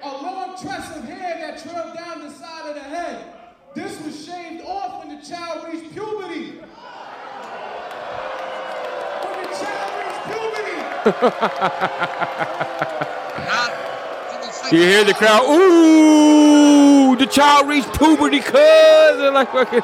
a 0.03 0.09
long 0.09 0.57
tress 0.61 0.97
of 0.97 1.05
hair 1.05 1.39
that 1.39 1.63
trailed 1.63 1.95
down 1.97 2.23
the 2.27 2.31
side 2.33 2.69
of 2.69 2.75
the 2.75 2.83
head. 2.83 3.25
This 3.77 4.01
was 4.05 4.27
shaved 4.27 4.65
off 4.67 5.05
when 5.05 5.17
the 5.17 5.23
child 5.25 5.69
reached 5.73 5.93
puberty. 5.93 6.59
When 9.23 9.43
the 9.43 9.49
child 9.57 9.93
reached 10.03 10.25
puberty. 10.27 10.77
You 14.77 14.83
hear 14.83 15.05
the 15.05 15.15
crowd? 15.15 15.45
Ooh, 15.49 17.15
the 17.15 17.27
child 17.27 17.69
reached 17.69 17.93
puberty, 17.97 18.41
cuz. 18.41 18.53
They're 18.53 19.31
like 19.31 19.53
fucking. 19.53 19.83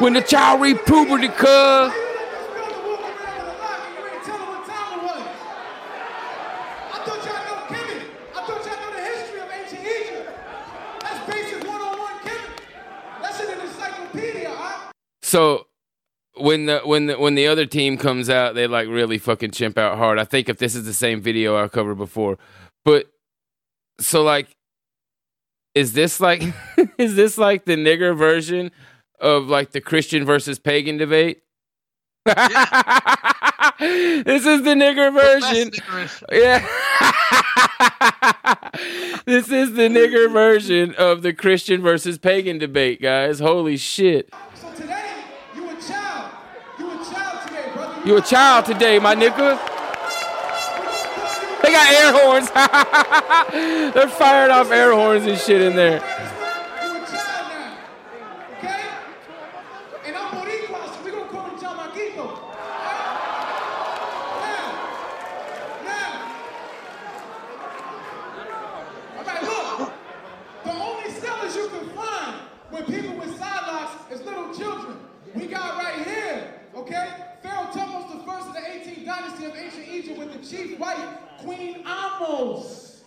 When 0.00 0.14
the 0.14 0.22
child 0.22 0.62
reached 0.62 0.86
puberty, 0.86 1.28
cuz. 1.28 1.46
I 1.46 1.92
thought 7.04 7.24
y'all 7.24 7.34
know 7.44 7.60
Kemet. 7.68 8.02
I 8.34 8.46
thought 8.46 8.66
y'all 8.66 8.80
know 8.80 8.90
the 8.96 9.02
history 9.02 9.40
of 9.40 9.50
ancient 9.52 9.80
Egypt. 9.80 10.30
That's 11.00 11.30
basic 11.30 11.64
101 11.68 12.14
Kemet. 12.24 13.22
That's 13.22 13.40
in 13.40 13.48
an 13.50 13.60
encyclopedia, 13.60 14.50
huh? 14.50 14.90
So 15.22 15.66
when 16.36 16.66
the 16.66 16.80
when 16.80 17.06
the 17.06 17.18
when 17.18 17.34
the 17.34 17.46
other 17.46 17.66
team 17.66 17.98
comes 17.98 18.30
out, 18.30 18.54
they 18.54 18.66
like 18.66 18.88
really 18.88 19.18
fucking 19.18 19.50
chimp 19.50 19.76
out 19.76 19.98
hard. 19.98 20.18
I 20.18 20.24
think 20.24 20.48
if 20.48 20.56
this 20.58 20.74
is 20.74 20.86
the 20.86 20.94
same 20.94 21.20
video 21.20 21.62
I 21.62 21.68
covered 21.68 21.96
before, 21.96 22.38
but 22.84 23.06
so 23.98 24.22
like, 24.22 24.48
is 25.74 25.92
this 25.92 26.20
like 26.20 26.42
is 26.98 27.16
this 27.16 27.36
like 27.36 27.66
the 27.66 27.76
nigger 27.76 28.16
version 28.16 28.70
of 29.20 29.48
like 29.48 29.72
the 29.72 29.80
Christian 29.80 30.24
versus 30.24 30.58
pagan 30.58 30.96
debate? 30.96 31.42
this 32.24 32.36
is 34.46 34.62
the 34.62 34.74
nigger 34.74 35.12
version. 35.12 35.72
Yeah. 36.30 36.66
this 39.24 39.50
is 39.50 39.74
the 39.74 39.88
nigger 39.88 40.30
version 40.32 40.94
of 40.96 41.22
the 41.22 41.32
Christian 41.32 41.82
versus 41.82 42.18
pagan 42.18 42.58
debate, 42.58 43.00
guys. 43.00 43.40
Holy 43.40 43.76
shit. 43.76 44.32
So 44.54 44.72
today, 44.74 45.14
you 45.54 45.68
a 45.68 45.74
child. 45.80 46.32
You 46.78 46.90
a 46.90 47.04
child 47.04 47.48
today, 47.48 47.70
brother. 47.74 48.02
You 48.06 48.16
a 48.16 48.22
child 48.22 48.64
today, 48.66 48.98
my 48.98 49.14
nigga. 49.14 49.58
They 51.62 51.72
got 51.72 51.92
air 51.92 52.12
horns. 52.12 52.50
They're 53.94 54.08
firing 54.08 54.50
off 54.50 54.70
air 54.70 54.92
horns 54.92 55.26
and 55.26 55.38
shit 55.38 55.60
in 55.60 55.76
there. 55.76 55.98
You 55.98 56.00
a 56.00 57.06
child 57.06 57.52
now. 57.52 57.78
Okay? 58.58 58.82
And 60.06 60.16
I'm 60.16 60.34
Boricua, 60.34 60.94
so 60.94 61.04
we 61.04 61.10
gonna 61.10 61.28
call 61.28 61.50
him 61.50 61.58
Chamaquito. 61.58 62.26
Now, 64.40 64.68
now. 65.84 66.10
All 69.18 69.24
right, 69.24 69.42
look. 69.42 69.92
The 70.64 70.72
only 70.72 71.10
sellers 71.10 71.56
you 71.56 71.68
can 71.68 71.88
find 71.90 72.40
with 72.72 72.86
people 72.86 73.16
with 73.16 73.38
side 73.38 73.66
locks 73.66 74.10
is 74.10 74.22
little 74.22 74.54
children. 74.54 74.98
We 75.34 75.46
got 75.46 75.76
right 75.82 76.04
here, 76.06 76.54
okay? 76.74 77.08
Pharaoh 77.42 77.66
Thutmose 77.66 78.18
the 78.18 78.24
first 78.24 78.48
of 78.48 78.54
the 78.54 78.60
18th 78.60 79.04
dynasty 79.04 79.44
of 79.44 79.54
ancient 79.54 79.88
Egypt 79.88 80.18
with 80.18 80.32
the 80.32 80.38
chief 80.38 80.69
wife, 80.80 80.98
Queen 81.38 81.84
Amos. 81.86 83.02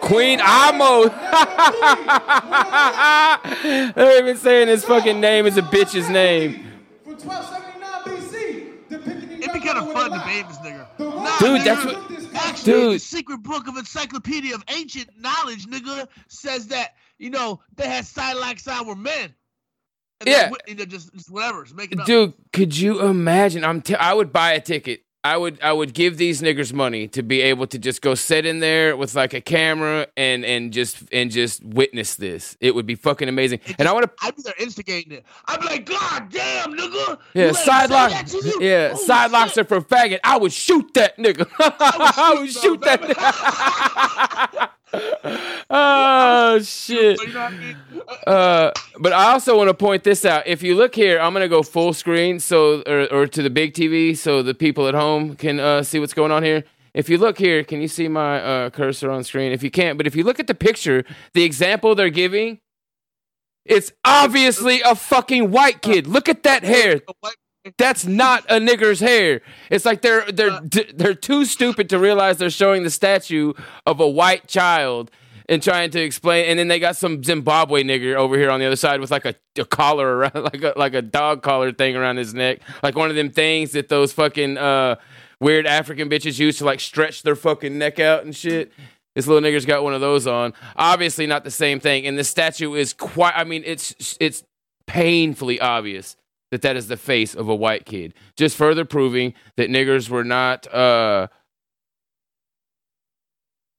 Queen 0.00 0.40
Amo. 0.40 1.08
They're 3.94 4.18
even 4.22 4.36
saying 4.36 4.68
his 4.68 4.84
fucking 4.84 5.20
name 5.20 5.46
is 5.46 5.56
a 5.58 5.62
bitch's 5.62 6.08
name. 6.08 6.64
From 7.04 7.16
1279 7.18 8.02
BC, 8.04 8.88
depicting 8.88 9.42
It'd 9.42 9.52
be 9.52 9.60
kind 9.60 9.78
of 9.78 9.92
fun 9.92 10.10
to 10.12 10.18
debate 10.18 10.48
this 10.48 10.58
nigga. 10.58 10.86
Nah, 10.98 11.38
Dude, 11.38 11.60
nigga, 11.60 11.64
that's 11.64 11.84
what- 11.84 11.98
Actually, 12.34 12.72
Dude. 12.72 12.94
the 12.94 12.98
secret 13.00 13.42
book 13.42 13.66
of 13.68 13.76
encyclopedia 13.76 14.54
of 14.54 14.62
ancient 14.68 15.08
knowledge, 15.18 15.66
nigga, 15.66 16.06
says 16.28 16.68
that 16.68 16.94
you 17.18 17.30
know 17.30 17.60
they 17.76 17.86
had 17.88 18.06
side 18.06 18.36
like 18.36 18.58
side 18.60 18.86
were 18.86 18.94
men. 18.94 19.34
And 20.20 20.28
Yeah. 20.28 20.44
then, 20.44 20.52
you 20.68 20.74
know, 20.76 20.84
just, 20.84 21.12
just 21.14 21.30
whatever, 21.30 21.64
just 21.64 21.74
make 21.76 21.90
it 21.92 21.98
up. 22.00 22.06
Dude, 22.06 22.32
could 22.52 22.76
you 22.76 23.00
imagine? 23.06 23.64
I'm 23.64 23.82
t- 23.82 23.94
I 23.96 24.14
would 24.14 24.32
buy 24.32 24.52
a 24.52 24.60
ticket. 24.60 25.02
I 25.28 25.36
would 25.36 25.60
I 25.60 25.74
would 25.74 25.92
give 25.92 26.16
these 26.16 26.40
niggers 26.40 26.72
money 26.72 27.06
to 27.08 27.22
be 27.22 27.42
able 27.42 27.66
to 27.66 27.78
just 27.78 28.00
go 28.00 28.14
sit 28.14 28.46
in 28.46 28.60
there 28.60 28.96
with 28.96 29.14
like 29.14 29.34
a 29.34 29.42
camera 29.42 30.06
and 30.16 30.42
and 30.42 30.72
just 30.72 31.02
and 31.12 31.30
just 31.30 31.62
witness 31.62 32.16
this. 32.16 32.56
It 32.62 32.74
would 32.74 32.86
be 32.86 32.94
fucking 32.94 33.28
amazing. 33.28 33.60
And 33.78 33.86
I 33.86 33.92
want 33.92 34.06
to 34.06 34.12
I'd 34.22 34.34
be 34.36 34.42
there 34.42 34.54
instigating 34.58 35.12
it. 35.12 35.26
I'd 35.44 35.60
be 35.60 35.66
like, 35.66 35.84
God 35.84 36.30
damn, 36.30 36.72
nigga. 36.72 37.18
yeah, 37.34 37.48
you 37.48 37.48
let 37.48 37.48
him 37.48 37.54
side 37.54 37.88
say 37.90 37.94
lock. 37.94 38.10
that 38.10 38.26
to 38.28 38.36
you? 38.38 38.58
Yeah, 38.62 38.88
Holy 38.94 39.04
side 39.04 39.30
locks 39.30 39.58
are 39.58 39.64
for 39.64 39.82
faggot. 39.82 40.20
I 40.24 40.38
would 40.38 40.52
shoot 40.52 40.94
that 40.94 41.18
nigga. 41.18 41.46
I 41.58 42.36
would 42.38 42.50
shoot 42.50 42.80
that. 42.80 43.02
oh 45.70 46.60
shit. 46.62 47.20
You 47.20 47.32
know 47.32 47.40
what 47.40 47.52
I 47.52 47.56
mean? 47.56 47.76
Uh, 48.26 48.72
but 48.98 49.12
I 49.12 49.32
also 49.32 49.56
want 49.56 49.68
to 49.68 49.74
point 49.74 50.04
this 50.04 50.24
out. 50.24 50.46
If 50.46 50.62
you 50.62 50.74
look 50.74 50.94
here, 50.94 51.18
I'm 51.18 51.32
gonna 51.32 51.48
go 51.48 51.62
full 51.62 51.92
screen 51.92 52.40
so 52.40 52.82
or, 52.86 53.06
or 53.12 53.26
to 53.26 53.42
the 53.42 53.50
big 53.50 53.74
TV 53.74 54.16
so 54.16 54.42
the 54.42 54.54
people 54.54 54.88
at 54.88 54.94
home 54.94 55.36
can 55.36 55.60
uh, 55.60 55.82
see 55.82 55.98
what's 55.98 56.14
going 56.14 56.32
on 56.32 56.42
here. 56.42 56.64
If 56.94 57.08
you 57.08 57.18
look 57.18 57.38
here, 57.38 57.62
can 57.64 57.80
you 57.80 57.88
see 57.88 58.08
my 58.08 58.40
uh, 58.40 58.70
cursor 58.70 59.10
on 59.10 59.22
screen? 59.24 59.52
If 59.52 59.62
you 59.62 59.70
can't, 59.70 59.98
but 59.98 60.06
if 60.06 60.16
you 60.16 60.24
look 60.24 60.40
at 60.40 60.46
the 60.46 60.54
picture, 60.54 61.04
the 61.34 61.44
example 61.44 61.94
they're 61.94 62.10
giving, 62.10 62.60
it's 63.64 63.92
obviously 64.04 64.80
a 64.80 64.94
fucking 64.94 65.50
white 65.50 65.82
kid. 65.82 66.06
Look 66.06 66.28
at 66.28 66.42
that 66.44 66.64
hair. 66.64 67.00
That's 67.76 68.06
not 68.06 68.44
a 68.48 68.54
nigger's 68.54 69.00
hair. 69.00 69.40
It's 69.70 69.84
like 69.84 70.02
they're 70.02 70.30
they're 70.30 70.60
they're 70.94 71.14
too 71.14 71.44
stupid 71.44 71.88
to 71.90 71.98
realize 71.98 72.38
they're 72.38 72.50
showing 72.50 72.82
the 72.82 72.90
statue 72.90 73.52
of 73.86 74.00
a 74.00 74.08
white 74.08 74.46
child 74.46 75.10
and 75.48 75.62
trying 75.62 75.90
to 75.90 76.00
explain. 76.00 76.46
And 76.46 76.58
then 76.58 76.68
they 76.68 76.78
got 76.78 76.96
some 76.96 77.22
Zimbabwe 77.22 77.82
nigger 77.82 78.14
over 78.14 78.36
here 78.36 78.50
on 78.50 78.60
the 78.60 78.66
other 78.66 78.76
side 78.76 79.00
with 79.00 79.10
like 79.10 79.24
a, 79.24 79.34
a 79.58 79.64
collar 79.64 80.16
around, 80.16 80.34
like 80.34 80.62
a 80.62 80.72
like 80.76 80.94
a 80.94 81.02
dog 81.02 81.42
collar 81.42 81.72
thing 81.72 81.96
around 81.96 82.16
his 82.16 82.34
neck, 82.34 82.60
like 82.82 82.96
one 82.96 83.10
of 83.10 83.16
them 83.16 83.30
things 83.30 83.72
that 83.72 83.88
those 83.88 84.12
fucking 84.12 84.58
uh, 84.58 84.96
weird 85.40 85.66
African 85.66 86.08
bitches 86.08 86.38
use 86.38 86.58
to 86.58 86.64
like 86.64 86.80
stretch 86.80 87.22
their 87.22 87.36
fucking 87.36 87.78
neck 87.78 87.98
out 87.98 88.24
and 88.24 88.34
shit. 88.34 88.72
This 89.14 89.26
little 89.26 89.42
nigger's 89.42 89.66
got 89.66 89.82
one 89.82 89.94
of 89.94 90.00
those 90.00 90.28
on. 90.28 90.52
Obviously, 90.76 91.26
not 91.26 91.42
the 91.42 91.50
same 91.50 91.80
thing. 91.80 92.06
And 92.06 92.16
the 92.16 92.22
statue 92.22 92.74
is 92.74 92.92
quite. 92.92 93.32
I 93.34 93.44
mean, 93.44 93.62
it's 93.66 94.16
it's 94.20 94.44
painfully 94.86 95.60
obvious 95.60 96.16
that 96.50 96.62
that 96.62 96.76
is 96.76 96.88
the 96.88 96.96
face 96.96 97.34
of 97.34 97.48
a 97.48 97.54
white 97.54 97.84
kid. 97.84 98.14
Just 98.36 98.56
further 98.56 98.84
proving 98.84 99.34
that 99.56 99.70
niggers 99.70 100.08
were 100.08 100.24
not 100.24 100.72
uh, 100.72 101.28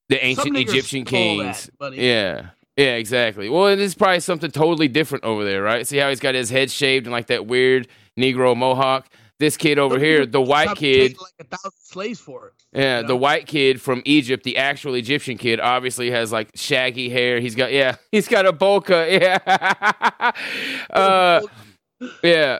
the 0.09 0.23
ancient 0.23 0.57
Egyptian 0.57 1.05
stole 1.05 1.37
that, 1.37 1.69
kings. 1.79 1.97
yeah. 1.97 2.49
Yeah, 2.77 2.95
exactly. 2.95 3.49
Well, 3.49 3.67
it 3.67 3.79
is 3.79 3.93
probably 3.93 4.21
something 4.21 4.51
totally 4.51 4.87
different 4.87 5.25
over 5.25 5.43
there, 5.43 5.61
right? 5.61 5.85
See 5.85 5.97
how 5.97 6.07
he's 6.07 6.21
got 6.21 6.33
his 6.33 6.49
head 6.49 6.71
shaved 6.71 7.07
and 7.07 7.11
like 7.11 7.27
that 7.27 7.45
weird 7.45 7.89
Negro 8.17 8.55
mohawk. 8.55 9.09
This 9.37 9.57
kid 9.57 9.79
over 9.79 9.99
here, 9.99 10.25
the 10.25 10.41
white 10.41 10.75
kid, 10.77 11.17
like 11.17 11.33
a 11.39 11.43
thousand 11.45 11.71
slaves 11.77 12.19
for 12.19 12.47
it. 12.47 12.53
yeah, 12.73 12.99
you 13.01 13.07
the 13.07 13.15
white 13.15 13.47
kid 13.47 13.81
from 13.81 14.01
Egypt, 14.05 14.43
the 14.43 14.57
actual 14.57 14.95
Egyptian 14.95 15.37
kid, 15.37 15.59
obviously 15.61 16.11
has 16.11 16.31
like 16.31 16.49
shaggy 16.55 17.09
hair. 17.09 17.39
He's 17.39 17.55
got 17.55 17.71
yeah, 17.71 17.95
he's 18.11 18.27
got 18.27 18.45
a 18.45 18.51
bowl. 18.53 18.83
Yeah, 18.89 19.39
uh, 20.89 21.41
yeah, 22.23 22.59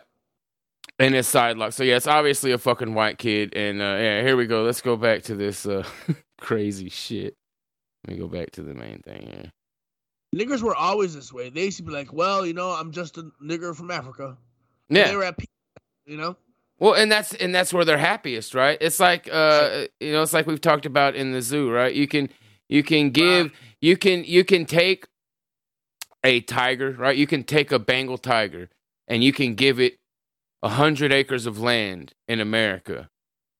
and 1.00 1.16
it's 1.16 1.28
side 1.28 1.58
lock. 1.58 1.74
So 1.74 1.84
yeah, 1.84 1.96
it's 1.98 2.08
obviously 2.08 2.52
a 2.52 2.58
fucking 2.58 2.94
white 2.94 3.18
kid. 3.18 3.56
And 3.56 3.82
uh, 3.82 3.98
yeah, 4.00 4.22
here 4.22 4.36
we 4.38 4.46
go. 4.48 4.64
Let's 4.64 4.82
go 4.82 4.96
back 4.96 5.24
to 5.24 5.36
this 5.36 5.66
uh, 5.66 5.84
crazy 6.42 6.90
shit. 6.90 7.36
Let 8.08 8.16
me 8.16 8.20
go 8.22 8.28
back 8.28 8.52
to 8.52 8.64
the 8.64 8.74
main 8.74 9.02
thing 9.02 9.24
here. 9.28 9.52
Niggers 10.36 10.62
were 10.62 10.76
always 10.76 11.16
this 11.16 11.34
way. 11.34 11.50
They 11.50 11.66
used 11.66 11.78
to 11.78 11.84
be 11.84 11.92
like, 11.92 12.14
"Well, 12.14 12.46
you 12.46 12.54
know, 12.54 12.70
I'm 12.70 12.92
just 12.92 13.18
a 13.18 13.30
nigger 13.44 13.76
from 13.76 13.92
Africa." 13.92 14.38
And 14.90 14.98
Yeah. 14.98 15.08
they 15.10 15.16
were 15.16 15.24
at 15.24 15.38
peace, 15.38 15.48
you 16.06 16.18
know. 16.18 16.36
Well, 16.80 16.94
and 16.94 17.12
that's 17.12 17.34
and 17.34 17.54
that's 17.54 17.74
where 17.74 17.84
they're 17.84 17.98
happiest, 17.98 18.54
right? 18.56 18.78
It's 18.80 19.00
like 19.00 19.28
uh 19.32 19.86
you 20.00 20.12
know, 20.14 20.22
it's 20.22 20.34
like 20.34 20.48
we've 20.48 20.62
talked 20.62 20.86
about 20.86 21.16
in 21.16 21.32
the 21.34 21.42
zoo, 21.42 21.70
right? 21.72 21.94
You 21.94 22.08
can 22.08 22.30
you 22.70 22.84
can 22.84 23.10
give 23.10 23.52
you 23.82 23.98
can 23.98 24.24
you 24.24 24.46
can 24.46 24.66
take 24.66 25.06
a 26.24 26.42
tiger, 26.42 26.92
right? 26.92 27.18
You 27.18 27.28
can 27.28 27.44
take 27.44 27.72
a 27.72 27.80
Bengal 27.80 28.18
tiger 28.18 28.70
and 29.10 29.24
you 29.24 29.34
can 29.34 29.56
give 29.56 29.80
it 29.80 29.96
a 30.62 30.70
hundred 30.70 31.12
acres 31.12 31.46
of 31.46 31.60
land 31.60 32.14
in 32.28 32.40
America, 32.40 33.10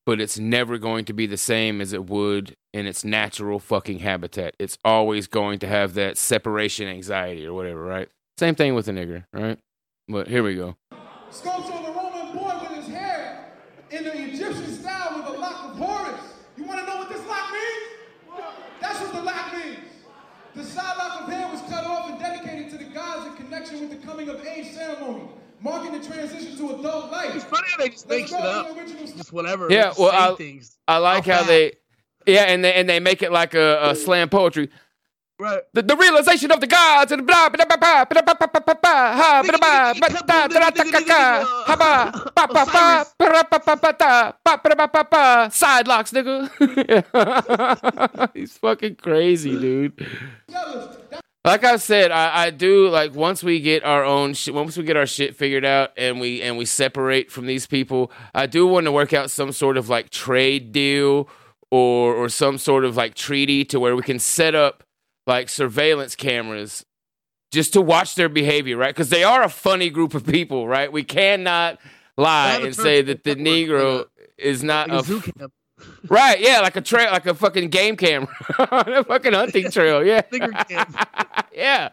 but 0.06 0.20
it's 0.20 0.38
never 0.38 0.78
going 0.78 1.04
to 1.04 1.12
be 1.12 1.26
the 1.26 1.36
same 1.36 1.80
as 1.80 1.92
it 1.92 2.08
would 2.08 2.54
in 2.72 2.86
its 2.86 3.04
natural 3.04 3.58
fucking 3.58 3.98
habitat. 3.98 4.54
It's 4.58 4.78
always 4.84 5.26
going 5.26 5.58
to 5.58 5.66
have 5.66 5.94
that 5.94 6.16
separation 6.16 6.88
anxiety 6.88 7.46
or 7.46 7.52
whatever, 7.52 7.82
right? 7.82 8.08
Same 8.38 8.54
thing 8.54 8.74
with 8.74 8.88
a 8.88 8.92
nigger, 8.92 9.24
right? 9.32 9.58
But 10.08 10.28
here 10.28 10.42
we 10.42 10.54
go. 10.54 10.76
Sculpture 11.30 11.72
of 11.72 11.86
the 11.86 11.92
Roman 11.92 12.36
boy 12.36 12.58
with 12.62 12.84
his 12.84 12.88
hair 12.88 13.52
in 13.90 14.04
the 14.04 14.24
Egyptian 14.24 14.72
style 14.72 15.16
with 15.16 15.36
a 15.36 15.38
lock 15.38 15.70
of 15.70 15.76
Horus. 15.76 16.20
You 16.56 16.64
want 16.64 16.80
to 16.80 16.86
know 16.86 16.98
what 16.98 17.08
this 17.08 17.26
lock 17.26 17.52
means? 17.52 18.42
That's 18.80 19.00
what 19.00 19.12
the 19.12 19.22
lock 19.22 19.52
means. 19.52 19.78
The 20.54 20.64
side 20.64 20.96
lock 20.98 21.22
of 21.22 21.32
hair 21.32 21.48
was 21.50 21.60
cut 21.62 21.84
off 21.84 22.10
and 22.10 22.18
dedicated 22.18 22.70
to 22.70 22.78
the 22.78 22.90
gods 22.92 23.26
in 23.26 23.36
connection 23.44 23.80
with 23.80 23.90
the 23.90 24.06
coming 24.06 24.28
of 24.28 24.44
age 24.44 24.72
ceremony, 24.74 25.28
marking 25.62 25.92
the 25.92 26.06
transition 26.06 26.56
to 26.56 26.78
adult 26.78 27.10
life. 27.10 27.34
It's 27.34 27.44
funny 27.44 27.66
how 27.70 27.82
they 27.82 27.88
just 27.90 28.08
make 28.08 28.30
Let's 28.30 28.32
shit 28.32 28.40
up, 28.40 28.68
to 28.68 28.74
the 28.74 28.80
original 28.80 29.06
just 29.06 29.32
whatever. 29.32 29.66
Yeah, 29.70 29.88
just 29.88 29.98
well, 29.98 30.32
I, 30.32 30.36
things. 30.36 30.76
I 30.88 30.98
like 30.98 31.26
how 31.26 31.42
they, 31.42 31.72
yeah, 32.26 32.44
and 32.44 32.64
they 32.64 32.74
and 32.74 32.88
they 32.88 33.00
make 33.00 33.22
it 33.22 33.32
like 33.32 33.54
a, 33.54 33.90
a 33.90 33.94
slam 33.94 34.28
poetry. 34.28 34.70
Right. 35.38 35.62
The, 35.72 35.80
the 35.80 35.96
realization 35.96 36.52
of 36.52 36.60
the 36.60 36.66
gods 36.66 37.12
and 37.12 37.26
blah 37.26 37.48
blah 37.48 37.64
blah 37.64 37.76
blah 37.78 38.04
blah 38.04 38.20
blah 38.20 38.34
blah 38.34 38.46
blah 38.46 38.60
blah 38.60 38.74
blah 38.74 39.16
ha 39.16 39.42
blah 39.42 39.56
blah 39.56 39.94
blah 39.94 40.20
da 40.26 40.48
da 40.48 40.68
da 40.68 40.84
da 40.84 41.00
da 41.00 41.44
ha 41.64 41.76
ba 41.76 42.12
ba 42.36 42.46
ba 42.52 42.64
ba 42.68 43.06
ba 43.16 43.44
ba 43.48 43.58
ba 43.64 43.76
ba 43.76 43.92
da 43.96 44.32
ba 44.44 44.60
ba 44.60 44.74
ba 44.76 44.86
ba 44.92 45.04
ba 45.10 45.50
side 45.50 45.88
locks 45.88 46.12
nigga. 46.12 46.44
He's 48.34 48.52
fucking 48.58 48.96
crazy, 48.96 49.56
dude. 49.58 49.96
Like 51.44 51.64
I 51.64 51.76
said, 51.76 52.10
I, 52.10 52.44
I 52.46 52.50
do 52.50 52.88
like 52.90 53.14
once 53.14 53.42
we 53.42 53.60
get 53.60 53.82
our 53.82 54.04
own 54.04 54.34
shit, 54.34 54.52
once 54.52 54.76
we 54.76 54.84
get 54.84 54.96
our 54.96 55.06
shit 55.06 55.34
figured 55.34 55.64
out 55.64 55.90
and 55.96 56.20
we 56.20 56.42
and 56.42 56.58
we 56.58 56.66
separate 56.66 57.30
from 57.30 57.46
these 57.46 57.66
people, 57.66 58.12
I 58.34 58.46
do 58.46 58.66
want 58.66 58.84
to 58.84 58.92
work 58.92 59.14
out 59.14 59.30
some 59.30 59.50
sort 59.52 59.78
of 59.78 59.88
like 59.88 60.10
trade 60.10 60.70
deal 60.72 61.30
or 61.70 62.14
or 62.14 62.28
some 62.28 62.58
sort 62.58 62.84
of 62.84 62.96
like 62.96 63.14
treaty 63.14 63.64
to 63.66 63.80
where 63.80 63.96
we 63.96 64.02
can 64.02 64.18
set 64.18 64.54
up 64.54 64.84
like 65.26 65.48
surveillance 65.48 66.14
cameras 66.14 66.84
just 67.52 67.72
to 67.72 67.80
watch 67.80 68.16
their 68.16 68.28
behavior, 68.28 68.76
right? 68.76 68.94
Because 68.94 69.08
they 69.08 69.24
are 69.24 69.42
a 69.42 69.48
funny 69.48 69.88
group 69.88 70.14
of 70.14 70.26
people, 70.26 70.68
right? 70.68 70.92
We 70.92 71.04
cannot 71.04 71.78
lie 72.18 72.56
and 72.58 72.76
say 72.76 73.00
that 73.00 73.24
the 73.24 73.30
it, 73.30 73.38
like 73.38 73.46
a- 73.46 73.50
Negro 73.50 74.06
is 74.36 74.62
not 74.62 74.90
a 74.90 74.98
a 74.98 75.02
zoo 75.02 75.18
f- 75.18 75.30
camp. 75.38 75.52
Right, 76.08 76.40
yeah, 76.40 76.60
like 76.60 76.76
a 76.76 76.80
trail, 76.80 77.10
like 77.12 77.26
a 77.26 77.34
fucking 77.34 77.68
game 77.68 77.96
camera, 77.96 78.28
a 78.58 79.04
fucking 79.04 79.32
hunting 79.32 79.70
trail, 79.70 80.04
yeah, 80.04 80.22
yeah. 81.54 81.88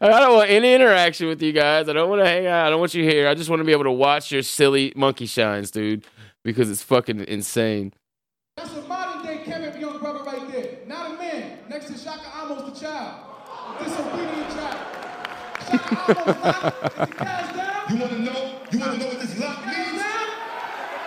I 0.00 0.08
don't 0.20 0.34
want 0.34 0.50
any 0.50 0.74
interaction 0.74 1.28
with 1.28 1.42
you 1.42 1.52
guys. 1.52 1.88
I 1.88 1.92
don't 1.94 2.08
want 2.10 2.20
to 2.22 2.26
hang 2.28 2.46
out. 2.46 2.66
I 2.66 2.70
don't 2.70 2.80
want 2.80 2.94
you 2.94 3.02
here. 3.04 3.28
I 3.28 3.34
just 3.34 3.48
want 3.50 3.60
to 3.60 3.64
be 3.64 3.72
able 3.72 3.84
to 3.84 3.92
watch 3.92 4.30
your 4.30 4.42
silly 4.42 4.92
monkey 4.94 5.26
shines, 5.26 5.70
dude, 5.70 6.04
because 6.44 6.70
it's 6.70 6.82
fucking 6.82 7.20
insane. 7.26 7.92
That's 8.56 8.74
a 8.74 8.82
modern 8.82 9.24
day 9.26 9.42
Kemet 9.44 9.80
young 9.80 9.98
brother 9.98 10.22
right 10.24 10.50
there. 10.52 10.78
Not 10.86 11.12
a 11.12 11.14
man. 11.18 11.58
Next 11.68 11.86
to 11.86 11.98
Shaka 11.98 12.24
Ahmose, 12.24 12.74
the 12.74 12.80
child. 12.80 13.20
a 13.80 13.84
Disobedient 13.84 14.50
child. 14.50 14.78
Shaka 15.66 15.94
Ahmose 15.94 16.42
locked. 16.44 17.00
Is 17.00 17.08
the 17.08 17.14
cash 17.24 17.56
down? 17.56 17.90
You 17.90 17.96
want 18.00 18.12
to 18.12 18.18
know? 18.20 18.60
You 18.70 18.78
want 18.80 18.92
to 18.92 18.98
know 18.98 19.06
what 19.08 19.20
this 19.20 19.38
lock 19.38 19.66
means? 19.66 19.76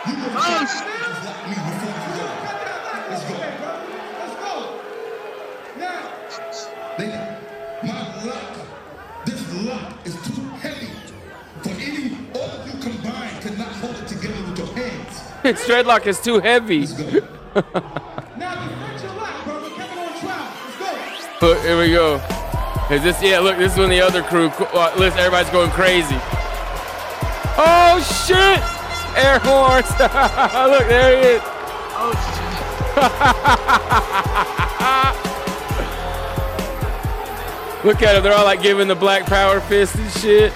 You 0.07 0.13
want 0.13 0.23
to 0.23 0.29
Oh, 0.29 0.33
know 0.33 0.39
what 0.39 0.69
shit. 0.69 0.85
this 0.85 1.25
lock 1.25 1.39
means 1.47 1.63
before 1.69 1.93
we 1.95 2.11
go? 2.19 2.25
Let's 3.09 3.23
go. 3.25 3.35
Let's 4.19 4.35
go. 4.39 4.53
Now, 5.79 6.01
They, 6.99 7.07
my 7.81 8.25
lock, 8.25 8.57
this 9.25 9.41
lock 9.63 10.05
is 10.05 10.15
too 10.15 10.41
heavy 10.59 10.91
for 11.63 11.69
any, 11.69 12.11
all 12.35 12.41
of 12.41 12.67
you 12.67 12.73
combined 12.81 13.41
cannot 13.41 13.69
hold 13.69 13.95
it 13.95 14.05
together 14.05 14.43
with 14.49 14.57
your 14.57 14.67
hands. 14.75 15.21
His 15.43 15.61
dreadlock 15.61 16.05
is 16.07 16.19
too 16.19 16.39
heavy. 16.39 16.81
Let's 16.81 16.91
go. 16.91 17.01
now 18.37 18.67
defend 18.67 19.01
your 19.01 19.13
lock, 19.13 19.45
brother. 19.45 19.69
Kevin 19.69 19.97
on 19.97 20.19
trial. 20.19 20.51
Let's 20.77 21.25
go. 21.39 21.47
Look, 21.47 21.61
here 21.61 21.79
we 21.79 21.91
go. 21.91 22.15
Is 22.91 23.01
this? 23.01 23.23
Yeah, 23.23 23.39
look, 23.39 23.57
this 23.57 23.71
is 23.71 23.79
when 23.79 23.89
the 23.89 24.01
other 24.01 24.21
crew. 24.21 24.49
Uh, 24.49 24.93
listen, 24.97 25.19
everybody's 25.19 25.53
going 25.53 25.71
crazy. 25.71 26.19
Oh 27.61 28.01
shit! 28.27 28.59
Air 29.15 29.39
horns. 29.39 29.89
look, 30.69 30.85
there 30.89 31.17
he 31.17 31.23
is. 31.37 31.41
Look 37.81 38.01
at 38.01 38.11
them. 38.11 38.23
They're 38.23 38.33
all 38.33 38.43
like 38.43 38.61
giving 38.61 38.89
the 38.89 38.95
black 38.95 39.25
power 39.25 39.61
fist 39.61 39.95
and 39.95 40.11
shit. 40.11 40.51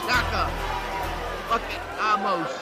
Shaka. 0.00 0.50
Fucking 1.50 1.82
Amos. 2.00 2.58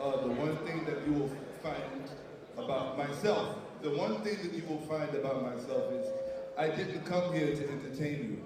Uh, 0.00 0.16
the 0.22 0.32
one 0.32 0.56
thing 0.66 0.84
that 0.84 1.06
you 1.06 1.12
will 1.12 1.30
find 1.62 2.10
about 2.56 2.98
myself, 2.98 3.54
the 3.82 3.90
one 3.90 4.20
thing 4.22 4.36
that 4.42 4.52
you 4.52 4.64
will 4.68 4.80
find 4.80 5.14
about 5.14 5.44
myself 5.44 5.92
is 5.92 6.08
I 6.58 6.70
didn't 6.70 7.04
come 7.04 7.32
here 7.32 7.54
to 7.54 7.68
entertain 7.70 8.18
you. 8.24 8.42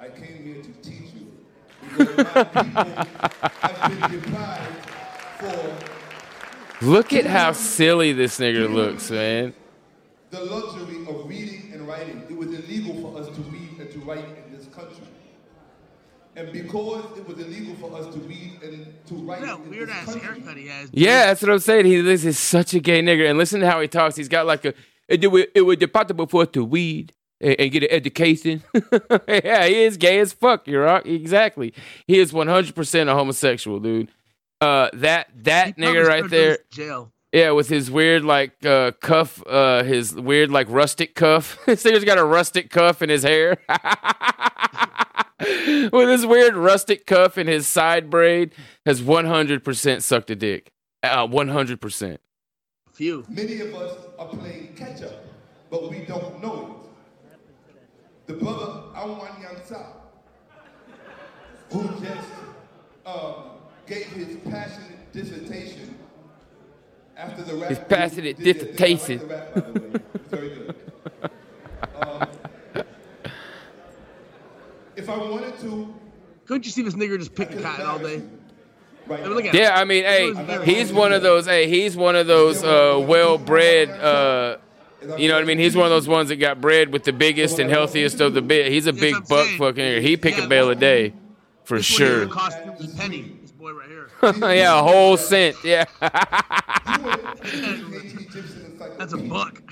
I 0.00 0.08
came 0.08 0.42
here 0.42 0.62
to 0.62 0.72
teach 0.80 1.12
you. 1.12 1.30
Because 1.82 2.16
my 2.34 2.44
people 2.44 2.82
have 3.62 4.10
been 4.10 4.20
deprived 4.20 4.90
for 5.40 6.84
Look 6.84 7.12
at 7.12 7.24
how 7.26 7.52
silly 7.52 8.12
this 8.12 8.38
nigga 8.38 8.72
looks, 8.72 9.10
man. 9.10 9.54
the 10.30 10.40
luxury 10.44 11.06
of 11.06 11.28
reading 11.28 11.70
and 11.72 11.86
writing. 11.88 12.22
It 12.28 12.36
was 12.36 12.48
illegal 12.48 13.00
for 13.00 13.18
us 13.20 13.26
to 13.34 13.40
read 13.42 13.78
and 13.78 13.90
to 13.90 13.98
write 14.00 14.24
in 14.24 14.56
this 14.56 14.66
country. 14.68 15.06
And 16.36 16.52
because 16.52 17.16
it 17.16 17.26
was 17.28 17.38
illegal 17.38 17.76
for 17.76 17.96
us 17.96 18.12
to 18.12 18.20
read 18.20 18.58
and 18.62 18.92
to 19.06 19.14
write 19.14 19.40
Look 19.40 19.50
at 19.50 19.56
that 19.58 19.64
in 19.64 19.70
weird 19.70 19.88
this 19.88 19.96
ass 19.96 20.04
country, 20.06 20.20
haircut 20.40 20.56
he 20.56 20.66
has. 20.66 20.90
Yeah, 20.92 21.26
that's 21.26 21.42
what 21.42 21.52
I'm 21.52 21.58
saying. 21.60 21.86
He 21.86 22.00
this 22.00 22.24
is 22.24 22.38
such 22.38 22.74
a 22.74 22.80
gay 22.80 23.00
nigger. 23.02 23.28
And 23.30 23.38
listen 23.38 23.60
to 23.60 23.70
how 23.70 23.80
he 23.80 23.86
talks. 23.88 24.16
He's 24.16 24.28
got 24.28 24.44
like 24.44 24.64
a 24.64 24.74
it 25.08 25.30
would 25.30 25.48
it 25.54 25.62
would 25.62 25.92
possible 25.92 26.26
for 26.26 26.42
us 26.42 26.48
to 26.54 26.64
weed 26.64 27.12
and, 27.40 27.56
and 27.58 27.72
get 27.72 27.82
an 27.84 27.90
education. 27.90 28.62
yeah, 29.28 29.66
he 29.66 29.84
is 29.84 29.96
gay 29.96 30.18
as 30.20 30.32
fuck. 30.32 30.66
You're 30.66 30.84
right. 30.84 31.06
Exactly. 31.06 31.72
He 32.06 32.18
is 32.18 32.32
100 32.32 32.74
percent 32.74 33.10
a 33.10 33.14
homosexual, 33.14 33.80
dude. 33.80 34.10
Uh, 34.60 34.88
that 34.94 35.28
that 35.44 35.76
Probably 35.76 35.94
nigger 35.94 36.06
right 36.06 36.30
there. 36.30 36.58
Jail. 36.70 37.10
Yeah, 37.32 37.50
with 37.50 37.68
his 37.68 37.90
weird 37.90 38.24
like 38.24 38.64
uh, 38.64 38.92
cuff, 39.00 39.42
uh, 39.46 39.82
his 39.82 40.14
weird 40.14 40.50
like 40.50 40.68
rustic 40.70 41.16
cuff. 41.16 41.58
this 41.66 41.82
nigga's 41.82 42.04
got 42.04 42.16
a 42.16 42.24
rustic 42.24 42.70
cuff 42.70 43.02
in 43.02 43.10
his 43.10 43.24
hair. 43.24 43.58
with 45.92 46.08
his 46.08 46.24
weird 46.24 46.54
rustic 46.54 47.06
cuff 47.06 47.36
in 47.36 47.48
his 47.48 47.66
side 47.66 48.08
braid, 48.08 48.54
has 48.86 49.02
100% 49.02 50.02
sucked 50.02 50.30
a 50.30 50.36
dick. 50.36 50.70
Uh, 51.02 51.26
100%. 51.26 52.18
Few. 52.92 53.24
many 53.28 53.60
of 53.60 53.74
us 53.74 53.98
are 54.16 54.28
playing 54.28 54.72
catch 54.76 55.02
up, 55.02 55.24
but 55.68 55.90
we 55.90 56.04
don't 56.04 56.40
know 56.40 56.78
it. 56.80 56.83
The 58.26 58.32
brother 58.34 58.82
Awan 58.94 59.36
Yansa, 59.42 59.86
who 61.70 61.82
just 62.04 62.28
um, 63.04 63.34
gave 63.86 64.06
his 64.06 64.36
passionate 64.48 65.12
dissertation 65.12 65.98
after 67.16 67.42
the 67.42 67.54
rap. 67.56 67.68
His 67.68 67.78
passionate 67.80 68.38
did 68.38 68.60
their 68.60 68.74
thing. 68.74 68.98
I 68.98 68.98
like 68.98 69.06
dissertation. 69.06 69.18
the 69.18 69.34
rap, 69.34 69.54
by 69.54 69.60
the 69.60 69.80
way. 69.80 70.00
It's 70.14 70.28
very 70.28 70.48
good. 70.48 70.74
Um, 72.00 72.28
if 74.96 75.08
I 75.08 75.16
wanted 75.18 75.58
to, 75.60 75.94
Couldn't 76.46 76.64
you 76.64 76.72
see 76.72 76.82
this 76.82 76.94
nigger 76.94 77.18
just 77.18 77.34
picking 77.34 77.60
cotton 77.62 77.86
all 77.86 77.98
day? 77.98 78.22
right 79.06 79.20
I 79.20 79.24
mean, 79.24 79.34
look 79.34 79.44
at 79.44 79.54
Yeah, 79.54 79.74
I 79.76 79.84
mean, 79.84 80.04
hey, 80.04 80.64
he's 80.64 80.92
one 80.92 81.12
of 81.12 81.20
those. 81.22 81.44
Hey, 81.46 81.68
he's 81.68 81.94
one 81.96 82.16
of 82.16 82.26
those 82.26 82.64
uh, 82.64 83.04
well-bred. 83.06 83.90
Uh, 83.90 84.56
you 85.18 85.28
know 85.28 85.34
what 85.34 85.42
I 85.42 85.46
mean? 85.46 85.58
He's 85.58 85.76
one 85.76 85.84
of 85.86 85.90
those 85.90 86.08
ones 86.08 86.28
that 86.30 86.36
got 86.36 86.60
bred 86.60 86.92
with 86.92 87.04
the 87.04 87.12
biggest 87.12 87.58
and 87.58 87.70
healthiest 87.70 88.20
of 88.20 88.34
the 88.34 88.42
bit. 88.42 88.70
He's 88.72 88.86
a 88.86 88.92
That's 88.92 89.00
big 89.00 89.14
I'm 89.14 89.22
buck 89.22 89.46
saying. 89.46 89.58
fucking. 89.58 90.02
He 90.02 90.16
pick 90.16 90.36
Yeah, 90.36 90.44
a 90.44 90.48
bale 90.48 90.70
a 90.70 90.74
day, 90.74 91.12
for 91.64 91.78
This 91.78 91.90
one 91.98 92.08
here 92.08 92.18
sure. 92.20 92.28
cost 92.28 92.56
a 92.58 92.88
penny. 92.96 93.36
This 93.42 93.52
boy 93.52 93.72
right 93.72 93.88
here. 93.88 94.08
yeah, 94.54 94.78
a 94.78 94.82
whole 94.82 95.16
cent. 95.16 95.56
Yeah, 95.64 95.84
That's 98.98 99.12
a 99.12 99.16
buck. 99.18 99.62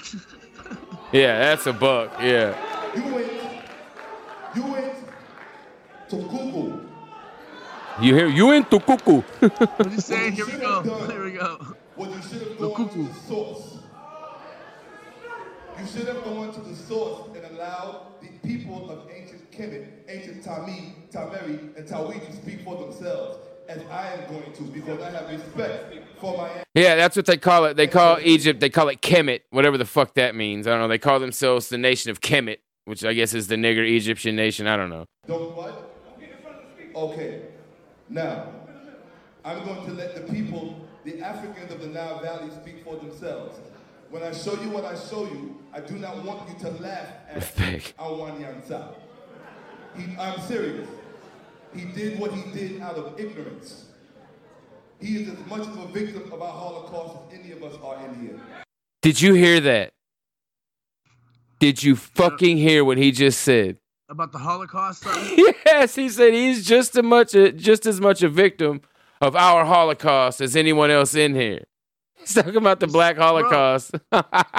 yeah, 1.12 1.38
that's 1.38 1.66
a 1.66 1.72
buck. 1.72 2.12
Yeah. 2.20 2.56
you 2.96 3.14
went, 3.14 3.32
you 4.54 4.62
went 4.66 4.94
to 6.10 6.16
Google. 6.16 6.80
You 8.00 8.14
hear? 8.14 8.26
You 8.28 8.52
into 8.52 8.80
cuckoo? 8.80 9.20
What 9.20 9.92
you 9.92 10.00
saying? 10.00 10.32
Here 10.32 10.46
we 10.46 10.52
go. 10.52 10.82
Here 11.08 11.24
we 11.24 11.32
go. 11.32 11.76
What 11.94 12.10
you 12.10 12.22
should 12.22 12.42
have 12.48 12.58
gone 12.58 12.88
to 12.88 13.02
the 13.04 13.14
source. 13.28 13.78
You 15.82 15.88
should 15.88 16.06
have 16.06 16.22
gone 16.22 16.52
to 16.52 16.60
the 16.60 16.76
source 16.76 17.26
and 17.34 17.44
allowed 17.56 18.02
the 18.20 18.28
people 18.46 18.88
of 18.88 19.10
ancient 19.10 19.50
Kemet, 19.50 19.88
ancient 20.06 20.44
Tami, 20.44 20.92
Tameri, 21.10 21.76
and 21.76 21.88
Tawi 21.88 22.24
to 22.24 22.32
speak 22.36 22.62
for 22.62 22.76
themselves, 22.76 23.38
as 23.68 23.82
I 23.90 24.12
am 24.12 24.32
going 24.32 24.52
to, 24.52 24.62
because 24.62 25.02
I 25.02 25.10
have 25.10 25.28
respect 25.28 25.92
for 26.20 26.36
my 26.36 26.62
Yeah, 26.74 26.94
that's 26.94 27.16
what 27.16 27.26
they 27.26 27.36
call 27.36 27.64
it. 27.64 27.76
They 27.76 27.88
call 27.88 28.20
Egypt. 28.22 28.60
They 28.60 28.70
call 28.70 28.90
it 28.90 29.02
Kemet, 29.02 29.40
whatever 29.50 29.76
the 29.76 29.84
fuck 29.84 30.14
that 30.14 30.36
means. 30.36 30.68
I 30.68 30.70
don't 30.70 30.82
know. 30.82 30.88
They 30.88 30.98
call 30.98 31.18
themselves 31.18 31.68
the 31.68 31.78
nation 31.78 32.12
of 32.12 32.20
Kemet, 32.20 32.58
which 32.84 33.04
I 33.04 33.12
guess 33.12 33.34
is 33.34 33.48
the 33.48 33.56
nigger 33.56 33.84
Egyptian 33.84 34.36
nation. 34.36 34.68
I 34.68 34.76
don't 34.76 34.90
know. 34.90 35.06
Don't 35.26 35.56
what? 35.56 35.96
Okay. 36.94 37.42
Now, 38.08 38.52
I'm 39.44 39.64
going 39.64 39.84
to 39.86 39.92
let 39.94 40.14
the 40.14 40.32
people, 40.32 40.86
the 41.04 41.20
Africans 41.20 41.72
of 41.72 41.80
the 41.80 41.88
Nile 41.88 42.20
Valley, 42.20 42.50
speak 42.62 42.84
for 42.84 42.94
themselves. 42.94 43.58
When 44.12 44.22
I 44.22 44.30
show 44.30 44.52
you 44.60 44.68
what 44.68 44.84
I 44.84 44.94
show 44.94 45.24
you, 45.24 45.56
I 45.72 45.80
do 45.80 45.94
not 45.94 46.22
want 46.22 46.46
you 46.46 46.54
to 46.66 46.70
laugh 46.82 47.06
at 47.30 47.36
Respect. 47.36 47.94
Awan 47.96 48.38
Yansa. 48.38 48.94
He, 49.96 50.14
I'm 50.18 50.38
serious. 50.42 50.86
He 51.74 51.86
did 51.86 52.18
what 52.18 52.30
he 52.30 52.42
did 52.52 52.82
out 52.82 52.96
of 52.96 53.18
ignorance. 53.18 53.86
He 55.00 55.22
is 55.22 55.30
as 55.30 55.46
much 55.46 55.62
of 55.62 55.78
a 55.78 55.86
victim 55.86 56.30
of 56.30 56.42
our 56.42 56.52
Holocaust 56.52 57.32
as 57.32 57.40
any 57.40 57.52
of 57.52 57.64
us 57.64 57.74
are 57.82 58.04
in 58.04 58.20
here. 58.20 58.40
Did 59.00 59.18
you 59.22 59.32
hear 59.32 59.60
that? 59.60 59.94
Did 61.58 61.82
you 61.82 61.96
fucking 61.96 62.58
hear 62.58 62.84
what 62.84 62.98
he 62.98 63.12
just 63.12 63.40
said? 63.40 63.78
About 64.10 64.30
the 64.32 64.38
Holocaust. 64.38 65.06
Yes, 65.64 65.94
he 65.94 66.10
said 66.10 66.34
he's 66.34 66.66
just 66.66 66.94
as 66.96 67.02
much 67.02 67.34
a, 67.34 67.50
just 67.50 67.86
as 67.86 67.98
much 67.98 68.22
a 68.22 68.28
victim 68.28 68.82
of 69.22 69.34
our 69.34 69.64
Holocaust 69.64 70.42
as 70.42 70.54
anyone 70.54 70.90
else 70.90 71.14
in 71.14 71.34
here. 71.34 71.64
He's 72.22 72.34
talking 72.34 72.56
about 72.56 72.80
the 72.80 72.86
Black 72.86 73.16
Holocaust. 73.16 73.92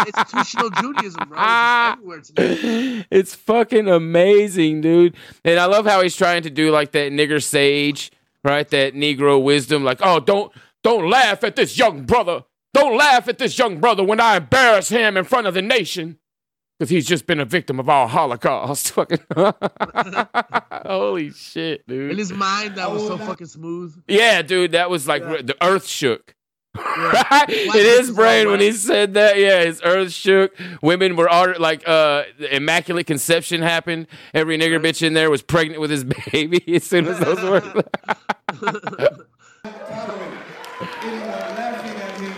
Institutional 0.06 0.70
Judaism, 0.72 1.30
bro. 1.30 1.38
It's 1.40 1.94
everywhere 1.94 2.22
today. 2.22 3.06
it's 3.12 3.36
fucking 3.36 3.88
amazing, 3.88 4.82
dude. 4.82 5.16
And 5.46 5.60
I 5.60 5.66
love 5.66 5.86
how 5.86 6.02
he's 6.02 6.16
trying 6.16 6.44
to 6.44 6.50
do 6.50 6.72
like 6.72 6.92
that 6.92 7.12
nigger 7.12 7.42
sage, 7.42 8.12
right? 8.44 8.68
That 8.70 8.94
Negro 8.94 9.42
wisdom, 9.42 9.84
like, 9.84 10.00
oh, 10.02 10.20
don't 10.20 10.52
don't 10.84 11.10
laugh 11.10 11.44
at 11.44 11.56
this 11.56 11.78
young 11.78 12.04
brother. 12.04 12.44
Don't 12.74 12.98
laugh 12.98 13.28
at 13.28 13.38
this 13.38 13.58
young 13.58 13.80
brother 13.80 14.04
when 14.04 14.20
I 14.20 14.38
embarrass 14.38 14.90
him 14.90 15.16
in 15.16 15.24
front 15.24 15.48
of 15.48 15.54
the 15.54 15.62
nation. 15.62 16.18
Because 16.78 16.90
he's 16.90 17.06
just 17.06 17.28
been 17.28 17.40
a 17.40 17.46
victim 17.46 17.80
of 17.80 17.88
our 17.88 18.08
Holocaust. 18.08 18.92
Fucking 18.94 19.20
holy 20.86 21.32
shit, 21.32 21.88
dude. 21.88 22.12
In 22.12 22.18
his 22.18 22.34
mind, 22.34 22.76
that 22.76 22.92
was 22.92 23.04
oh, 23.04 23.10
so 23.10 23.18
fucking 23.20 23.48
smooth. 23.48 23.96
Yeah, 24.08 24.42
dude, 24.42 24.72
that 24.72 24.90
was 24.90 25.08
like 25.08 25.22
Yeah. 25.22 25.44
the 25.44 25.56
earth 25.64 25.88
shook. 25.88 26.36
right? 26.78 27.12
Black 27.12 27.50
In 27.50 27.72
Panther's 27.72 28.00
his 28.00 28.12
brain, 28.12 28.50
when 28.50 28.60
he 28.60 28.72
said 28.72 29.14
that, 29.14 29.38
yeah, 29.38 29.64
his 29.64 29.80
earth 29.84 30.12
shook. 30.12 30.56
Women 30.82 31.16
were 31.16 31.30
all 31.30 31.54
like, 31.60 31.88
uh, 31.88 32.24
immaculate 32.52 33.06
conception 33.06 33.62
happened. 33.62 34.08
Every 34.34 34.58
nigger 34.58 34.82
bitch 34.84 35.06
in 35.06 35.14
there 35.14 35.30
was 35.30 35.44
pregnant 35.44 35.82
with 35.82 35.92
his 35.92 36.04
baby 36.32 36.64
as 36.76 36.84
soon 36.84 37.08
as 37.08 37.20
those 37.20 37.44
words. 37.44 37.68
laughing 41.56 41.96
at 41.96 42.20
him 42.20 42.34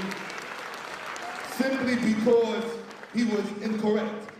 simply 1.52 1.96
because 1.96 2.66
he 3.14 3.24
was 3.24 3.46
incorrect. 3.62 4.32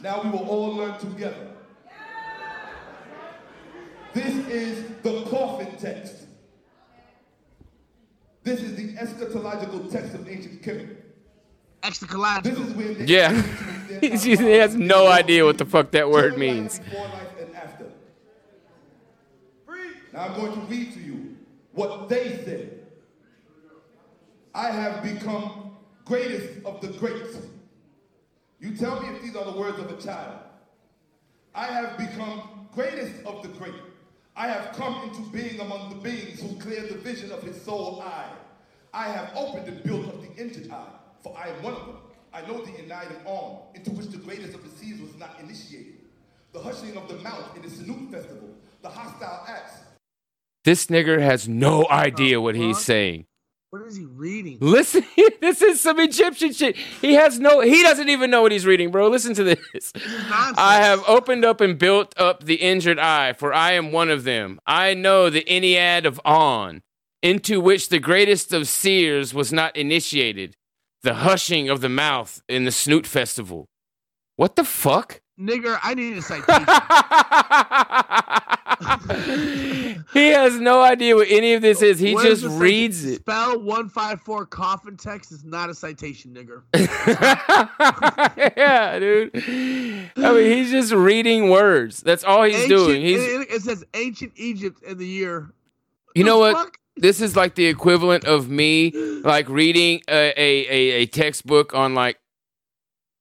Now 0.00 0.22
we 0.22 0.30
will 0.30 0.48
all 0.48 0.76
learn 0.76 0.98
together. 0.98 1.48
This 4.14 4.34
is 4.46 4.84
the 5.02 5.24
coffin 5.24 5.76
text. 5.76 6.25
This 8.46 8.60
is 8.60 8.76
the 8.76 8.92
eschatological 8.92 9.90
text 9.90 10.14
of 10.14 10.28
ancient 10.28 10.62
Kemet. 10.62 10.98
Extra 11.82 12.40
This 12.44 12.56
is 12.56 12.74
where 12.74 12.92
yeah. 13.02 13.32
He's- 14.00 14.22
he 14.22 14.36
has 14.36 14.76
no 14.76 15.08
idea 15.08 15.44
what 15.44 15.58
the 15.58 15.64
fuck 15.64 15.90
that 15.90 16.08
word 16.08 16.38
means. 16.38 16.78
before 16.78 17.08
life 17.08 17.28
and 17.40 17.56
after. 17.56 17.86
Now 20.12 20.20
I'm 20.26 20.34
going 20.36 20.52
to 20.52 20.60
read 20.60 20.92
to 20.94 21.00
you 21.00 21.36
what 21.72 22.08
they 22.08 22.40
said. 22.44 22.86
I 24.54 24.70
have 24.70 25.02
become 25.02 25.72
greatest 26.04 26.64
of 26.64 26.80
the 26.80 26.88
greats. 27.00 27.38
You 28.60 28.76
tell 28.76 29.02
me 29.02 29.08
if 29.08 29.22
these 29.22 29.34
are 29.34 29.44
the 29.44 29.58
words 29.58 29.80
of 29.80 29.90
a 29.90 30.00
child. 30.00 30.38
I 31.52 31.66
have 31.66 31.98
become 31.98 32.68
greatest 32.72 33.26
of 33.26 33.42
the 33.42 33.48
great. 33.48 33.74
I 34.36 34.48
have 34.48 34.76
come 34.76 35.08
into 35.08 35.22
being 35.30 35.60
among 35.60 35.88
the 35.88 35.96
beings 35.96 36.42
who 36.42 36.56
clear 36.60 36.82
the 36.82 36.98
vision 36.98 37.32
of 37.32 37.42
his 37.42 37.60
soul 37.62 38.02
eye. 38.02 38.30
I 38.92 39.08
have 39.08 39.30
opened 39.34 39.66
and 39.66 39.82
built 39.82 40.06
up 40.08 40.20
the 40.20 40.40
injured 40.40 40.70
eye, 40.70 40.90
for 41.22 41.34
I 41.36 41.48
am 41.48 41.62
one 41.62 41.72
of 41.72 41.86
them. 41.86 41.96
I 42.34 42.42
know 42.42 42.62
the 42.62 42.82
united 42.82 43.16
arm, 43.26 43.60
into 43.74 43.90
which 43.92 44.08
the 44.08 44.18
greatest 44.18 44.52
of 44.52 44.62
the 44.62 44.68
seas 44.78 45.00
was 45.00 45.16
not 45.16 45.40
initiated. 45.40 45.94
The 46.52 46.60
hushing 46.60 46.98
of 46.98 47.08
the 47.08 47.16
mouth 47.16 47.56
in 47.56 47.62
the 47.62 47.68
Sinoot 47.68 48.10
festival, 48.10 48.50
the 48.82 48.90
hostile 48.90 49.44
acts, 49.48 49.80
This 50.64 50.86
nigger 50.86 51.20
has 51.20 51.48
no 51.48 51.86
idea 51.88 52.38
what 52.40 52.56
he's 52.56 52.78
saying. 52.78 53.24
What 53.70 53.82
is 53.82 53.96
he 53.96 54.04
reading? 54.04 54.58
Listen, 54.60 55.04
this 55.40 55.60
is 55.60 55.80
some 55.80 55.98
Egyptian 55.98 56.52
shit. 56.52 56.76
He 56.76 57.14
has 57.14 57.40
no, 57.40 57.60
he 57.60 57.82
doesn't 57.82 58.08
even 58.08 58.30
know 58.30 58.42
what 58.42 58.52
he's 58.52 58.64
reading, 58.64 58.90
bro. 58.90 59.08
Listen 59.08 59.34
to 59.34 59.44
this. 59.44 59.92
I 60.56 60.80
have 60.82 61.02
opened 61.08 61.44
up 61.44 61.60
and 61.60 61.78
built 61.78 62.14
up 62.16 62.44
the 62.44 62.54
injured 62.56 62.98
eye, 62.98 63.32
for 63.32 63.52
I 63.52 63.72
am 63.72 63.90
one 63.90 64.08
of 64.08 64.24
them. 64.24 64.60
I 64.66 64.94
know 64.94 65.30
the 65.30 65.44
Ennead 65.44 66.04
of 66.04 66.20
On, 66.24 66.82
into 67.22 67.60
which 67.60 67.88
the 67.88 67.98
greatest 67.98 68.52
of 68.52 68.68
seers 68.68 69.34
was 69.34 69.52
not 69.52 69.76
initiated, 69.76 70.54
the 71.02 71.14
hushing 71.14 71.68
of 71.68 71.80
the 71.80 71.88
mouth 71.88 72.40
in 72.48 72.64
the 72.64 72.72
Snoot 72.72 73.06
Festival. 73.06 73.66
What 74.36 74.54
the 74.54 74.64
fuck? 74.64 75.20
Nigger, 75.38 75.78
I 75.82 75.94
need 75.94 76.16
a 76.16 76.22
citation. 76.22 76.64
he 80.12 80.28
has 80.30 80.58
no 80.58 80.80
idea 80.82 81.14
what 81.14 81.28
any 81.30 81.52
of 81.54 81.60
this 81.62 81.82
is. 81.82 81.98
He 81.98 82.14
What 82.14 82.24
just 82.24 82.44
is 82.44 82.52
reads 82.54 83.04
it. 83.04 83.16
Spell 83.20 83.58
154 83.60 84.46
coffin 84.46 84.96
text 84.96 85.32
is 85.32 85.44
not 85.44 85.68
a 85.68 85.74
citation, 85.74 86.32
nigger. 86.34 86.62
yeah, 88.56 88.98
dude. 88.98 89.30
I 90.16 90.32
mean, 90.32 90.52
he's 90.56 90.70
just 90.70 90.92
reading 90.92 91.50
words. 91.50 92.00
That's 92.00 92.24
all 92.24 92.42
he's 92.44 92.54
Ancient- 92.54 92.70
doing. 92.70 93.02
He's, 93.02 93.20
it, 93.22 93.62
says 93.62 93.84
ancient 93.94 94.32
Egypt 94.36 94.82
in 94.84 94.96
the 94.98 95.06
year. 95.06 95.50
you 96.14 96.24
know 96.24 96.34
the 96.36 96.52
what? 96.54 96.56
fuck? 96.56 96.78
This 96.98 97.20
is 97.20 97.36
like 97.36 97.56
the 97.56 97.66
equivalent 97.66 98.24
of 98.24 98.48
me 98.48 98.90
like 99.22 99.50
reading 99.50 100.00
a, 100.08 100.32
a, 100.34 100.66
a, 100.66 100.90
a 101.02 101.06
textbook 101.06 101.74
on 101.74 101.94
like 101.94 102.18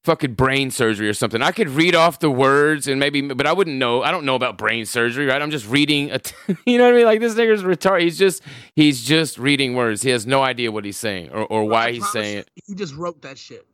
fucking 0.05 0.35
brain 0.35 0.71
surgery 0.71 1.09
or 1.09 1.13
something. 1.13 1.41
I 1.41 1.51
could 1.51 1.69
read 1.69 1.95
off 1.95 2.19
the 2.19 2.29
words 2.29 2.87
and 2.87 2.99
maybe, 2.99 3.21
but 3.21 3.45
I 3.45 3.53
wouldn't 3.53 3.77
know. 3.77 4.03
I 4.03 4.11
don't 4.11 4.23
know 4.23 4.35
about 4.35 4.57
brain 4.57 4.85
surgery, 4.85 5.25
right? 5.25 5.41
I'm 5.41 5.51
just 5.51 5.67
reading. 5.67 6.11
A 6.11 6.19
t- 6.19 6.35
you 6.65 6.77
know 6.77 6.85
what 6.85 6.93
I 6.93 6.97
mean? 6.97 7.05
Like 7.05 7.19
this 7.19 7.33
nigga's 7.33 7.63
retarded. 7.63 8.03
He's 8.03 8.17
just 8.17 8.43
he's 8.75 9.03
just 9.03 9.37
reading 9.37 9.75
words. 9.75 10.01
He 10.01 10.11
has 10.11 10.25
no 10.25 10.43
idea 10.43 10.71
what 10.71 10.85
he's 10.85 10.97
saying 10.97 11.31
or, 11.31 11.45
or 11.45 11.65
why 11.65 11.91
he's 11.91 12.09
saying 12.11 12.39
it. 12.39 12.51
He 12.65 12.75
just 12.75 12.95
wrote 12.95 13.23
that 13.23 13.37
shit. 13.37 13.65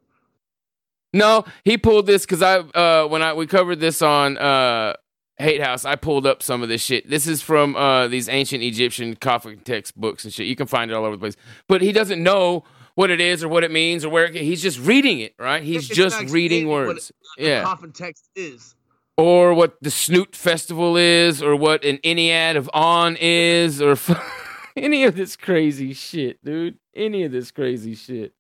No, 1.13 1.43
he 1.65 1.77
pulled 1.77 2.07
this 2.07 2.25
because 2.25 2.41
I 2.41 2.59
uh 2.59 3.07
when 3.07 3.21
I 3.21 3.33
we 3.33 3.45
covered 3.45 3.79
this 3.79 4.01
on 4.01 4.37
uh 4.37 4.93
Hate 5.37 5.61
House, 5.61 5.85
I 5.85 5.95
pulled 5.95 6.25
up 6.25 6.41
some 6.41 6.63
of 6.63 6.69
this 6.69 6.81
shit. 6.81 7.09
This 7.09 7.27
is 7.27 7.41
from 7.41 7.75
uh 7.75 8.07
these 8.07 8.29
ancient 8.29 8.63
Egyptian 8.63 9.15
coffin 9.17 9.59
textbooks 9.59 10.23
and 10.23 10.33
shit. 10.33 10.47
You 10.47 10.55
can 10.55 10.67
find 10.67 10.89
it 10.89 10.93
all 10.93 11.03
over 11.03 11.15
the 11.17 11.19
place. 11.19 11.35
But 11.67 11.81
he 11.81 11.91
doesn't 11.91 12.23
know 12.23 12.63
what 12.95 13.09
it 13.09 13.21
is 13.21 13.43
or 13.43 13.47
what 13.49 13.63
it 13.63 13.71
means 13.71 14.03
or 14.05 14.09
where 14.09 14.25
it, 14.25 14.35
he's 14.35 14.61
just 14.61 14.79
reading 14.79 15.19
it, 15.19 15.33
right? 15.39 15.63
He's 15.63 15.87
It's 15.89 15.95
just 15.97 16.21
reading 16.31 16.67
words. 16.67 17.11
Yeah. 17.37 17.63
coffin 17.63 17.91
text 17.91 18.29
is. 18.35 18.75
or 19.17 19.53
what 19.53 19.77
the 19.81 19.91
Snoot 19.91 20.35
Festival 20.35 20.97
is, 20.97 21.41
or 21.41 21.55
what 21.55 21.83
an 21.85 21.97
Ennead 22.03 22.55
of 22.57 22.69
On 22.73 23.15
is, 23.19 23.81
or 23.81 23.95
any 24.75 25.03
of 25.03 25.15
this 25.15 25.35
crazy 25.35 25.93
shit, 25.93 26.43
dude. 26.43 26.77
Any 26.95 27.23
of 27.23 27.31
this 27.31 27.51
crazy 27.51 27.95
shit. 27.95 28.33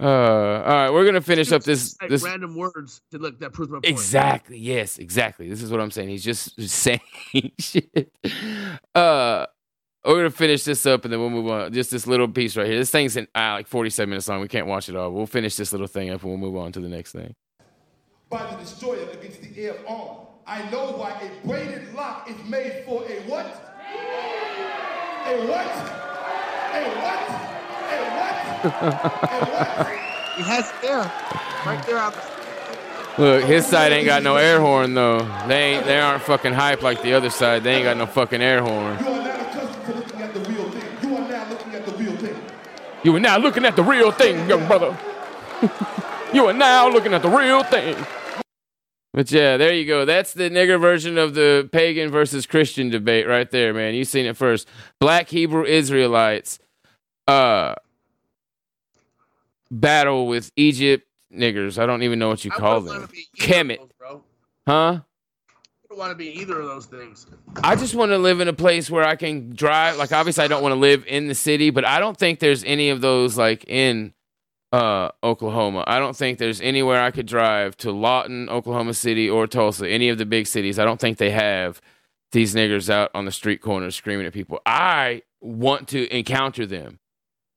Uh, 0.00 0.04
all 0.04 0.62
right, 0.74 0.90
we're 0.90 1.04
gonna 1.04 1.20
finish 1.20 1.50
up 1.50 1.64
this 1.64 1.96
this 2.08 2.22
random 2.22 2.54
words 2.54 3.00
to 3.10 3.18
look 3.18 3.40
that 3.40 3.52
proves 3.52 3.68
my 3.68 3.76
point. 3.78 3.86
Exactly. 3.86 4.56
Yes, 4.56 4.98
exactly. 4.98 5.48
This 5.48 5.60
is 5.60 5.72
what 5.72 5.80
I'm 5.80 5.90
saying. 5.90 6.08
He's 6.08 6.22
just 6.22 6.60
saying 6.70 7.00
shit. 7.58 8.12
Uh 8.94 9.46
we're 10.04 10.16
gonna 10.16 10.30
finish 10.30 10.64
this 10.64 10.86
up 10.86 11.04
and 11.04 11.12
then 11.12 11.20
we'll 11.20 11.30
move 11.30 11.48
on. 11.48 11.72
Just 11.72 11.90
this 11.90 12.06
little 12.06 12.28
piece 12.28 12.56
right 12.56 12.66
here. 12.66 12.78
This 12.78 12.90
thing's 12.90 13.16
in 13.16 13.26
uh, 13.34 13.52
like 13.52 13.66
47 13.66 14.08
minutes 14.08 14.28
long. 14.28 14.40
We 14.40 14.48
can't 14.48 14.66
watch 14.66 14.88
it 14.88 14.96
all. 14.96 15.10
We'll 15.12 15.26
finish 15.26 15.56
this 15.56 15.72
little 15.72 15.86
thing 15.86 16.10
up 16.10 16.22
and 16.22 16.30
we'll 16.30 16.38
move 16.38 16.56
on 16.56 16.72
to 16.72 16.80
the 16.80 16.88
next 16.88 17.12
thing. 17.12 17.34
by 18.30 18.46
the 18.50 18.56
destroyer 18.56 19.08
against 19.10 19.42
the 19.42 19.62
air 19.62 19.76
arm. 19.88 20.18
I 20.46 20.68
know 20.70 20.92
why 20.92 21.10
a 21.20 21.46
braided 21.46 21.92
lock 21.94 22.28
is 22.30 22.36
made 22.48 22.84
for 22.86 23.04
a 23.04 23.20
what? 23.28 23.46
A 25.26 25.46
what? 25.46 25.66
A 26.72 26.82
what? 27.02 27.20
A 27.90 28.00
what? 28.14 28.36
A 29.32 29.44
what? 29.50 29.98
He 30.36 30.42
has 30.44 30.72
air 30.84 31.00
right 31.66 31.84
there 31.86 31.98
out 31.98 32.14
the 32.14 33.22
Look, 33.22 33.44
his 33.44 33.66
side 33.66 33.90
ain't 33.92 34.06
got 34.06 34.22
no 34.22 34.36
air 34.36 34.60
horn 34.60 34.94
though. 34.94 35.18
They 35.48 35.74
ain't 35.74 35.84
they 35.86 35.98
aren't 35.98 36.22
fucking 36.22 36.52
hype 36.54 36.82
like 36.82 37.02
the 37.02 37.14
other 37.14 37.30
side. 37.30 37.64
They 37.64 37.74
ain't 37.74 37.84
got 37.84 37.96
no 37.96 38.06
fucking 38.06 38.40
air 38.40 38.62
horn. 38.62 38.96
You 39.00 39.06
are 39.08 39.22
not 39.24 39.40
accustomed 39.40 39.84
to 39.86 39.92
looking 39.94 40.22
at 40.22 40.32
the 40.34 40.40
real 40.40 40.70
thing. 40.70 41.10
You 41.10 41.16
are 41.16 41.28
now 41.28 41.48
looking 41.50 41.74
at 41.74 41.84
the 41.84 41.92
real 41.94 42.16
thing. 42.16 42.36
You 43.04 43.14
are 43.16 43.20
now 43.20 43.38
looking 43.38 43.64
at 43.64 43.76
the 43.76 43.82
real 43.82 44.10
thing, 44.10 44.48
young 44.48 44.66
brother. 44.66 44.96
you 46.32 46.46
are 46.46 46.52
now 46.52 46.88
looking 46.88 47.14
at 47.14 47.22
the 47.22 47.28
real 47.28 47.62
thing. 47.62 47.96
But 49.14 49.30
yeah, 49.30 49.56
there 49.56 49.72
you 49.72 49.86
go. 49.86 50.04
That's 50.04 50.32
the 50.34 50.50
nigger 50.50 50.80
version 50.80 51.16
of 51.18 51.34
the 51.34 51.68
pagan 51.72 52.10
versus 52.10 52.46
Christian 52.46 52.90
debate 52.90 53.26
right 53.26 53.50
there, 53.50 53.72
man. 53.72 53.94
You 53.94 54.04
seen 54.04 54.26
it 54.26 54.36
first. 54.36 54.68
Black 55.00 55.28
Hebrew 55.28 55.64
Israelites 55.64 56.58
uh 57.26 57.74
battle 59.70 60.26
with 60.26 60.50
Egypt 60.56 61.06
niggers. 61.32 61.78
I 61.78 61.86
don't 61.86 62.02
even 62.02 62.18
know 62.18 62.28
what 62.28 62.44
you 62.44 62.50
I 62.54 62.56
call 62.58 62.80
them. 62.80 63.08
be 63.10 63.26
either 63.38 63.64
Kemet. 63.64 63.90
bro. 63.98 64.22
Huh? 64.66 65.00
Want 65.98 66.12
to 66.12 66.14
be 66.14 66.40
either 66.40 66.60
of 66.60 66.66
those 66.66 66.86
things. 66.86 67.26
I 67.64 67.74
just 67.74 67.96
want 67.96 68.12
to 68.12 68.18
live 68.18 68.38
in 68.38 68.46
a 68.46 68.52
place 68.52 68.88
where 68.88 69.02
I 69.02 69.16
can 69.16 69.50
drive. 69.52 69.96
Like, 69.96 70.12
obviously, 70.12 70.44
I 70.44 70.46
don't 70.46 70.62
want 70.62 70.72
to 70.72 70.78
live 70.78 71.04
in 71.08 71.26
the 71.26 71.34
city, 71.34 71.70
but 71.70 71.84
I 71.84 71.98
don't 71.98 72.16
think 72.16 72.38
there's 72.38 72.62
any 72.62 72.90
of 72.90 73.00
those 73.00 73.36
like 73.36 73.64
in 73.66 74.14
uh, 74.72 75.08
Oklahoma. 75.24 75.82
I 75.88 75.98
don't 75.98 76.16
think 76.16 76.38
there's 76.38 76.60
anywhere 76.60 77.02
I 77.02 77.10
could 77.10 77.26
drive 77.26 77.76
to 77.78 77.90
Lawton, 77.90 78.48
Oklahoma 78.48 78.94
City, 78.94 79.28
or 79.28 79.48
Tulsa, 79.48 79.88
any 79.88 80.08
of 80.08 80.18
the 80.18 80.24
big 80.24 80.46
cities. 80.46 80.78
I 80.78 80.84
don't 80.84 81.00
think 81.00 81.18
they 81.18 81.32
have 81.32 81.80
these 82.30 82.54
niggers 82.54 82.88
out 82.88 83.10
on 83.12 83.24
the 83.24 83.32
street 83.32 83.60
corners 83.60 83.96
screaming 83.96 84.26
at 84.26 84.32
people. 84.32 84.60
I 84.64 85.22
want 85.40 85.88
to 85.88 86.08
encounter 86.16 86.64
them 86.64 87.00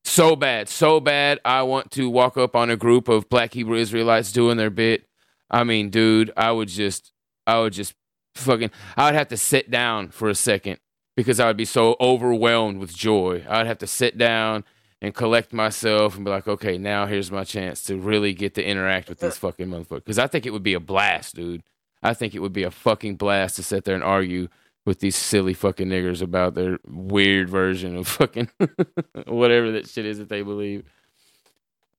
so 0.03 0.35
bad, 0.35 0.67
so 0.67 0.99
bad. 0.99 1.39
I 1.45 1.61
want 1.61 1.91
to 1.91 2.09
walk 2.09 2.37
up 2.37 2.55
on 2.55 2.71
a 2.71 2.75
group 2.75 3.07
of 3.07 3.29
Black 3.29 3.53
Hebrew 3.53 3.77
Israelites 3.77 4.31
doing 4.31 4.57
their 4.57 4.71
bit. 4.71 5.05
I 5.51 5.63
mean, 5.63 5.91
dude, 5.91 6.31
I 6.35 6.51
would 6.51 6.69
just, 6.69 7.11
I 7.45 7.59
would 7.59 7.73
just 7.73 7.93
fucking, 8.35 8.71
I 8.97 9.05
would 9.05 9.15
have 9.15 9.29
to 9.29 9.37
sit 9.37 9.69
down 9.71 10.09
for 10.09 10.29
a 10.29 10.35
second 10.35 10.79
because 11.15 11.39
I 11.39 11.47
would 11.47 11.57
be 11.57 11.65
so 11.65 11.95
overwhelmed 11.99 12.79
with 12.79 12.95
joy. 12.95 13.45
I'd 13.49 13.67
have 13.67 13.79
to 13.79 13.87
sit 13.87 14.17
down 14.17 14.63
and 15.01 15.13
collect 15.13 15.51
myself 15.51 16.15
and 16.15 16.23
be 16.23 16.31
like, 16.31 16.47
okay, 16.47 16.77
now 16.77 17.07
here's 17.07 17.31
my 17.31 17.43
chance 17.43 17.83
to 17.85 17.97
really 17.97 18.33
get 18.33 18.53
to 18.55 18.63
interact 18.63 19.09
with 19.09 19.19
these 19.19 19.37
fucking 19.37 19.67
motherfuckers. 19.67 20.05
Because 20.05 20.19
I 20.19 20.27
think 20.27 20.45
it 20.45 20.51
would 20.51 20.63
be 20.63 20.73
a 20.75 20.79
blast, 20.79 21.35
dude. 21.35 21.63
I 22.03 22.13
think 22.13 22.35
it 22.35 22.39
would 22.39 22.53
be 22.53 22.63
a 22.63 22.71
fucking 22.71 23.15
blast 23.15 23.55
to 23.57 23.63
sit 23.63 23.83
there 23.83 23.95
and 23.95 24.03
argue 24.03 24.47
with 24.85 24.99
these 24.99 25.15
silly 25.15 25.53
fucking 25.53 25.87
niggers 25.87 26.21
about 26.21 26.55
their 26.55 26.79
weird 26.87 27.49
version 27.49 27.95
of 27.97 28.07
fucking 28.07 28.49
whatever 29.25 29.71
that 29.71 29.87
shit 29.87 30.05
is 30.05 30.17
that 30.17 30.29
they 30.29 30.41
believe. 30.41 30.83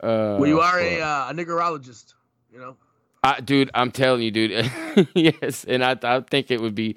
Uh, 0.02 0.36
well, 0.40 0.46
you 0.46 0.60
are 0.60 0.80
a, 0.80 1.00
uh, 1.00 1.30
a 1.30 1.34
niggerologist, 1.34 2.14
you 2.52 2.58
know. 2.58 2.76
I, 3.22 3.40
dude, 3.40 3.70
I'm 3.74 3.90
telling 3.90 4.22
you, 4.22 4.30
dude. 4.30 4.70
yes, 5.14 5.64
and 5.64 5.84
I, 5.84 5.96
I 6.02 6.20
think 6.20 6.50
it 6.50 6.60
would 6.60 6.74
be, 6.74 6.96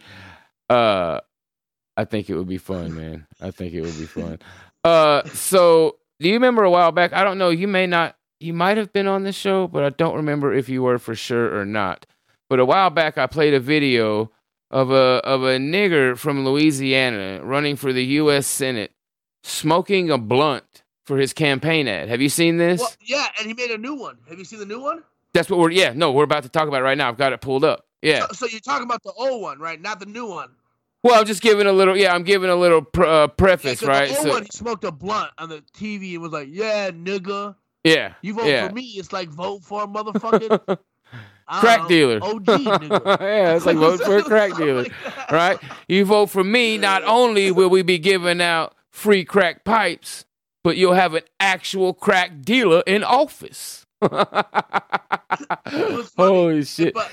uh, 0.69 1.19
I 1.95 2.05
think 2.05 2.29
it 2.29 2.35
would 2.35 2.47
be 2.47 2.57
fun, 2.57 2.95
man. 2.95 3.27
I 3.41 3.51
think 3.51 3.73
it 3.73 3.81
would 3.81 3.97
be 3.97 4.05
fun. 4.05 4.39
Uh, 4.83 5.23
so 5.29 5.97
do 6.19 6.27
you 6.27 6.35
remember 6.35 6.63
a 6.63 6.71
while 6.71 6.91
back? 6.91 7.13
I 7.13 7.23
don't 7.23 7.37
know. 7.37 7.49
You 7.49 7.67
may 7.67 7.87
not. 7.87 8.15
You 8.39 8.53
might 8.53 8.77
have 8.77 8.91
been 8.91 9.07
on 9.07 9.23
this 9.23 9.35
show, 9.35 9.67
but 9.67 9.83
I 9.83 9.89
don't 9.89 10.15
remember 10.15 10.53
if 10.53 10.67
you 10.67 10.83
were 10.83 10.99
for 10.99 11.15
sure 11.15 11.57
or 11.57 11.65
not. 11.65 12.05
But 12.49 12.59
a 12.59 12.65
while 12.65 12.89
back, 12.89 13.17
I 13.17 13.27
played 13.27 13.53
a 13.53 13.59
video 13.59 14.31
of 14.71 14.91
a 14.91 15.21
of 15.23 15.43
a 15.43 15.57
nigger 15.57 16.17
from 16.17 16.45
Louisiana 16.45 17.39
running 17.43 17.75
for 17.75 17.93
the 17.93 18.03
U.S. 18.05 18.45
Senate, 18.45 18.91
smoking 19.43 20.11
a 20.11 20.17
blunt 20.17 20.83
for 21.05 21.17
his 21.17 21.33
campaign 21.33 21.87
ad. 21.87 22.09
Have 22.09 22.21
you 22.21 22.29
seen 22.29 22.57
this? 22.57 22.81
Well, 22.81 22.93
yeah, 23.01 23.27
and 23.39 23.47
he 23.47 23.53
made 23.53 23.71
a 23.71 23.77
new 23.77 23.95
one. 23.95 24.17
Have 24.29 24.37
you 24.37 24.45
seen 24.45 24.59
the 24.59 24.65
new 24.65 24.81
one? 24.81 25.03
That's 25.35 25.49
what 25.49 25.59
we're. 25.59 25.71
Yeah, 25.71 25.91
no, 25.93 26.13
we're 26.13 26.23
about 26.23 26.43
to 26.43 26.49
talk 26.49 26.69
about 26.69 26.79
it 26.79 26.85
right 26.85 26.97
now. 26.97 27.09
I've 27.09 27.17
got 27.17 27.33
it 27.33 27.41
pulled 27.41 27.65
up. 27.65 27.85
Yeah. 28.01 28.21
So, 28.27 28.33
so 28.33 28.45
you're 28.47 28.61
talking 28.61 28.85
about 28.85 29.03
the 29.03 29.11
old 29.17 29.41
one, 29.41 29.59
right? 29.59 29.79
Not 29.79 29.99
the 29.99 30.05
new 30.05 30.27
one. 30.27 30.49
Well, 31.03 31.19
I'm 31.19 31.25
just 31.25 31.41
giving 31.41 31.67
a 31.67 31.73
little. 31.73 31.97
Yeah, 31.97 32.13
I'm 32.13 32.23
giving 32.23 32.49
a 32.49 32.55
little 32.55 32.81
pr- 32.81 33.03
uh, 33.03 33.27
Yeah, 33.37 33.75
right? 33.83 34.07
The 34.09 34.17
old 34.17 34.27
So, 34.27 34.29
one, 34.29 34.43
he 34.43 34.49
smoked 34.53 34.85
a 34.85 34.93
blunt 34.93 35.31
on 35.37 35.49
the 35.49 35.61
TV 35.77 36.13
and 36.13 36.21
was 36.21 36.31
like, 36.31 36.47
"Yeah, 36.49 36.89
nigga, 36.91 37.55
yeah. 37.83 38.13
you 38.21 38.33
vote 38.33 38.45
yeah. 38.45 38.69
for 38.69 38.73
me." 38.73 38.83
It's 38.95 39.11
like 39.11 39.27
vote 39.27 39.61
for 39.61 39.83
a 39.83 39.87
motherfucking 39.87 40.77
crack 41.59 41.81
know, 41.81 41.87
dealer. 41.89 42.19
OG 42.23 42.45
nigga. 42.45 43.19
yeah, 43.19 43.55
it's 43.55 43.65
like 43.65 43.75
vote 43.75 44.01
for 44.01 44.17
a 44.17 44.23
crack 44.23 44.55
dealer, 44.57 44.85
right? 45.29 45.59
You 45.89 46.05
vote 46.05 46.27
for 46.29 46.45
me, 46.45 46.77
not 46.77 47.03
only 47.03 47.51
will 47.51 47.69
we 47.69 47.81
be 47.81 47.99
giving 47.99 48.41
out 48.41 48.73
free 48.89 49.25
crack 49.25 49.65
pipes, 49.65 50.23
but 50.63 50.77
you'll 50.77 50.93
have 50.93 51.13
an 51.13 51.23
actual 51.41 51.93
crack 51.93 52.41
dealer 52.41 52.83
in 52.87 53.03
office. 53.03 53.84
Holy 56.17 56.63
shit! 56.65 56.93
But 56.93 57.11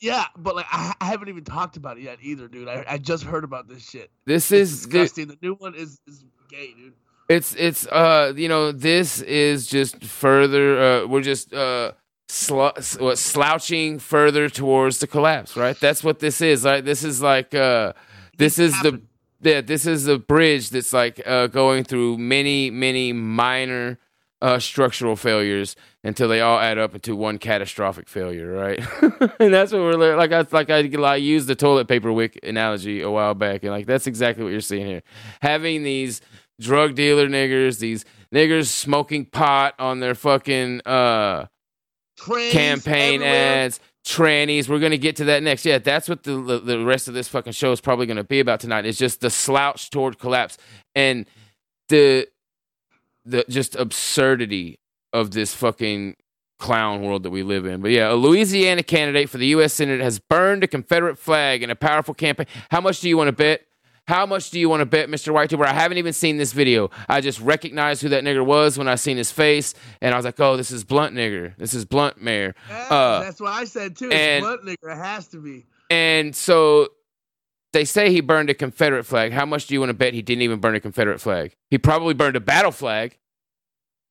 yeah, 0.00 0.26
but 0.36 0.56
like 0.56 0.66
I, 0.70 0.94
I 1.00 1.06
haven't 1.06 1.28
even 1.28 1.44
talked 1.44 1.76
about 1.76 1.98
it 1.98 2.02
yet 2.02 2.18
either, 2.22 2.48
dude. 2.48 2.68
I, 2.68 2.84
I 2.88 2.98
just 2.98 3.24
heard 3.24 3.44
about 3.44 3.68
this 3.68 3.88
shit. 3.88 4.10
This 4.26 4.52
It's 4.52 4.70
is 4.72 4.86
the, 4.88 5.08
disgusting. 5.08 5.28
The 5.28 5.38
new 5.42 5.54
one 5.54 5.74
is 5.74 6.00
is 6.06 6.24
gay, 6.48 6.74
dude. 6.74 6.94
it's 7.28 7.54
it's 7.56 7.86
uh 7.88 8.32
you 8.36 8.48
know 8.48 8.72
this 8.72 9.20
is 9.22 9.66
just 9.66 10.04
further 10.04 10.80
uh 10.80 11.06
we're 11.06 11.22
just 11.22 11.52
uh 11.54 11.92
sl- 12.28 12.68
what 12.98 13.18
slouching 13.18 13.98
further 13.98 14.48
towards 14.48 14.98
the 14.98 15.06
collapse 15.06 15.56
right 15.56 15.78
that's 15.80 16.02
what 16.04 16.18
this 16.20 16.40
is 16.40 16.64
right 16.64 16.84
this 16.84 17.04
is 17.04 17.22
like 17.22 17.54
uh 17.54 17.92
this 18.38 18.58
is 18.58 18.80
the 18.80 19.00
yeah 19.42 19.60
this 19.60 19.86
is 19.86 20.04
the 20.04 20.18
bridge 20.18 20.70
that's 20.70 20.92
like 20.92 21.20
uh 21.26 21.46
going 21.46 21.84
through 21.84 22.18
many 22.18 22.70
many 22.70 23.12
minor 23.12 23.98
uh 24.42 24.58
structural 24.58 25.16
failures 25.16 25.76
until 26.02 26.28
they 26.28 26.40
all 26.40 26.58
add 26.58 26.78
up 26.78 26.94
into 26.94 27.14
one 27.14 27.38
catastrophic 27.38 28.08
failure 28.08 28.50
right 28.52 28.78
and 29.40 29.52
that's 29.52 29.72
what 29.72 29.82
we're 29.82 30.16
like 30.16 30.32
I 30.32 30.46
like 30.50 30.70
I, 30.70 30.88
I 31.02 31.16
used 31.16 31.46
the 31.46 31.54
toilet 31.54 31.88
paper 31.88 32.12
wick 32.12 32.38
analogy 32.42 33.02
a 33.02 33.10
while 33.10 33.34
back 33.34 33.62
and 33.62 33.72
like 33.72 33.86
that's 33.86 34.06
exactly 34.06 34.42
what 34.42 34.50
you're 34.50 34.60
seeing 34.60 34.86
here 34.86 35.02
having 35.42 35.82
these 35.82 36.22
drug 36.60 36.94
dealer 36.94 37.26
niggers, 37.26 37.78
these 37.78 38.04
niggers 38.32 38.66
smoking 38.66 39.24
pot 39.24 39.74
on 39.78 39.98
their 40.00 40.14
fucking 40.14 40.82
uh 40.86 41.46
campaign 42.50 43.22
everywhere. 43.22 43.64
ads, 43.64 43.80
trannies. 44.06 44.68
We're 44.68 44.78
gonna 44.78 44.98
get 44.98 45.16
to 45.16 45.24
that 45.24 45.42
next. 45.42 45.64
Yeah, 45.64 45.78
that's 45.78 46.08
what 46.08 46.22
the 46.22 46.36
the, 46.36 46.58
the 46.60 46.84
rest 46.84 47.08
of 47.08 47.14
this 47.14 47.28
fucking 47.28 47.54
show 47.54 47.72
is 47.72 47.80
probably 47.80 48.06
gonna 48.06 48.24
be 48.24 48.40
about 48.40 48.60
tonight. 48.60 48.86
It's 48.86 48.98
just 48.98 49.20
the 49.20 49.30
slouch 49.30 49.90
toward 49.90 50.18
collapse 50.18 50.58
and 50.94 51.26
the 51.88 52.28
the 53.30 53.44
just 53.48 53.74
absurdity 53.76 54.78
of 55.12 55.30
this 55.32 55.54
fucking 55.54 56.16
clown 56.58 57.02
world 57.02 57.22
that 57.22 57.30
we 57.30 57.42
live 57.42 57.64
in. 57.66 57.80
But 57.80 57.90
yeah, 57.90 58.12
a 58.12 58.14
Louisiana 58.14 58.82
candidate 58.82 59.30
for 59.30 59.38
the 59.38 59.46
U.S. 59.48 59.72
Senate 59.74 60.00
has 60.00 60.18
burned 60.18 60.62
a 60.62 60.66
Confederate 60.66 61.18
flag 61.18 61.62
in 61.62 61.70
a 61.70 61.74
powerful 61.76 62.14
campaign. 62.14 62.46
How 62.70 62.80
much 62.80 63.00
do 63.00 63.08
you 63.08 63.16
want 63.16 63.28
to 63.28 63.32
bet? 63.32 63.62
How 64.06 64.26
much 64.26 64.50
do 64.50 64.58
you 64.58 64.68
want 64.68 64.80
to 64.80 64.86
bet, 64.86 65.08
Mr. 65.08 65.32
Whitetuber? 65.32 65.64
I 65.64 65.72
haven't 65.72 65.98
even 65.98 66.12
seen 66.12 66.36
this 66.36 66.52
video. 66.52 66.90
I 67.08 67.20
just 67.20 67.40
recognized 67.40 68.02
who 68.02 68.08
that 68.08 68.24
nigger 68.24 68.44
was 68.44 68.76
when 68.76 68.88
I 68.88 68.96
seen 68.96 69.16
his 69.16 69.30
face, 69.30 69.72
and 70.00 70.12
I 70.12 70.16
was 70.18 70.24
like, 70.24 70.40
"Oh, 70.40 70.56
this 70.56 70.72
is 70.72 70.82
Blunt 70.84 71.14
nigger. 71.14 71.56
This 71.58 71.74
is 71.74 71.84
Blunt 71.84 72.20
Mayor." 72.20 72.54
Yeah, 72.68 72.76
Uh, 72.90 73.22
that's 73.22 73.40
what 73.40 73.52
I 73.52 73.64
said 73.64 73.96
too. 73.96 74.06
It's 74.06 74.14
and- 74.14 74.42
blunt 74.42 74.64
nigger. 74.64 74.92
It 74.92 74.96
has 74.98 75.28
to 75.28 75.36
be. 75.38 75.64
and 75.90 76.34
so 76.34 76.88
they 77.72 77.84
say 77.84 78.10
he 78.10 78.20
burned 78.20 78.50
a 78.50 78.54
Confederate 78.54 79.04
flag. 79.04 79.32
How 79.32 79.46
much 79.46 79.66
do 79.66 79.74
you 79.74 79.80
want 79.80 79.90
to 79.90 79.94
bet 79.94 80.14
he 80.14 80.22
didn't 80.22 80.42
even 80.42 80.58
burn 80.60 80.74
a 80.74 80.80
Confederate 80.80 81.20
flag? 81.20 81.54
He 81.70 81.78
probably 81.78 82.14
burned 82.14 82.36
a 82.36 82.40
battle 82.40 82.72
flag, 82.72 83.18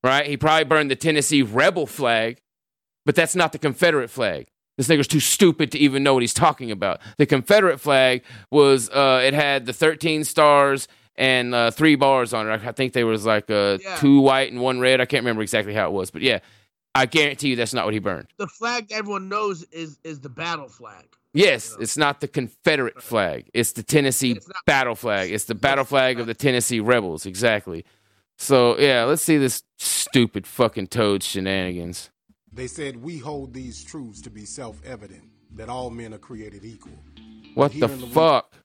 right? 0.03 0.25
He 0.25 0.37
probably 0.37 0.63
burned 0.65 0.91
the 0.91 0.95
Tennessee 0.95 1.41
rebel 1.41 1.85
flag, 1.85 2.41
but 3.05 3.15
that's 3.15 3.35
not 3.35 3.51
the 3.51 3.59
Confederate 3.59 4.09
flag. 4.09 4.47
This 4.77 4.87
nigga's 4.87 5.07
too 5.09 5.19
stupid 5.19 5.71
to 5.73 5.77
even 5.79 6.03
know 6.03 6.13
what 6.13 6.23
he's 6.23 6.33
talking 6.33 6.71
about. 6.71 7.01
The 7.17 7.25
Confederate 7.25 7.79
flag 7.81 8.23
was, 8.49 8.89
uh, 8.89 9.21
it 9.25 9.33
had 9.33 9.65
the 9.65 9.73
13 9.73 10.23
stars 10.23 10.87
and 11.17 11.53
uh, 11.53 11.69
three 11.71 11.95
bars 11.95 12.33
on 12.33 12.49
it. 12.49 12.61
I 12.65 12.71
think 12.71 12.93
there 12.93 13.05
was 13.05 13.25
like 13.25 13.51
uh, 13.51 13.77
Yeah. 13.83 13.97
two 13.97 14.21
white 14.21 14.53
and 14.53 14.61
one 14.61 14.79
red. 14.79 15.01
I 15.01 15.05
can't 15.05 15.21
remember 15.23 15.41
exactly 15.41 15.73
how 15.73 15.87
it 15.87 15.91
was, 15.91 16.11
but 16.11 16.21
yeah, 16.21 16.39
I 16.95 17.07
guarantee 17.07 17.49
you 17.49 17.55
that's 17.57 17.73
not 17.73 17.83
what 17.83 17.93
he 17.93 17.99
burned. 17.99 18.27
The 18.37 18.47
flag 18.47 18.87
everyone 18.93 19.27
knows 19.27 19.63
is 19.63 19.99
is 20.05 20.21
the 20.21 20.29
battle 20.29 20.69
flag. 20.69 21.05
Yes, 21.33 21.75
it's 21.79 21.95
not 21.97 22.21
the 22.21 22.27
Confederate 22.27 23.01
flag. 23.03 23.49
It's 23.53 23.73
the 23.73 23.83
Tennessee 23.83 24.31
It's 24.31 24.47
not- 24.47 24.65
battle 24.65 24.95
flag. 24.95 25.31
It's 25.31 25.45
the 25.45 25.55
battle 25.55 25.85
flag 25.85 26.19
of 26.19 26.25
the 26.27 26.33
Tennessee 26.33 26.79
rebels. 26.79 27.25
Exactly. 27.25 27.85
So 28.37 28.77
yeah, 28.79 29.03
let's 29.03 29.21
see 29.21 29.37
this 29.37 29.63
stupid 29.77 30.47
fucking 30.47 30.87
toad 30.87 31.21
shenanigans. 31.23 32.09
They 32.51 32.65
said 32.67 32.97
we 33.03 33.19
hold 33.19 33.53
these 33.53 33.83
truths 33.83 34.21
to 34.21 34.29
be 34.31 34.43
self-evident 34.45 35.23
that 35.55 35.69
all 35.69 35.89
men 35.91 36.13
are 36.13 36.17
created 36.19 36.65
equal. 36.65 36.97
What 37.53 37.73
Here 37.73 37.87
the 37.87 37.95
Louis- 37.95 38.11
fuck? 38.13 38.55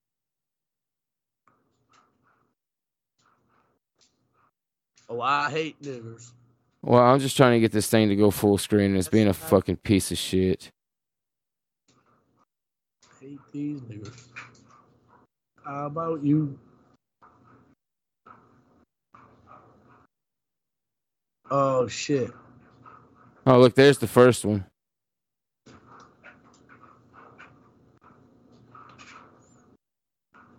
Oh, 5.09 5.21
I 5.21 5.51
hate 5.51 5.81
niggers. 5.83 6.33
Well, 6.83 7.03
I'm 7.03 7.21
just 7.21 7.37
trying 7.37 7.53
to 7.53 7.61
get 7.61 7.73
this 7.73 7.89
thing 7.89 8.09
to 8.09 8.17
go 8.17 8.31
full 8.31 8.59
screen, 8.59 8.87
and 8.91 8.97
it's 8.97 9.09
being 9.09 9.29
a 9.29 9.33
fucking 9.35 9.77
piece 9.77 10.11
of 10.11 10.19
shit. 10.19 10.71
Hate 13.25 13.41
these 13.53 13.81
niggers. 13.81 14.27
How 15.65 15.87
about 15.87 16.23
you? 16.23 16.59
Oh 21.51 21.89
shit. 21.89 22.31
Oh, 23.47 23.59
look, 23.61 23.75
there's 23.75 23.97
the 23.97 24.07
first 24.07 24.45
one. 24.45 24.67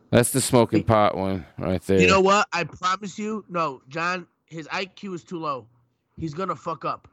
That's 0.09 0.31
the 0.31 0.41
smoking 0.41 0.83
pot 0.83 1.15
one 1.15 1.45
right 1.59 1.81
there. 1.83 2.01
You 2.01 2.07
know 2.07 2.21
what? 2.21 2.47
I 2.51 2.63
promise 2.63 3.19
you, 3.19 3.45
no, 3.47 3.83
John, 3.89 4.25
his 4.47 4.67
IQ 4.69 5.13
is 5.13 5.23
too 5.23 5.37
low. 5.37 5.67
He's 6.17 6.33
gonna 6.33 6.55
fuck 6.55 6.83
up. 6.83 7.07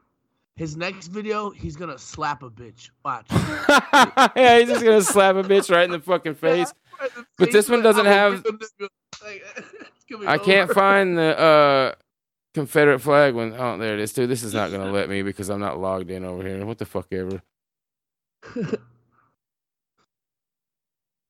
His 0.55 0.77
next 0.77 1.07
video, 1.07 1.49
he's 1.49 1.75
gonna 1.75 1.97
slap 1.97 2.43
a 2.43 2.49
bitch. 2.49 2.91
Watch. 3.03 3.25
yeah, 4.35 4.59
he's 4.59 4.69
just 4.69 4.85
gonna 4.85 5.01
slap 5.01 5.35
a 5.35 5.43
bitch 5.43 5.71
right 5.71 5.85
in 5.85 5.91
the 5.91 5.99
fucking 5.99 6.35
face. 6.35 6.73
But 7.37 7.51
this 7.51 7.67
one 7.67 7.81
doesn't 7.81 8.05
have. 8.05 8.45
I 10.25 10.37
can't 10.37 10.71
find 10.71 11.17
the 11.17 11.37
uh 11.37 11.95
Confederate 12.53 12.99
flag 12.99 13.33
one. 13.33 13.53
Oh, 13.57 13.77
there 13.77 13.95
it 13.95 13.99
is, 13.99 14.13
dude. 14.13 14.29
This 14.29 14.43
is 14.43 14.53
not 14.53 14.71
gonna 14.71 14.91
let 14.91 15.09
me 15.09 15.21
because 15.21 15.49
I'm 15.49 15.59
not 15.59 15.79
logged 15.79 16.11
in 16.11 16.23
over 16.23 16.47
here. 16.47 16.65
What 16.65 16.77
the 16.77 16.85
fuck 16.85 17.07
ever. 17.11 17.41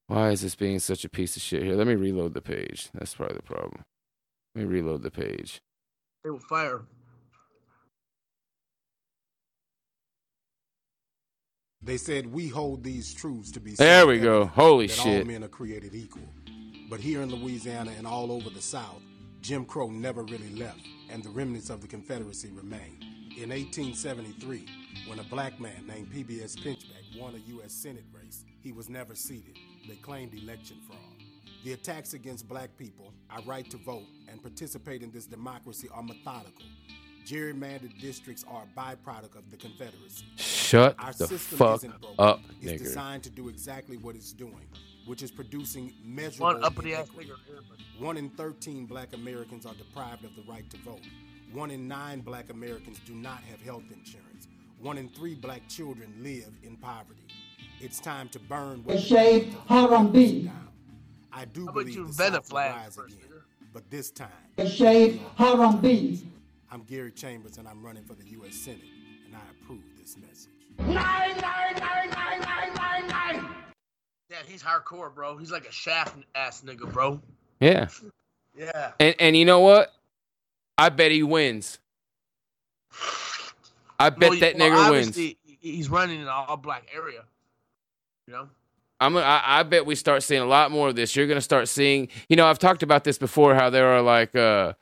Why 0.07 0.29
is 0.29 0.41
this 0.41 0.53
being 0.53 0.77
such 0.79 1.05
a 1.05 1.09
piece 1.09 1.35
of 1.35 1.41
shit 1.41 1.63
here? 1.63 1.75
Let 1.75 1.87
me 1.87 1.95
reload 1.95 2.33
the 2.35 2.41
page. 2.41 2.89
That's 2.93 3.15
probably 3.15 3.37
the 3.37 3.43
problem. 3.43 3.83
Let 4.53 4.65
me 4.65 4.71
reload 4.71 5.01
the 5.01 5.09
page. 5.09 5.61
They 6.23 6.29
will 6.29 6.39
fire. 6.39 6.81
They 11.85 11.97
said 11.97 12.31
we 12.31 12.47
hold 12.47 12.83
these 12.83 13.13
truths 13.13 13.51
to 13.51 13.59
be 13.59 13.75
There 13.75 14.07
we 14.07 14.19
go. 14.19 14.45
Holy 14.45 14.87
that 14.87 14.93
shit. 14.93 15.21
all 15.21 15.27
men 15.27 15.43
are 15.43 15.49
created 15.49 15.93
equal. 15.93 16.23
But 16.89 16.99
here 17.01 17.21
in 17.21 17.29
Louisiana 17.29 17.91
and 17.97 18.07
all 18.07 18.31
over 18.31 18.49
the 18.49 18.61
South, 18.61 19.01
Jim 19.41 19.65
Crow 19.65 19.89
never 19.89 20.23
really 20.23 20.55
left, 20.55 20.79
and 21.09 21.21
the 21.21 21.29
remnants 21.29 21.69
of 21.69 21.81
the 21.81 21.87
Confederacy 21.87 22.51
remain. 22.51 22.99
In 23.35 23.49
1873, 23.49 24.65
when 25.07 25.19
a 25.19 25.23
black 25.23 25.59
man 25.59 25.85
named 25.85 26.11
P.B.S. 26.11 26.55
Pinchback 26.55 27.19
won 27.19 27.35
a 27.35 27.49
U.S. 27.55 27.73
Senate 27.73 28.05
race, 28.13 28.45
he 28.61 28.71
was 28.71 28.89
never 28.89 29.15
seated. 29.15 29.57
They 29.89 29.95
claimed 29.95 30.33
election 30.33 30.77
fraud. 30.87 30.99
The 31.65 31.73
attacks 31.73 32.13
against 32.13 32.47
black 32.47 32.77
people, 32.77 33.13
our 33.29 33.41
right 33.43 33.69
to 33.71 33.77
vote 33.77 34.05
and 34.29 34.41
participate 34.41 35.01
in 35.01 35.11
this 35.11 35.25
democracy 35.25 35.89
are 35.93 36.03
methodical. 36.03 36.65
Gerrymandered 37.25 37.99
districts 37.99 38.43
are 38.49 38.63
a 38.63 38.79
byproduct 38.79 39.35
of 39.37 39.49
the 39.51 39.57
Confederacy. 39.57 40.25
Shut 40.35 40.95
Our 40.99 41.13
the 41.13 41.27
system 41.27 41.57
fuck 41.57 41.75
isn't 41.77 42.01
broken. 42.01 42.15
up, 42.19 42.41
It's 42.61 42.71
nigger. 42.73 42.77
designed 42.85 43.23
to 43.23 43.29
do 43.29 43.49
exactly 43.49 43.97
what 43.97 44.15
it's 44.15 44.33
doing, 44.33 44.67
which 45.05 45.23
is 45.23 45.31
producing 45.31 45.93
measurable 46.03 46.53
One 46.55 46.63
uppity 46.63 46.93
ass 46.93 47.07
inequity. 47.07 47.29
nigger. 47.31 48.01
One 48.03 48.17
in 48.17 48.29
13 48.31 48.85
black 48.85 49.13
Americans 49.13 49.65
are 49.65 49.73
deprived 49.75 50.25
of 50.25 50.35
the 50.35 50.43
right 50.49 50.67
to 50.71 50.77
vote. 50.77 51.01
One 51.53 51.71
in 51.71 51.87
nine 51.87 52.21
black 52.21 52.49
Americans 52.49 52.99
do 53.05 53.13
not 53.13 53.39
have 53.43 53.61
health 53.61 53.83
insurance. 53.93 54.47
One 54.79 54.97
in 54.97 55.07
three 55.09 55.35
black 55.35 55.67
children 55.69 56.13
live 56.21 56.49
in 56.63 56.75
poverty. 56.77 57.21
It's 57.79 57.99
time 57.99 58.27
to 58.29 58.39
burn 58.39 58.83
what 58.83 58.99
Shade 58.99 59.55
Harambe. 59.69 60.45
down. 60.45 60.67
I 61.31 61.45
do 61.45 61.65
How 61.67 61.71
believe 61.71 61.95
you 61.95 62.03
the 62.03 62.09
invent 62.09 62.35
a 62.35 62.37
South 62.37 62.51
will 62.51 62.59
rise 62.59 62.97
again, 62.97 63.17
but 63.73 63.89
this 63.89 64.09
time. 64.11 64.29
Shade 64.67 65.21
Harambe. 65.37 66.21
I'm 66.73 66.81
Gary 66.81 67.11
Chambers 67.11 67.59
and 67.59 67.67
I'm 67.67 67.85
running 67.85 68.03
for 68.03 68.15
the 68.15 68.27
U.S. 68.31 68.55
Senate, 68.55 68.81
and 69.27 69.35
I 69.35 69.39
approve 69.51 69.83
this 69.95 70.17
message. 70.17 70.49
Yeah, 74.27 74.37
he's 74.47 74.63
hardcore, 74.63 75.13
bro. 75.13 75.37
He's 75.37 75.51
like 75.51 75.67
a 75.67 75.71
shaft 75.71 76.17
ass 76.33 76.63
nigga, 76.65 76.91
bro. 76.91 77.21
Yeah. 77.59 77.89
Yeah. 78.57 78.93
And 78.99 79.13
and 79.19 79.37
you 79.37 79.45
know 79.45 79.59
what? 79.59 79.93
I 80.75 80.89
bet 80.89 81.11
he 81.11 81.21
wins. 81.21 81.77
I 83.99 84.09
bet 84.09 84.31
Well, 84.31 84.39
that 84.39 84.57
well, 84.57 84.71
nigger 84.71 84.89
wins. 84.89 85.35
He's 85.61 85.89
running 85.89 86.15
in 86.15 86.23
an 86.23 86.27
all 86.27 86.57
black 86.57 86.87
area. 86.91 87.23
You 88.25 88.33
know? 88.33 88.49
I'm 88.99 89.15
I, 89.15 89.43
I 89.45 89.61
bet 89.61 89.85
we 89.85 89.93
start 89.93 90.23
seeing 90.23 90.41
a 90.41 90.47
lot 90.47 90.71
more 90.71 90.87
of 90.89 90.95
this. 90.95 91.15
You're 91.15 91.27
gonna 91.27 91.39
start 91.39 91.67
seeing, 91.67 92.07
you 92.29 92.35
know, 92.35 92.47
I've 92.47 92.57
talked 92.57 92.81
about 92.81 93.03
this 93.03 93.19
before, 93.19 93.53
how 93.53 93.69
there 93.69 93.89
are 93.89 94.01
like 94.01 94.35
uh 94.35 94.73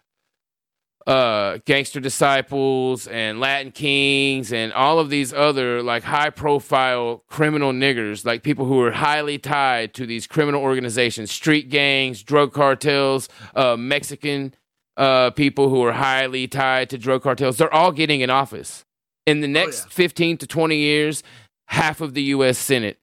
uh 1.07 1.57
gangster 1.65 1.99
disciples 1.99 3.07
and 3.07 3.39
Latin 3.39 3.71
kings 3.71 4.53
and 4.53 4.71
all 4.73 4.99
of 4.99 5.09
these 5.09 5.33
other 5.33 5.81
like 5.81 6.03
high 6.03 6.29
profile 6.29 7.23
criminal 7.27 7.71
niggers, 7.71 8.25
like 8.25 8.43
people 8.43 8.65
who 8.65 8.79
are 8.81 8.91
highly 8.91 9.37
tied 9.37 9.93
to 9.95 10.05
these 10.05 10.27
criminal 10.27 10.61
organizations, 10.61 11.31
street 11.31 11.69
gangs, 11.69 12.23
drug 12.23 12.53
cartels, 12.53 13.29
uh 13.55 13.75
Mexican 13.75 14.53
uh 14.97 15.31
people 15.31 15.69
who 15.69 15.83
are 15.83 15.93
highly 15.93 16.47
tied 16.47 16.89
to 16.89 16.97
drug 16.97 17.23
cartels. 17.23 17.57
They're 17.57 17.73
all 17.73 17.91
getting 17.91 18.21
in 18.21 18.29
office. 18.29 18.85
In 19.25 19.41
the 19.41 19.47
next 19.47 19.89
15 19.89 20.37
to 20.37 20.47
20 20.47 20.75
years, 20.75 21.23
half 21.67 22.01
of 22.01 22.13
the 22.13 22.23
US 22.23 22.57
Senate 22.57 22.99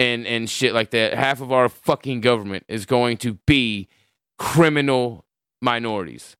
and 0.00 0.26
and 0.26 0.50
shit 0.50 0.74
like 0.74 0.90
that. 0.90 1.14
Half 1.14 1.40
of 1.40 1.52
our 1.52 1.68
fucking 1.68 2.22
government 2.22 2.64
is 2.68 2.86
going 2.86 3.18
to 3.18 3.34
be 3.46 3.88
criminal 4.38 5.26
minorities. 5.62 6.36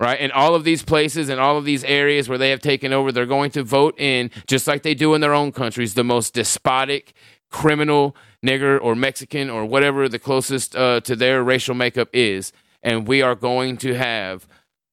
Right? 0.00 0.18
And 0.18 0.32
all 0.32 0.54
of 0.54 0.64
these 0.64 0.82
places 0.82 1.28
and 1.28 1.38
all 1.38 1.58
of 1.58 1.66
these 1.66 1.84
areas 1.84 2.26
where 2.26 2.38
they 2.38 2.48
have 2.50 2.60
taken 2.60 2.92
over, 2.92 3.12
they're 3.12 3.26
going 3.26 3.50
to 3.50 3.62
vote 3.62 4.00
in, 4.00 4.30
just 4.46 4.66
like 4.66 4.82
they 4.82 4.94
do 4.94 5.12
in 5.14 5.20
their 5.20 5.34
own 5.34 5.52
countries, 5.52 5.92
the 5.92 6.02
most 6.02 6.32
despotic, 6.32 7.12
criminal 7.50 8.16
nigger 8.44 8.80
or 8.80 8.94
Mexican 8.94 9.50
or 9.50 9.66
whatever 9.66 10.08
the 10.08 10.18
closest 10.18 10.74
uh, 10.74 11.00
to 11.00 11.14
their 11.14 11.42
racial 11.42 11.74
makeup 11.74 12.08
is. 12.14 12.52
And 12.82 13.06
we 13.06 13.20
are 13.20 13.34
going 13.34 13.76
to 13.78 13.94
have 13.94 14.48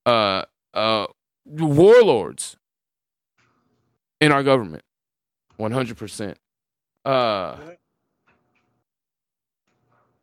uh, 0.05 0.43
uh, 0.73 1.07
warlords 1.45 2.57
in 4.19 4.31
our 4.31 4.43
government. 4.43 4.83
100%. 5.57 6.35
Uh, 7.05 7.57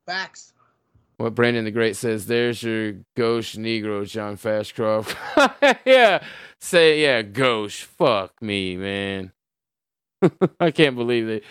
Facts. 0.07 0.54
What 1.17 1.35
Brandon 1.35 1.65
the 1.65 1.71
Great 1.71 1.97
says, 1.97 2.27
there's 2.27 2.63
your 2.63 2.93
gauche 3.17 3.55
Negro, 3.57 4.09
John 4.09 4.37
Fashcroft. 4.37 5.15
yeah. 5.87 6.23
Say, 6.61 7.03
yeah, 7.03 7.23
gauche. 7.23 7.85
Fuck 7.85 8.41
me, 8.43 8.77
man. 8.77 9.33
I 10.61 10.71
can't 10.71 10.97
believe 10.97 11.29
it. 11.29 11.45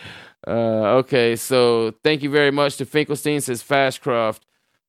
Uh, 0.45 0.97
okay, 0.99 1.35
so 1.35 1.93
thank 2.03 2.21
you 2.21 2.29
very 2.29 2.51
much 2.51 2.77
to 2.77 2.85
Finkelstein, 2.85 3.41
says 3.41 3.63
Fashcroft. 3.63 4.41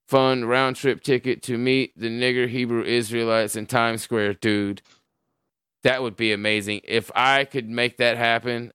Fun 0.09 0.45
round 0.45 0.77
trip 0.77 1.03
ticket 1.03 1.43
to 1.45 1.57
meet 1.57 1.99
the 1.99 2.09
nigger 2.09 2.49
Hebrew 2.49 2.83
Israelites 2.83 3.57
in 3.57 3.67
Times 3.67 4.03
Square, 4.03 4.35
dude. 4.35 4.83
That 5.83 6.03
would 6.03 6.17
be 6.17 6.33
amazing. 6.33 6.81
If 6.85 7.11
I 7.15 7.45
could 7.45 7.69
make 7.69 7.99
that 7.99 8.17
happen, 8.17 8.73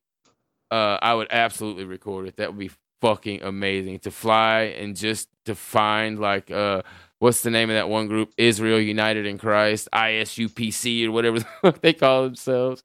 uh, 0.72 0.98
I 1.02 1.14
would 1.14 1.28
absolutely 1.30 1.86
record 1.86 2.28
it. 2.28 2.38
That 2.38 2.50
would 2.50 2.60
be 2.60 2.72
fucking 3.02 3.44
amazing 3.44 4.00
to 4.00 4.12
fly 4.12 4.62
and 4.62 4.96
just 4.96 5.29
to 5.46 5.56
find 5.56 6.20
like 6.20 6.52
uh 6.52 6.82
what's 7.20 7.42
the 7.42 7.50
name 7.50 7.70
of 7.70 7.76
that 7.76 7.90
one 7.90 8.08
group? 8.08 8.34
Israel 8.38 8.80
United 8.80 9.26
in 9.26 9.38
Christ 9.38 9.90
ISUPC 9.94 11.06
or 11.06 11.12
whatever 11.12 11.40
they 11.82 11.94
call 11.94 12.24
themselves. 12.24 12.82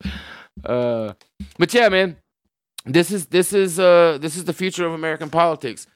Uh 0.65 1.13
but 1.59 1.73
yeah 1.75 1.89
man 1.89 2.17
this 2.85 3.11
is 3.11 3.27
this 3.27 3.53
is 3.53 3.79
uh 3.79 4.19
this 4.21 4.37
is 4.37 4.45
the 4.45 4.53
future 4.53 4.87
of 4.87 4.93
American 4.93 5.31
politics. 5.31 5.87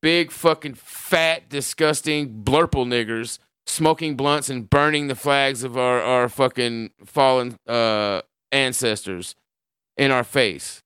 Big 0.00 0.30
fucking 0.30 0.74
fat 0.74 1.48
disgusting 1.48 2.42
blurple 2.44 2.86
niggers 2.86 3.38
smoking 3.66 4.16
blunts 4.16 4.48
and 4.48 4.70
burning 4.70 5.08
the 5.08 5.14
flags 5.14 5.62
of 5.62 5.76
our 5.76 6.00
our 6.00 6.28
fucking 6.28 6.90
fallen 7.04 7.56
uh 7.66 8.22
ancestors 8.50 9.34
in 9.96 10.10
our 10.10 10.24
face 10.24 10.82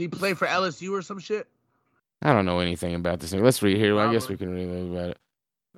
Did 0.00 0.14
he 0.14 0.18
play 0.18 0.32
for 0.32 0.46
LSU 0.46 0.92
or 0.92 1.02
some 1.02 1.18
shit? 1.18 1.46
I 2.22 2.32
don't 2.32 2.46
know 2.46 2.60
anything 2.60 2.94
about 2.94 3.20
this. 3.20 3.34
Let's 3.34 3.62
read 3.62 3.76
here. 3.76 4.00
I 4.00 4.10
guess 4.10 4.30
we 4.30 4.36
can 4.38 4.54
read 4.54 4.96
about 4.96 5.10
it. 5.10 5.18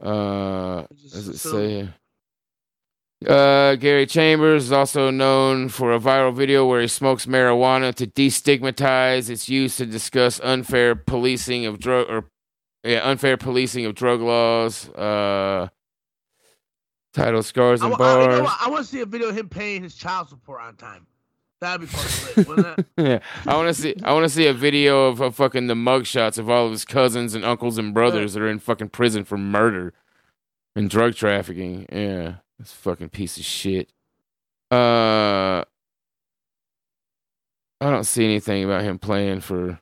Uh, 0.00 0.86
does 1.12 1.26
it 1.26 1.38
say? 1.38 1.68
here? 1.70 1.94
Uh, 3.26 3.74
Gary 3.74 4.06
Chambers 4.06 4.66
is 4.66 4.72
also 4.72 5.10
known 5.10 5.68
for 5.70 5.92
a 5.92 5.98
viral 5.98 6.32
video 6.32 6.64
where 6.64 6.80
he 6.80 6.86
smokes 6.86 7.26
marijuana 7.26 7.92
to 7.96 8.06
destigmatize 8.06 9.28
its 9.28 9.48
use 9.48 9.76
to 9.78 9.86
discuss 9.86 10.38
unfair 10.44 10.94
policing 10.94 11.66
of 11.66 11.80
drug 11.80 12.08
or 12.08 12.30
yeah, 12.84 13.00
unfair 13.02 13.36
policing 13.36 13.86
of 13.86 13.96
drug 13.96 14.20
laws. 14.20 14.88
Uh, 14.90 15.66
title 17.12 17.42
scars 17.42 17.82
I, 17.82 17.86
and 17.86 17.94
I, 17.94 17.96
you 17.96 18.28
know 18.28 18.42
bars. 18.44 18.56
I 18.60 18.70
want 18.70 18.84
to 18.84 18.88
see 18.88 19.00
a 19.00 19.06
video 19.06 19.30
of 19.30 19.36
him 19.36 19.48
paying 19.48 19.82
his 19.82 19.96
child 19.96 20.28
support 20.28 20.60
on 20.60 20.76
time. 20.76 21.08
That'd 21.62 21.82
be 21.82 21.86
fucking 21.86 22.34
lit, 22.36 22.48
wouldn't 22.48 22.78
it? 22.80 22.86
yeah, 22.96 23.18
I 23.46 23.54
want 23.54 23.68
to 23.68 23.80
see. 23.80 23.94
I 24.02 24.12
want 24.12 24.24
to 24.24 24.28
see 24.28 24.48
a 24.48 24.52
video 24.52 25.06
of, 25.06 25.20
of 25.20 25.36
fucking 25.36 25.68
the 25.68 25.74
mugshots 25.74 26.36
of 26.36 26.50
all 26.50 26.66
of 26.66 26.72
his 26.72 26.84
cousins 26.84 27.36
and 27.36 27.44
uncles 27.44 27.78
and 27.78 27.94
brothers 27.94 28.34
that 28.34 28.42
are 28.42 28.48
in 28.48 28.58
fucking 28.58 28.88
prison 28.88 29.22
for 29.22 29.38
murder 29.38 29.94
and 30.74 30.90
drug 30.90 31.14
trafficking. 31.14 31.86
Yeah, 31.92 32.34
this 32.58 32.72
fucking 32.72 33.10
piece 33.10 33.36
of 33.36 33.44
shit. 33.44 33.92
Uh, 34.72 35.62
I 37.80 37.90
don't 37.90 38.06
see 38.06 38.24
anything 38.24 38.64
about 38.64 38.82
him 38.82 38.98
playing 38.98 39.38
for 39.42 39.78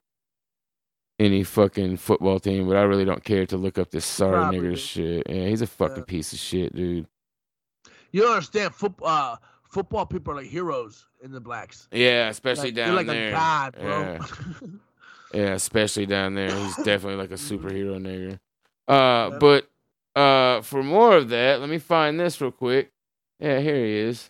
any 1.19 1.43
fucking 1.45 1.97
football 1.97 2.41
team, 2.41 2.69
but 2.69 2.77
I 2.77 2.83
really 2.83 3.07
don't 3.07 3.25
care 3.25 3.47
to 3.47 3.57
look 3.57 3.79
up 3.79 3.91
this 3.91 4.05
sorry 4.05 4.55
nigger 4.55 4.77
shit. 4.77 5.27
Yeah, 5.27 5.49
he's 5.49 5.63
a 5.63 5.67
fucking 5.67 6.05
piece 6.05 6.35
of 6.35 6.41
shit, 6.41 6.77
dude. 6.77 7.07
You 8.13 8.21
don't 8.21 8.33
understand. 8.33 8.75
Football, 8.75 9.09
uh, 9.09 9.37
football 9.71 10.05
people 10.07 10.33
are 10.33 10.37
like 10.37 10.47
heroes 10.47 11.07
in 11.23 11.33
the 11.33 11.41
blacks. 11.41 11.89
Yeah, 11.93 12.29
especially 12.29 12.69
Like, 12.69 12.75
down 12.75 12.87
you're 12.89 12.97
like 12.97 13.07
there. 13.07 13.29
a 13.29 13.33
god, 13.33 13.77
bro. 13.81 14.01
Yeah. 14.03 14.19
Yeah, 15.33 15.53
especially 15.53 16.07
down 16.07 16.35
there. 16.35 16.53
He's 16.53 16.75
definitely 16.85 17.15
like 17.15 17.31
a 17.31 17.35
superhero 17.35 18.01
nigga. 18.01 18.41
Uh, 18.89 19.39
but 19.39 19.71
uh, 20.21 20.61
for 20.63 20.83
more 20.83 21.17
of 21.17 21.29
that, 21.29 21.61
let 21.61 21.69
me 21.69 21.79
find 21.79 22.19
this 22.19 22.41
real 22.41 22.51
quick. 22.51 22.91
Yeah, 23.39 23.61
here 23.61 23.77
he 23.77 23.97
is. 23.99 24.29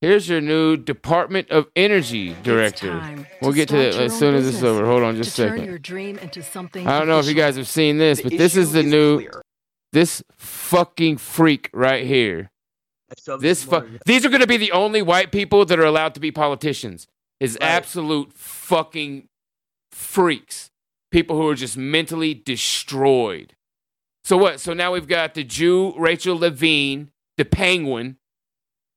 Here's 0.00 0.28
your 0.28 0.40
new 0.40 0.76
Department 0.76 1.50
of 1.50 1.66
Energy 1.74 2.36
director. 2.44 3.00
We'll 3.42 3.50
to 3.50 3.56
get 3.56 3.68
to 3.70 3.90
start 3.92 3.94
that 3.94 4.02
as 4.04 4.16
soon 4.16 4.34
as 4.36 4.44
this 4.44 4.56
is 4.56 4.62
over. 4.64 4.84
Hold 4.86 5.02
on 5.02 5.16
just 5.16 5.36
a 5.36 5.42
to 5.42 5.48
turn 5.48 5.52
second. 5.58 5.68
your 5.70 5.78
dream 5.80 6.18
into 6.18 6.42
something 6.42 6.86
I 6.86 6.98
don't 6.98 7.08
know 7.08 7.18
if 7.18 7.26
you 7.26 7.34
guys 7.34 7.56
have 7.56 7.66
seen 7.66 7.98
this, 7.98 8.20
but 8.22 8.30
this 8.30 8.56
is 8.56 8.70
the 8.72 8.80
is 8.80 8.86
new 8.86 9.16
clear. 9.18 9.42
this 9.92 10.22
fucking 10.36 11.16
freak 11.16 11.68
right 11.72 12.04
here. 12.06 12.50
This 13.38 13.64
fu- 13.64 13.98
these 14.04 14.24
are 14.24 14.28
going 14.28 14.40
to 14.40 14.46
be 14.46 14.56
the 14.56 14.72
only 14.72 15.02
white 15.02 15.30
people 15.30 15.64
that 15.64 15.78
are 15.78 15.84
allowed 15.84 16.14
to 16.14 16.20
be 16.20 16.30
politicians. 16.30 17.06
Is 17.38 17.58
absolute 17.60 18.32
fucking 18.32 19.28
freaks. 19.92 20.70
People 21.10 21.36
who 21.36 21.48
are 21.48 21.54
just 21.54 21.76
mentally 21.76 22.32
destroyed. 22.34 23.54
So 24.24 24.36
what? 24.36 24.58
So 24.58 24.72
now 24.72 24.92
we've 24.92 25.06
got 25.06 25.34
the 25.34 25.44
Jew 25.44 25.94
Rachel 25.98 26.36
Levine, 26.38 27.10
the 27.36 27.44
Penguin, 27.44 28.16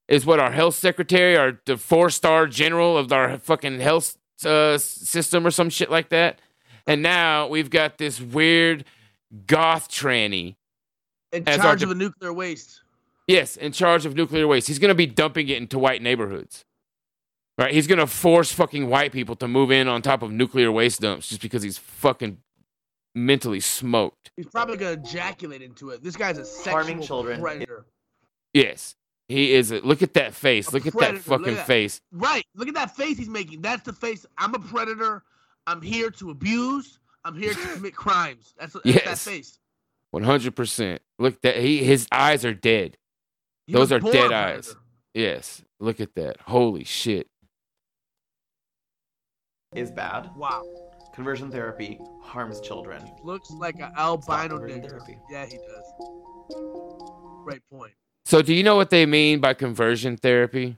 is 0.07 0.25
what 0.25 0.39
our 0.39 0.51
health 0.51 0.75
secretary, 0.75 1.37
our 1.37 1.59
the 1.65 1.77
four 1.77 2.09
star 2.09 2.47
general 2.47 2.97
of 2.97 3.11
our 3.11 3.37
fucking 3.37 3.79
health 3.79 4.17
uh, 4.45 4.77
system 4.77 5.45
or 5.45 5.51
some 5.51 5.69
shit 5.69 5.91
like 5.91 6.09
that. 6.09 6.39
And 6.87 7.03
now 7.03 7.47
we've 7.47 7.69
got 7.69 7.97
this 7.97 8.19
weird 8.19 8.85
goth 9.45 9.89
tranny 9.89 10.55
In 11.31 11.45
charge 11.45 11.79
de- 11.79 11.85
of 11.85 11.89
the 11.89 11.95
nuclear 11.95 12.33
waste. 12.33 12.78
Yes, 13.29 13.55
in 13.57 13.71
charge 13.71 14.05
of 14.05 14.15
nuclear 14.15 14.47
waste. 14.47 14.67
He's 14.67 14.79
going 14.79 14.89
to 14.89 14.95
be 14.95 15.05
dumping 15.05 15.47
it 15.49 15.57
into 15.57 15.77
white 15.77 16.01
neighborhoods. 16.01 16.65
Right? 17.57 17.73
He's 17.73 17.87
going 17.87 17.99
to 17.99 18.07
force 18.07 18.51
fucking 18.51 18.89
white 18.89 19.11
people 19.11 19.35
to 19.37 19.47
move 19.47 19.69
in 19.71 19.87
on 19.87 20.01
top 20.01 20.21
of 20.23 20.31
nuclear 20.31 20.71
waste 20.71 21.01
dumps 21.01 21.29
just 21.29 21.41
because 21.41 21.61
he's 21.61 21.77
fucking 21.77 22.37
mentally 23.15 23.59
smoked. 23.59 24.31
He's 24.37 24.45
probably 24.47 24.77
gonna 24.77 24.93
ejaculate 24.93 25.61
into 25.61 25.89
it. 25.89 26.01
This 26.03 26.15
guy's 26.15 26.37
a 26.37 26.45
sexual 26.45 26.73
Harming 26.73 27.01
children. 27.01 27.41
predator. 27.41 27.85
Yes. 28.53 28.95
He 29.27 29.53
is. 29.53 29.71
A, 29.71 29.79
look 29.81 30.01
at 30.01 30.13
that 30.13 30.33
face. 30.33 30.71
Look 30.73 30.87
at 30.87 30.93
that 30.99 31.17
fucking 31.19 31.47
at 31.49 31.55
that. 31.57 31.67
face. 31.67 32.01
Right. 32.11 32.43
Look 32.55 32.67
at 32.67 32.75
that 32.75 32.95
face 32.95 33.17
he's 33.17 33.27
making. 33.29 33.61
That's 33.61 33.83
the 33.83 33.93
face. 33.93 34.25
I'm 34.37 34.53
a 34.55 34.59
predator. 34.59 35.23
I'm 35.67 35.81
here 35.81 36.09
to 36.11 36.29
abuse. 36.31 36.99
I'm 37.25 37.35
here 37.35 37.53
to 37.53 37.59
commit 37.73 37.95
crimes. 37.95 38.53
That's, 38.57 38.73
that's 38.73 38.85
that 38.85 39.05
Yes. 39.05 39.23
face. 39.23 39.59
100%. 40.15 40.99
Look 41.19 41.41
that 41.41 41.57
he 41.57 41.83
his 41.83 42.07
eyes 42.11 42.45
are 42.45 42.53
dead. 42.53 42.97
He 43.69 43.73
Those 43.73 43.91
are 43.91 43.99
born 43.99 44.13
dead 44.13 44.31
eyes. 44.31 44.65
predator. 44.65 44.79
Yes. 45.13 45.61
Look 45.79 45.99
at 45.99 46.15
that. 46.15 46.37
Holy 46.41 46.83
shit. 46.83 47.27
is 49.75 49.91
bad. 49.91 50.27
Wow. 50.35 50.63
Conversion 51.13 51.51
therapy 51.51 51.99
harms 52.23 52.59
children. 52.61 53.03
Looks 53.23 53.51
like 53.51 53.75
an 53.75 53.91
albino 53.95 54.57
conversion 54.57 54.81
nigger. 54.81 54.89
therapy. 54.89 55.17
Yeah, 55.29 55.45
he 55.45 55.57
does. 55.57 55.93
Great 57.43 57.61
point. 57.71 57.93
So 58.25 58.41
do 58.41 58.51
you 58.55 58.63
know 58.63 58.75
what 58.75 58.89
they 58.89 59.05
mean 59.05 59.39
by 59.39 59.53
conversion 59.53 60.17
therapy 60.17 60.77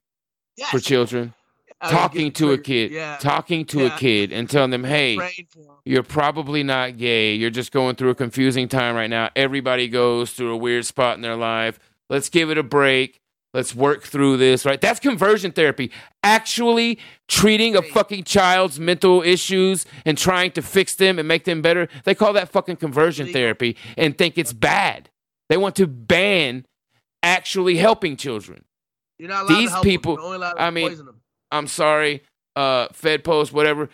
for 0.69 0.79
children? 0.79 1.33
Talking 1.81 2.33
to 2.33 2.51
a 2.51 2.57
kid, 2.57 2.91
Yeah. 2.91 3.15
talking 3.17 3.63
to 3.67 3.79
Yeah. 3.85 3.95
a 3.95 3.97
kid 3.97 4.33
and 4.33 4.49
telling 4.49 4.71
them, 4.71 4.83
"Hey, 4.83 5.15
Praying 5.15 5.47
for 5.49 5.59
him. 5.61 5.71
you're 5.85 6.03
probably 6.03 6.61
not 6.61 6.97
gay. 6.97 7.33
You're 7.33 7.49
just 7.49 7.71
going 7.71 7.95
through 7.95 8.09
a 8.09 8.15
confusing 8.15 8.67
time 8.67 8.93
right 8.95 9.09
now. 9.09 9.29
Everybody 9.37 9.87
goes 9.87 10.33
through 10.33 10.51
a 10.51 10.57
weird 10.57 10.85
spot 10.85 11.15
in 11.15 11.21
their 11.21 11.37
life. 11.37 11.79
Let's 12.11 12.29
give 12.29 12.51
it 12.51 12.57
a 12.57 12.63
break. 12.63 13.21
Let's 13.53 13.73
work 13.73 14.03
through 14.03 14.37
this, 14.37 14.65
right? 14.65 14.79
That's 14.79 14.99
conversion 14.99 15.51
therapy. 15.51 15.91
Actually 16.23 16.99
treating 17.27 17.75
a 17.75 17.81
fucking 17.81 18.23
child's 18.23 18.79
mental 18.79 19.21
issues 19.23 19.85
and 20.05 20.17
trying 20.17 20.51
to 20.51 20.61
fix 20.61 20.95
them 20.95 21.19
and 21.19 21.27
make 21.27 21.45
them 21.45 21.61
better. 21.61 21.87
They 22.03 22.15
call 22.15 22.33
that 22.33 22.49
fucking 22.49 22.77
conversion 22.77 23.33
therapy 23.33 23.75
and 23.97 24.17
think 24.17 24.37
it's 24.37 24.53
bad. 24.53 25.09
They 25.49 25.57
want 25.57 25.75
to 25.77 25.87
ban 25.87 26.65
actually 27.23 27.77
helping 27.77 28.15
children. 28.15 28.63
You're 29.19 29.29
not 29.29 29.49
allowed 29.49 29.57
These 29.59 29.69
to 29.69 29.73
help 29.73 29.85
him. 29.85 29.91
people, 29.91 30.13
You're 30.13 30.23
only 30.23 30.37
allowed 30.37 30.53
to 30.53 30.61
I 30.61 30.69
mean. 30.69 30.97
I'm 31.51 31.67
sorry, 31.67 32.23
uh, 32.55 32.87
Fed 32.93 33.23
Post, 33.25 33.51
whatever, 33.51 33.89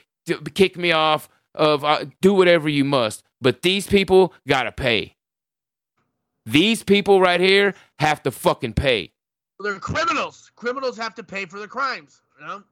kick 0.53 0.77
me 0.77 0.91
off 0.91 1.27
of 1.56 1.84
uh, 1.84 2.06
do 2.22 2.34
whatever 2.34 2.69
you 2.69 2.85
must. 2.85 3.23
But 3.41 3.64
these 3.64 3.88
people 3.88 4.34
gotta 4.48 4.72
pay. 4.72 5.16
These 6.48 6.82
people 6.82 7.19
right 7.19 7.41
here 7.41 7.74
have 7.99 8.24
to 8.24 8.32
fucking 8.32 8.72
pay. 8.72 9.11
They're 9.60 9.80
criminals. 9.80 10.49
Criminals 10.56 10.98
have 10.98 11.14
to 11.15 11.24
pay 11.24 11.45
for 11.45 11.60
their 11.60 11.68
crimes. 11.68 12.22
You 12.40 12.48
know. 12.48 12.64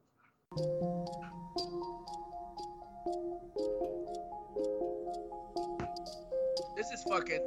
This 6.74 6.90
is 6.90 7.04
fucking. 7.06 7.42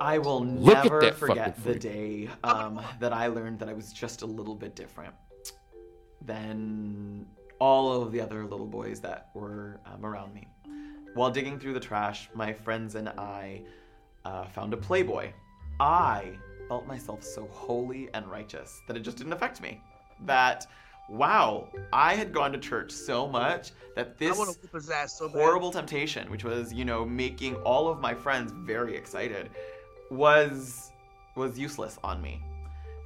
I 0.00 0.18
will 0.18 0.44
Look 0.44 0.74
never 0.74 1.12
forget 1.12 1.56
fucking 1.56 1.72
the 1.72 1.78
day 1.78 2.28
um, 2.42 2.82
that 2.98 3.12
I 3.12 3.28
learned 3.28 3.60
that 3.60 3.68
I 3.68 3.72
was 3.74 3.92
just 3.92 4.22
a 4.22 4.26
little 4.26 4.56
bit 4.56 4.74
different 4.74 5.14
than 6.20 7.26
all 7.60 8.02
of 8.02 8.10
the 8.10 8.20
other 8.20 8.44
little 8.44 8.66
boys 8.66 8.98
that 9.02 9.28
were 9.34 9.78
um, 9.86 10.04
around 10.04 10.34
me. 10.34 10.48
While 11.14 11.30
digging 11.30 11.60
through 11.60 11.74
the 11.74 11.80
trash, 11.80 12.28
my 12.34 12.52
friends 12.52 12.96
and 12.96 13.08
I 13.10 13.62
uh, 14.24 14.46
found 14.46 14.72
a 14.72 14.76
Playboy. 14.76 15.32
I 15.80 16.32
felt 16.68 16.86
myself 16.86 17.22
so 17.22 17.46
holy 17.50 18.08
and 18.14 18.26
righteous 18.30 18.80
that 18.86 18.96
it 18.96 19.00
just 19.00 19.16
didn't 19.16 19.32
affect 19.32 19.60
me. 19.60 19.80
That, 20.24 20.66
wow, 21.08 21.68
I 21.92 22.14
had 22.14 22.32
gone 22.32 22.52
to 22.52 22.58
church 22.58 22.90
so 22.90 23.26
much 23.26 23.72
that 23.96 24.18
this 24.18 24.34
I 24.34 24.38
want 24.38 24.54
to 24.54 24.60
whip 24.60 24.72
his 24.72 24.90
ass 24.90 25.18
so 25.18 25.28
bad. 25.28 25.36
horrible 25.36 25.70
temptation, 25.70 26.30
which 26.30 26.44
was, 26.44 26.72
you 26.72 26.84
know, 26.84 27.04
making 27.04 27.56
all 27.56 27.88
of 27.88 28.00
my 28.00 28.14
friends 28.14 28.52
very 28.52 28.96
excited, 28.96 29.50
was 30.10 30.90
was 31.34 31.58
useless 31.58 31.98
on 32.04 32.20
me. 32.20 32.42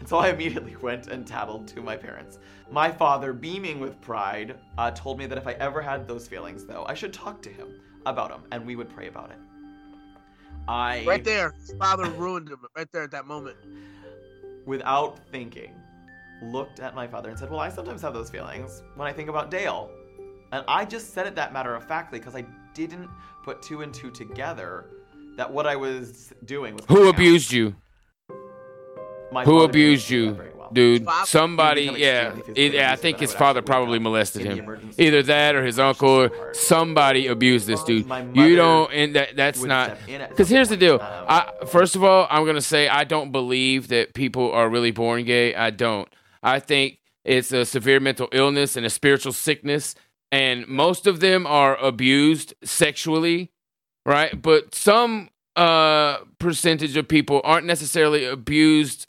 And 0.00 0.08
so 0.08 0.18
I 0.18 0.28
immediately 0.34 0.76
went 0.76 1.06
and 1.06 1.26
tattled 1.26 1.68
to 1.68 1.80
my 1.80 1.96
parents. 1.96 2.38
My 2.70 2.90
father, 2.90 3.32
beaming 3.32 3.80
with 3.80 4.00
pride, 4.00 4.58
uh, 4.78 4.90
told 4.90 5.18
me 5.18 5.26
that 5.26 5.38
if 5.38 5.46
I 5.46 5.52
ever 5.52 5.80
had 5.80 6.06
those 6.08 6.26
feelings, 6.26 6.64
though, 6.64 6.84
I 6.88 6.94
should 6.94 7.12
talk 7.12 7.40
to 7.42 7.48
him 7.48 7.80
about 8.04 8.30
them, 8.30 8.42
and 8.52 8.66
we 8.66 8.76
would 8.76 8.88
pray 8.88 9.08
about 9.08 9.30
it. 9.30 9.38
I 10.68 11.04
Right 11.04 11.24
there, 11.24 11.52
his 11.60 11.72
father 11.78 12.08
ruined 12.10 12.48
him. 12.48 12.58
Right 12.76 12.90
there 12.92 13.02
at 13.02 13.10
that 13.12 13.26
moment. 13.26 13.56
without 14.66 15.20
thinking, 15.30 15.72
looked 16.42 16.80
at 16.80 16.94
my 16.94 17.06
father 17.06 17.30
and 17.30 17.38
said, 17.38 17.50
Well, 17.50 17.60
I 17.60 17.68
sometimes 17.68 18.02
have 18.02 18.14
those 18.14 18.30
feelings 18.30 18.82
when 18.96 19.06
I 19.08 19.12
think 19.12 19.28
about 19.28 19.50
Dale. 19.50 19.90
And 20.52 20.64
I 20.68 20.84
just 20.84 21.12
said 21.14 21.26
it 21.26 21.34
that 21.36 21.52
matter 21.52 21.74
of 21.74 21.84
factly 21.84 22.18
because 22.18 22.34
I 22.36 22.44
didn't 22.74 23.08
put 23.44 23.62
two 23.62 23.82
and 23.82 23.92
two 23.92 24.10
together 24.10 24.86
that 25.36 25.52
what 25.52 25.66
I 25.66 25.76
was 25.76 26.32
doing 26.44 26.74
was. 26.74 26.84
Who 26.88 27.08
abused 27.08 27.52
you? 27.52 27.74
My 29.32 29.44
Who 29.44 29.62
abused 29.62 30.08
you, 30.08 30.26
that 30.26 30.36
very 30.36 30.50
well. 30.50 30.55
Dude? 30.72 31.06
Somebody, 31.24 31.90
yeah, 31.96 32.34
It- 32.54 32.74
yeah. 32.74 32.92
I 32.92 32.96
think 32.96 33.18
his 33.18 33.32
father 33.34 33.62
probably 33.62 33.98
molested 33.98 34.42
him. 34.42 34.92
Either 34.98 35.22
that 35.24 35.54
or 35.54 35.64
his 35.64 35.78
uncle 35.78 36.08
or 36.08 36.54
somebody 36.54 37.26
abused 37.26 37.66
this 37.66 37.82
dude. 37.84 38.06
You 38.34 38.56
don't, 38.56 38.92
and 38.92 39.14
that 39.16 39.36
that's 39.36 39.62
not. 39.62 39.96
step 39.96 40.08
in 40.08 40.20
at 40.20 40.30
Because 40.30 40.48
here's 40.48 40.68
the 40.68 40.76
deal. 40.76 40.98
I 41.02 41.50
first 41.66 41.96
of 41.96 42.04
all, 42.04 42.26
I'm 42.30 42.44
gonna 42.46 42.60
say 42.60 42.88
I 42.88 43.04
don't 43.04 43.32
believe 43.32 43.88
that 43.88 44.14
people 44.14 44.50
are 44.52 44.68
really 44.68 44.90
born 44.90 45.24
gay. 45.24 45.54
I 45.54 45.70
don't. 45.70 46.08
I 46.42 46.60
think 46.60 46.98
it's 47.24 47.50
a 47.52 47.64
severe 47.64 47.98
mental 48.00 48.28
illness 48.32 48.76
and 48.76 48.86
a 48.86 48.90
spiritual 48.90 49.32
sickness, 49.32 49.94
and 50.30 50.66
most 50.68 51.06
of 51.06 51.20
them 51.20 51.46
are 51.46 51.76
abused 51.76 52.54
sexually, 52.62 53.50
right? 54.04 54.40
But 54.40 54.74
some 54.74 55.30
uh, 55.56 56.18
percentage 56.38 56.96
of 56.96 57.08
people 57.08 57.40
aren't 57.42 57.66
necessarily 57.66 58.24
abused 58.26 59.06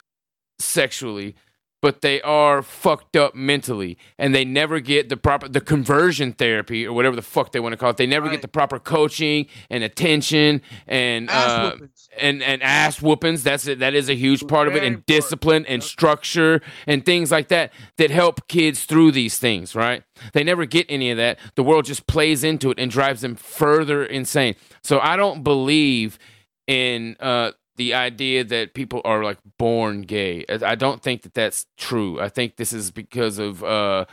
sexually, 0.60 1.36
but 1.82 2.02
they 2.02 2.22
are 2.22 2.62
fucked 2.62 3.16
up 3.16 3.36
mentally, 3.36 3.98
and 4.18 4.34
they 4.34 4.44
never 4.44 4.80
get 4.80 5.10
the 5.10 5.18
proper 5.18 5.48
the 5.48 5.62
conversion 5.62 6.34
therapy 6.34 6.86
or 6.86 6.94
whatever 6.94 7.16
the 7.16 7.22
fuck 7.22 7.52
they 7.52 7.60
want 7.60 7.74
to 7.74 7.78
call 7.78 7.92
it. 7.92 7.98
They 7.98 8.08
never 8.08 8.30
get 8.30 8.42
the 8.42 8.48
proper 8.48 8.80
coaching 8.80 9.48
and 9.70 9.84
attention 9.84 10.62
and 10.88 11.30
uh, 11.30 11.76
and 12.20 12.42
and 12.42 12.64
ass 12.64 13.02
whoopings. 13.02 13.44
That's 13.44 13.68
it. 13.68 13.80
That 13.80 13.94
is 13.94 14.10
a 14.10 14.16
huge 14.16 14.48
part 14.48 14.68
of 14.68 14.76
it, 14.76 14.84
and 14.84 15.06
discipline 15.06 15.66
and 15.68 15.84
structure 15.84 16.62
and 16.88 17.06
things 17.06 17.32
like 17.32 17.50
that 17.50 17.72
that 17.98 18.10
help 18.10 18.48
kids 18.48 18.86
through 18.86 19.12
these 19.12 19.38
things. 19.38 19.76
Right? 19.76 20.04
They 20.34 20.44
never 20.44 20.66
get 20.66 20.88
any 20.90 21.12
of 21.12 21.18
that. 21.18 21.38
The 21.56 21.64
world 21.64 21.86
just 21.86 22.08
plays 22.08 22.44
into 22.44 22.72
it 22.72 22.80
and 22.80 22.90
drives 22.90 23.22
them 23.22 23.36
further 23.36 24.04
insane. 24.04 24.56
So 24.82 25.00
I 25.00 25.16
don't 25.16 25.44
believe 25.44 26.18
in 26.66 27.16
uh, 27.20 27.52
the 27.78 27.94
idea 27.94 28.44
that 28.44 28.74
people 28.74 29.02
are 29.06 29.24
like 29.24 29.38
born 29.58 30.02
gay. 30.02 30.44
I 30.50 30.76
don't 30.76 31.02
think 31.02 31.22
that 31.22 31.34
that's 31.34 31.68
true. 31.78 32.20
I 32.20 32.28
think 32.28 32.58
this 32.58 32.74
is 32.74 32.92
because 32.92 33.38
of 33.38 33.64
uh, 33.64 34.06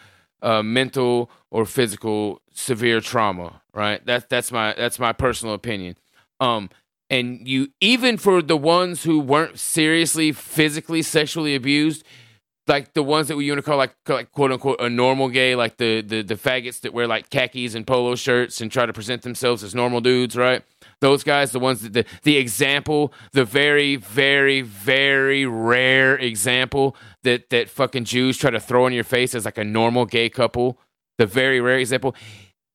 uh, 0.43 0.63
mental 0.63 1.31
or 1.51 1.65
physical 1.65 2.41
severe 2.53 3.01
trauma. 3.01 3.63
Right? 3.73 4.05
That's 4.07 4.27
that's 4.29 4.53
my 4.53 4.75
that's 4.77 4.99
my 4.99 5.13
personal 5.13 5.55
opinion. 5.55 5.97
Um, 6.41 6.71
and 7.11 7.49
you 7.49 7.69
even 7.81 8.19
for 8.19 8.43
the 8.43 8.57
ones 8.57 9.03
who 9.03 9.19
weren't 9.19 9.59
seriously 9.59 10.31
physically 10.33 11.03
sexually 11.03 11.55
abused. 11.55 12.05
Like 12.67 12.95
the 12.95 13.03
ones 13.03 13.29
that 13.29 13.37
we 13.37 13.51
want 13.51 13.59
to 13.59 13.63
call 13.63 13.77
like, 13.77 13.95
like 14.09 14.33
quote 14.33 14.51
unquote 14.51 14.81
a 14.81 14.89
normal 14.89 15.29
gay, 15.29 15.55
like 15.55 15.77
the, 15.77 16.01
the 16.01 16.23
the 16.23 16.35
faggots 16.35 16.81
that 16.81 16.95
wear 16.95 17.07
like 17.07 17.29
khakis 17.29 17.75
and 17.75 17.87
polo 17.87 18.15
shirts 18.15 18.63
and 18.63 18.73
try 18.73 18.87
to 18.87 18.93
present 18.95 19.21
themselves 19.21 19.63
as 19.63 19.75
normal 19.75 20.01
dudes, 20.01 20.35
right? 20.35 20.63
Those 21.01 21.25
guys, 21.25 21.53
the 21.53 21.59
ones 21.59 21.83
that 21.83 21.93
the, 21.93 22.05
the 22.23 22.37
example, 22.37 23.13
the 23.33 23.45
very, 23.45 23.97
very, 23.97 24.61
very 24.63 25.47
rare 25.47 26.17
example 26.17 26.97
that 27.23 27.51
that 27.51 27.69
fucking 27.69 28.05
Jews 28.05 28.37
try 28.37 28.51
to 28.51 28.61
throw 28.61 28.87
in 28.87 28.93
your 28.93 29.05
face 29.05 29.35
as 29.35 29.45
like 29.45 29.59
a 29.59 29.65
normal 29.65 30.07
gay 30.07 30.29
couple, 30.29 30.79
the 31.19 31.27
very 31.27 31.61
rare 31.61 31.79
example, 31.79 32.15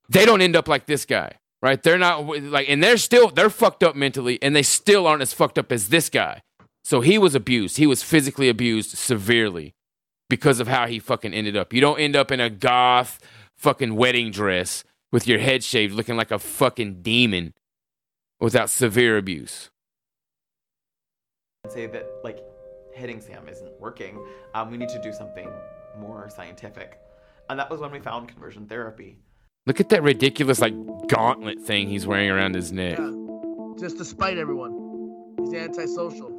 they 0.09 0.25
don't 0.25 0.41
end 0.41 0.55
up 0.55 0.67
like 0.67 0.85
this 0.85 1.05
guy, 1.05 1.33
right? 1.61 1.81
They're 1.81 1.97
not 1.97 2.25
like, 2.43 2.69
and 2.69 2.83
they're 2.83 2.97
still 2.97 3.29
they're 3.29 3.49
fucked 3.49 3.83
up 3.83 3.95
mentally, 3.95 4.39
and 4.41 4.55
they 4.55 4.63
still 4.63 5.07
aren't 5.07 5.21
as 5.21 5.33
fucked 5.33 5.57
up 5.57 5.71
as 5.71 5.89
this 5.89 6.09
guy. 6.09 6.41
So 6.83 7.01
he 7.01 7.17
was 7.17 7.35
abused. 7.35 7.77
He 7.77 7.85
was 7.85 8.01
physically 8.01 8.49
abused 8.49 8.97
severely 8.97 9.75
because 10.29 10.59
of 10.59 10.67
how 10.67 10.87
he 10.87 10.99
fucking 10.99 11.33
ended 11.33 11.57
up. 11.57 11.73
You 11.73 11.81
don't 11.81 11.99
end 11.99 12.15
up 12.15 12.31
in 12.31 12.39
a 12.39 12.49
goth 12.49 13.19
fucking 13.57 13.95
wedding 13.95 14.31
dress 14.31 14.83
with 15.11 15.27
your 15.27 15.39
head 15.39 15.63
shaved 15.63 15.93
looking 15.93 16.15
like 16.15 16.31
a 16.31 16.39
fucking 16.39 17.01
demon 17.01 17.53
without 18.39 18.69
severe 18.69 19.17
abuse. 19.17 19.69
and 21.63 21.73
say 21.73 21.87
that 21.87 22.07
like 22.23 22.39
hitting 22.93 23.21
Sam 23.21 23.47
isn't 23.49 23.79
working. 23.79 24.25
Um, 24.53 24.71
we 24.71 24.77
need 24.77 24.89
to 24.89 25.01
do 25.01 25.11
something 25.13 25.49
more 25.99 26.29
scientific, 26.29 26.99
and 27.49 27.59
that 27.59 27.69
was 27.69 27.79
when 27.79 27.91
we 27.91 27.99
found 27.99 28.29
conversion 28.29 28.67
therapy. 28.67 29.17
Look 29.65 29.79
at 29.79 29.89
that 29.89 30.01
ridiculous 30.03 30.61
like 30.61 30.73
gauntlet 31.07 31.61
thing 31.61 31.87
he's 31.89 32.07
wearing 32.07 32.29
around 32.29 32.55
his 32.55 32.71
neck. 32.71 32.97
Just 33.77 33.97
to 33.97 34.05
spite 34.05 34.37
everyone. 34.37 35.35
He's 35.39 35.53
antisocial. 35.53 36.38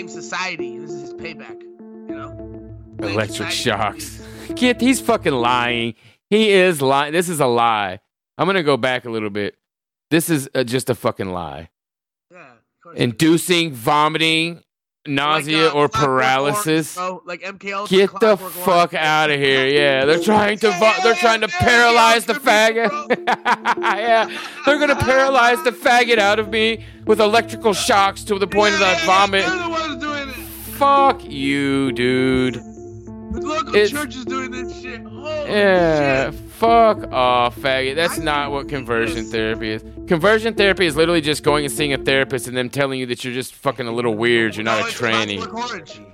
Like 0.00 0.06
blames 0.06 0.12
society. 0.12 0.78
This 0.78 0.90
is 0.90 1.00
his 1.02 1.14
payback. 1.14 1.60
You 1.62 2.14
know? 2.14 3.06
Electric 3.06 3.50
shocks. 3.50 4.22
Kid, 4.56 4.80
he's 4.80 5.00
fucking 5.00 5.32
lying. 5.32 5.94
He 6.30 6.50
is 6.50 6.80
lying. 6.80 7.12
This 7.12 7.28
is 7.28 7.40
a 7.40 7.46
lie. 7.46 8.00
I'm 8.38 8.46
gonna 8.46 8.62
go 8.62 8.76
back 8.76 9.04
a 9.04 9.10
little 9.10 9.30
bit. 9.30 9.56
This 10.10 10.30
is 10.30 10.48
uh 10.54 10.64
just 10.64 10.88
a 10.88 10.94
fucking 10.94 11.30
lie. 11.30 11.68
Yeah, 12.30 12.52
Inducing 12.94 13.72
vomiting, 13.72 14.62
nausea, 15.06 15.68
uh, 15.68 15.72
or 15.72 15.88
paralysis. 15.88 16.96
Like 16.96 17.42
MK 17.42 17.72
Ultra. 17.74 17.96
Get 17.96 18.20
the 18.20 18.36
fuck 18.38 18.94
out 18.94 19.30
of 19.30 19.38
here! 19.38 19.66
Yeah, 19.66 20.04
they're 20.06 20.22
trying 20.22 20.58
to 20.60 20.70
vo- 20.70 20.94
they're 21.02 21.14
trying 21.14 21.42
to 21.42 21.48
paralyze 21.48 22.24
the 22.24 22.34
faggot. 22.34 22.90
yeah, 23.78 24.26
they're 24.64 24.78
gonna 24.78 24.96
paralyze 24.96 25.62
the 25.64 25.72
faggot 25.72 26.18
out 26.18 26.38
of 26.38 26.48
me 26.48 26.84
with 27.06 27.20
electrical 27.20 27.74
shocks 27.74 28.24
to 28.24 28.38
the 28.38 28.46
point 28.46 28.72
of 28.74 28.80
that 28.80 29.02
vomit. 29.04 29.44
Fuck 30.80 31.22
you, 31.28 31.92
dude. 31.92 32.54
The 32.54 33.40
local 33.42 33.68
It's- 33.76 33.90
church 33.90 34.16
is 34.16 34.24
doing 34.24 34.50
this 34.50 34.80
shit. 34.80 35.02
Holy 35.02 35.30
Yeah, 35.46 36.30
shit. 36.30 36.40
fuck 36.56 37.12
off, 37.12 37.56
faggot. 37.60 37.96
That's 37.96 38.16
not 38.18 38.50
what 38.50 38.66
conversion 38.66 39.26
therapy 39.26 39.72
is. 39.72 39.84
Conversion 40.08 40.54
therapy 40.54 40.86
is 40.86 40.96
literally 40.96 41.20
just 41.20 41.42
going 41.42 41.66
and 41.66 41.72
seeing 41.72 41.92
a 41.92 41.98
therapist 41.98 42.48
and 42.48 42.56
them 42.56 42.70
telling 42.70 42.98
you 42.98 43.04
that 43.06 43.22
you're 43.22 43.34
just 43.34 43.54
fucking 43.56 43.86
a 43.88 43.92
little 43.92 44.14
weird. 44.14 44.56
You're 44.56 44.64
not 44.64 44.80
a 44.80 44.84
tranny. 44.84 45.38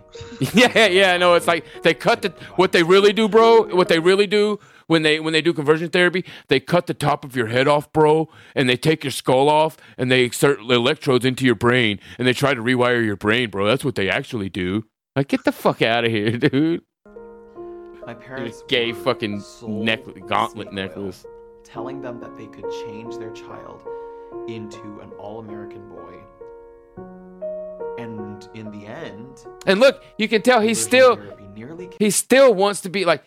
Yeah, 0.54 0.86
yeah, 0.86 1.12
I 1.12 1.18
know. 1.18 1.34
It's 1.34 1.46
like 1.46 1.64
they 1.82 1.92
cut 1.94 2.22
the 2.22 2.30
what 2.56 2.72
they 2.72 2.82
really 2.82 3.12
do, 3.12 3.28
bro. 3.28 3.64
What 3.74 3.88
they 3.88 3.98
really 3.98 4.26
do 4.26 4.58
when 4.86 5.02
they 5.02 5.18
when 5.20 5.32
they 5.32 5.42
do 5.42 5.52
conversion 5.52 5.88
therapy, 5.90 6.24
they 6.48 6.60
cut 6.60 6.86
the 6.86 6.94
top 6.94 7.24
of 7.24 7.34
your 7.36 7.46
head 7.48 7.66
off, 7.68 7.92
bro, 7.92 8.28
and 8.54 8.68
they 8.68 8.76
take 8.76 9.04
your 9.04 9.10
skull 9.10 9.48
off 9.48 9.76
and 9.98 10.10
they 10.10 10.24
insert 10.24 10.60
electrodes 10.60 11.24
into 11.24 11.44
your 11.44 11.54
brain 11.54 11.98
and 12.18 12.26
they 12.26 12.32
try 12.32 12.54
to 12.54 12.62
rewire 12.62 13.04
your 13.04 13.16
brain, 13.16 13.50
bro. 13.50 13.66
That's 13.66 13.84
what 13.84 13.94
they 13.94 14.08
actually 14.08 14.48
do. 14.48 14.84
Like, 15.14 15.28
get 15.28 15.44
the 15.44 15.52
fuck 15.52 15.82
out 15.82 16.04
of 16.04 16.10
here, 16.10 16.30
dude. 16.38 16.82
My 18.06 18.14
parents 18.14 18.62
Gay 18.68 18.92
fucking 18.92 19.42
necklace, 19.62 20.22
gauntlet 20.28 20.72
necklace. 20.72 21.26
telling 21.64 22.00
them 22.00 22.20
that 22.20 22.36
they 22.36 22.46
could 22.46 22.70
change 22.86 23.16
their 23.18 23.32
child 23.32 23.82
into 24.46 25.00
an 25.02 25.10
all-American 25.18 25.88
boy. 25.88 26.20
And 27.98 28.48
in 28.54 28.70
the 28.70 28.86
end, 28.86 29.44
And 29.66 29.80
look, 29.80 30.02
you 30.18 30.28
can 30.28 30.42
tell 30.42 30.60
he's 30.60 30.80
still 30.80 31.18
he 31.98 32.10
still 32.10 32.54
wants 32.54 32.82
to 32.82 32.90
be 32.90 33.04
like 33.04 33.24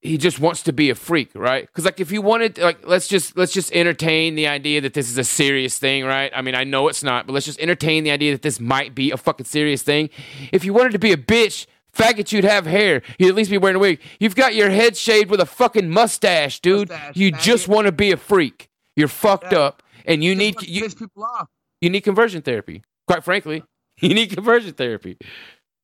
he 0.00 0.16
just 0.16 0.40
wants 0.40 0.62
to 0.62 0.72
be 0.72 0.88
a 0.88 0.94
freak, 0.94 1.30
right? 1.34 1.66
Because 1.66 1.84
like 1.84 2.00
if 2.00 2.10
you 2.10 2.22
wanted 2.22 2.58
like 2.58 2.86
let's 2.86 3.06
just 3.06 3.36
let's 3.36 3.52
just 3.52 3.70
entertain 3.72 4.34
the 4.34 4.46
idea 4.46 4.80
that 4.80 4.94
this 4.94 5.10
is 5.10 5.18
a 5.18 5.24
serious 5.24 5.78
thing, 5.78 6.04
right? 6.04 6.32
I 6.34 6.40
mean 6.42 6.54
I 6.54 6.64
know 6.64 6.88
it's 6.88 7.02
not, 7.02 7.26
but 7.26 7.32
let's 7.34 7.46
just 7.46 7.60
entertain 7.60 8.04
the 8.04 8.10
idea 8.10 8.32
that 8.32 8.42
this 8.42 8.60
might 8.60 8.94
be 8.94 9.10
a 9.10 9.16
fucking 9.16 9.46
serious 9.46 9.82
thing. 9.82 10.08
If 10.52 10.64
you 10.64 10.72
wanted 10.72 10.92
to 10.92 10.98
be 10.98 11.12
a 11.12 11.16
bitch, 11.18 11.66
faggot, 11.94 12.32
you'd 12.32 12.44
have 12.44 12.64
hair. 12.66 13.02
You'd 13.18 13.28
at 13.28 13.34
least 13.34 13.50
be 13.50 13.58
wearing 13.58 13.76
a 13.76 13.80
wig. 13.80 14.00
You've 14.18 14.36
got 14.36 14.54
your 14.54 14.70
head 14.70 14.96
shaved 14.96 15.30
with 15.30 15.40
a 15.40 15.46
fucking 15.46 15.90
mustache, 15.90 16.60
dude. 16.60 16.90
you 17.14 17.30
just 17.32 17.68
want 17.68 17.86
to 17.86 17.92
be 17.92 18.10
a 18.10 18.16
freak. 18.16 18.68
You're 18.96 19.08
fucked 19.08 19.52
up, 19.52 19.82
and 20.06 20.22
you 20.24 20.34
need 20.34 20.60
you, 20.62 20.82
piss 20.82 20.94
people 20.94 21.24
off. 21.24 21.48
you 21.80 21.90
need 21.90 22.02
conversion 22.02 22.42
therapy. 22.42 22.82
Quite 23.06 23.24
frankly, 23.24 23.64
you 24.00 24.14
need 24.14 24.30
conversion 24.30 24.72
therapy. 24.72 25.16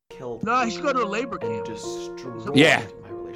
killed. 0.09 0.43
No, 0.43 0.65
he 0.65 0.71
should 0.71 0.83
go 0.83 0.93
to 0.93 1.03
a 1.03 1.05
labor 1.05 1.37
camp. 1.37 1.65
Destroyed 1.65 2.55
Yeah. 2.55 2.85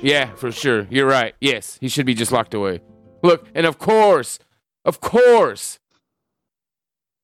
Yeah, 0.01 0.33
for 0.35 0.51
sure. 0.51 0.87
You're 0.89 1.07
right. 1.07 1.35
Yes, 1.39 1.77
he 1.81 1.87
should 1.87 2.05
be 2.05 2.13
just 2.13 2.31
locked 2.31 2.53
away. 2.53 2.81
Look, 3.23 3.47
and 3.53 3.65
of 3.65 3.77
course, 3.77 4.39
of 4.83 4.99
course, 4.99 5.79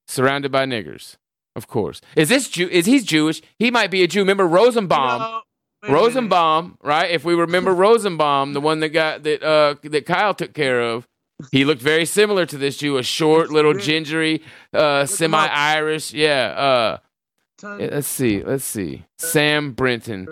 surrounded 0.08 0.52
by 0.52 0.66
niggers. 0.66 1.18
Of 1.56 1.68
course. 1.68 2.02
Is 2.16 2.30
this 2.30 2.50
Jew? 2.50 2.68
Is 2.68 2.86
he 2.86 3.00
Jewish? 3.00 3.42
He 3.58 3.72
might 3.72 3.90
be 3.90 4.04
a 4.04 4.08
Jew. 4.08 4.20
Remember 4.20 4.48
Rosenbaum? 4.48 5.20
No, 5.20 5.42
wait 5.82 5.90
a 5.90 5.92
minute. 5.92 6.00
Rosenbaum, 6.00 6.78
right? 6.84 7.10
If 7.10 7.26
we 7.26 7.34
remember 7.34 7.74
Rosenbaum, 7.74 8.54
the 8.54 8.62
one 8.62 8.80
that 8.82 8.90
got 8.90 9.24
that 9.24 9.42
uh 9.42 9.76
that 9.84 10.06
Kyle 10.06 10.36
took 10.36 10.54
care 10.54 10.80
of, 10.82 11.08
he 11.52 11.66
looked 11.66 11.82
very 11.82 12.06
similar 12.06 12.46
to 12.46 12.58
this 12.58 12.78
Jew, 12.78 12.98
a 12.98 13.04
short, 13.04 13.50
little, 13.50 13.74
gingery, 13.74 14.44
uh, 14.74 15.06
semi-Irish. 15.06 16.14
Yeah. 16.14 16.50
Uh, 16.50 16.98
yeah, 17.80 17.90
let's 17.92 18.08
see. 18.08 18.44
Let's 18.44 18.66
see. 18.66 19.06
Sam 19.18 19.72
Brinton. 19.72 20.28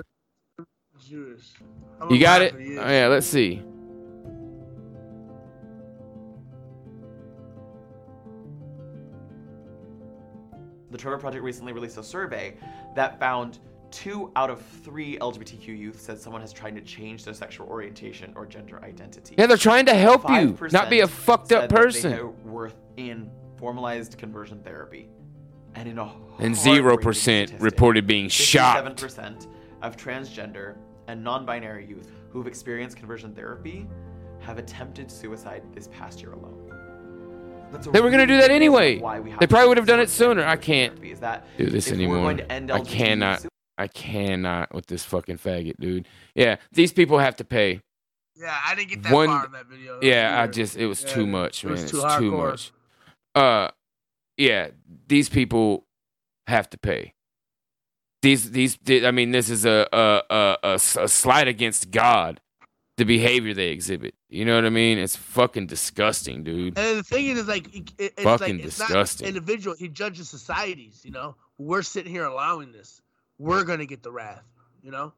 Jewish. 2.09 2.11
I'm 2.11 2.15
You 2.15 2.21
got 2.21 2.41
it? 2.41 2.51
for 2.51 2.59
Oh, 2.59 2.91
yeah, 2.91 3.07
let's 3.07 3.27
see. 3.27 3.61
The 10.91 10.97
Trevor 10.97 11.17
Project 11.17 11.43
recently 11.43 11.73
released 11.73 11.97
a 11.97 12.03
survey 12.03 12.55
that 12.95 13.19
found 13.19 13.59
two 13.91 14.31
out 14.35 14.49
of 14.49 14.61
three 14.61 15.17
LGBTQ 15.17 15.67
youth 15.67 15.99
said 15.99 16.19
someone 16.19 16.41
has 16.41 16.53
tried 16.53 16.75
to 16.75 16.81
change 16.81 17.23
their 17.23 17.33
sexual 17.33 17.67
orientation 17.67 18.33
or 18.35 18.45
gender 18.45 18.83
identity. 18.83 19.35
Yeah, 19.37 19.47
they're 19.47 19.57
trying 19.57 19.85
to 19.87 19.93
help 19.93 20.29
you, 20.29 20.57
not 20.71 20.89
be 20.89 21.01
a 21.01 21.07
fucked 21.07 21.51
up 21.51 21.61
said 21.63 21.69
that 21.69 21.69
they 21.69 21.75
person. 21.75 22.33
were 22.43 22.71
in 22.97 23.29
formalized 23.57 24.17
conversion 24.17 24.61
therapy, 24.63 25.09
and 25.75 25.87
in 25.89 25.97
a 25.97 26.11
And 26.39 26.55
zero 26.55 26.97
percent 26.97 27.53
reported 27.59 28.05
being 28.07 28.29
Seven 28.29 28.95
percent 28.95 29.47
of 29.81 29.97
transgender 29.97 30.77
and 31.07 31.23
non-binary 31.23 31.85
youth 31.85 32.11
who've 32.29 32.47
experienced 32.47 32.97
conversion 32.97 33.33
therapy 33.33 33.87
have 34.39 34.57
attempted 34.57 35.09
suicide 35.11 35.63
this 35.73 35.87
past 35.89 36.21
year 36.21 36.33
alone. 36.33 36.61
That's 37.71 37.87
a 37.87 37.91
They 37.91 38.01
were 38.01 38.11
gonna 38.11 38.27
do 38.27 38.37
that 38.37 38.51
anyway. 38.51 38.99
why 38.99 39.19
we 39.19 39.31
have 39.31 39.39
They 39.39 39.47
probably 39.47 39.69
would 39.69 39.77
have 39.77 39.87
done 39.87 39.99
it 39.99 40.09
sooner. 40.09 40.43
I 40.45 40.55
can't 40.55 41.03
is 41.03 41.19
that 41.21 41.45
do 41.57 41.65
this 41.67 41.91
anymore. 41.91 42.17
going 42.17 42.37
to 42.37 42.51
end 42.51 42.71
I 42.71 42.79
LGBT 42.79 42.89
cannot 42.89 43.45
I 43.77 43.87
cannot 43.87 44.73
with 44.73 44.85
this 44.85 45.03
fucking 45.03 45.37
faggot, 45.37 45.73
dude. 45.79 46.07
Yeah, 46.33 46.57
these 46.71 46.93
people 46.93 47.19
have 47.19 47.35
to 47.37 47.43
pay. 47.43 47.81
Yeah, 48.37 48.57
I 48.65 48.73
didn't 48.75 48.89
get 48.89 49.03
that 49.03 49.11
One- 49.13 49.27
far 49.27 49.45
in 49.47 49.51
that 49.53 49.65
video. 49.67 49.93
It 49.95 49.97
was 49.97 50.05
Yeah, 50.07 50.41
I 50.41 50.47
just 50.47 50.77
it 50.77 50.87
was 50.87 51.01
Yeah, 51.03 51.09
too 51.09 51.27
much, 51.27 51.63
man. 51.65 51.73
it 51.73 51.75
man. 51.75 51.83
was 51.83 51.91
it's 51.91 52.15
too 52.15 52.19
too 52.19 52.31
much. 52.37 52.71
Uh, 53.33 53.69
yeah, 54.37 54.69
these 55.07 55.27
people 55.29 55.85
have 56.47 56.69
to 56.69 56.77
pay. 56.77 57.13
These 58.25 58.49
these 58.49 58.79
I 59.05 59.11
mean, 59.11 59.29
this 59.29 59.51
is 59.51 59.65
a 59.65 59.87
a 59.93 60.21
a, 60.31 60.57
a, 60.63 60.73
a 60.73 61.07
slight 61.07 61.47
against 61.47 61.91
God. 61.91 62.41
The 62.97 63.03
behavior 63.03 63.53
they 63.53 63.67
exhibit. 63.69 64.15
You 64.29 64.45
know 64.45 64.55
what 64.55 64.65
I 64.65 64.69
mean? 64.69 64.97
It's 64.97 65.15
fucking 65.15 65.67
disgusting, 65.67 66.43
dude. 66.43 66.75
And 66.79 66.97
the 66.99 67.03
thing 67.03 67.27
is, 67.27 67.45
like 67.47 67.67
it, 67.75 67.91
it- 67.99 68.13
it's 68.17 68.23
Fucking 68.23 68.57
like 68.57 68.65
it's 68.65 68.77
disgusting. 68.77 69.25
not 69.25 69.35
individual. 69.35 69.75
He 69.77 69.89
judges 69.89 70.27
societies. 70.27 71.01
You 71.03 71.11
know, 71.11 71.35
we're 71.59 71.83
sitting 71.83 72.11
here 72.11 72.25
allowing 72.25 72.71
this. 72.71 73.01
We're 73.37 73.63
gonna 73.63 73.85
get 73.85 74.01
the 74.01 74.11
wrath. 74.11 74.41
You 74.81 74.89
know. 74.89 75.13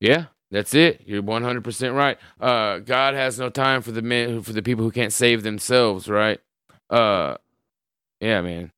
Yeah, 0.00 0.24
that's 0.50 0.74
it. 0.74 1.02
You're 1.06 1.22
100% 1.22 1.94
right. 1.94 2.18
Uh, 2.40 2.78
God 2.80 3.14
has 3.14 3.38
no 3.38 3.50
time 3.50 3.82
for 3.82 3.92
the 3.92 4.02
men 4.02 4.30
who- 4.30 4.42
for 4.42 4.52
the 4.52 4.62
people 4.62 4.82
who 4.84 4.90
can't 4.90 5.12
save 5.12 5.44
themselves, 5.44 6.08
right? 6.08 6.40
Uh, 6.90 7.36
yeah, 8.20 8.40
man. 8.40 8.72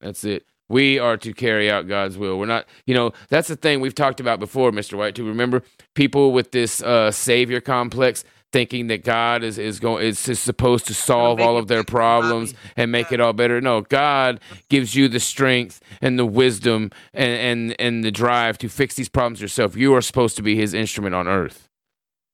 That's 0.00 0.22
it. 0.22 0.44
We 0.70 1.00
are 1.00 1.16
to 1.16 1.34
carry 1.34 1.68
out 1.68 1.88
God's 1.88 2.16
will. 2.16 2.38
We're 2.38 2.46
not, 2.46 2.64
you 2.86 2.94
know, 2.94 3.12
that's 3.28 3.48
the 3.48 3.56
thing 3.56 3.80
we've 3.80 3.94
talked 3.94 4.20
about 4.20 4.38
before, 4.38 4.70
Mr. 4.70 4.96
White, 4.96 5.16
too. 5.16 5.26
Remember 5.26 5.64
people 5.94 6.30
with 6.30 6.52
this 6.52 6.80
uh, 6.80 7.10
savior 7.10 7.60
complex 7.60 8.24
thinking 8.52 8.86
that 8.86 9.04
God 9.04 9.42
is, 9.42 9.58
is 9.58 9.80
going 9.80 10.06
is, 10.06 10.28
is 10.28 10.38
supposed 10.38 10.86
to 10.86 10.94
solve 10.94 11.40
all 11.40 11.56
of 11.56 11.66
their 11.66 11.82
problems 11.84 12.54
and 12.76 12.92
make 12.92 13.10
it 13.10 13.20
all 13.20 13.32
better. 13.32 13.60
No, 13.60 13.80
God 13.80 14.40
gives 14.68 14.94
you 14.94 15.08
the 15.08 15.20
strength 15.20 15.80
and 16.00 16.18
the 16.18 16.24
wisdom 16.24 16.90
and, 17.12 17.70
and, 17.70 17.80
and 17.80 18.04
the 18.04 18.12
drive 18.12 18.56
to 18.58 18.68
fix 18.68 18.94
these 18.94 19.08
problems 19.08 19.40
yourself. 19.40 19.76
You 19.76 19.94
are 19.94 20.00
supposed 20.00 20.36
to 20.36 20.42
be 20.42 20.54
his 20.54 20.72
instrument 20.72 21.16
on 21.16 21.26
earth. 21.26 21.68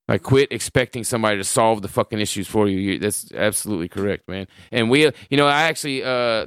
Like, 0.09 0.23
quit 0.23 0.53
expecting 0.53 1.05
somebody 1.05 1.37
to 1.39 1.45
solve 1.45 1.83
the 1.83 1.89
fucking 1.89 2.21
issues 2.21 2.47
for 2.47 2.69
you. 2.69 2.79
you 2.79 2.99
that's 2.99 3.33
absolutely 3.33 3.89
correct, 3.89 4.29
man. 4.29 4.47
And 4.71 4.89
we, 4.89 5.11
you 5.31 5.37
know, 5.37 5.49
I 5.49 5.63
actually, 5.63 6.05
uh, 6.05 6.47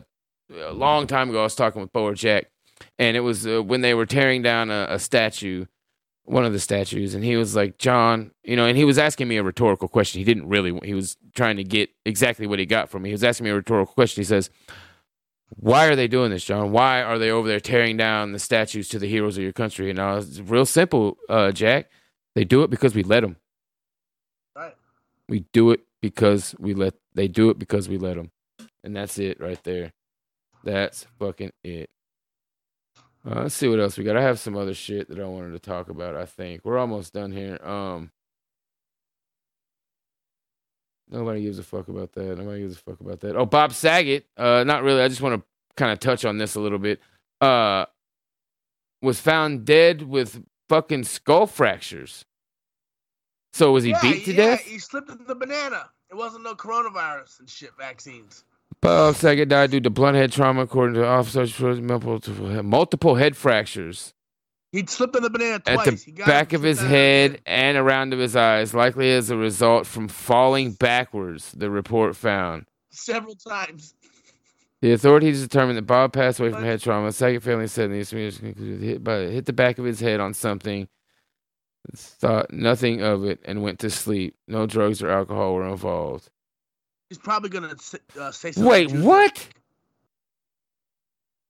a 0.52 0.74
long 0.74 1.08
time 1.08 1.30
ago, 1.30 1.42
I 1.42 1.44
was 1.44 1.56
talking 1.56 1.82
with 1.82 1.94
Boer 1.94 2.14
Jack, 2.14 2.50
and 2.98 3.16
it 3.16 3.22
was 3.22 3.46
uh, 3.46 3.62
when 3.62 3.82
they 3.82 3.94
were 3.94 4.06
tearing 4.06 4.42
down 4.42 4.72
a, 4.72 4.88
a 4.90 5.00
statue, 5.00 5.66
one 6.24 6.46
of 6.46 6.54
the 6.54 6.60
statues, 6.60 7.16
and 7.16 7.24
he 7.24 7.36
was 7.36 7.56
like, 7.56 7.78
John, 7.78 8.32
you 8.44 8.56
know, 8.56 8.66
and 8.66 8.78
he 8.78 8.86
was 8.86 8.98
asking 8.98 9.28
me 9.28 9.38
a 9.38 9.44
rhetorical 9.44 9.88
question. 9.88 10.20
He 10.20 10.26
didn't 10.26 10.48
really, 10.48 10.80
he 10.84 10.94
was 10.94 11.18
trying 11.34 11.58
to 11.58 11.64
get 11.64 11.90
exactly 12.06 12.48
what 12.48 12.60
he 12.60 12.66
got 12.66 12.90
from 12.90 13.02
me. 13.02 13.10
He 13.10 13.14
was 13.14 13.24
asking 13.24 13.46
me 13.46 13.50
a 13.52 13.56
rhetorical 13.56 13.94
question. 13.94 14.22
He 14.22 14.26
says, 14.26 14.50
why 15.56 15.88
are 15.88 15.96
they 15.96 16.08
doing 16.08 16.30
this, 16.30 16.44
John? 16.44 16.72
Why 16.72 17.02
are 17.02 17.18
they 17.18 17.32
over 17.32 17.48
there 17.48 17.60
tearing 17.60 17.98
down 17.98 18.34
the 18.34 18.40
statues 18.40 18.88
to 18.90 19.00
the 19.00 19.08
heroes 19.08 19.38
of 19.38 19.44
your 19.44 19.54
country? 19.54 19.90
And 19.90 20.00
I 20.00 20.16
was 20.16 20.42
real 20.42 20.66
simple, 20.66 21.18
uh, 21.28 21.52
Jack. 21.52 21.90
They 22.36 22.44
do 22.44 22.62
it 22.62 22.70
because 22.70 22.94
we 22.94 23.04
let 23.04 23.22
them. 23.22 23.38
Right. 24.56 24.76
We 25.28 25.46
do 25.52 25.72
it 25.72 25.82
because 26.02 26.56
we 26.60 26.74
let. 26.76 26.94
They 27.16 27.28
do 27.28 27.50
it 27.50 27.58
because 27.58 27.90
we 27.90 27.98
let 27.98 28.16
them, 28.16 28.32
and 28.84 28.96
that's 28.96 29.18
it 29.18 29.42
right 29.42 29.62
there. 29.64 29.94
That's 30.64 31.06
fucking 31.18 31.52
it. 31.64 31.90
Uh, 33.26 33.44
let's 33.44 33.56
see 33.56 33.68
what 33.68 33.80
else 33.80 33.98
we 33.98 34.04
got. 34.04 34.18
I 34.18 34.22
have 34.22 34.40
some 34.40 34.56
other 34.56 34.74
shit 34.74 35.10
that 35.10 35.20
I 35.20 35.26
wanted 35.26 35.52
to 35.52 35.60
talk 35.60 35.90
about. 35.90 36.16
I 36.16 36.26
think 36.26 36.62
we're 36.64 36.78
almost 36.78 37.14
done 37.14 37.32
here. 37.32 37.60
Um, 37.64 38.12
nobody 41.10 41.42
gives 41.42 41.60
a 41.60 41.64
fuck 41.64 41.88
about 41.90 42.14
that. 42.14 42.38
Nobody 42.38 42.62
gives 42.62 42.78
a 42.78 42.80
fuck 42.80 43.00
about 43.00 43.20
that. 43.22 43.36
Oh, 43.36 43.46
Bob 43.46 43.74
Saget. 43.74 44.26
Uh, 44.38 44.64
not 44.66 44.84
really. 44.84 45.02
I 45.02 45.08
just 45.08 45.22
want 45.22 45.42
to 45.42 45.46
kind 45.76 45.92
of 45.92 46.00
touch 46.00 46.24
on 46.24 46.38
this 46.38 46.56
a 46.56 46.60
little 46.60 46.80
bit. 46.80 47.02
Uh, 47.42 47.86
was 49.02 49.20
found 49.20 49.66
dead 49.66 50.02
with 50.04 50.44
fucking 50.68 51.04
skull 51.04 51.48
fractures. 51.48 52.26
So 53.54 53.72
was 53.72 53.84
he 53.84 53.92
yeah, 53.92 54.02
beat 54.02 54.26
to 54.26 54.32
yeah, 54.32 54.46
death? 54.46 54.62
He 54.62 54.80
slipped 54.80 55.10
in 55.10 55.26
the 55.28 55.36
banana. 55.36 55.90
It 56.10 56.16
wasn't 56.16 56.44
no 56.44 56.56
coronavirus 56.56 57.40
and 57.40 57.50
shit 57.50 57.72
vaccines. 57.78 58.44
Bob 58.82 59.16
Saget 59.16 59.50
died 59.50 59.72
due 59.72 59.82
to 59.82 59.90
blunt 59.90 60.16
head 60.16 60.32
trauma, 60.32 60.62
according 60.62 60.96
to 60.96 61.06
officers. 61.06 61.60
Multiple, 61.82 62.64
multiple 62.64 63.16
head 63.16 63.36
fractures 63.36 64.14
He'd 64.72 64.90
slipped 64.90 65.16
on 65.16 65.24
the 65.24 65.32
banana 65.32 65.56
at 65.56 65.66
twice. 65.66 65.86
the 65.86 66.06
he 66.06 66.12
got 66.12 66.28
back 66.28 66.54
of 66.54 66.62
his 66.62 66.80
head 66.80 67.42
and 67.46 67.76
around 67.76 68.14
of 68.14 68.20
his 68.20 68.36
eyes, 68.36 68.74
likely 68.74 69.12
as 69.12 69.32
a 69.32 69.38
result 69.38 69.88
from 69.88 70.08
falling 70.08 70.74
backwards. 70.74 71.52
The 71.54 71.72
report 71.72 72.16
found. 72.16 72.66
several 72.92 73.36
times. 73.36 73.96
The 74.82 74.94
authorities 74.94 75.42
determined 75.42 75.78
that 75.78 75.88
Bob 75.88 76.14
passed 76.14 76.40
away 76.40 76.52
from 76.52 76.64
head 76.64 76.82
trauma. 76.82 77.12
Saget 77.12 77.44
family 77.44 77.68
said 77.68 77.92
the 77.92 78.06
concluded 78.40 78.82
hit 78.82 79.04
by 79.04 79.22
hit 79.22 79.46
the 79.46 79.54
back 79.54 79.78
of 79.80 79.86
his 79.86 80.00
head 80.00 80.20
on 80.20 80.34
something. 80.34 80.88
Thought 81.96 82.52
nothing 82.52 83.02
of 83.02 83.26
it 83.26 83.40
and 83.46 83.64
went 83.64 83.80
to 83.80 83.90
sleep. 83.90 84.36
No 84.48 84.68
drugs 84.68 85.02
or 85.02 85.10
alcohol 85.10 85.56
were 85.56 85.68
involved. 85.68 86.30
He's 87.10 87.18
probably 87.18 87.50
gonna 87.50 87.76
uh, 88.20 88.32
say 88.32 88.52
something. 88.52 88.64
Wait, 88.70 88.92
what? 88.92 89.48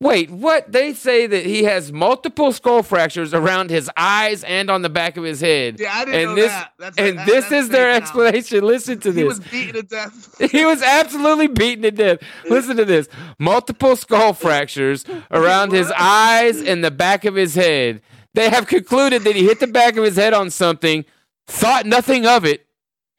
Wait, 0.02 0.32
what? 0.32 0.72
They 0.72 0.94
say 0.94 1.28
that 1.28 1.46
he 1.46 1.66
has 1.66 1.92
multiple 1.92 2.54
skull 2.54 2.84
fractures 2.84 3.34
around 3.34 3.70
his 3.70 3.92
eyes 3.98 4.46
and 4.46 4.70
on 4.70 4.82
the 4.82 4.90
back 4.90 5.18
of 5.18 5.26
his 5.26 5.42
head. 5.42 5.78
Yeah, 5.78 5.92
I 5.94 6.06
didn't 6.06 6.16
and 6.22 6.30
know 6.30 6.36
this, 6.36 6.52
that. 6.52 6.72
That's- 6.80 7.08
and 7.10 7.18
that- 7.20 7.28
this 7.28 7.52
is 7.52 7.68
their 7.68 7.90
now. 7.92 7.98
explanation. 7.98 8.64
Listen 8.64 9.00
to 9.02 9.12
this. 9.12 9.18
He 9.18 9.24
was 9.26 9.40
beaten 9.42 9.74
to 9.74 9.84
death. 9.84 10.38
he 10.52 10.64
was 10.64 10.82
absolutely 10.82 11.48
beaten 11.48 11.82
to 11.82 11.92
death. 11.92 12.20
Listen 12.50 12.78
to 12.78 12.86
this. 12.86 13.10
Multiple 13.38 13.98
skull 13.98 14.32
fractures 14.32 15.04
around 15.32 15.74
his 15.74 15.92
eyes 15.98 16.62
and 16.62 16.82
the 16.82 16.92
back 16.92 17.26
of 17.26 17.36
his 17.36 17.56
head. 17.56 18.02
They 18.34 18.50
have 18.50 18.68
concluded 18.68 19.24
that 19.26 19.36
he 19.36 19.48
hit 19.48 19.60
the 19.60 19.68
back 19.68 19.98
of 19.98 20.06
his 20.06 20.16
head 20.16 20.34
on 20.34 20.50
something, 20.50 21.04
thought 21.48 21.86
nothing 21.86 22.26
of 22.26 22.46
it, 22.46 22.66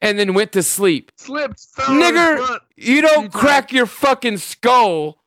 and 0.01 0.17
then 0.17 0.33
went 0.33 0.51
to 0.53 0.63
sleep. 0.63 1.11
Slipped. 1.15 1.59
Fell 1.75 1.89
Nigger, 1.89 2.59
you 2.75 3.01
don't 3.01 3.31
crack 3.31 3.71
your 3.71 3.85
fucking 3.85 4.37
skull 4.37 5.17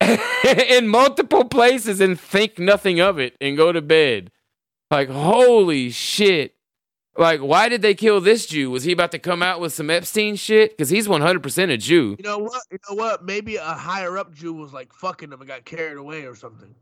in 0.00 0.88
multiple 0.88 1.44
places 1.44 2.00
and 2.00 2.18
think 2.20 2.58
nothing 2.58 3.00
of 3.00 3.18
it 3.18 3.34
and 3.40 3.56
go 3.56 3.72
to 3.72 3.80
bed. 3.80 4.30
Like, 4.90 5.08
holy 5.08 5.90
shit. 5.90 6.54
Like, 7.18 7.40
why 7.40 7.70
did 7.70 7.80
they 7.80 7.94
kill 7.94 8.20
this 8.20 8.44
Jew? 8.46 8.70
Was 8.70 8.84
he 8.84 8.92
about 8.92 9.10
to 9.12 9.18
come 9.18 9.42
out 9.42 9.58
with 9.58 9.72
some 9.72 9.88
Epstein 9.88 10.36
shit? 10.36 10.76
Because 10.76 10.90
he's 10.90 11.08
100% 11.08 11.72
a 11.72 11.76
Jew. 11.78 12.14
You 12.18 12.22
know 12.22 12.38
what? 12.38 12.62
You 12.70 12.78
know 12.88 12.96
what? 12.96 13.24
Maybe 13.24 13.56
a 13.56 13.62
higher 13.64 14.18
up 14.18 14.34
Jew 14.34 14.52
was 14.52 14.74
like 14.74 14.92
fucking 14.92 15.32
him 15.32 15.40
and 15.40 15.48
got 15.48 15.64
carried 15.64 15.96
away 15.96 16.24
or 16.26 16.34
something. 16.34 16.74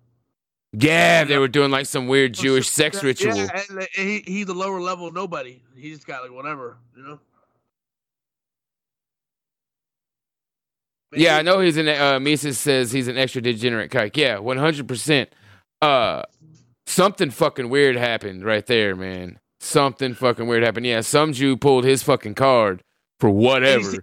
Yeah, 0.76 1.24
they 1.24 1.38
were 1.38 1.48
doing 1.48 1.70
like 1.70 1.86
some 1.86 2.09
weird 2.09 2.34
Jewish 2.34 2.68
sex 2.68 3.02
ritual. 3.02 3.36
Yeah, 3.36 3.62
and, 3.70 3.86
he, 3.94 4.22
he's 4.26 4.46
the 4.46 4.55
lower 4.55 4.80
level 4.80 5.10
nobody. 5.12 5.62
He 5.76 5.90
just 5.92 6.06
got 6.06 6.22
like 6.22 6.32
whatever, 6.32 6.78
you 6.96 7.02
know. 7.02 7.20
Yeah, 11.12 11.36
I 11.36 11.42
know 11.42 11.60
he's 11.60 11.76
an. 11.76 11.88
Uh, 11.88 12.18
Mises 12.18 12.59
says 12.59 12.90
he's 12.90 13.06
an 13.06 13.16
extra 13.16 13.40
degenerate 13.40 13.92
kike. 13.92 14.16
Yeah, 14.16 14.38
one 14.38 14.56
hundred 14.56 14.88
percent. 14.88 15.30
Uh, 15.80 16.22
something 16.86 17.30
fucking 17.30 17.68
weird 17.68 17.96
happened 17.96 18.44
right 18.44 18.66
there, 18.66 18.96
man. 18.96 19.38
Something 19.60 20.14
fucking 20.14 20.46
weird 20.46 20.64
happened. 20.64 20.86
Yeah, 20.86 21.02
some 21.02 21.32
Jew 21.32 21.56
pulled 21.56 21.84
his 21.84 22.02
fucking 22.02 22.34
card 22.34 22.82
for 23.20 23.30
whatever. 23.30 23.92
see, 23.92 23.98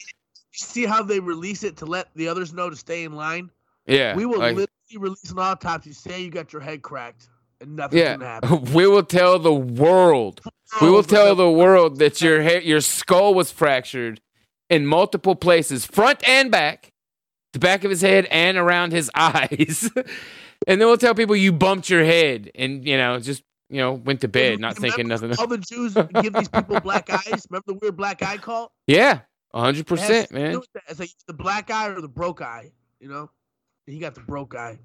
see 0.51 0.85
how 0.85 1.03
they 1.03 1.19
release 1.19 1.63
it 1.63 1.75
to 1.77 1.85
let 1.85 2.07
the 2.15 2.29
others 2.29 2.53
know 2.53 2.69
to 2.69 2.75
stay 2.75 3.03
in 3.03 3.13
line? 3.13 3.51
Yeah, 3.91 4.15
we 4.15 4.25
will 4.25 4.39
like- 4.39 4.55
literally 4.55 4.69
release 4.97 5.31
an 5.31 5.39
autopsy. 5.39 5.93
Say 5.93 6.21
you 6.23 6.29
got 6.29 6.51
your 6.53 6.61
head 6.61 6.81
cracked, 6.81 7.29
and 7.59 7.75
nothing's 7.75 8.01
Yeah, 8.01 8.13
gonna 8.17 8.25
happen. 8.25 8.63
we 8.73 8.87
will 8.87 9.03
tell 9.03 9.39
the 9.39 9.53
world. 9.53 10.41
We 10.81 10.89
will 10.89 11.03
tell 11.03 11.35
the 11.35 11.49
world 11.51 11.99
that 11.99 12.21
your 12.21 12.41
hair, 12.41 12.61
your 12.61 12.79
skull 12.81 13.33
was 13.33 13.51
fractured 13.51 14.21
in 14.69 14.85
multiple 14.85 15.35
places, 15.35 15.85
front 15.85 16.25
and 16.27 16.49
back, 16.49 16.89
the 17.53 17.59
back 17.59 17.83
of 17.83 17.89
his 17.89 18.01
head 18.01 18.25
and 18.31 18.57
around 18.57 18.93
his 18.93 19.11
eyes. 19.15 19.89
and 20.67 20.79
then 20.79 20.87
we'll 20.87 20.97
tell 20.97 21.13
people 21.15 21.35
you 21.35 21.51
bumped 21.51 21.89
your 21.89 22.05
head 22.05 22.49
and 22.55 22.85
you 22.87 22.95
know 22.97 23.19
just 23.19 23.43
you 23.69 23.77
know 23.77 23.93
went 23.93 24.21
to 24.21 24.27
bed 24.29 24.59
not 24.61 24.77
thinking 24.77 25.07
nothing. 25.09 25.33
All 25.37 25.47
the 25.47 25.57
Jews 25.57 25.93
give 26.21 26.33
these 26.33 26.47
people 26.47 26.79
black 26.79 27.09
eyes. 27.09 27.45
Remember 27.49 27.65
the 27.67 27.77
weird 27.81 27.97
black 27.97 28.21
eye 28.23 28.37
call? 28.37 28.71
Yeah, 28.87 29.19
hundred 29.53 29.87
percent, 29.87 30.31
man. 30.31 30.61
It's 30.87 30.99
like 30.99 31.09
the 31.27 31.33
black 31.33 31.69
eye 31.69 31.87
or 31.89 31.99
the 31.99 32.07
broke 32.07 32.41
eye. 32.41 32.71
You 33.01 33.09
know, 33.09 33.29
he 33.85 33.99
got 33.99 34.15
the 34.15 34.21
broke 34.21 34.55
eye. 34.55 34.79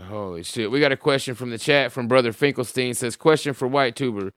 Holy 0.00 0.42
shit. 0.42 0.70
We 0.70 0.80
got 0.80 0.92
a 0.92 0.96
question 0.96 1.34
from 1.34 1.50
the 1.50 1.58
chat 1.58 1.90
from 1.90 2.06
Brother 2.06 2.32
Finkelstein. 2.32 2.94
Says, 2.94 3.16
Question 3.16 3.54
for 3.54 3.66
White 3.66 3.96
Tuber. 3.96 4.32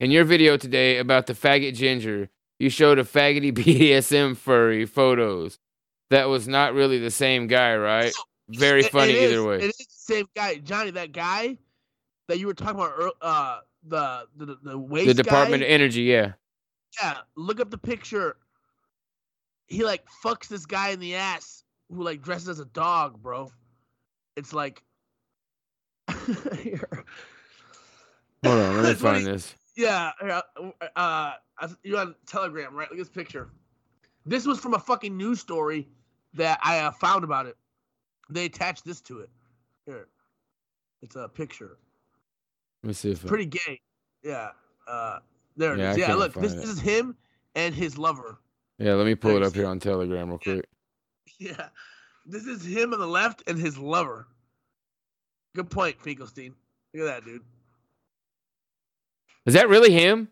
In 0.00 0.10
your 0.10 0.24
video 0.24 0.56
today 0.56 0.98
about 0.98 1.26
the 1.26 1.34
faggot 1.34 1.74
ginger, 1.74 2.28
you 2.58 2.70
showed 2.70 2.98
a 2.98 3.04
faggoty 3.04 3.52
BDSM 3.54 4.36
furry 4.36 4.84
photos. 4.84 5.58
That 6.10 6.28
was 6.28 6.46
not 6.46 6.74
really 6.74 6.98
the 6.98 7.10
same 7.10 7.46
guy, 7.46 7.76
right? 7.76 8.12
Very 8.48 8.82
funny 8.82 9.12
it 9.12 9.30
either 9.30 9.44
way. 9.44 9.56
It 9.56 9.64
is 9.64 9.76
the 9.76 9.84
same 9.88 10.26
guy, 10.34 10.56
Johnny. 10.56 10.90
That 10.90 11.12
guy 11.12 11.58
that 12.28 12.38
you 12.38 12.46
were 12.46 12.54
talking 12.54 12.76
about, 12.76 13.14
uh, 13.20 13.58
the 13.86 14.26
the 14.36 14.46
the, 14.46 14.58
the 14.62 14.78
waste 14.78 15.08
The 15.08 15.22
Department 15.22 15.62
guy, 15.62 15.66
of 15.66 15.72
Energy, 15.72 16.02
yeah. 16.02 16.32
Yeah, 17.02 17.18
look 17.36 17.60
up 17.60 17.70
the 17.70 17.78
picture. 17.78 18.36
He 19.66 19.84
like 19.84 20.04
fucks 20.24 20.48
this 20.48 20.64
guy 20.64 20.90
in 20.90 21.00
the 21.00 21.14
ass 21.14 21.64
who 21.92 22.02
like 22.02 22.22
dresses 22.22 22.48
as 22.48 22.60
a 22.60 22.64
dog, 22.66 23.22
bro. 23.22 23.50
It's 24.36 24.52
like 24.52 24.82
Here. 26.62 27.04
Hold 28.44 28.58
on, 28.60 28.76
let 28.76 28.84
me 28.84 28.90
It's 28.90 29.00
find 29.00 29.26
this. 29.26 29.54
Yeah, 29.76 30.10
uh, 30.20 30.40
uh, 30.96 31.32
you're 31.84 32.00
on 32.00 32.14
Telegram, 32.26 32.74
right? 32.74 32.90
Look 32.90 32.98
at 32.98 33.06
this 33.06 33.08
picture. 33.08 33.48
This 34.26 34.44
was 34.46 34.58
from 34.58 34.74
a 34.74 34.78
fucking 34.78 35.16
news 35.16 35.40
story 35.40 35.88
that 36.34 36.58
I 36.62 36.80
uh, 36.80 36.90
found 36.90 37.24
about 37.24 37.46
it. 37.46 37.56
They 38.28 38.44
attached 38.46 38.84
this 38.84 39.00
to 39.02 39.20
it. 39.20 39.30
Here, 39.86 40.08
it's 41.02 41.16
a 41.16 41.28
picture. 41.28 41.78
Let 42.82 42.88
me 42.88 42.94
see 42.94 43.12
if 43.12 43.24
I- 43.24 43.28
Pretty 43.28 43.46
gay. 43.46 43.80
Yeah. 44.22 44.50
Uh, 44.86 45.18
there 45.56 45.74
it 45.74 45.78
Yeah, 45.78 45.90
is. 45.92 45.96
I 45.96 46.00
Yeah, 46.00 46.14
look, 46.14 46.34
this, 46.34 46.54
this 46.54 46.64
is 46.68 46.80
him 46.80 47.16
and 47.54 47.74
his 47.74 47.96
lover. 47.98 48.38
Yeah, 48.78 48.94
let 48.94 49.06
me 49.06 49.14
pull 49.14 49.36
it 49.36 49.42
up 49.42 49.54
here 49.54 49.66
on 49.66 49.78
Telegram 49.80 50.28
real 50.28 50.38
quick. 50.38 50.68
Yeah, 51.38 51.68
this 52.26 52.46
is 52.46 52.64
him 52.64 52.92
on 52.92 53.00
the 53.00 53.06
left 53.06 53.42
and 53.46 53.58
his 53.58 53.78
lover. 53.78 54.26
Good 55.54 55.70
point, 55.70 56.00
Finkelstein. 56.00 56.54
Look 56.94 57.08
at 57.08 57.14
that, 57.14 57.24
dude. 57.24 57.42
Is 59.46 59.54
that 59.54 59.68
really 59.68 59.92
him? 59.92 60.28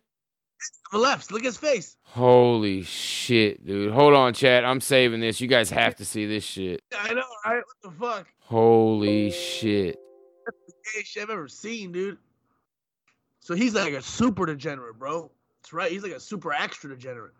On 0.92 1.00
the 1.00 1.06
left, 1.06 1.30
look 1.30 1.42
at 1.42 1.46
his 1.46 1.56
face. 1.56 1.96
Holy 2.02 2.82
shit, 2.82 3.64
dude. 3.66 3.92
Hold 3.92 4.14
on, 4.14 4.34
chat. 4.34 4.64
I'm 4.64 4.80
saving 4.80 5.20
this. 5.20 5.40
You 5.40 5.48
guys 5.48 5.70
have 5.70 5.96
to 5.96 6.04
see 6.04 6.26
this 6.26 6.44
shit. 6.44 6.82
I 6.98 7.12
know, 7.12 7.22
right? 7.44 7.62
What 7.82 7.82
the 7.82 7.90
fuck? 7.98 8.26
Holy 8.40 9.30
shit. 9.30 9.98
That's 10.44 10.58
the 10.66 10.72
gayest 10.94 11.12
shit 11.12 11.22
I've 11.22 11.30
ever 11.30 11.48
seen, 11.48 11.92
dude. 11.92 12.18
So 13.40 13.54
he's 13.54 13.74
like 13.74 13.92
a 13.92 14.02
super 14.02 14.46
degenerate, 14.46 14.98
bro. 14.98 15.30
That's 15.62 15.72
right. 15.72 15.90
He's 15.90 16.02
like 16.02 16.12
a 16.12 16.20
super 16.20 16.52
extra 16.52 16.90
degenerate. 16.90 17.32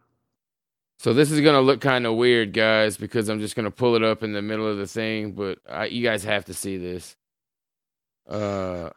So 0.98 1.12
this 1.12 1.30
is 1.30 1.40
gonna 1.40 1.60
look 1.60 1.80
kind 1.80 2.06
of 2.06 2.14
weird, 2.16 2.52
guys, 2.52 2.96
because 2.96 3.28
I'm 3.28 3.40
just 3.40 3.54
gonna 3.54 3.70
pull 3.70 3.94
it 3.96 4.02
up 4.02 4.22
in 4.22 4.32
the 4.32 4.42
middle 4.42 4.66
of 4.66 4.78
the 4.78 4.86
thing. 4.86 5.32
But 5.32 5.58
I, 5.68 5.86
you 5.86 6.02
guys 6.02 6.24
have 6.24 6.46
to 6.46 6.54
see 6.54 6.78
this. 6.78 7.16
Uh, 8.28 8.90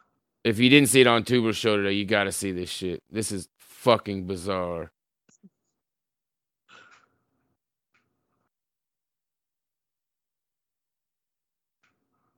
if 0.44 0.58
you 0.58 0.68
didn't 0.70 0.88
see 0.88 1.02
it 1.02 1.06
on 1.06 1.24
Tuber 1.24 1.52
Show 1.52 1.76
today, 1.76 1.92
you 1.92 2.04
got 2.04 2.24
to 2.24 2.32
see 2.32 2.50
this 2.52 2.70
shit. 2.70 3.02
This 3.10 3.30
is 3.30 3.48
fucking 3.58 4.26
bizarre. 4.26 4.90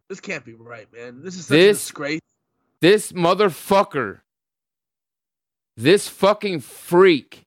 This 0.08 0.20
can't 0.20 0.44
be 0.44 0.54
right, 0.54 0.92
man. 0.92 1.22
This 1.22 1.36
is 1.36 1.46
such 1.46 1.54
a 1.54 1.58
This 1.58 1.78
disgrace. 1.78 2.20
this 2.80 3.12
motherfucker, 3.12 4.20
this 5.76 6.08
fucking 6.08 6.60
freak, 6.60 7.44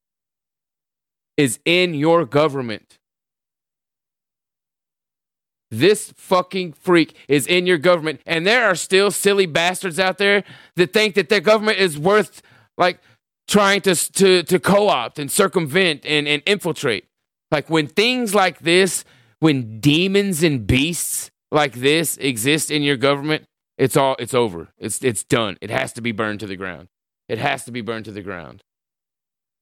is 1.37 1.59
in 1.65 1.93
your 1.93 2.25
government. 2.25 2.97
This 5.71 6.13
fucking 6.15 6.73
freak 6.73 7.15
is 7.27 7.47
in 7.47 7.65
your 7.65 7.77
government, 7.77 8.21
and 8.25 8.45
there 8.45 8.65
are 8.65 8.75
still 8.75 9.11
silly 9.11 9.45
bastards 9.45 9.99
out 9.99 10.17
there 10.17 10.43
that 10.75 10.93
think 10.93 11.15
that 11.15 11.29
their 11.29 11.41
government 11.41 11.79
is 11.79 11.97
worth 11.97 12.41
like 12.77 12.99
trying 13.47 13.81
to 13.81 13.95
to 14.13 14.43
to 14.43 14.59
co-opt 14.59 15.19
and 15.19 15.29
circumvent 15.29 16.05
and, 16.05 16.27
and 16.27 16.41
infiltrate. 16.45 17.05
Like 17.51 17.69
when 17.69 17.87
things 17.87 18.33
like 18.33 18.59
this, 18.59 19.03
when 19.39 19.79
demons 19.79 20.43
and 20.43 20.65
beasts 20.65 21.29
like 21.51 21.73
this 21.73 22.17
exist 22.17 22.71
in 22.71 22.83
your 22.83 22.97
government, 22.97 23.45
it's 23.77 23.97
all 23.97 24.15
it's 24.19 24.33
over. 24.33 24.69
It's 24.77 25.03
it's 25.03 25.23
done. 25.23 25.57
It 25.61 25.69
has 25.69 25.93
to 25.93 26.01
be 26.01 26.11
burned 26.11 26.39
to 26.41 26.47
the 26.47 26.55
ground. 26.55 26.87
It 27.27 27.39
has 27.39 27.65
to 27.65 27.71
be 27.71 27.81
burned 27.81 28.05
to 28.05 28.11
the 28.11 28.21
ground. 28.21 28.63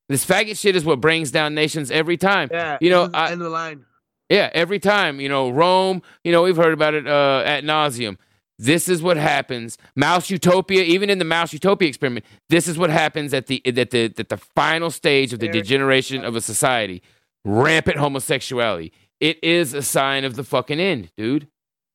This 0.09 0.25
faggot 0.25 0.59
shit 0.59 0.75
is 0.75 0.85
what 0.85 0.99
brings 1.01 1.31
down 1.31 1.55
nations 1.55 1.89
every 1.91 2.17
time. 2.17 2.49
Yeah, 2.51 2.77
you 2.81 2.89
know, 2.89 3.05
is 3.05 3.11
I, 3.13 3.31
end 3.31 3.41
of 3.41 3.45
the 3.45 3.49
line. 3.49 3.85
yeah, 4.29 4.49
every 4.53 4.79
time, 4.79 5.19
you 5.19 5.29
know, 5.29 5.49
Rome, 5.49 6.01
you 6.23 6.31
know, 6.31 6.43
we've 6.43 6.57
heard 6.57 6.73
about 6.73 6.93
it 6.93 7.07
uh, 7.07 7.43
at 7.45 7.63
nauseum. 7.63 8.17
This 8.59 8.87
is 8.87 9.01
what 9.01 9.17
happens. 9.17 9.77
Mouse 9.95 10.29
Utopia, 10.29 10.83
even 10.83 11.09
in 11.09 11.17
the 11.17 11.25
Mouse 11.25 11.53
Utopia 11.53 11.87
experiment, 11.87 12.25
this 12.49 12.67
is 12.67 12.77
what 12.77 12.89
happens 12.89 13.33
at 13.33 13.47
the 13.47 13.61
at 13.65 13.89
the 13.91 14.13
at 14.17 14.29
the 14.29 14.37
final 14.37 14.91
stage 14.91 15.33
of 15.33 15.39
the 15.39 15.47
degeneration 15.47 16.23
of 16.23 16.35
a 16.35 16.41
society. 16.41 17.01
Rampant 17.43 17.97
homosexuality. 17.97 18.93
It 19.19 19.43
is 19.43 19.73
a 19.73 19.81
sign 19.81 20.23
of 20.23 20.35
the 20.35 20.43
fucking 20.43 20.79
end, 20.79 21.11
dude. 21.17 21.47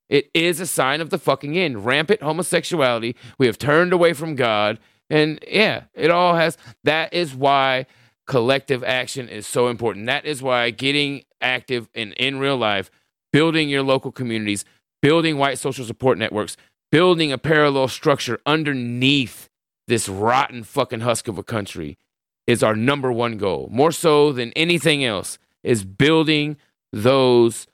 It 0.08 0.30
is 0.34 0.60
a 0.60 0.66
sign 0.66 1.00
of 1.00 1.10
the 1.10 1.18
fucking 1.18 1.56
end. 1.56 1.84
Rampant 1.84 2.22
homosexuality. 2.22 3.14
We 3.38 3.46
have 3.46 3.58
turned 3.58 3.92
away 3.92 4.12
from 4.12 4.34
God. 4.34 4.78
And 5.10 5.42
yeah, 5.46 5.84
it 5.94 6.10
all 6.10 6.34
has. 6.34 6.56
That 6.84 7.12
is 7.12 7.34
why 7.34 7.86
collective 8.26 8.84
action 8.84 9.28
is 9.28 9.46
so 9.46 9.68
important. 9.68 10.06
That 10.06 10.24
is 10.24 10.42
why 10.42 10.70
getting 10.70 11.24
active 11.40 11.88
in, 11.94 12.12
in 12.14 12.38
real 12.38 12.56
life, 12.56 12.90
building 13.32 13.68
your 13.68 13.82
local 13.82 14.12
communities, 14.12 14.64
building 15.00 15.38
white 15.38 15.58
social 15.58 15.84
support 15.84 16.18
networks, 16.18 16.56
building 16.92 17.32
a 17.32 17.38
parallel 17.38 17.88
structure 17.88 18.40
underneath 18.44 19.48
this 19.86 20.08
rotten 20.08 20.62
fucking 20.62 21.00
husk 21.00 21.28
of 21.28 21.38
a 21.38 21.42
country 21.42 21.96
is 22.46 22.62
our 22.62 22.76
number 22.76 23.12
one 23.12 23.36
goal. 23.36 23.68
More 23.70 23.92
so 23.92 24.32
than 24.32 24.52
anything 24.52 25.04
else, 25.04 25.38
is 25.62 25.84
building 25.84 26.56
those 26.92 27.66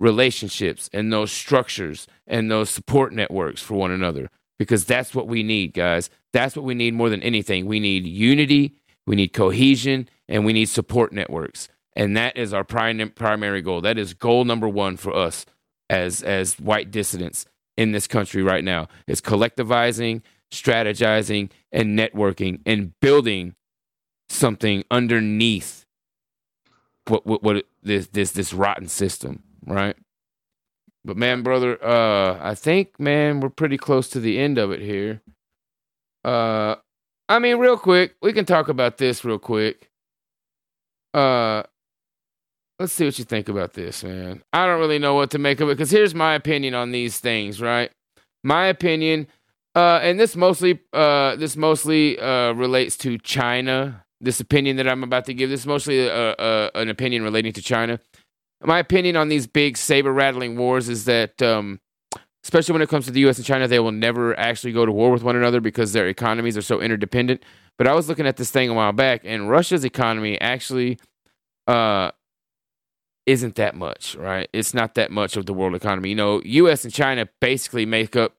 relationships 0.00 0.90
and 0.92 1.12
those 1.12 1.32
structures 1.32 2.06
and 2.26 2.50
those 2.50 2.70
support 2.70 3.12
networks 3.12 3.62
for 3.62 3.74
one 3.74 3.90
another 3.90 4.30
because 4.58 4.84
that's 4.84 5.14
what 5.14 5.28
we 5.28 5.42
need, 5.42 5.74
guys. 5.74 6.10
That's 6.32 6.56
what 6.56 6.64
we 6.64 6.74
need 6.74 6.94
more 6.94 7.10
than 7.10 7.22
anything. 7.22 7.66
We 7.66 7.80
need 7.80 8.06
unity, 8.06 8.74
we 9.06 9.16
need 9.16 9.28
cohesion, 9.32 10.08
and 10.28 10.44
we 10.44 10.52
need 10.52 10.66
support 10.66 11.12
networks. 11.12 11.68
And 11.94 12.16
that 12.16 12.36
is 12.36 12.52
our 12.52 12.64
prim- 12.64 13.10
primary 13.10 13.62
goal. 13.62 13.80
That 13.80 13.98
is 13.98 14.14
goal 14.14 14.44
number 14.44 14.68
one 14.68 14.96
for 14.96 15.14
us 15.14 15.46
as 15.88 16.22
as 16.22 16.58
white 16.60 16.90
dissidents 16.90 17.46
in 17.76 17.92
this 17.92 18.06
country 18.06 18.42
right 18.42 18.64
now. 18.64 18.88
Is 19.06 19.20
collectivizing, 19.20 20.22
strategizing, 20.52 21.50
and 21.72 21.98
networking 21.98 22.60
and 22.66 22.92
building 23.00 23.54
something 24.28 24.84
underneath 24.90 25.86
what 27.08 27.26
what, 27.26 27.42
what 27.42 27.64
this 27.82 28.08
this 28.08 28.32
this 28.32 28.52
rotten 28.52 28.88
system, 28.88 29.42
right? 29.64 29.96
But 31.06 31.16
man, 31.16 31.42
brother, 31.42 31.82
uh, 31.82 32.36
I 32.42 32.56
think 32.56 32.98
man, 32.98 33.38
we're 33.38 33.48
pretty 33.48 33.78
close 33.78 34.10
to 34.10 34.20
the 34.20 34.38
end 34.40 34.58
of 34.58 34.72
it 34.72 34.80
here. 34.80 35.22
Uh, 36.24 36.74
I 37.28 37.38
mean, 37.38 37.58
real 37.58 37.78
quick, 37.78 38.16
we 38.20 38.32
can 38.32 38.44
talk 38.44 38.68
about 38.68 38.98
this 38.98 39.24
real 39.24 39.38
quick. 39.38 39.88
Uh, 41.14 41.62
let's 42.80 42.92
see 42.92 43.04
what 43.04 43.18
you 43.20 43.24
think 43.24 43.48
about 43.48 43.74
this, 43.74 44.02
man. 44.02 44.42
I 44.52 44.66
don't 44.66 44.80
really 44.80 44.98
know 44.98 45.14
what 45.14 45.30
to 45.30 45.38
make 45.38 45.60
of 45.60 45.68
it 45.68 45.76
because 45.76 45.92
here's 45.92 46.14
my 46.14 46.34
opinion 46.34 46.74
on 46.74 46.90
these 46.90 47.20
things, 47.20 47.60
right? 47.60 47.92
My 48.42 48.66
opinion, 48.66 49.28
uh, 49.76 50.00
and 50.02 50.18
this 50.18 50.34
mostly, 50.34 50.80
uh, 50.92 51.36
this 51.36 51.56
mostly 51.56 52.18
uh, 52.18 52.52
relates 52.52 52.96
to 52.98 53.16
China. 53.18 54.04
This 54.20 54.40
opinion 54.40 54.76
that 54.78 54.88
I'm 54.88 55.04
about 55.04 55.26
to 55.26 55.34
give, 55.34 55.50
this 55.50 55.60
is 55.60 55.66
mostly 55.66 56.10
uh, 56.10 56.12
uh, 56.12 56.70
an 56.74 56.88
opinion 56.88 57.22
relating 57.22 57.52
to 57.52 57.62
China. 57.62 58.00
My 58.62 58.78
opinion 58.78 59.16
on 59.16 59.28
these 59.28 59.46
big 59.46 59.76
saber 59.76 60.12
rattling 60.12 60.56
wars 60.56 60.88
is 60.88 61.04
that, 61.04 61.40
um, 61.42 61.80
especially 62.42 62.72
when 62.72 62.82
it 62.82 62.88
comes 62.88 63.04
to 63.04 63.10
the 63.10 63.20
U.S. 63.20 63.36
and 63.36 63.46
China, 63.46 63.68
they 63.68 63.78
will 63.78 63.92
never 63.92 64.38
actually 64.38 64.72
go 64.72 64.86
to 64.86 64.92
war 64.92 65.10
with 65.10 65.22
one 65.22 65.36
another 65.36 65.60
because 65.60 65.92
their 65.92 66.08
economies 66.08 66.56
are 66.56 66.62
so 66.62 66.80
interdependent. 66.80 67.42
But 67.76 67.86
I 67.86 67.92
was 67.92 68.08
looking 68.08 68.26
at 68.26 68.36
this 68.36 68.50
thing 68.50 68.70
a 68.70 68.74
while 68.74 68.92
back, 68.92 69.20
and 69.24 69.50
Russia's 69.50 69.84
economy 69.84 70.40
actually 70.40 70.98
uh, 71.66 72.12
isn't 73.26 73.56
that 73.56 73.74
much, 73.74 74.14
right? 74.14 74.48
It's 74.52 74.72
not 74.72 74.94
that 74.94 75.10
much 75.10 75.36
of 75.36 75.46
the 75.46 75.52
world 75.52 75.74
economy. 75.74 76.10
You 76.10 76.14
know, 76.14 76.40
U.S. 76.44 76.84
and 76.84 76.92
China 76.92 77.28
basically 77.40 77.84
make 77.84 78.16
up 78.16 78.34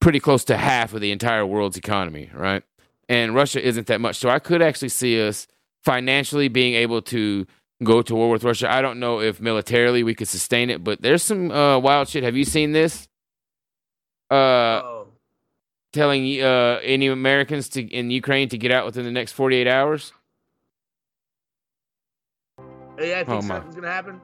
pretty 0.00 0.20
close 0.20 0.44
to 0.44 0.56
half 0.56 0.94
of 0.94 1.00
the 1.00 1.10
entire 1.10 1.44
world's 1.44 1.76
economy, 1.76 2.30
right? 2.34 2.62
And 3.08 3.34
Russia 3.34 3.66
isn't 3.66 3.86
that 3.88 4.00
much. 4.00 4.16
So 4.16 4.28
I 4.28 4.38
could 4.38 4.62
actually 4.62 4.90
see 4.90 5.26
us 5.26 5.46
financially 5.84 6.48
being 6.48 6.74
able 6.74 7.02
to 7.02 7.46
go 7.82 8.02
to 8.02 8.14
war 8.14 8.28
with 8.30 8.44
Russia. 8.44 8.70
I 8.70 8.82
don't 8.82 9.00
know 9.00 9.20
if 9.20 9.40
militarily 9.40 10.02
we 10.02 10.14
could 10.14 10.28
sustain 10.28 10.70
it, 10.70 10.84
but 10.84 11.00
there's 11.00 11.22
some 11.22 11.50
uh, 11.50 11.78
wild 11.78 12.08
shit. 12.08 12.22
Have 12.24 12.36
you 12.36 12.44
seen 12.44 12.72
this? 12.72 13.08
Uh, 14.30 15.04
telling 15.92 16.40
uh, 16.40 16.78
any 16.82 17.08
Americans 17.08 17.68
to 17.70 17.82
in 17.82 18.10
Ukraine 18.10 18.48
to 18.50 18.58
get 18.58 18.70
out 18.70 18.86
within 18.86 19.04
the 19.04 19.10
next 19.10 19.32
48 19.32 19.66
hours. 19.66 20.12
Hey, 22.98 23.18
I 23.18 23.24
think 23.24 23.42
Oh, 23.44 23.46
my- 23.46 23.60
gonna 23.60 23.88
happen. 23.88 24.20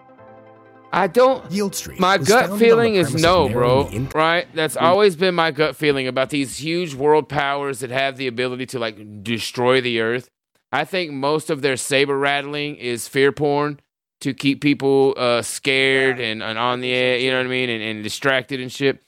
I 0.92 1.08
don't. 1.08 1.50
Yield 1.50 1.74
Street. 1.74 1.98
My 1.98 2.16
gut 2.16 2.58
feeling 2.58 2.94
is 2.94 3.14
no, 3.14 3.48
bro. 3.48 3.82
narrowing 3.82 4.08
Right? 4.14 4.46
That's 4.54 4.76
always 4.76 5.16
been 5.16 5.34
my 5.34 5.50
gut 5.50 5.74
feeling 5.76 6.06
about 6.06 6.30
these 6.30 6.56
huge 6.58 6.94
world 6.94 7.28
powers 7.28 7.80
that 7.80 7.90
have 7.90 8.16
the 8.16 8.28
ability 8.28 8.66
to 8.66 8.78
like 8.78 9.22
destroy 9.24 9.80
the 9.80 10.00
earth. 10.00 10.30
I 10.72 10.84
think 10.84 11.12
most 11.12 11.50
of 11.50 11.62
their 11.62 11.76
saber 11.76 12.18
rattling 12.18 12.76
is 12.76 13.08
fear 13.08 13.32
porn 13.32 13.80
to 14.20 14.34
keep 14.34 14.60
people 14.60 15.14
uh, 15.16 15.42
scared 15.42 16.20
and, 16.20 16.42
and 16.42 16.58
on 16.58 16.80
the 16.80 16.92
air, 16.92 17.18
you 17.18 17.30
know 17.30 17.38
what 17.38 17.46
I 17.46 17.50
mean, 17.50 17.68
and, 17.70 17.82
and 17.82 18.02
distracted 18.02 18.60
and 18.60 18.72
shit. 18.72 19.02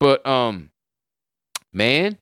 But 0.00 0.26
um, 0.26 0.70
man, 1.72 2.18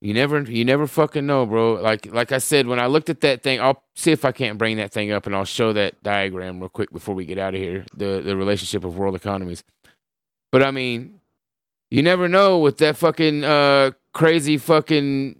you 0.00 0.12
never 0.12 0.42
you 0.42 0.64
never 0.64 0.86
fucking 0.86 1.26
know, 1.26 1.46
bro. 1.46 1.74
Like 1.74 2.12
like 2.12 2.32
I 2.32 2.38
said, 2.38 2.66
when 2.66 2.78
I 2.78 2.86
looked 2.86 3.08
at 3.08 3.22
that 3.22 3.42
thing, 3.42 3.60
I'll 3.60 3.82
see 3.94 4.12
if 4.12 4.24
I 4.24 4.32
can't 4.32 4.58
bring 4.58 4.76
that 4.76 4.92
thing 4.92 5.12
up 5.12 5.26
and 5.26 5.34
I'll 5.34 5.44
show 5.44 5.72
that 5.72 6.02
diagram 6.02 6.60
real 6.60 6.68
quick 6.68 6.92
before 6.92 7.14
we 7.14 7.24
get 7.24 7.38
out 7.38 7.54
of 7.54 7.60
here. 7.60 7.86
The 7.96 8.20
the 8.20 8.36
relationship 8.36 8.84
of 8.84 8.96
world 8.96 9.14
economies. 9.14 9.64
But 10.52 10.62
I 10.62 10.70
mean, 10.70 11.20
you 11.90 12.02
never 12.02 12.28
know 12.28 12.58
with 12.58 12.78
that 12.78 12.96
fucking 12.96 13.44
uh 13.44 13.92
crazy 14.12 14.58
fucking 14.58 15.36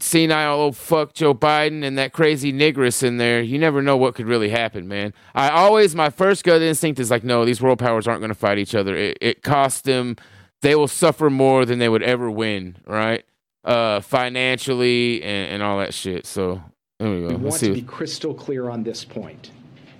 senile 0.00 0.54
old 0.60 0.76
fuck 0.76 1.12
Joe 1.12 1.34
Biden 1.34 1.84
and 1.84 1.98
that 1.98 2.12
crazy 2.12 2.52
nigress 2.52 3.02
in 3.02 3.16
there, 3.16 3.40
you 3.40 3.58
never 3.58 3.82
know 3.82 3.96
what 3.96 4.14
could 4.14 4.26
really 4.26 4.48
happen, 4.48 4.86
man. 4.86 5.12
I 5.34 5.50
always, 5.50 5.94
my 5.94 6.10
first 6.10 6.44
gut 6.44 6.62
instinct 6.62 7.00
is 7.00 7.10
like, 7.10 7.24
no, 7.24 7.44
these 7.44 7.60
world 7.60 7.78
powers 7.78 8.06
aren't 8.06 8.20
going 8.20 8.28
to 8.28 8.34
fight 8.34 8.58
each 8.58 8.74
other. 8.74 8.94
It, 8.94 9.18
it 9.20 9.42
costs 9.42 9.80
them, 9.80 10.16
they 10.62 10.74
will 10.74 10.88
suffer 10.88 11.30
more 11.30 11.64
than 11.64 11.78
they 11.78 11.88
would 11.88 12.02
ever 12.02 12.30
win, 12.30 12.76
right? 12.86 13.24
Uh, 13.64 14.00
financially 14.00 15.22
and, 15.22 15.54
and 15.54 15.62
all 15.62 15.78
that 15.78 15.92
shit. 15.92 16.26
So 16.26 16.62
there 16.98 17.10
we 17.10 17.20
go. 17.20 17.28
We 17.28 17.32
Let's 17.32 17.42
want 17.42 17.54
see. 17.54 17.66
to 17.68 17.74
be 17.74 17.82
crystal 17.82 18.34
clear 18.34 18.70
on 18.70 18.82
this 18.82 19.04
point. 19.04 19.50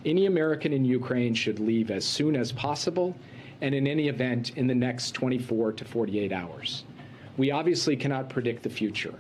Any 0.05 0.27
American 0.27 0.73
in 0.73 0.85
Ukraine 0.85 1.35
should 1.35 1.59
leave 1.59 1.91
as 1.91 2.05
soon 2.05 2.37
as 2.37 2.53
possible, 2.53 3.17
and 3.61 3.75
in 3.75 3.87
any 3.89 4.09
event, 4.09 4.57
in 4.57 4.69
the 4.69 4.75
next 4.75 5.11
24 5.11 5.73
to 5.73 5.85
48 5.85 6.33
hours. 6.33 6.85
We 7.37 7.51
obviously 7.51 7.97
cannot 7.97 8.31
predict 8.31 8.63
the 8.63 8.71
future. 8.71 9.15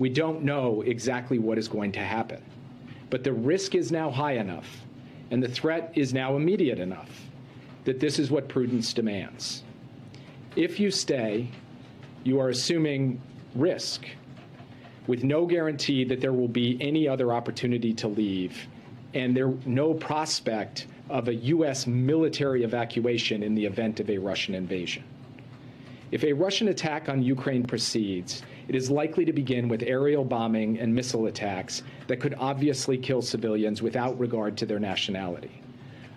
We 0.00 0.08
don't 0.08 0.42
know 0.42 0.80
exactly 0.80 1.38
what 1.38 1.58
is 1.58 1.68
going 1.68 1.92
to 1.92 2.00
happen. 2.00 2.42
But 3.10 3.22
the 3.22 3.32
risk 3.32 3.74
is 3.74 3.92
now 3.92 4.10
high 4.10 4.32
enough, 4.32 4.84
and 5.30 5.42
the 5.42 5.48
threat 5.48 5.92
is 5.94 6.14
now 6.14 6.36
immediate 6.36 6.80
enough, 6.80 7.10
that 7.84 8.00
this 8.00 8.18
is 8.18 8.30
what 8.30 8.48
prudence 8.48 8.94
demands. 8.94 9.62
If 10.56 10.80
you 10.80 10.90
stay, 10.90 11.48
you 12.24 12.40
are 12.40 12.48
assuming 12.48 13.20
risk 13.54 14.06
with 15.06 15.22
no 15.22 15.44
guarantee 15.44 16.04
that 16.04 16.20
there 16.20 16.32
will 16.32 16.48
be 16.48 16.78
any 16.80 17.06
other 17.06 17.32
opportunity 17.32 17.92
to 17.94 18.08
leave 18.08 18.68
and 19.12 19.36
there 19.36 19.52
no 19.66 19.92
prospect 19.92 20.86
of 21.08 21.28
a 21.28 21.34
US 21.34 21.86
military 21.86 22.62
evacuation 22.62 23.42
in 23.42 23.54
the 23.54 23.66
event 23.66 24.00
of 24.00 24.08
a 24.08 24.18
Russian 24.18 24.54
invasion. 24.54 25.04
If 26.12 26.24
a 26.24 26.32
Russian 26.32 26.68
attack 26.68 27.08
on 27.08 27.22
Ukraine 27.22 27.64
proceeds, 27.64 28.42
it 28.70 28.76
is 28.76 28.88
likely 28.88 29.24
to 29.24 29.32
begin 29.32 29.68
with 29.68 29.82
aerial 29.82 30.24
bombing 30.24 30.78
and 30.78 30.94
missile 30.94 31.26
attacks 31.26 31.82
that 32.06 32.20
could 32.20 32.36
obviously 32.38 32.96
kill 32.96 33.20
civilians 33.20 33.82
without 33.82 34.16
regard 34.16 34.56
to 34.56 34.64
their 34.64 34.78
nationality. 34.78 35.60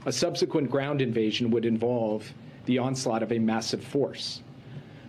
A 0.06 0.12
subsequent 0.12 0.70
ground 0.70 1.02
invasion 1.02 1.50
would 1.50 1.66
involve 1.66 2.32
the 2.66 2.78
onslaught 2.78 3.24
of 3.24 3.32
a 3.32 3.40
massive 3.40 3.84
force. 3.84 4.44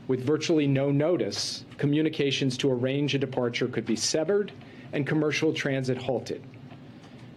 With 0.09 0.25
virtually 0.25 0.67
no 0.67 0.91
notice, 0.91 1.67
communications 1.77 2.57
to 2.57 2.73
arrange 2.73 3.15
a 3.15 3.19
departure 3.19 3.69
could 3.69 3.85
be 3.85 3.95
severed 3.95 4.51
and 4.95 5.07
commercial 5.07 5.53
transit 5.53 5.99
halted. 5.99 6.43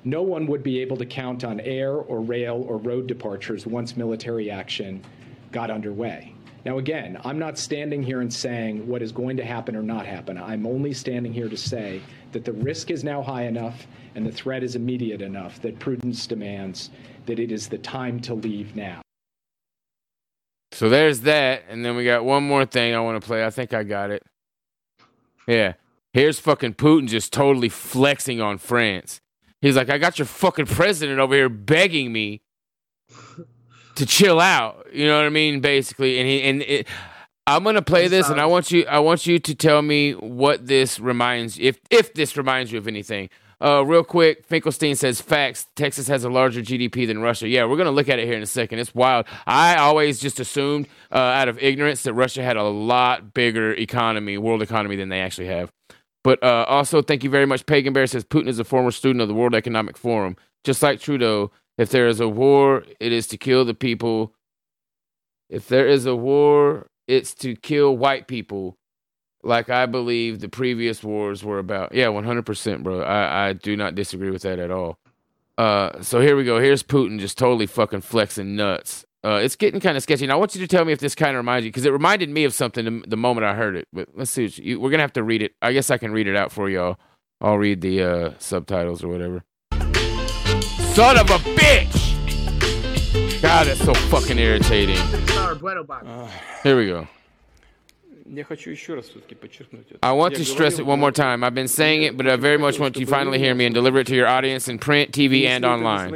No 0.06 0.22
one 0.22 0.48
would 0.48 0.64
be 0.64 0.80
able 0.80 0.96
to 0.96 1.06
count 1.06 1.44
on 1.44 1.60
air 1.60 1.92
or 1.92 2.22
rail 2.22 2.64
or 2.66 2.78
road 2.78 3.08
departures 3.08 3.68
once 3.68 3.98
military 3.98 4.50
action 4.50 5.04
got 5.52 5.70
underway. 5.70 6.34
Now, 6.68 6.80
again, 6.80 7.18
I'm 7.24 7.40
not 7.40 7.58
standing 7.58 8.04
here 8.04 8.20
and 8.20 8.32
saying 8.32 8.86
what 8.86 9.02
is 9.02 9.14
going 9.14 9.38
to 9.38 9.46
happen 9.46 9.74
or 9.74 9.82
not 9.82 10.06
happen. 10.06 10.38
I'm 10.38 10.68
only 10.68 10.94
standing 10.94 11.32
here 11.32 11.48
to 11.48 11.56
say 11.56 12.02
that 12.34 12.44
the 12.44 12.52
risk 12.52 12.92
is 12.92 13.06
now 13.06 13.22
high 13.22 13.44
enough 13.44 13.88
and 14.16 14.26
the 14.26 14.34
threat 14.34 14.64
is 14.64 14.76
immediate 14.76 15.22
enough 15.22 15.62
that 15.62 15.80
prudence 15.80 16.28
demands 16.28 16.90
that 17.26 17.40
it 17.40 17.54
is 17.54 17.70
the 17.70 17.78
time 17.78 18.20
to 18.20 18.34
leave 18.34 18.76
now. 18.76 19.00
So 20.74 20.90
there's 20.90 21.22
that, 21.22 21.64
and 21.70 21.86
then 21.86 21.96
we 21.96 22.04
got 22.04 22.26
one 22.26 22.44
more 22.44 22.66
thing 22.66 22.94
I 22.94 23.00
want 23.00 23.22
to 23.22 23.26
play. 23.26 23.46
I 23.46 23.50
think 23.50 23.74
I 23.74 23.84
got 23.84 24.12
it. 24.12 24.24
Yeah. 25.48 25.76
Here's 26.12 26.38
fucking 26.38 26.74
Putin 26.74 27.08
just 27.08 27.32
totally 27.32 27.70
flexing 27.70 28.42
on 28.42 28.58
France. 28.58 29.22
He's 29.62 29.78
like, 29.78 29.90
I 29.90 29.98
got 29.98 30.20
your 30.20 30.26
fucking 30.26 30.66
president 30.66 31.22
over 31.22 31.34
here 31.34 31.48
begging 31.48 32.12
me 32.12 32.42
to 33.98 34.06
chill 34.06 34.40
out. 34.40 34.88
You 34.94 35.08
know 35.08 35.18
what 35.18 35.26
I 35.26 35.30
mean? 35.30 35.60
Basically, 35.60 36.20
and 36.20 36.28
he 36.28 36.42
and 36.44 36.62
it, 36.62 36.88
I'm 37.46 37.64
gonna 37.64 37.82
play 37.82 38.08
this, 38.08 38.30
and 38.30 38.40
I 38.40 38.46
want 38.46 38.72
you, 38.72 38.86
I 38.86 39.00
want 39.00 39.26
you 39.26 39.40
to 39.40 39.56
tell 39.56 39.82
me 39.82 40.14
what 40.14 40.68
this 40.68 41.00
reminds, 41.00 41.60
if 41.60 41.80
if 41.90 42.14
this 42.14 42.38
reminds 42.38 42.72
you 42.72 42.78
of 42.78 42.88
anything. 42.88 43.30
Uh, 43.60 43.84
real 43.84 44.04
quick, 44.04 44.46
Finkelstein 44.46 44.96
says 44.96 45.20
facts. 45.20 45.66
Texas 45.76 46.08
has 46.08 46.24
a 46.24 46.30
larger 46.30 46.62
GDP 46.62 47.08
than 47.08 47.20
Russia. 47.20 47.48
Yeah, 47.48 47.66
we're 47.66 47.78
gonna 47.78 47.92
look 47.92 48.08
at 48.08 48.20
it 48.20 48.26
here 48.26 48.36
in 48.38 48.44
a 48.44 48.48
second. 48.48 48.80
It's 48.80 48.94
wild. 48.94 49.26
I 49.48 49.78
always 49.78 50.20
just 50.20 50.40
assumed, 50.40 50.88
uh, 51.12 51.18
out 51.18 51.48
of 51.48 51.58
ignorance, 51.58 52.04
that 52.04 52.14
Russia 52.14 52.44
had 52.44 52.56
a 52.56 52.64
lot 52.64 53.34
bigger 53.34 53.74
economy, 53.74 54.38
world 54.38 54.62
economy, 54.62 54.96
than 54.96 55.10
they 55.10 55.22
actually 55.22 55.48
have. 55.48 55.72
But 56.24 56.44
uh, 56.44 56.66
also, 56.68 57.02
thank 57.02 57.24
you 57.24 57.30
very 57.30 57.46
much. 57.48 57.66
Pagan 57.66 57.94
Bear 57.94 58.06
says 58.06 58.24
Putin 58.26 58.48
is 58.48 58.60
a 58.60 58.64
former 58.64 58.92
student 58.92 59.22
of 59.22 59.28
the 59.28 59.34
World 59.34 59.56
Economic 59.56 59.98
Forum. 59.98 60.36
Just 60.64 60.84
like 60.84 61.00
Trudeau, 61.00 61.52
if 61.78 61.90
there 61.90 62.08
is 62.08 62.20
a 62.20 62.28
war, 62.28 62.84
it 63.00 63.12
is 63.12 63.28
to 63.28 63.38
kill 63.38 63.66
the 63.66 63.74
people. 63.74 64.34
If 65.50 65.68
there 65.68 65.88
is 65.88 66.06
a 66.06 66.16
war, 66.16 66.88
it's 67.08 67.34
to 67.36 67.56
kill 67.56 67.96
white 67.96 68.28
people, 68.28 68.78
like 69.44 69.70
I 69.70 69.86
believe 69.86 70.40
the 70.40 70.50
previous 70.50 71.04
wars 71.04 71.44
were 71.44 71.60
about. 71.60 71.94
Yeah, 71.94 72.08
100%, 72.08 72.84
bro. 72.84 73.02
I, 73.02 73.50
I 73.50 73.54
do 73.54 73.78
not 73.78 73.96
disagree 73.96 74.30
with 74.30 74.42
that 74.42 74.60
at 74.60 74.72
all. 74.72 74.98
Uh, 75.58 76.02
so 76.02 76.20
here 76.22 76.36
we 76.36 76.44
go. 76.44 76.60
Here's 76.60 76.84
Putin 76.84 77.20
just 77.20 77.38
totally 77.38 77.66
fucking 77.66 78.02
flexing 78.02 78.56
nuts. 78.56 79.06
Uh, 79.24 79.40
it's 79.42 79.56
getting 79.56 79.80
kind 79.80 79.98
of 79.98 80.04
sketchy. 80.04 80.26
And 80.26 80.32
I 80.32 80.36
want 80.36 80.54
you 80.54 80.62
to 80.62 80.68
tell 80.68 80.86
me 80.86 80.94
if 80.94 81.00
this 81.00 81.16
kind 81.16 81.32
of 81.32 81.38
reminds 81.38 81.66
you, 81.66 81.72
because 81.72 81.86
it 81.86 81.92
reminded 81.92 82.30
me 82.30 82.44
of 82.44 82.54
something 82.54 82.86
the, 82.86 83.08
the 83.08 83.18
moment 83.18 83.46
I 83.46 83.56
heard 83.56 83.76
it. 83.76 83.88
But 83.92 84.10
let's 84.14 84.32
see. 84.32 84.46
You, 84.56 84.80
we're 84.80 84.92
gonna 84.92 85.04
have 85.04 85.14
to 85.14 85.24
read 85.24 85.42
it. 85.42 85.54
I 85.62 85.74
guess 85.74 85.90
I 85.90 85.98
can 85.98 86.12
read 86.12 86.28
it 86.28 86.36
out 86.36 86.52
for 86.52 86.70
y'all. 86.70 86.98
I'll 87.42 87.58
read 87.58 87.82
the 87.82 88.04
uh, 88.04 88.34
subtitles 88.38 89.04
or 89.04 89.10
whatever 89.10 89.44
son 90.98 91.16
of 91.20 91.30
a 91.30 91.38
bitch! 91.54 91.94
God, 93.40 93.68
that's 93.68 93.86
so 93.86 93.94
fucking 93.94 94.40
irritating. 94.40 94.98
Uh, 94.98 96.28
here 96.64 96.76
we 96.76 96.88
go. 96.88 97.08
I 100.02 100.14
want 100.14 100.34
to 100.34 100.44
stress 100.44 100.80
it 100.80 100.88
one 100.88 101.00
more 101.00 101.12
time. 101.12 101.44
I've 101.44 101.54
been 101.54 101.68
saying 101.68 102.02
it, 102.02 102.18
but 102.18 102.28
I 102.28 102.36
very 102.36 102.58
much 102.58 102.80
want 102.80 102.98
you 102.98 103.06
to 103.06 103.12
finally 103.12 103.38
hear 103.38 103.54
me 103.54 103.66
and 103.68 103.76
deliver 103.76 104.00
it 104.00 104.08
to 104.08 104.16
your 104.16 104.26
audience 104.26 104.68
in 104.70 104.80
print, 104.80 105.12
TV, 105.12 105.46
and 105.46 105.64
online. 105.66 106.10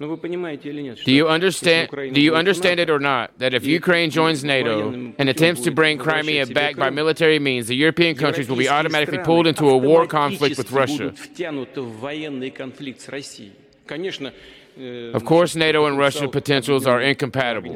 Do 0.00 1.12
you 1.12 1.28
understand? 1.28 1.90
Do 1.90 2.20
you 2.20 2.36
understand 2.36 2.78
it 2.78 2.88
or 2.88 3.00
not? 3.00 3.36
That 3.38 3.52
if 3.52 3.64
Ukraine 3.66 4.10
joins 4.10 4.44
NATO 4.44 4.90
and 5.18 5.28
attempts 5.28 5.62
to 5.62 5.72
bring 5.72 5.98
Crimea 5.98 6.46
back 6.46 6.76
by 6.76 6.90
military 6.90 7.40
means, 7.40 7.66
the 7.66 7.74
European 7.74 8.14
countries 8.14 8.48
will 8.48 8.56
be 8.56 8.68
automatically 8.68 9.18
pulled 9.18 9.46
into 9.48 9.68
a 9.68 9.76
war 9.76 10.06
conflict 10.06 10.56
with 10.56 10.70
Russia. 10.70 11.12
Of 15.14 15.24
course, 15.24 15.56
NATO 15.56 15.86
and 15.86 15.98
Russian 15.98 16.30
potentials 16.30 16.86
are 16.86 17.00
incompatible. 17.00 17.74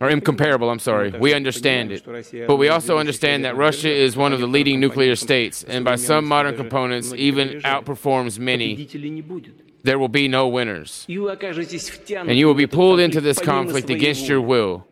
Or 0.00 0.08
incomparable, 0.08 0.70
I'm 0.70 0.78
sorry. 0.78 1.10
We 1.10 1.34
understand 1.34 1.90
it. 1.90 2.46
But 2.46 2.56
we 2.56 2.68
also 2.68 2.98
understand 2.98 3.44
that 3.44 3.56
Russia 3.56 3.90
is 3.90 4.16
one 4.16 4.32
of 4.32 4.38
the 4.38 4.46
leading 4.46 4.78
nuclear 4.78 5.16
states, 5.16 5.64
and 5.64 5.84
by 5.84 5.96
some 5.96 6.24
modern 6.24 6.54
components, 6.56 7.12
even 7.14 7.60
outperforms 7.62 8.38
many 8.38 8.76
there 9.82 9.98
will 9.98 10.08
be 10.08 10.28
no 10.28 10.48
winners. 10.48 11.06
And 11.08 12.36
you 12.38 12.46
will 12.46 12.54
be 12.54 12.66
pulled 12.66 13.00
into 13.00 13.20
this 13.20 13.38
conflict 13.38 13.90
against 13.90 14.28
your 14.28 14.40
will. 14.40 14.86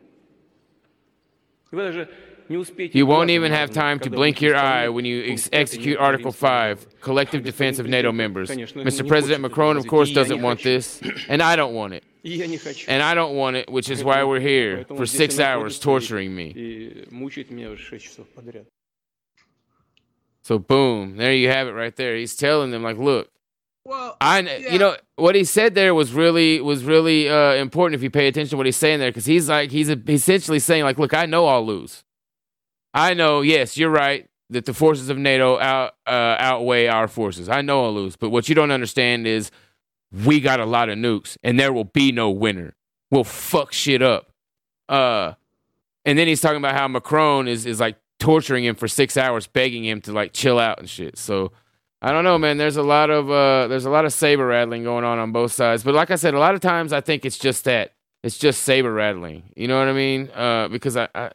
You 2.49 3.07
won't 3.07 3.31
even 3.31 3.51
have 3.53 3.71
time 3.71 3.99
to 4.01 4.11
blink 4.11 4.41
your 4.41 4.55
eye 4.57 4.89
when 4.89 5.05
you 5.05 5.25
ex 5.33 5.49
execute 5.53 5.99
Article 5.99 6.31
5, 6.31 7.01
collective 7.01 7.43
defense 7.43 7.79
of 7.79 7.87
NATO 7.87 8.13
members. 8.13 8.51
Mr. 8.51 9.07
President 9.07 9.43
Macron, 9.43 9.77
of 9.77 9.87
course, 9.87 10.13
doesn't 10.13 10.41
want 10.41 10.63
this, 10.63 11.01
and 11.29 11.43
I 11.43 11.57
don't 11.57 11.75
want 11.75 11.95
it. 11.95 12.05
And 12.89 13.03
I 13.03 13.15
don't 13.15 13.35
want 13.37 13.57
it, 13.57 13.71
which 13.71 13.91
is 13.91 14.05
why 14.05 14.23
we're 14.25 14.41
here 14.41 14.85
for 14.97 15.07
six 15.07 15.39
hours 15.41 15.79
torturing 15.79 16.35
me. 16.35 17.05
So, 20.43 20.59
boom, 20.61 21.17
there 21.17 21.33
you 21.35 21.49
have 21.49 21.67
it 21.67 21.73
right 21.73 21.95
there. 21.97 22.15
He's 22.17 22.37
telling 22.37 22.71
them, 22.71 22.85
like, 22.85 22.99
look, 22.99 23.29
well, 23.87 24.17
I 24.21 24.43
kn- 24.43 24.73
you 24.73 24.79
know 24.79 24.97
what 25.15 25.35
he 25.35 25.45
said 25.45 25.75
there 25.75 25.95
was 25.95 26.13
really 26.13 26.61
was 26.61 26.85
really 26.85 27.29
uh, 27.29 27.55
important 27.55 27.95
if 27.95 28.03
you 28.03 28.11
pay 28.11 28.27
attention 28.27 28.51
to 28.51 28.57
what 28.57 28.67
he's 28.67 28.77
saying 28.77 28.99
there 28.99 29.11
because 29.11 29.27
he's 29.27 29.49
like 29.49 29.71
he's 29.71 29.89
a, 29.89 30.01
essentially 30.09 30.59
saying 30.59 30.85
like, 30.85 30.99
look, 30.99 31.15
I 31.15 31.27
know 31.27 31.47
I'll 31.47 31.65
lose. 31.65 32.05
I 32.93 33.15
know, 33.15 33.43
yes, 33.43 33.77
you're 33.77 33.91
right 33.91 34.29
that 34.51 34.65
the 34.65 34.75
forces 34.75 35.09
of 35.09 35.19
NATO 35.19 35.59
out 35.59 35.95
uh, 36.07 36.37
outweigh 36.39 36.87
our 36.89 37.09
forces. 37.09 37.49
I 37.49 37.63
know 37.63 37.85
I'll 37.85 37.95
lose, 37.95 38.17
but 38.17 38.31
what 38.31 38.49
you 38.49 38.55
don't 38.55 38.71
understand 38.71 39.27
is 39.27 39.51
we 40.25 40.41
got 40.41 40.61
a 40.61 40.67
lot 40.67 40.89
of 40.89 40.99
nukes 40.99 41.37
and 41.43 41.59
there 41.59 41.73
will 41.73 41.85
be 41.85 42.13
no 42.13 42.31
winner. 42.31 42.75
We'll 43.11 43.25
fuck 43.25 43.73
shit 43.73 44.03
up. 44.03 44.33
Uh, 44.89 45.35
and 46.05 46.19
then 46.19 46.27
he's 46.29 46.41
talking 46.41 46.59
about 46.59 46.75
how 46.75 46.89
Macron 46.89 47.49
is 47.49 47.67
is 47.67 47.81
like 47.81 47.97
torturing 48.19 48.65
him 48.65 48.75
for 48.75 48.89
six 48.89 49.17
hours, 49.17 49.47
begging 49.47 49.85
him 49.85 50.01
to 50.03 50.13
like 50.13 50.33
chill 50.33 50.59
out 50.59 50.79
and 50.79 50.89
shit. 50.89 51.19
So 51.19 51.53
I 52.03 52.13
don't 52.13 52.25
know, 52.25 52.39
man. 52.39 52.59
There's 52.59 52.77
a 52.77 52.83
lot 52.83 53.11
of 53.11 53.31
uh, 53.31 53.69
there's 53.69 53.87
a 53.87 53.91
lot 53.91 54.05
of 54.05 54.13
saber 54.13 54.47
rattling 54.47 54.85
going 54.85 55.05
on 55.05 55.19
on 55.19 55.33
both 55.33 55.53
sides. 55.53 55.83
But 55.83 55.95
like 55.95 56.11
I 56.11 56.17
said, 56.17 56.35
a 56.35 56.39
lot 56.39 56.55
of 56.55 56.61
times 56.61 56.93
I 56.93 57.01
think 57.01 57.25
it's 57.25 57.39
just 57.39 57.65
that 57.65 57.95
it's 58.23 58.39
just 58.39 58.63
saber 58.63 58.93
rattling. 58.93 59.45
You 59.57 59.69
know 59.69 59.79
what 59.79 59.89
I 59.89 59.93
mean? 59.93 60.31
Uh, 60.35 60.69
because 60.69 60.97
I, 60.97 61.09
I 61.15 61.33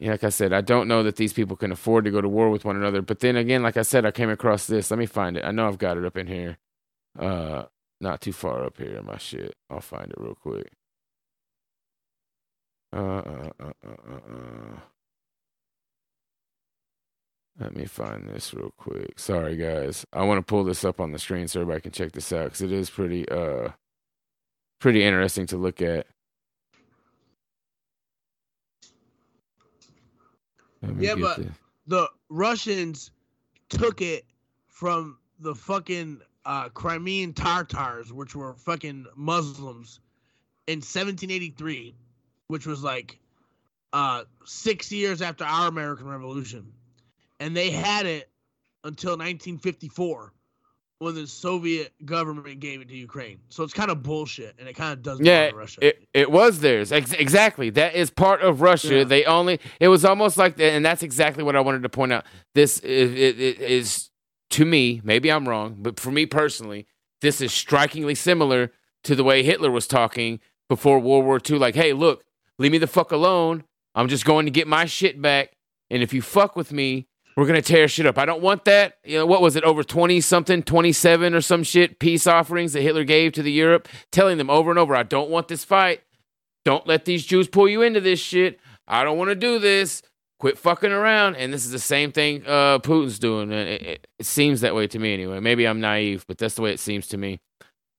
like 0.00 0.24
I 0.24 0.28
said, 0.28 0.52
I 0.52 0.60
don't 0.60 0.88
know 0.88 1.02
that 1.02 1.16
these 1.16 1.32
people 1.32 1.56
can 1.56 1.72
afford 1.72 2.04
to 2.04 2.10
go 2.10 2.20
to 2.20 2.28
war 2.28 2.50
with 2.50 2.64
one 2.64 2.76
another. 2.76 3.02
But 3.02 3.20
then 3.20 3.36
again, 3.36 3.62
like 3.62 3.76
I 3.76 3.82
said, 3.82 4.04
I 4.06 4.10
came 4.10 4.30
across 4.30 4.66
this. 4.66 4.90
Let 4.90 4.98
me 4.98 5.06
find 5.06 5.36
it. 5.36 5.44
I 5.44 5.50
know 5.50 5.66
I've 5.68 5.78
got 5.78 5.96
it 5.96 6.04
up 6.04 6.16
in 6.16 6.26
here. 6.26 6.58
Uh, 7.18 7.64
not 8.00 8.20
too 8.20 8.32
far 8.32 8.64
up 8.64 8.78
here 8.78 8.96
in 8.96 9.06
my 9.06 9.18
shit. 9.18 9.54
I'll 9.70 9.80
find 9.80 10.10
it 10.10 10.16
real 10.18 10.34
quick. 10.34 10.72
Uh, 12.94 12.98
uh, 12.98 13.50
uh, 13.60 13.72
uh, 13.86 13.96
uh, 14.10 14.34
uh. 14.34 14.93
Let 17.58 17.76
me 17.76 17.84
find 17.84 18.28
this 18.28 18.52
real 18.52 18.72
quick. 18.76 19.18
Sorry, 19.18 19.56
guys. 19.56 20.04
I 20.12 20.24
want 20.24 20.38
to 20.38 20.42
pull 20.42 20.64
this 20.64 20.84
up 20.84 21.00
on 21.00 21.12
the 21.12 21.18
screen 21.18 21.46
so 21.46 21.60
everybody 21.60 21.82
can 21.82 21.92
check 21.92 22.12
this 22.12 22.32
out 22.32 22.46
because 22.46 22.62
it 22.62 22.72
is 22.72 22.90
pretty, 22.90 23.28
uh, 23.28 23.68
pretty 24.80 25.04
interesting 25.04 25.46
to 25.46 25.56
look 25.56 25.80
at. 25.80 26.06
Yeah, 30.98 31.14
but 31.14 31.38
this. 31.38 31.46
the 31.86 32.08
Russians 32.28 33.10
took 33.68 34.02
it 34.02 34.24
from 34.66 35.18
the 35.38 35.54
fucking 35.54 36.20
uh, 36.44 36.68
Crimean 36.70 37.32
Tartars, 37.32 38.12
which 38.12 38.34
were 38.34 38.54
fucking 38.54 39.06
Muslims, 39.16 40.00
in 40.66 40.78
1783, 40.78 41.94
which 42.48 42.66
was 42.66 42.82
like 42.82 43.18
uh, 43.92 44.24
six 44.44 44.90
years 44.90 45.22
after 45.22 45.44
our 45.44 45.68
American 45.68 46.06
Revolution, 46.06 46.72
and 47.44 47.54
they 47.54 47.70
had 47.70 48.06
it 48.06 48.30
until 48.84 49.12
1954 49.12 50.32
when 50.98 51.14
the 51.14 51.26
Soviet 51.26 51.92
government 52.06 52.60
gave 52.60 52.80
it 52.80 52.88
to 52.88 52.96
Ukraine. 52.96 53.38
So 53.50 53.62
it's 53.64 53.74
kind 53.74 53.90
of 53.90 54.02
bullshit, 54.02 54.54
and 54.58 54.66
it 54.66 54.74
kind 54.74 54.92
of 54.94 55.02
does 55.02 55.20
Yeah, 55.20 55.50
to 55.50 55.56
Russia. 55.56 55.86
it, 55.86 56.08
it 56.14 56.30
was 56.30 56.60
theirs. 56.60 56.90
Ex- 56.90 57.12
exactly. 57.12 57.68
That 57.68 57.94
is 57.94 58.10
part 58.10 58.40
of 58.40 58.62
Russia. 58.62 58.98
Yeah. 58.98 59.04
They 59.04 59.24
only, 59.26 59.60
it 59.78 59.88
was 59.88 60.04
almost 60.06 60.38
like, 60.38 60.56
that, 60.56 60.72
and 60.72 60.84
that's 60.84 61.02
exactly 61.02 61.44
what 61.44 61.54
I 61.56 61.60
wanted 61.60 61.82
to 61.82 61.88
point 61.90 62.12
out. 62.12 62.24
This 62.54 62.78
is, 62.78 63.12
it, 63.12 63.38
it 63.40 63.60
is, 63.60 64.08
to 64.50 64.64
me, 64.64 65.02
maybe 65.04 65.30
I'm 65.30 65.46
wrong, 65.46 65.76
but 65.80 66.00
for 66.00 66.10
me 66.10 66.24
personally, 66.24 66.86
this 67.20 67.42
is 67.42 67.52
strikingly 67.52 68.14
similar 68.14 68.72
to 69.02 69.14
the 69.14 69.24
way 69.24 69.42
Hitler 69.42 69.70
was 69.70 69.86
talking 69.86 70.40
before 70.70 70.98
World 70.98 71.26
War 71.26 71.40
II. 71.46 71.58
Like, 71.58 71.74
hey, 71.74 71.92
look, 71.92 72.24
leave 72.58 72.72
me 72.72 72.78
the 72.78 72.86
fuck 72.86 73.12
alone. 73.12 73.64
I'm 73.94 74.08
just 74.08 74.24
going 74.24 74.46
to 74.46 74.50
get 74.50 74.66
my 74.66 74.86
shit 74.86 75.20
back. 75.20 75.50
And 75.90 76.02
if 76.02 76.14
you 76.14 76.22
fuck 76.22 76.56
with 76.56 76.72
me, 76.72 77.06
we're 77.36 77.46
gonna 77.46 77.62
tear 77.62 77.88
shit 77.88 78.06
up. 78.06 78.18
I 78.18 78.24
don't 78.24 78.42
want 78.42 78.64
that. 78.66 78.98
You 79.04 79.18
know 79.18 79.26
what 79.26 79.42
was 79.42 79.56
it? 79.56 79.64
Over 79.64 79.82
twenty 79.82 80.20
something, 80.20 80.62
twenty 80.62 80.92
seven 80.92 81.34
or 81.34 81.40
some 81.40 81.62
shit 81.62 81.98
peace 81.98 82.26
offerings 82.26 82.72
that 82.72 82.82
Hitler 82.82 83.04
gave 83.04 83.32
to 83.32 83.42
the 83.42 83.52
Europe, 83.52 83.88
telling 84.12 84.38
them 84.38 84.50
over 84.50 84.70
and 84.70 84.78
over, 84.78 84.94
I 84.94 85.02
don't 85.02 85.30
want 85.30 85.48
this 85.48 85.64
fight. 85.64 86.02
Don't 86.64 86.86
let 86.86 87.04
these 87.04 87.26
Jews 87.26 87.48
pull 87.48 87.68
you 87.68 87.82
into 87.82 88.00
this 88.00 88.20
shit. 88.20 88.58
I 88.88 89.04
don't 89.04 89.18
want 89.18 89.30
to 89.30 89.34
do 89.34 89.58
this. 89.58 90.02
Quit 90.40 90.58
fucking 90.58 90.92
around. 90.92 91.36
And 91.36 91.52
this 91.52 91.64
is 91.64 91.70
the 91.70 91.78
same 91.78 92.12
thing 92.12 92.42
uh, 92.46 92.78
Putin's 92.78 93.18
doing. 93.18 93.52
It, 93.52 93.82
it, 93.82 94.06
it 94.18 94.26
seems 94.26 94.62
that 94.62 94.74
way 94.74 94.86
to 94.86 94.98
me 94.98 95.14
anyway. 95.14 95.40
Maybe 95.40 95.66
I'm 95.66 95.80
naive, 95.80 96.24
but 96.26 96.38
that's 96.38 96.54
the 96.54 96.62
way 96.62 96.72
it 96.72 96.80
seems 96.80 97.06
to 97.08 97.16
me. 97.16 97.40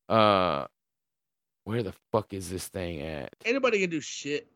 Uh, 0.10 0.66
where 1.64 1.82
the 1.82 1.94
fuck 2.12 2.34
is 2.34 2.50
this 2.50 2.68
thing 2.68 3.02
at? 3.02 3.30
Anybody 3.44 3.80
can 3.80 3.90
do 3.90 4.02
shit. 4.02 4.48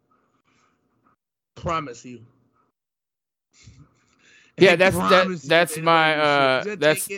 Promise 1.56 2.06
you. 2.06 2.22
Yeah, 4.62 4.76
that's 4.76 4.96
that. 4.98 5.42
That's 5.48 5.78
my 5.78 6.14
can 6.14 6.64
do 6.64 6.70
shit. 6.70 6.74
uh. 6.74 6.76
That's 6.80 7.10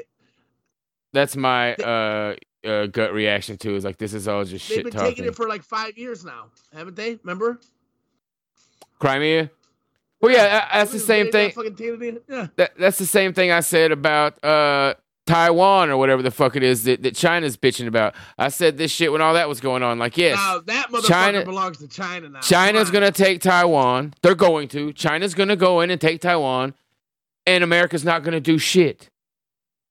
that's 1.14 1.36
my 1.36 1.74
uh, 1.76 2.36
uh 2.66 2.86
gut 2.88 3.14
reaction 3.14 3.58
to 3.58 3.76
is 3.76 3.84
like 3.84 3.98
this 3.98 4.14
is 4.14 4.28
all 4.28 4.44
just 4.46 4.66
shit. 4.66 4.78
Talk. 4.78 4.84
They've 4.86 4.94
shit 4.94 4.94
been 4.94 5.10
taking 5.10 5.26
it 5.26 5.36
for 5.36 5.48
like 5.48 5.64
five 5.64 5.98
years 5.98 6.24
now, 6.24 6.46
haven't 6.74 6.96
they? 6.96 7.20
Remember? 7.24 7.60
Crimea. 9.00 9.50
Well, 10.20 10.32
yeah, 10.32 10.68
that's 10.72 10.92
the 10.92 11.00
same 11.00 11.32
thing. 11.32 11.52
fucking 11.52 11.76
taken 11.76 12.16
it- 12.18 12.24
Yeah. 12.30 12.48
That, 12.56 12.78
that's 12.78 13.00
the 13.00 13.08
same 13.08 13.34
thing 13.34 13.52
I 13.52 13.62
said 13.62 13.92
about 13.92 14.44
uh 14.44 14.94
Taiwan 15.26 15.90
or 15.90 15.98
whatever 15.98 16.22
the 16.22 16.32
fuck 16.32 16.56
it 16.56 16.64
is 16.64 16.84
that, 16.84 17.04
that 17.04 17.16
China's 17.16 17.56
bitching 17.58 17.88
about. 17.88 18.16
I 18.38 18.50
said 18.50 18.78
this 18.78 18.92
shit 18.92 19.12
when 19.12 19.22
all 19.22 19.34
that 19.36 19.48
was 19.48 19.60
going 19.62 19.82
on. 19.82 19.98
Like, 19.98 20.18
yes, 20.18 20.36
Now 20.36 20.60
that 20.60 20.88
motherfucker 20.92 21.08
China- 21.08 21.46
belongs 21.46 21.78
to 21.80 21.88
China 21.88 22.30
now. 22.30 22.40
China's 22.42 22.92
gonna 22.92 23.12
take 23.12 23.42
Taiwan. 23.42 24.14
They're 24.22 24.36
going 24.36 24.68
to. 24.70 24.94
China's 24.94 25.34
gonna 25.34 25.56
go 25.56 25.82
in 25.82 25.90
and 25.90 26.00
take 26.00 26.22
Taiwan, 26.22 26.74
and 27.46 27.64
America's 27.64 28.04
not 28.04 28.24
gonna 28.24 28.40
do 28.40 28.58
shit. 28.58 29.10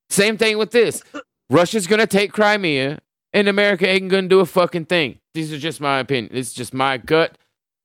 Same 0.09 0.37
thing 0.37 0.59
with 0.59 0.71
this. 0.71 1.03
Russia's 1.49 1.87
gonna 1.87 2.07
take 2.07 2.33
Crimea, 2.33 3.01
and 3.33 3.49
America 3.49 3.89
ain't 3.89 4.09
gonna 4.09 4.29
do 4.29 4.41
a 4.41 4.47
fucking 4.47 4.87
thing. 4.87 5.19
These 5.35 5.53
are 5.53 5.59
just 5.59 5.81
my 5.81 5.99
opinion. 6.01 6.33
This 6.35 6.49
is 6.49 6.55
just 6.55 6.75
my 6.75 6.97
gut 6.97 7.37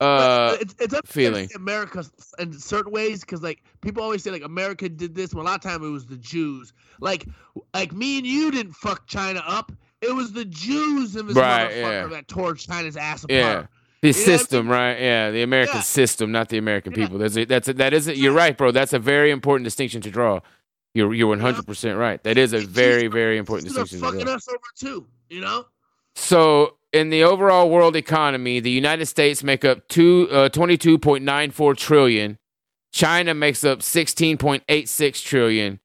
uh 0.01 0.57
it's, 0.59 0.75
it's 0.79 0.99
feeling. 1.05 1.49
America 1.55 2.03
in 2.39 2.51
certain 2.51 2.91
ways 2.91 3.21
because 3.21 3.41
like 3.41 3.63
people 3.81 4.03
always 4.03 4.21
say 4.23 4.31
like 4.31 4.43
America 4.43 4.89
did 4.89 5.15
this. 5.15 5.33
Well, 5.33 5.43
a 5.43 5.47
lot 5.47 5.55
of 5.55 5.61
time 5.61 5.83
it 5.83 5.89
was 5.89 6.05
the 6.05 6.17
Jews. 6.17 6.73
Like 6.99 7.25
like 7.73 7.93
me 7.93 8.17
and 8.17 8.27
you 8.27 8.51
didn't 8.51 8.73
fuck 8.73 9.07
China 9.07 9.41
up. 9.45 9.71
It 10.01 10.13
was 10.13 10.33
the 10.33 10.45
Jews 10.45 11.15
in 11.15 11.27
this 11.27 11.35
Right, 11.35 11.71
motherfucker 11.71 11.81
yeah. 11.81 12.07
that 12.07 12.27
tore 12.27 12.55
China's 12.55 12.97
ass 12.97 13.23
apart. 13.23 13.29
Yeah. 13.29 13.65
The 14.13 14.19
You 14.19 14.25
system, 14.25 14.67
right? 14.69 14.99
Yeah, 14.99 15.31
the 15.31 15.41
American 15.41 15.77
Yeah. 15.77 15.81
system, 15.81 16.31
not 16.31 16.49
the 16.49 16.57
American 16.57 16.93
people. 16.93 17.17
That's 17.17 17.35
a, 17.37 17.45
that's 17.45 17.67
a, 17.67 17.73
that 17.73 17.93
is 17.93 18.07
a, 18.07 18.15
you're 18.15 18.33
right, 18.33 18.55
bro. 18.57 18.71
That's 18.71 18.93
a 18.93 18.99
very 18.99 19.31
important 19.31 19.63
distinction 19.65 20.01
to 20.01 20.11
draw. 20.11 20.41
You're 20.93 21.13
you're 21.13 21.27
100 21.27 21.65
percent 21.65 21.97
right. 21.97 22.21
That 22.23 22.37
is 22.37 22.53
a 22.53 22.59
very 22.59 23.07
very 23.07 23.37
important 23.37 23.67
distinction 23.67 23.99
to 23.99 24.05
fucking 24.05 24.25
draw. 24.25 24.35
us 24.35 24.47
over 24.47 24.59
too. 24.77 25.07
You 25.29 25.41
know. 25.41 25.65
So, 26.15 26.77
in 26.93 27.09
the 27.09 27.23
overall 27.23 27.69
world 27.69 27.95
economy, 27.95 28.59
the 28.61 28.71
United 28.71 29.07
States 29.07 29.43
make 29.43 29.65
up 29.65 29.87
two 29.89 30.29
uh, 30.31 30.47
22.94 30.49 31.75
trillion. 31.75 32.37
China 32.93 33.33
makes 33.33 33.65
up 33.65 33.79
16.86 33.79 35.21
trillion, 35.23 35.79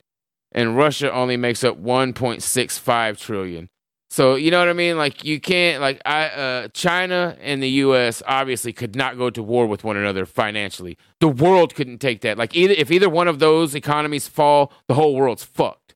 and 0.53 0.77
Russia 0.77 1.11
only 1.13 1.37
makes 1.37 1.65
up 1.65 1.83
1.65 1.83 3.19
trillion. 3.19 3.69
So, 4.11 4.35
you 4.35 4.51
know 4.51 4.59
what 4.59 4.69
I 4.69 4.73
mean? 4.73 4.97
Like 4.97 5.25
you 5.25 5.41
can't 5.41 5.81
like 5.81 6.03
I 6.05 6.27
uh 6.27 6.69
China 6.69 7.37
and 7.41 7.63
the 7.63 7.69
US 7.69 8.23
obviously 8.27 8.73
could 8.73 8.97
not 8.97 9.17
go 9.17 9.31
to 9.31 9.43
war 9.43 9.67
with 9.67 9.85
one 9.85 9.97
another 9.97 10.27
financially. 10.27 10.99
The 11.21 11.29
world 11.29 11.75
couldn't 11.77 11.99
take 11.99 12.23
that. 12.23 12.37
Like 12.37 12.57
either 12.57 12.75
if 12.77 12.91
either 12.91 13.09
one 13.09 13.29
of 13.29 13.39
those 13.39 13.75
economies 13.75 14.27
fall, 14.27 14.73
the 14.89 14.95
whole 14.95 15.15
world's 15.15 15.45
fucked. 15.45 15.95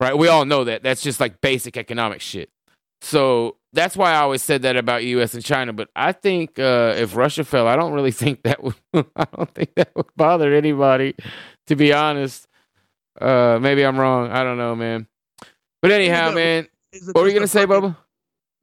Right? 0.00 0.16
We 0.16 0.28
all 0.28 0.44
know 0.44 0.62
that. 0.64 0.84
That's 0.84 1.02
just 1.02 1.18
like 1.18 1.40
basic 1.40 1.76
economic 1.76 2.20
shit. 2.20 2.50
So 3.00 3.56
that's 3.72 3.96
why 3.96 4.12
I 4.12 4.18
always 4.18 4.42
said 4.42 4.62
that 4.62 4.76
about 4.76 5.04
U.S. 5.04 5.34
and 5.34 5.44
China. 5.44 5.72
But 5.72 5.88
I 5.94 6.12
think 6.12 6.58
uh, 6.58 6.94
if 6.96 7.16
Russia 7.16 7.44
fell, 7.44 7.66
I 7.66 7.76
don't 7.76 7.92
really 7.92 8.10
think 8.22 8.42
that 8.42 8.62
would. 8.62 8.74
I 8.94 9.26
don't 9.36 9.52
think 9.54 9.74
that 9.74 9.90
would 9.94 10.06
bother 10.16 10.54
anybody, 10.54 11.14
to 11.66 11.76
be 11.76 11.92
honest. 11.92 12.46
Uh, 13.20 13.58
maybe 13.60 13.84
I'm 13.84 13.98
wrong. 13.98 14.30
I 14.30 14.44
don't 14.44 14.58
know, 14.58 14.74
man. 14.76 15.06
But 15.82 15.90
anyhow, 15.90 16.32
man, 16.32 16.68
what 17.06 17.14
were 17.16 17.28
you 17.28 17.34
gonna 17.34 17.46
say, 17.46 17.66
fucking- 17.66 17.90
Bubba? 17.90 17.96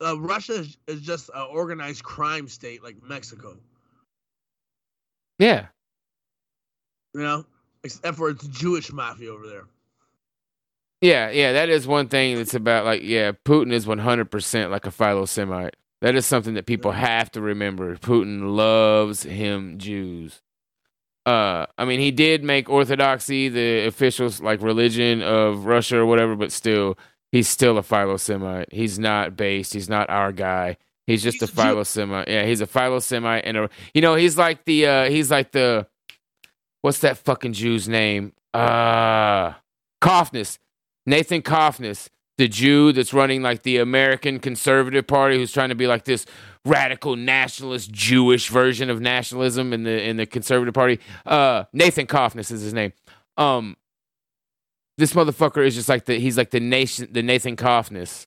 Uh, 0.06 0.20
Russia 0.20 0.54
is, 0.56 0.78
is 0.88 1.02
just 1.02 1.30
an 1.34 1.48
organized 1.52 2.04
crime 2.04 2.48
state 2.50 2.84
like 2.84 2.98
Mexico. 3.02 3.58
Yeah, 5.40 5.68
You 7.14 7.22
know, 7.22 7.46
except 7.84 8.18
for 8.18 8.30
it's 8.30 8.48
Jewish 8.48 8.92
mafia 8.92 9.32
over 9.34 9.48
there. 9.48 9.64
yeah, 11.02 11.30
yeah. 11.30 11.52
That 11.54 11.70
is 11.70 11.86
one 11.88 12.08
thing 12.08 12.38
that's 12.38 12.54
about 12.54 12.86
like, 12.86 13.02
yeah, 13.04 13.32
Putin 13.46 13.72
is 13.74 13.86
100 13.88 14.32
percent 14.32 14.72
like 14.72 14.86
a 14.86 14.92
Philo 14.92 15.26
Semite. 15.26 15.76
That 16.02 16.16
is 16.16 16.26
something 16.26 16.54
that 16.56 16.66
people 16.66 16.92
have 16.92 17.32
to 17.32 17.42
remember. 17.42 17.96
Putin 17.98 18.56
loves 18.56 19.24
him 19.24 19.78
Jews. 19.78 20.42
Uh, 21.26 21.66
I 21.78 21.86
mean, 21.86 22.00
he 22.00 22.12
did 22.12 22.44
make 22.44 22.70
Orthodoxy 22.70 23.50
the 23.50 23.88
official 23.88 24.30
like 24.42 24.62
religion 24.62 25.22
of 25.22 25.66
Russia 25.66 25.98
or 26.00 26.06
whatever, 26.06 26.36
but 26.36 26.52
still, 26.52 26.98
he's 27.36 27.49
still 27.49 27.78
a 27.78 27.84
Philo 27.84 28.16
Semite. 28.16 28.72
He's 28.72 28.98
not 28.98 29.36
based. 29.36 29.74
He's 29.74 29.90
not 29.90 30.10
our 30.10 30.32
guy. 30.32 30.78
He's 31.06 31.22
just 31.22 31.41
a 31.41 31.48
Philo 31.48 31.84
Semite. 31.84 32.30
Yeah, 32.30 32.45
he's 32.45 32.62
a 32.62 32.66
Philo 32.66 32.99
Semite, 32.99 33.44
and 33.45 33.57
a 33.57 33.70
you 33.94 34.02
know 34.02 34.16
he's 34.16 34.38
like 34.38 34.64
the 34.64 34.88
uh 34.88 35.10
he's 35.10 35.30
like 35.30 35.52
the 35.52 35.86
what's 36.82 36.99
that 36.99 37.18
fucking 37.18 37.53
Jew's 37.53 37.90
name? 37.90 38.32
Uh, 38.53 39.53
Kaufness, 39.99 40.60
Nathan 41.06 41.41
Kaufness, 41.41 42.10
the 42.38 42.48
Jew 42.48 42.94
that's 42.94 43.14
running 43.14 43.41
like 43.44 43.64
the 43.64 43.78
American 43.78 44.40
Conservative 44.40 45.06
Party, 45.06 45.38
who's 45.38 45.52
trying 45.52 45.70
to 45.70 45.76
be 45.76 45.88
like 45.88 46.06
this 46.06 46.26
radical 46.64 47.18
nationalist 47.18 47.91
Jewish 47.91 48.48
version 48.48 48.90
of 48.90 49.02
nationalism 49.02 49.74
in 49.74 49.84
the 49.84 50.02
in 50.02 50.16
the 50.16 50.26
Conservative 50.26 50.74
Party. 50.74 50.99
Uh, 51.26 51.66
Nathan 51.74 52.07
Kaufness 52.07 52.49
is 52.49 52.62
his 52.62 52.74
name. 52.74 52.94
Um, 53.38 53.76
this 54.98 55.14
motherfucker 55.14 55.66
is 55.66 55.76
just 55.76 55.90
like 55.90 56.06
the 56.06 56.20
he's 56.20 56.38
like 56.38 56.52
the 56.52 56.60
nation 56.60 57.08
the 57.12 57.24
Nathan 57.24 57.56
Kaufness 57.56 58.26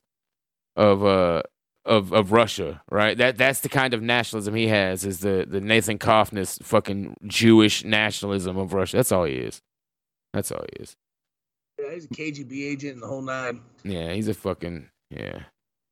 of 0.76 1.04
uh 1.04 1.42
of 1.84 2.12
of 2.12 2.32
Russia, 2.32 2.82
right? 2.90 3.16
That 3.16 3.38
that's 3.38 3.60
the 3.60 3.68
kind 3.68 3.94
of 3.94 4.02
nationalism 4.02 4.54
he 4.54 4.68
has 4.68 5.04
is 5.04 5.20
the 5.20 5.46
the 5.48 5.60
Nathan 5.60 5.98
Kaufness 5.98 6.58
fucking 6.62 7.16
Jewish 7.26 7.84
nationalism 7.84 8.56
of 8.58 8.72
Russia. 8.74 8.96
That's 8.96 9.12
all 9.12 9.24
he 9.24 9.34
is. 9.34 9.60
That's 10.34 10.52
all 10.52 10.64
he 10.76 10.82
is. 10.82 10.94
Yeah, 11.80 11.94
he's 11.94 12.04
a 12.04 12.08
KGB 12.08 12.70
agent 12.72 12.94
and 12.94 13.02
the 13.02 13.06
whole 13.06 13.22
nine. 13.22 13.60
Yeah, 13.84 14.12
he's 14.12 14.28
a 14.28 14.34
fucking 14.34 14.88
yeah. 15.10 15.44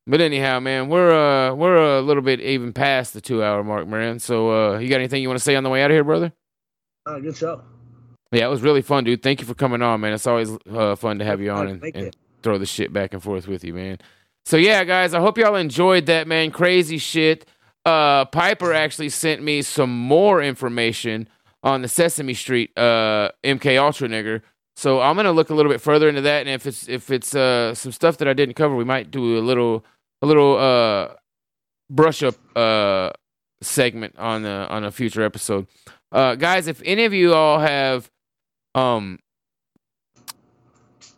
But 0.07 0.21
anyhow, 0.21 0.61
man, 0.61 0.89
we're 0.89 1.13
uh 1.13 1.55
we're 1.55 1.99
a 1.99 2.03
little 2.03 2.23
bit 2.23 2.41
even 2.41 2.73
past 2.73 3.15
the 3.15 3.21
two 3.21 3.43
hour 3.43 3.65
mark, 3.65 3.89
man. 3.89 4.19
So 4.19 4.51
uh 4.75 4.79
you 4.79 4.89
got 4.89 4.97
anything 4.97 5.23
you 5.23 5.29
want 5.29 5.39
to 5.39 5.45
say 5.45 5.57
on 5.57 5.65
the 5.65 5.71
way 5.71 5.83
out 5.83 5.91
of 5.91 5.95
here, 5.95 6.05
brother? 6.05 6.33
Uh, 7.07 7.19
good 7.21 7.37
show. 7.37 7.63
Yeah, 8.37 8.45
it 8.45 8.51
was 8.51 8.61
really 8.61 8.83
fun, 8.83 9.05
dude. 9.05 9.23
Thank 9.23 9.41
you 9.41 9.47
for 9.47 9.55
coming 9.55 9.81
on, 9.81 10.03
man. 10.03 10.13
It's 10.13 10.27
always 10.27 10.51
uh, 10.71 10.95
fun 10.95 11.19
to 11.21 11.25
have 11.25 11.41
you 11.41 11.51
on 11.51 11.69
and, 11.69 11.97
and 11.97 12.17
throw 12.43 12.59
the 12.59 12.67
shit 12.67 12.93
back 12.93 13.15
and 13.15 13.23
forth 13.23 13.49
with 13.49 13.65
you, 13.65 13.73
man. 13.73 13.97
So 14.45 14.59
yeah, 14.59 14.85
guys, 14.85 15.15
I 15.15 15.21
hope 15.21 15.39
y'all 15.39 15.57
enjoyed 15.57 16.05
that, 16.07 16.29
man. 16.29 16.51
Crazy 16.51 16.99
shit. 16.99 17.47
uh, 17.87 18.27
Piper 18.27 18.75
actually 18.75 19.09
sent 19.09 19.43
me 19.43 19.63
some 19.63 19.91
more 19.91 20.43
information 20.43 21.29
on 21.63 21.81
the 21.81 21.89
Sesame 21.89 22.35
Street 22.35 22.77
uh, 22.77 23.31
MK 23.43 23.81
Ultra 23.81 24.09
nigger. 24.09 24.43
So 24.77 25.01
I'm 25.01 25.17
gonna 25.17 25.33
look 25.33 25.49
a 25.49 25.55
little 25.55 25.73
bit 25.73 25.81
further 25.81 26.07
into 26.07 26.21
that, 26.21 26.41
and 26.41 26.51
if 26.51 26.67
it's 26.67 26.87
if 26.91 27.11
it's 27.11 27.35
uh, 27.35 27.75
some 27.75 27.91
stuff 27.91 28.19
that 28.19 28.29
I 28.29 28.35
didn't 28.35 28.57
cover, 28.57 28.77
we 28.77 28.85
might 28.85 29.11
do 29.11 29.39
a 29.39 29.41
little 29.41 29.83
a 30.21 30.27
little 30.27 30.59
uh, 30.59 31.15
brush 31.89 32.23
up 32.23 32.35
uh, 32.55 33.11
segment 33.63 34.15
on 34.19 34.45
a, 34.45 34.67
on 34.69 34.85
a 34.85 34.91
future 34.93 35.23
episode. 35.23 35.67
Uh, 36.13 36.35
guys, 36.35 36.67
if 36.69 36.83
any 36.85 37.07
of 37.07 37.15
you 37.15 37.33
all 37.33 37.59
have 37.59 38.11
um 38.77 39.19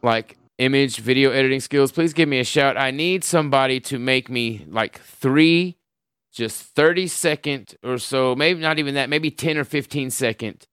like 0.02 0.39
image 0.59 0.98
video 0.98 1.30
editing 1.30 1.60
skills, 1.60 1.93
please 1.93 2.12
give 2.12 2.28
me 2.28 2.39
a 2.39 2.44
shout. 2.44 2.76
I 2.76 2.90
need 2.90 3.24
somebody 3.24 3.80
to 3.80 3.98
make 3.98 4.30
me 4.30 4.64
like 4.68 5.01
three 5.01 5.76
just 6.32 6.62
30 6.62 7.09
second 7.09 7.74
or 7.82 7.98
so, 7.98 8.35
maybe 8.36 8.60
not 8.60 8.78
even 8.78 8.94
that, 8.94 9.09
maybe 9.09 9.30
10 9.30 9.59
or 9.59 9.64
15 9.64 10.10
second 10.10 10.66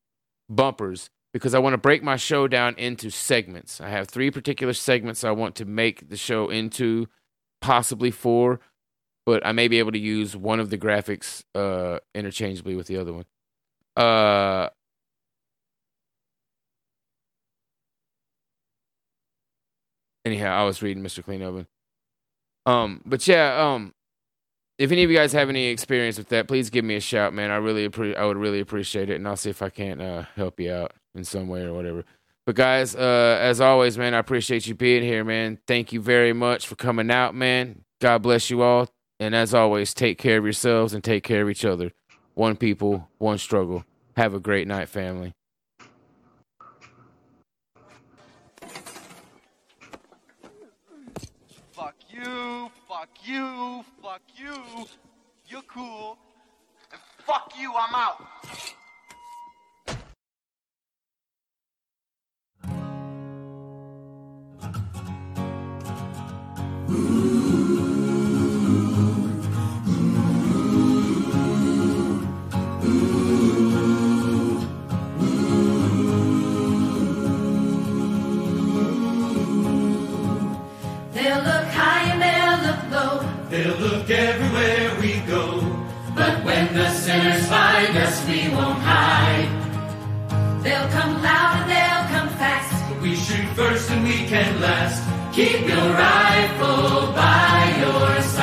bumpers 0.50 1.10
because 1.34 1.54
I 1.54 1.60
want 1.60 1.74
to 1.74 1.78
break 1.78 2.04
my 2.04 2.16
show 2.16 2.48
down 2.48 2.76
into 2.76 3.10
segments. 3.10 3.82
I 3.82 3.90
have 3.90 4.08
three 4.08 4.32
particular 4.32 4.74
segments 4.74 5.24
I 5.24 5.32
want 5.32 5.56
to 5.56 5.66
make 5.66 6.08
the 6.08 6.18
show 6.18 6.50
into, 6.50 7.08
possibly 7.62 8.12
four, 8.12 8.60
but 9.26 9.46
I 9.46 9.52
may 9.52 9.68
be 9.68 9.80
able 9.80 9.92
to 9.92 10.00
use 10.00 10.38
one 10.38 10.60
of 10.60 10.70
the 10.70 10.78
graphics 10.78 11.44
uh, 11.54 12.00
interchangeably 12.14 12.76
with 12.76 12.88
the 12.88 12.98
other 12.98 13.12
one. 13.12 13.26
Uh, 13.98 14.70
anyhow, 20.26 20.60
I 20.60 20.66
was 20.66 20.82
reading 20.82 21.04
Mr. 21.04 21.24
Clean 21.24 21.42
Oven. 21.42 21.68
Um, 22.66 23.02
but 23.06 23.26
yeah, 23.28 23.56
um, 23.62 23.94
if 24.78 24.92
any 24.92 25.04
of 25.04 25.12
you 25.12 25.18
guys 25.18 25.32
have 25.34 25.50
any 25.50 25.68
experience 25.68 26.18
with 26.18 26.30
that, 26.30 26.48
please 26.48 26.70
give 26.70 26.84
me 26.84 26.96
a 26.96 27.00
shout, 27.00 27.34
man. 27.34 27.52
I 27.52 27.58
really 27.58 27.88
appre- 27.88 28.18
I 28.18 28.26
would 28.26 28.38
really 28.38 28.60
appreciate 28.60 29.10
it, 29.10 29.16
and 29.16 29.28
I'll 29.28 29.38
see 29.38 29.50
if 29.50 29.62
I 29.62 29.70
can't 29.70 30.02
uh, 30.02 30.24
help 30.36 30.60
you 30.60 30.74
out 30.74 30.94
in 31.14 31.24
some 31.24 31.48
way 31.48 31.62
or 31.62 31.74
whatever. 31.74 32.04
But 32.46 32.56
guys, 32.56 32.96
uh, 32.96 33.38
as 33.42 33.62
always, 33.62 33.98
man, 33.98 34.14
I 34.14 34.20
appreciate 34.20 34.68
you 34.68 34.76
being 34.76 35.04
here, 35.04 35.24
man. 35.24 35.60
Thank 35.66 35.94
you 35.94 36.02
very 36.02 36.34
much 36.34 36.68
for 36.68 36.76
coming 36.76 37.10
out, 37.10 37.34
man. 37.34 37.84
God 38.02 38.22
bless 38.22 38.50
you 38.50 38.62
all, 38.62 38.90
and 39.20 39.34
as 39.34 39.54
always, 39.54 39.94
take 39.94 40.18
care 40.18 40.38
of 40.38 40.44
yourselves 40.44 40.94
and 40.94 41.04
take 41.04 41.24
care 41.24 41.42
of 41.44 41.50
each 41.50 41.66
other. 41.66 41.92
One 42.34 42.58
people, 42.58 43.10
one 43.18 43.38
struggle. 43.38 43.86
Have 44.18 44.34
a 44.34 44.40
great 44.40 44.68
night, 44.68 44.90
family. 44.90 45.34
Fuck 51.72 51.96
you, 52.10 52.70
fuck 53.06 53.28
you, 53.28 53.86
fuck 54.02 54.22
you. 54.36 54.86
You're 55.48 55.62
cool. 55.64 56.18
And 56.92 57.02
fuck 57.26 57.54
you, 57.60 57.72
I'm 57.78 57.94
out. 57.94 58.26
They'll 81.14 81.38
look 81.38 81.68
high 81.72 82.05
They'll 83.56 83.78
look 83.78 84.10
everywhere 84.10 85.00
we 85.00 85.22
go. 85.22 85.62
But 86.14 86.44
when 86.44 86.74
the 86.74 86.90
sinners 86.90 87.48
find 87.48 87.96
us, 87.96 88.28
we 88.28 88.50
won't 88.50 88.80
hide. 88.80 89.48
They'll 90.62 90.90
come 90.90 91.24
loud 91.24 91.62
and 91.62 91.72
they'll 91.72 92.08
come 92.12 92.28
fast. 92.38 92.92
But 92.92 93.02
we 93.02 93.16
shoot 93.16 93.48
first 93.56 93.90
and 93.92 94.04
we 94.04 94.28
can 94.28 94.60
last. 94.60 95.02
Keep 95.34 95.70
your 95.70 95.88
rifle 95.94 97.14
by 97.14 97.74
your 97.80 98.22
side. 98.24 98.35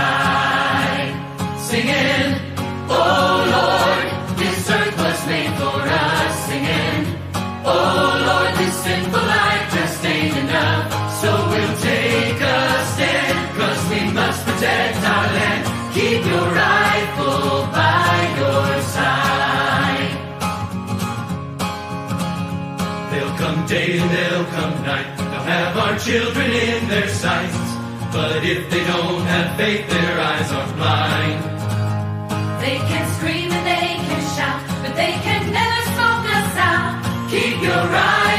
Children 26.05 26.51
in 26.51 26.89
their 26.89 27.09
sights. 27.09 27.57
But 28.13 28.45
if 28.45 28.69
they 28.71 28.85
don't 28.85 29.25
have 29.25 29.57
faith, 29.57 29.89
their 29.89 30.21
eyes 30.21 30.51
are 30.51 30.69
blind. 30.75 31.39
They 32.61 32.77
can 32.91 33.05
scream 33.17 33.51
and 33.51 33.65
they 33.67 33.89
can 34.09 34.23
shout, 34.37 34.61
but 34.83 34.97
they 34.97 35.13
can 35.27 35.53
never 35.53 35.81
smoke 35.95 36.27
us 36.39 36.57
out. 36.57 37.31
Keep 37.31 37.63
your 37.63 37.83
rifle 37.89 38.32